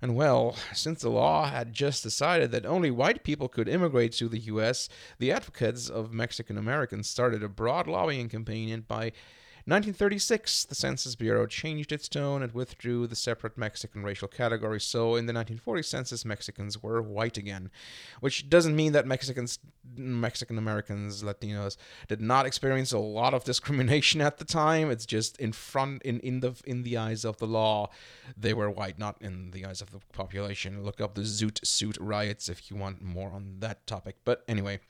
And 0.00 0.16
well, 0.16 0.56
since 0.72 1.02
the 1.02 1.10
law 1.10 1.48
had 1.48 1.72
just 1.72 2.02
decided 2.02 2.50
that 2.50 2.66
only 2.66 2.90
white 2.90 3.22
people 3.24 3.48
could 3.48 3.68
immigrate 3.68 4.12
to 4.12 4.28
the 4.28 4.40
U.S., 4.40 4.88
the 5.18 5.30
advocates 5.30 5.88
of 5.88 6.12
Mexican 6.12 6.56
Americans 6.56 7.08
started 7.08 7.42
a 7.42 7.48
broad 7.48 7.86
lobbying 7.86 8.28
campaign 8.28 8.84
by 8.88 9.12
1936, 9.64 10.64
the 10.64 10.74
Census 10.74 11.14
Bureau 11.14 11.46
changed 11.46 11.92
its 11.92 12.08
tone 12.08 12.42
and 12.42 12.52
withdrew 12.52 13.06
the 13.06 13.14
separate 13.14 13.56
Mexican 13.56 14.02
racial 14.02 14.26
category. 14.26 14.80
So, 14.80 15.14
in 15.14 15.26
the 15.26 15.32
1940 15.32 15.82
census, 15.84 16.24
Mexicans 16.24 16.82
were 16.82 17.00
white 17.00 17.36
again, 17.36 17.70
which 18.18 18.50
doesn't 18.50 18.74
mean 18.74 18.92
that 18.92 19.06
Mexicans, 19.06 19.60
Mexican 19.96 20.58
Americans, 20.58 21.22
Latinos 21.22 21.76
did 22.08 22.20
not 22.20 22.44
experience 22.44 22.92
a 22.92 22.98
lot 22.98 23.34
of 23.34 23.44
discrimination 23.44 24.20
at 24.20 24.38
the 24.38 24.44
time. 24.44 24.90
It's 24.90 25.06
just 25.06 25.36
in 25.38 25.52
front, 25.52 26.02
in 26.02 26.18
in 26.20 26.40
the 26.40 26.60
in 26.64 26.82
the 26.82 26.96
eyes 26.96 27.24
of 27.24 27.38
the 27.38 27.46
law, 27.46 27.90
they 28.36 28.54
were 28.54 28.68
white, 28.68 28.98
not 28.98 29.16
in 29.20 29.52
the 29.52 29.64
eyes 29.64 29.80
of 29.80 29.92
the 29.92 30.00
population. 30.12 30.82
Look 30.82 31.00
up 31.00 31.14
the 31.14 31.22
Zoot 31.22 31.64
Suit 31.64 31.96
riots 32.00 32.48
if 32.48 32.68
you 32.68 32.76
want 32.76 33.00
more 33.00 33.30
on 33.30 33.60
that 33.60 33.86
topic. 33.86 34.16
But 34.24 34.42
anyway. 34.48 34.80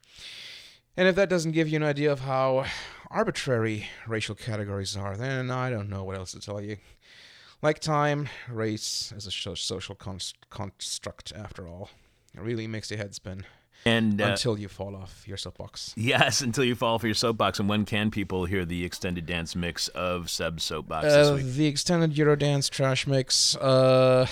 And 0.96 1.08
if 1.08 1.14
that 1.16 1.30
doesn't 1.30 1.52
give 1.52 1.68
you 1.68 1.76
an 1.76 1.82
idea 1.82 2.12
of 2.12 2.20
how 2.20 2.66
arbitrary 3.10 3.86
racial 4.06 4.34
categories 4.34 4.96
are, 4.96 5.16
then 5.16 5.50
I 5.50 5.70
don't 5.70 5.88
know 5.88 6.04
what 6.04 6.16
else 6.16 6.32
to 6.32 6.40
tell 6.40 6.60
you. 6.60 6.76
Like 7.62 7.78
time, 7.78 8.28
race 8.48 9.12
is 9.16 9.26
a 9.26 9.30
social 9.30 9.94
construct 10.50 11.32
after 11.34 11.66
all. 11.66 11.90
It 12.34 12.40
really 12.40 12.66
makes 12.66 12.90
your 12.90 12.98
head 12.98 13.14
spin. 13.14 13.44
And 13.84 14.20
uh, 14.20 14.26
until 14.26 14.58
you 14.58 14.68
fall 14.68 14.94
off 14.94 15.26
your 15.26 15.36
soapbox. 15.36 15.92
Yes, 15.96 16.40
until 16.40 16.64
you 16.64 16.74
fall 16.74 16.96
off 16.96 17.04
your 17.04 17.14
soapbox. 17.14 17.58
And 17.58 17.68
when 17.68 17.84
can 17.84 18.10
people 18.10 18.44
hear 18.44 18.64
the 18.64 18.84
extended 18.84 19.26
dance 19.26 19.56
mix 19.56 19.88
of 19.88 20.30
Seb 20.30 20.60
Soapbox 20.60 21.06
uh, 21.06 21.40
The 21.42 21.66
extended 21.66 22.14
Eurodance 22.14 22.70
trash 22.70 23.06
mix. 23.06 23.56
Uh, 23.56 24.26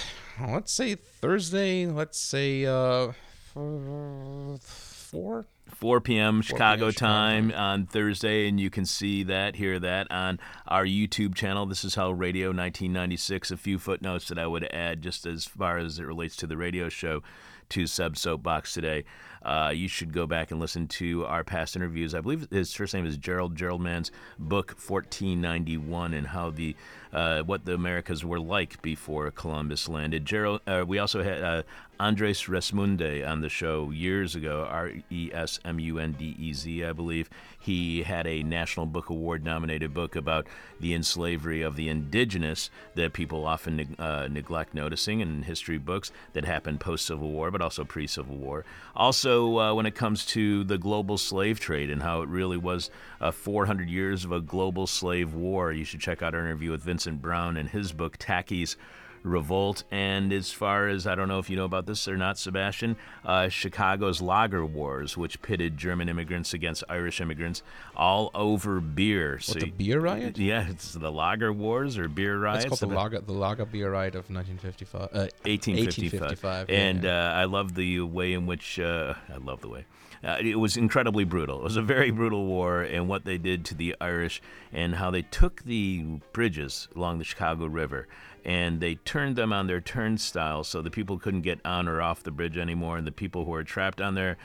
let's 0.47 0.73
say 0.73 0.95
Thursday. 0.95 1.87
Let's 1.87 2.19
say 2.19 2.65
uh, 2.65 3.12
four 3.53 5.47
4 5.75 6.01
p.m. 6.01 6.43
Chicago 6.43 6.87
4 6.87 6.93
p.m. 6.93 6.95
time 6.95 7.49
Chicago. 7.51 7.65
on 7.65 7.87
Thursday, 7.87 8.49
and 8.49 8.61
you 8.61 8.71
can 8.71 8.85
see 8.85 9.23
that, 9.25 9.57
hear 9.57 9.79
that 9.79 10.11
on 10.11 10.39
our 10.67 10.85
YouTube 10.85 11.35
channel. 11.35 11.67
This 11.67 11.85
is 11.85 11.95
Hell 11.95 12.15
Radio 12.15 12.49
1996. 12.49 13.51
A 13.51 13.57
few 13.57 13.79
footnotes 13.79 14.29
that 14.29 14.39
I 14.39 14.47
would 14.47 14.65
add 14.73 15.03
just 15.03 15.27
as 15.27 15.45
far 15.45 15.79
as 15.79 15.99
it 15.99 16.05
relates 16.05 16.37
to 16.37 16.47
the 16.47 16.57
radio 16.57 16.89
show 16.89 17.23
to 17.71 17.87
Seb 17.87 18.17
Soapbox 18.17 18.75
today. 18.75 19.05
Uh, 19.43 19.73
you 19.75 19.89
should 19.89 20.12
go 20.12 20.27
back 20.27 20.51
and 20.51 20.61
listen 20.61 20.87
to 20.87 21.25
our 21.25 21.43
past 21.45 21.77
interviews. 21.77 22.15
I 22.15 22.21
believe 22.21 22.49
his 22.51 22.75
first 22.75 22.95
name 22.95 23.07
is 23.07 23.17
Gerald 23.17 23.57
Gerald 23.57 23.81
Mann's 23.81 24.11
book 24.39 24.71
1491 24.71 26.15
and 26.15 26.27
how 26.27 26.51
the 26.51 26.77
uh, 27.12 27.43
what 27.43 27.65
the 27.65 27.75
Americas 27.75 28.25
were 28.25 28.41
like 28.41 28.81
before 28.83 29.31
Columbus 29.31 29.89
landed. 29.89 30.25
Gerald, 30.25 30.61
uh, 30.67 30.85
we 30.87 30.99
also 30.99 31.23
had 31.23 31.43
uh, 31.43 31.62
Andres 32.01 32.45
Resmunde 32.45 33.29
on 33.29 33.43
the 33.43 33.51
show 33.51 33.91
years 33.91 34.35
ago, 34.35 34.67
R 34.69 34.93
E 35.11 35.31
S 35.33 35.61
M 35.67 35.79
U 35.79 35.99
N 35.99 36.12
D 36.12 36.35
E 36.39 36.53
Z, 36.55 36.85
I 36.85 36.93
believe. 36.93 37.29
He 37.59 38.05
had 38.05 38.27
a 38.27 38.43
National 38.43 38.87
Book 38.87 39.11
Award 39.11 39.45
nominated 39.45 39.93
book 39.93 40.17
about 40.17 40.47
the 40.81 40.95
enslavery 40.95 41.61
of 41.61 41.77
the 41.77 41.91
indigenous 41.91 42.71
that 42.95 43.12
people 43.12 43.45
often 43.45 43.97
uh, 43.99 44.29
neglect 44.31 44.73
noticing 44.73 45.21
in 45.21 45.43
history 45.43 45.77
books 45.77 46.11
that 46.33 46.47
happened 46.47 46.81
post 46.81 47.05
Civil 47.05 47.31
War, 47.31 47.51
but 47.51 47.61
also 47.61 47.85
pre 47.85 48.07
Civil 48.07 48.37
War. 48.37 48.65
Also, 48.97 49.30
uh, 49.31 49.74
when 49.74 49.86
it 49.86 49.94
comes 49.94 50.24
to 50.27 50.65
the 50.65 50.78
global 50.78 51.19
slave 51.19 51.61
trade 51.61 51.90
and 51.90 52.02
how 52.02 52.23
it 52.23 52.28
really 52.28 52.57
was 52.57 52.90
uh, 53.20 53.31
400 53.31 53.89
years 53.89 54.24
of 54.24 54.32
a 54.32 54.40
global 54.40 54.86
slave 54.86 55.35
war, 55.35 55.73
you 55.73 55.85
should 55.85 56.01
check 56.01 56.23
out 56.23 56.35
our 56.35 56.40
interview 56.40 56.70
with 56.70 56.82
Vincent 56.82 57.23
Brown 57.23 57.57
and 57.57 57.69
his 57.69 57.93
book, 57.93 58.16
Tacky's 58.19 58.77
revolt. 59.23 59.85
And 59.91 60.33
as 60.33 60.53
far 60.53 60.89
as 60.89 61.07
I 61.07 61.15
don't 61.15 61.29
know 61.29 61.39
if 61.39 61.51
you 61.51 61.57
know 61.57 61.65
about 61.65 61.87
this 61.87 62.07
or 62.09 62.17
not, 62.17 62.39
Sebastian, 62.39 62.97
uh, 63.25 63.49
Chicago's 63.49 64.21
Lager 64.21 64.65
Wars, 64.65 65.17
which 65.17 65.43
pitted 65.43 65.77
German 65.77 66.09
immigrants 66.09 66.55
against 66.55 66.85
Irish 66.89 67.21
immigrants, 67.21 67.63
all 67.97 68.31
over 68.35 68.81
beer. 68.81 69.39
So 69.39 69.55
What, 69.55 69.61
the 69.61 69.71
beer 69.71 70.01
riot? 70.01 70.39
Yeah, 70.39 70.69
it's 70.69 70.93
the 70.95 71.13
Lager 71.13 71.53
Wars 71.53 71.99
or 71.99 72.09
beer 72.09 72.39
riots. 72.39 72.65
It's 72.65 72.81
called 72.81 72.91
the 72.91 72.97
Lager, 72.97 73.21
the 73.21 73.33
Lager 73.33 73.65
beer 73.67 73.93
riot 73.93 74.15
of 74.15 74.31
1955. 74.31 75.01
Uh, 75.01 75.29
1855. 75.45 76.21
1855, 76.21 76.71
and 76.71 77.05
yeah. 77.05 77.31
Uh, 77.31 77.41
I 77.41 77.45
love 77.45 77.75
the 77.75 78.01
way 78.01 78.33
in 78.33 78.47
which 78.47 78.79
uh, 78.79 79.15
I 79.33 79.37
love 79.37 79.61
the 79.61 79.69
way. 79.69 79.85
Uh, 80.23 80.37
it 80.39 80.57
was 80.57 80.77
incredibly 80.77 81.25
brutal. 81.25 81.61
It 81.61 81.65
was 81.65 81.77
a 81.79 81.83
very 81.83 82.11
brutal 82.11 82.45
war, 82.45 82.83
and 82.83 83.09
what 83.09 83.25
they 83.25 83.39
did 83.39 83.65
to 83.67 83.75
the 83.75 83.97
Irish, 84.01 84.43
and 84.71 84.97
how 84.97 85.11
they 85.11 85.23
took 85.23 85.63
the 85.63 86.21
bridges 86.33 86.89
along 86.95 87.19
the 87.19 87.25
Chicago 87.25 87.65
River, 87.67 88.07
and 88.45 88.81
they 88.81 88.97
turned 88.97 89.37
them 89.37 89.53
on 89.53 89.67
their 89.67 89.81
turnstiles 89.81 90.69
so 90.69 90.83
the 90.83 90.91
people 90.91 91.19
couldn't 91.19 91.43
get 91.43 91.61
on 91.65 91.89
or 91.89 92.01
off 92.01 92.23
the 92.23 92.31
bridge 92.31 92.57
anymore, 92.57 92.97
and 92.97 93.07
the 93.07 93.12
people 93.12 93.45
who 93.45 93.51
were 93.51 93.65
trapped 93.65 94.01
on 94.01 94.15
there 94.15 94.37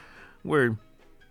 were 0.44 0.78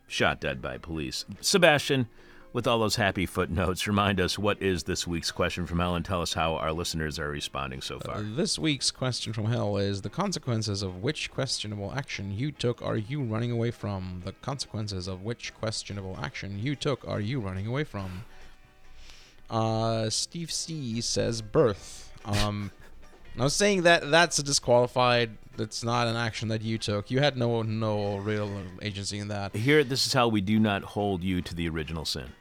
shot 0.06 0.40
dead 0.40 0.60
by 0.60 0.78
police. 0.78 1.24
Sebastian, 1.40 2.08
with 2.52 2.66
all 2.66 2.78
those 2.78 2.96
happy 2.96 3.26
footnotes, 3.26 3.86
remind 3.88 4.20
us 4.20 4.38
what 4.38 4.62
is 4.62 4.84
this 4.84 5.06
week's 5.06 5.30
question 5.30 5.66
from 5.66 5.80
Hell 5.80 5.96
and 5.96 6.04
tell 6.04 6.22
us 6.22 6.34
how 6.34 6.54
our 6.54 6.72
listeners 6.72 7.18
are 7.18 7.28
responding 7.28 7.80
so 7.80 7.98
far. 7.98 8.16
Uh, 8.16 8.22
this 8.24 8.58
week's 8.58 8.90
question 8.90 9.32
from 9.32 9.46
hell 9.46 9.76
is 9.76 10.02
the 10.02 10.10
consequences 10.10 10.82
of 10.82 11.02
which 11.02 11.30
questionable 11.30 11.92
action 11.94 12.32
you 12.32 12.52
took 12.52 12.80
are 12.80 12.96
you 12.96 13.22
running 13.22 13.50
away 13.50 13.70
from? 13.70 14.22
The 14.24 14.32
consequences 14.32 15.08
of 15.08 15.22
which 15.22 15.52
questionable 15.54 16.18
action 16.22 16.58
you 16.58 16.76
took 16.76 17.06
are 17.06 17.20
you 17.20 17.40
running 17.40 17.66
away 17.66 17.84
from? 17.84 18.24
Uh, 19.50 20.08
Steve 20.10 20.50
C 20.50 21.00
says 21.00 21.42
birth. 21.42 22.12
Um, 22.24 22.70
now 23.36 23.48
saying 23.48 23.82
that 23.82 24.10
that's 24.10 24.38
a 24.38 24.42
disqualified. 24.42 25.36
That's 25.56 25.84
not 25.84 26.08
an 26.08 26.16
action 26.16 26.48
that 26.48 26.62
you 26.62 26.78
took. 26.78 27.10
You 27.10 27.20
had 27.20 27.36
no 27.36 27.62
no 27.62 28.16
real 28.16 28.50
agency 28.82 29.18
in 29.18 29.28
that. 29.28 29.54
Here, 29.54 29.84
this 29.84 30.06
is 30.06 30.12
how 30.12 30.28
we 30.28 30.40
do 30.40 30.58
not 30.58 30.82
hold 30.82 31.22
you 31.22 31.42
to 31.42 31.54
the 31.54 31.68
original 31.68 32.04
sin. 32.04 32.32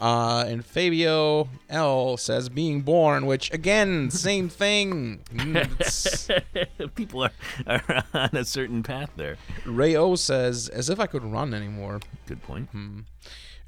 Uh, 0.00 0.44
and 0.46 0.64
Fabio 0.64 1.48
L 1.68 2.16
says 2.16 2.48
being 2.48 2.82
born, 2.82 3.26
which 3.26 3.52
again, 3.52 4.10
same 4.10 4.48
thing. 4.48 5.20
Mm, 5.34 6.94
People 6.94 7.24
are, 7.24 7.32
are 7.66 8.04
on 8.12 8.30
a 8.32 8.44
certain 8.44 8.82
path 8.82 9.10
there. 9.16 9.36
Ray 9.64 9.96
O 9.96 10.14
says, 10.14 10.68
as 10.68 10.90
if 10.90 11.00
I 11.00 11.06
could 11.06 11.24
run 11.24 11.54
anymore. 11.54 12.00
Good 12.26 12.42
point. 12.42 12.68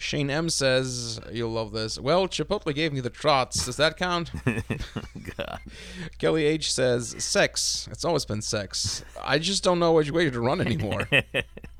Shane 0.02 0.30
M 0.30 0.50
says, 0.50 1.20
you'll 1.30 1.52
love 1.52 1.70
this. 1.70 1.96
Well, 1.96 2.26
Chipotle 2.26 2.74
gave 2.74 2.92
me 2.92 2.98
the 2.98 3.08
trots. 3.08 3.64
Does 3.66 3.76
that 3.76 3.96
count? 3.96 4.32
God. 5.36 5.60
Kelly 6.18 6.44
H 6.44 6.72
says, 6.72 7.14
sex. 7.18 7.88
It's 7.92 8.04
always 8.04 8.24
been 8.24 8.42
sex. 8.42 9.04
I 9.22 9.38
just 9.38 9.62
don't 9.62 9.78
know 9.78 9.92
which 9.92 10.10
way 10.10 10.28
to 10.28 10.40
run 10.40 10.60
anymore. 10.60 11.08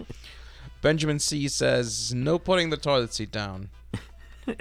Benjamin 0.82 1.18
C 1.18 1.48
says, 1.48 2.14
no 2.14 2.38
putting 2.38 2.70
the 2.70 2.76
toilet 2.76 3.12
seat 3.12 3.32
down. 3.32 3.70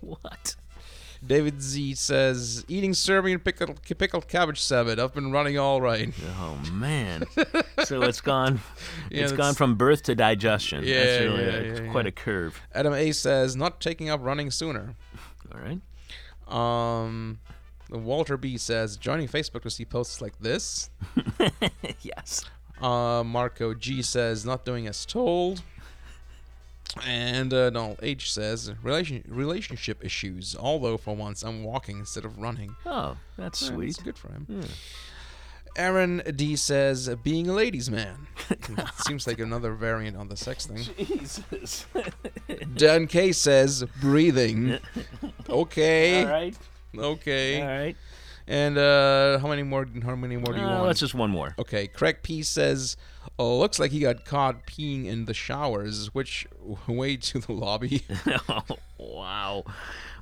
What? 0.00 0.56
David 1.26 1.60
Z 1.62 1.94
says, 1.94 2.64
eating 2.68 2.94
Serbian 2.94 3.40
pickled, 3.40 3.80
pickled 3.82 4.28
cabbage 4.28 4.60
salad. 4.60 4.98
I've 4.98 5.14
been 5.14 5.32
running 5.32 5.58
all 5.58 5.80
right. 5.80 6.12
Oh 6.38 6.58
man. 6.72 7.24
so 7.84 8.02
it's 8.02 8.20
gone. 8.20 8.60
Yeah, 9.10 9.22
it's 9.24 9.32
gone 9.32 9.54
from 9.54 9.74
birth 9.76 10.02
to 10.04 10.14
digestion. 10.14 10.84
Yeah, 10.84 11.04
That's 11.04 11.24
really 11.24 11.44
yeah, 11.44 11.50
a- 11.80 11.84
yeah, 11.86 11.92
quite 11.92 12.04
yeah. 12.04 12.08
a 12.08 12.12
curve. 12.12 12.60
Adam 12.74 12.92
A 12.94 13.12
says, 13.12 13.56
not 13.56 13.80
taking 13.80 14.08
up 14.10 14.20
running 14.22 14.50
sooner. 14.50 14.94
All 15.54 15.60
right. 15.60 15.80
Um, 16.48 17.38
Walter 17.90 18.36
B 18.36 18.56
says, 18.58 18.96
joining 18.96 19.28
Facebook 19.28 19.62
to 19.62 19.70
see 19.70 19.84
posts 19.84 20.20
like 20.20 20.38
this. 20.38 20.90
yes. 22.02 22.44
Uh, 22.80 23.22
Marco 23.24 23.74
G 23.74 24.02
says, 24.02 24.44
not 24.44 24.64
doing 24.64 24.86
as 24.86 25.06
told. 25.06 25.62
And 27.06 27.52
uh, 27.52 27.70
Donald 27.70 27.98
H 28.02 28.32
says, 28.32 28.72
relation 28.82 29.22
relationship 29.28 30.04
issues. 30.04 30.56
Although 30.58 30.96
for 30.96 31.14
once 31.14 31.42
I'm 31.42 31.62
walking 31.62 31.98
instead 31.98 32.24
of 32.24 32.38
running. 32.38 32.74
Oh, 32.86 33.16
that's 33.36 33.60
Yeah, 33.62 33.68
sweet. 33.68 33.86
That's 33.88 34.02
good 34.02 34.18
for 34.18 34.28
him. 34.28 34.46
Aaron 35.76 36.22
D 36.34 36.56
says, 36.56 37.08
being 37.22 37.48
a 37.48 37.52
ladies' 37.52 37.90
man. 37.90 38.26
Seems 39.06 39.26
like 39.26 39.38
another 39.38 39.72
variant 39.74 40.16
on 40.16 40.28
the 40.28 40.36
sex 40.36 40.66
thing. 40.66 40.78
Jesus. 41.06 41.86
Dan 42.76 43.06
K 43.06 43.32
says, 43.32 43.84
breathing. 44.00 44.78
Okay. 45.48 46.24
All 46.24 46.30
right. 46.30 46.56
Okay. 46.96 47.60
All 47.62 47.68
right. 47.68 47.96
And 48.48 48.76
uh, 48.78 49.38
how 49.38 49.46
many 49.48 49.62
more? 49.62 49.86
How 50.02 50.16
many 50.16 50.36
more 50.36 50.52
do 50.52 50.58
you 50.60 50.66
Uh, 50.66 50.70
want? 50.70 50.86
let's 50.86 50.98
just 51.00 51.14
one 51.14 51.30
more. 51.30 51.54
Okay, 51.58 51.86
Craig 51.86 52.18
P 52.24 52.42
says, 52.42 52.96
oh, 53.38 53.58
looks 53.58 53.78
like 53.78 53.92
he 53.92 54.00
got 54.00 54.24
caught 54.24 54.66
peeing 54.66 55.06
in 55.06 55.24
the 55.26 55.34
showers, 55.34 56.12
which 56.14 56.46
way 56.88 57.16
to 57.16 57.38
the 57.38 57.52
lobby. 57.52 58.04
wow. 58.98 59.64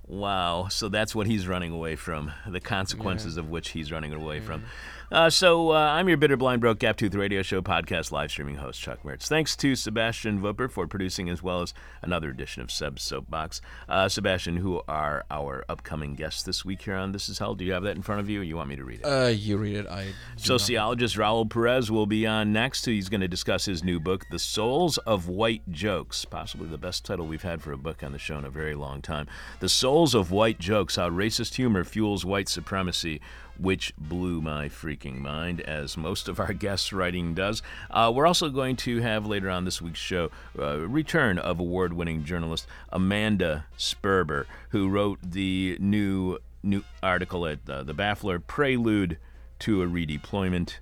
Wow. 0.06 0.68
So 0.68 0.89
that's 0.90 1.14
what 1.14 1.26
he's 1.26 1.47
running 1.48 1.72
away 1.72 1.97
from, 1.97 2.32
the 2.47 2.60
consequences 2.60 3.36
of 3.39 3.48
which 3.48 3.70
he's 3.70 3.90
running 3.90 4.12
away 4.12 4.40
from. 4.40 4.64
Uh, 5.12 5.31
so 5.31 5.70
uh, 5.70 5.74
I'm 5.74 6.09
your 6.09 6.16
bitter, 6.16 6.36
blind, 6.36 6.60
broke, 6.60 6.78
gap 6.81 6.97
tooth 6.97 7.14
radio 7.14 7.43
show 7.43 7.60
podcast 7.62 8.10
live 8.10 8.31
streaming 8.31 8.56
host, 8.56 8.81
Chuck 8.81 9.02
Mertz. 9.05 9.28
Thanks 9.28 9.55
to 9.56 9.76
Sebastian 9.76 10.40
Vupper 10.40 10.68
for 10.68 10.86
producing 10.89 11.28
as 11.28 11.43
well 11.43 11.62
as 11.62 11.72
another 12.02 12.31
edition 12.31 12.62
of 12.62 12.70
Seb's 12.72 13.02
Soapbox. 13.02 13.60
Uh, 13.89 14.09
Sebastian, 14.09 14.56
who 14.56 14.82
are 14.89 15.24
our 15.31 15.64
upcoming 15.68 16.14
guests 16.14 16.43
this 16.43 16.64
week 16.64 16.82
here 16.82 16.94
on 16.97 17.12
This 17.12 17.28
Is 17.28 17.39
Hell? 17.39 17.55
Do 17.55 17.64
you 17.64 17.72
have 17.74 17.85
that 17.85 17.97
in 17.97 18.02
front 18.02 18.22
of 18.22 18.28
you 18.28 18.40
or 18.40 18.43
you 18.43 18.56
want 18.56 18.70
me 18.70 18.76
to 18.76 18.85
read 18.85 19.01
it? 19.01 19.05
uh, 19.06 19.28
you 19.28 19.56
read 19.56 19.76
it. 19.76 19.86
I. 19.86 20.06
Sociologist 20.36 21.16
Raul 21.16 21.48
Perez 21.48 21.90
will 21.90 22.06
be 22.06 22.26
on 22.26 22.52
next. 22.52 22.85
He's 22.86 23.09
going 23.09 23.20
to 23.20 23.28
discuss 23.28 23.66
his 23.66 23.85
new 23.85 24.01
book, 24.01 24.24
The 24.31 24.39
Souls 24.39 24.98
of 24.98 25.28
White 25.28 25.70
Jokes, 25.70 26.24
possibly 26.24 26.66
the 26.66 26.78
best 26.78 27.05
title 27.05 27.26
we've 27.26 27.43
had 27.43 27.62
for 27.62 27.72
a 27.72 27.78
book 27.78 28.02
on 28.02 28.12
the 28.12 28.18
show 28.18 28.39
in 28.39 28.44
a 28.44 28.51
very 28.51 28.74
long 28.74 29.02
time. 29.02 29.28
The 29.60 29.68
Souls 29.68 30.14
of 30.14 30.31
White 30.32 30.59
Jokes 30.59 30.97
How 30.97 31.09
Racist 31.10 31.55
Humor 31.55 31.85
Fuels 31.85 32.24
White 32.24 32.48
Supremacy, 32.48 33.20
which 33.59 33.93
blew 33.97 34.40
my 34.40 34.68
freaking 34.68 35.18
mind, 35.18 35.60
as 35.62 35.97
most 35.97 36.28
of 36.28 36.40
our 36.40 36.52
guests' 36.64 36.93
writing 36.93 37.35
does. 37.35 37.62
Uh, 37.90 38.12
we're 38.14 38.26
also 38.26 38.48
going 38.48 38.76
to 38.76 39.01
have 39.01 39.26
later 39.26 39.51
on 39.51 39.64
this 39.64 39.81
week's 39.81 39.98
show 39.98 40.31
uh, 40.59 40.78
return 40.81 41.39
of 41.39 41.60
award 41.60 41.93
winning 41.93 42.24
journalist 42.24 42.66
Amanda 42.90 43.66
Sperber, 43.78 44.47
who 44.70 44.89
wrote 44.89 45.18
the 45.22 45.76
new 45.81 46.39
new 46.62 46.82
article 47.02 47.47
at 47.47 47.59
uh, 47.68 47.82
the 47.82 47.94
Baffler 47.94 48.44
Prelude 48.44 49.18
to 49.60 49.82
a 49.82 49.86
Redeployment. 49.86 50.78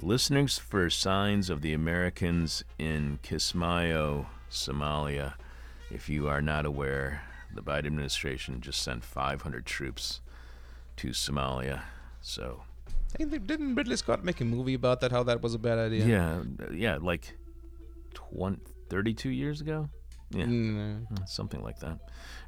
Listeners 0.00 0.58
for 0.58 0.90
signs 0.90 1.48
of 1.48 1.62
the 1.62 1.72
Americans 1.72 2.64
in 2.78 3.18
Kismayo, 3.22 4.26
Somalia. 4.50 5.34
If 5.90 6.08
you 6.08 6.28
are 6.28 6.42
not 6.42 6.66
aware, 6.66 7.22
the 7.54 7.62
Biden 7.62 7.86
administration 7.86 8.60
just 8.60 8.82
sent 8.82 9.04
500 9.04 9.64
troops 9.64 10.20
to 10.96 11.08
Somalia. 11.08 11.82
So, 12.20 12.62
didn't 13.18 13.74
Ridley 13.74 13.96
Scott 13.96 14.24
make 14.24 14.40
a 14.40 14.44
movie 14.44 14.74
about 14.74 15.00
that? 15.00 15.12
How 15.12 15.22
that 15.24 15.42
was 15.42 15.54
a 15.54 15.58
bad 15.58 15.78
idea? 15.78 16.06
yeah, 16.06 16.42
yeah, 16.72 16.98
like 17.00 17.36
20, 18.14 18.58
32 18.88 19.30
years 19.30 19.60
ago? 19.60 19.88
Yeah. 20.30 20.44
Mm, 20.44 21.28
something 21.28 21.62
like 21.62 21.78
that. 21.80 21.98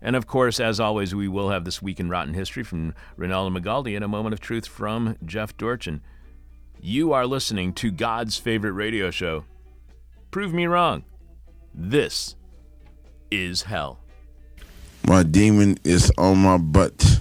And 0.03 0.17
of 0.17 0.27
course, 0.27 0.59
as 0.59 0.81
always, 0.81 1.15
we 1.15 1.29
will 1.29 1.51
have 1.51 1.65
this 1.65 1.81
week 1.81 2.01
in 2.01 2.09
Rotten 2.09 2.35
History 2.35 2.65
from 2.65 2.95
Ronaldo 3.17 3.57
Magaldi 3.57 3.95
and 3.95 4.05
a 4.05 4.09
moment 4.09 4.33
of 4.33 4.41
truth 4.41 4.67
from 4.67 5.17
Jeff 5.25 5.57
Dorchin. 5.57 6.01
You 6.81 7.13
are 7.13 7.27
listening 7.27 7.73
to 7.75 7.91
God's 7.91 8.37
favorite 8.37 8.73
radio 8.73 9.11
show. 9.11 9.45
Prove 10.31 10.53
me 10.53 10.67
wrong. 10.67 11.05
This 11.75 12.35
is 13.31 13.63
hell. 13.63 14.01
My 15.07 15.23
demon 15.23 15.79
is 15.85 16.13
on 16.19 16.39
my 16.39 16.59
butt. 16.59 17.21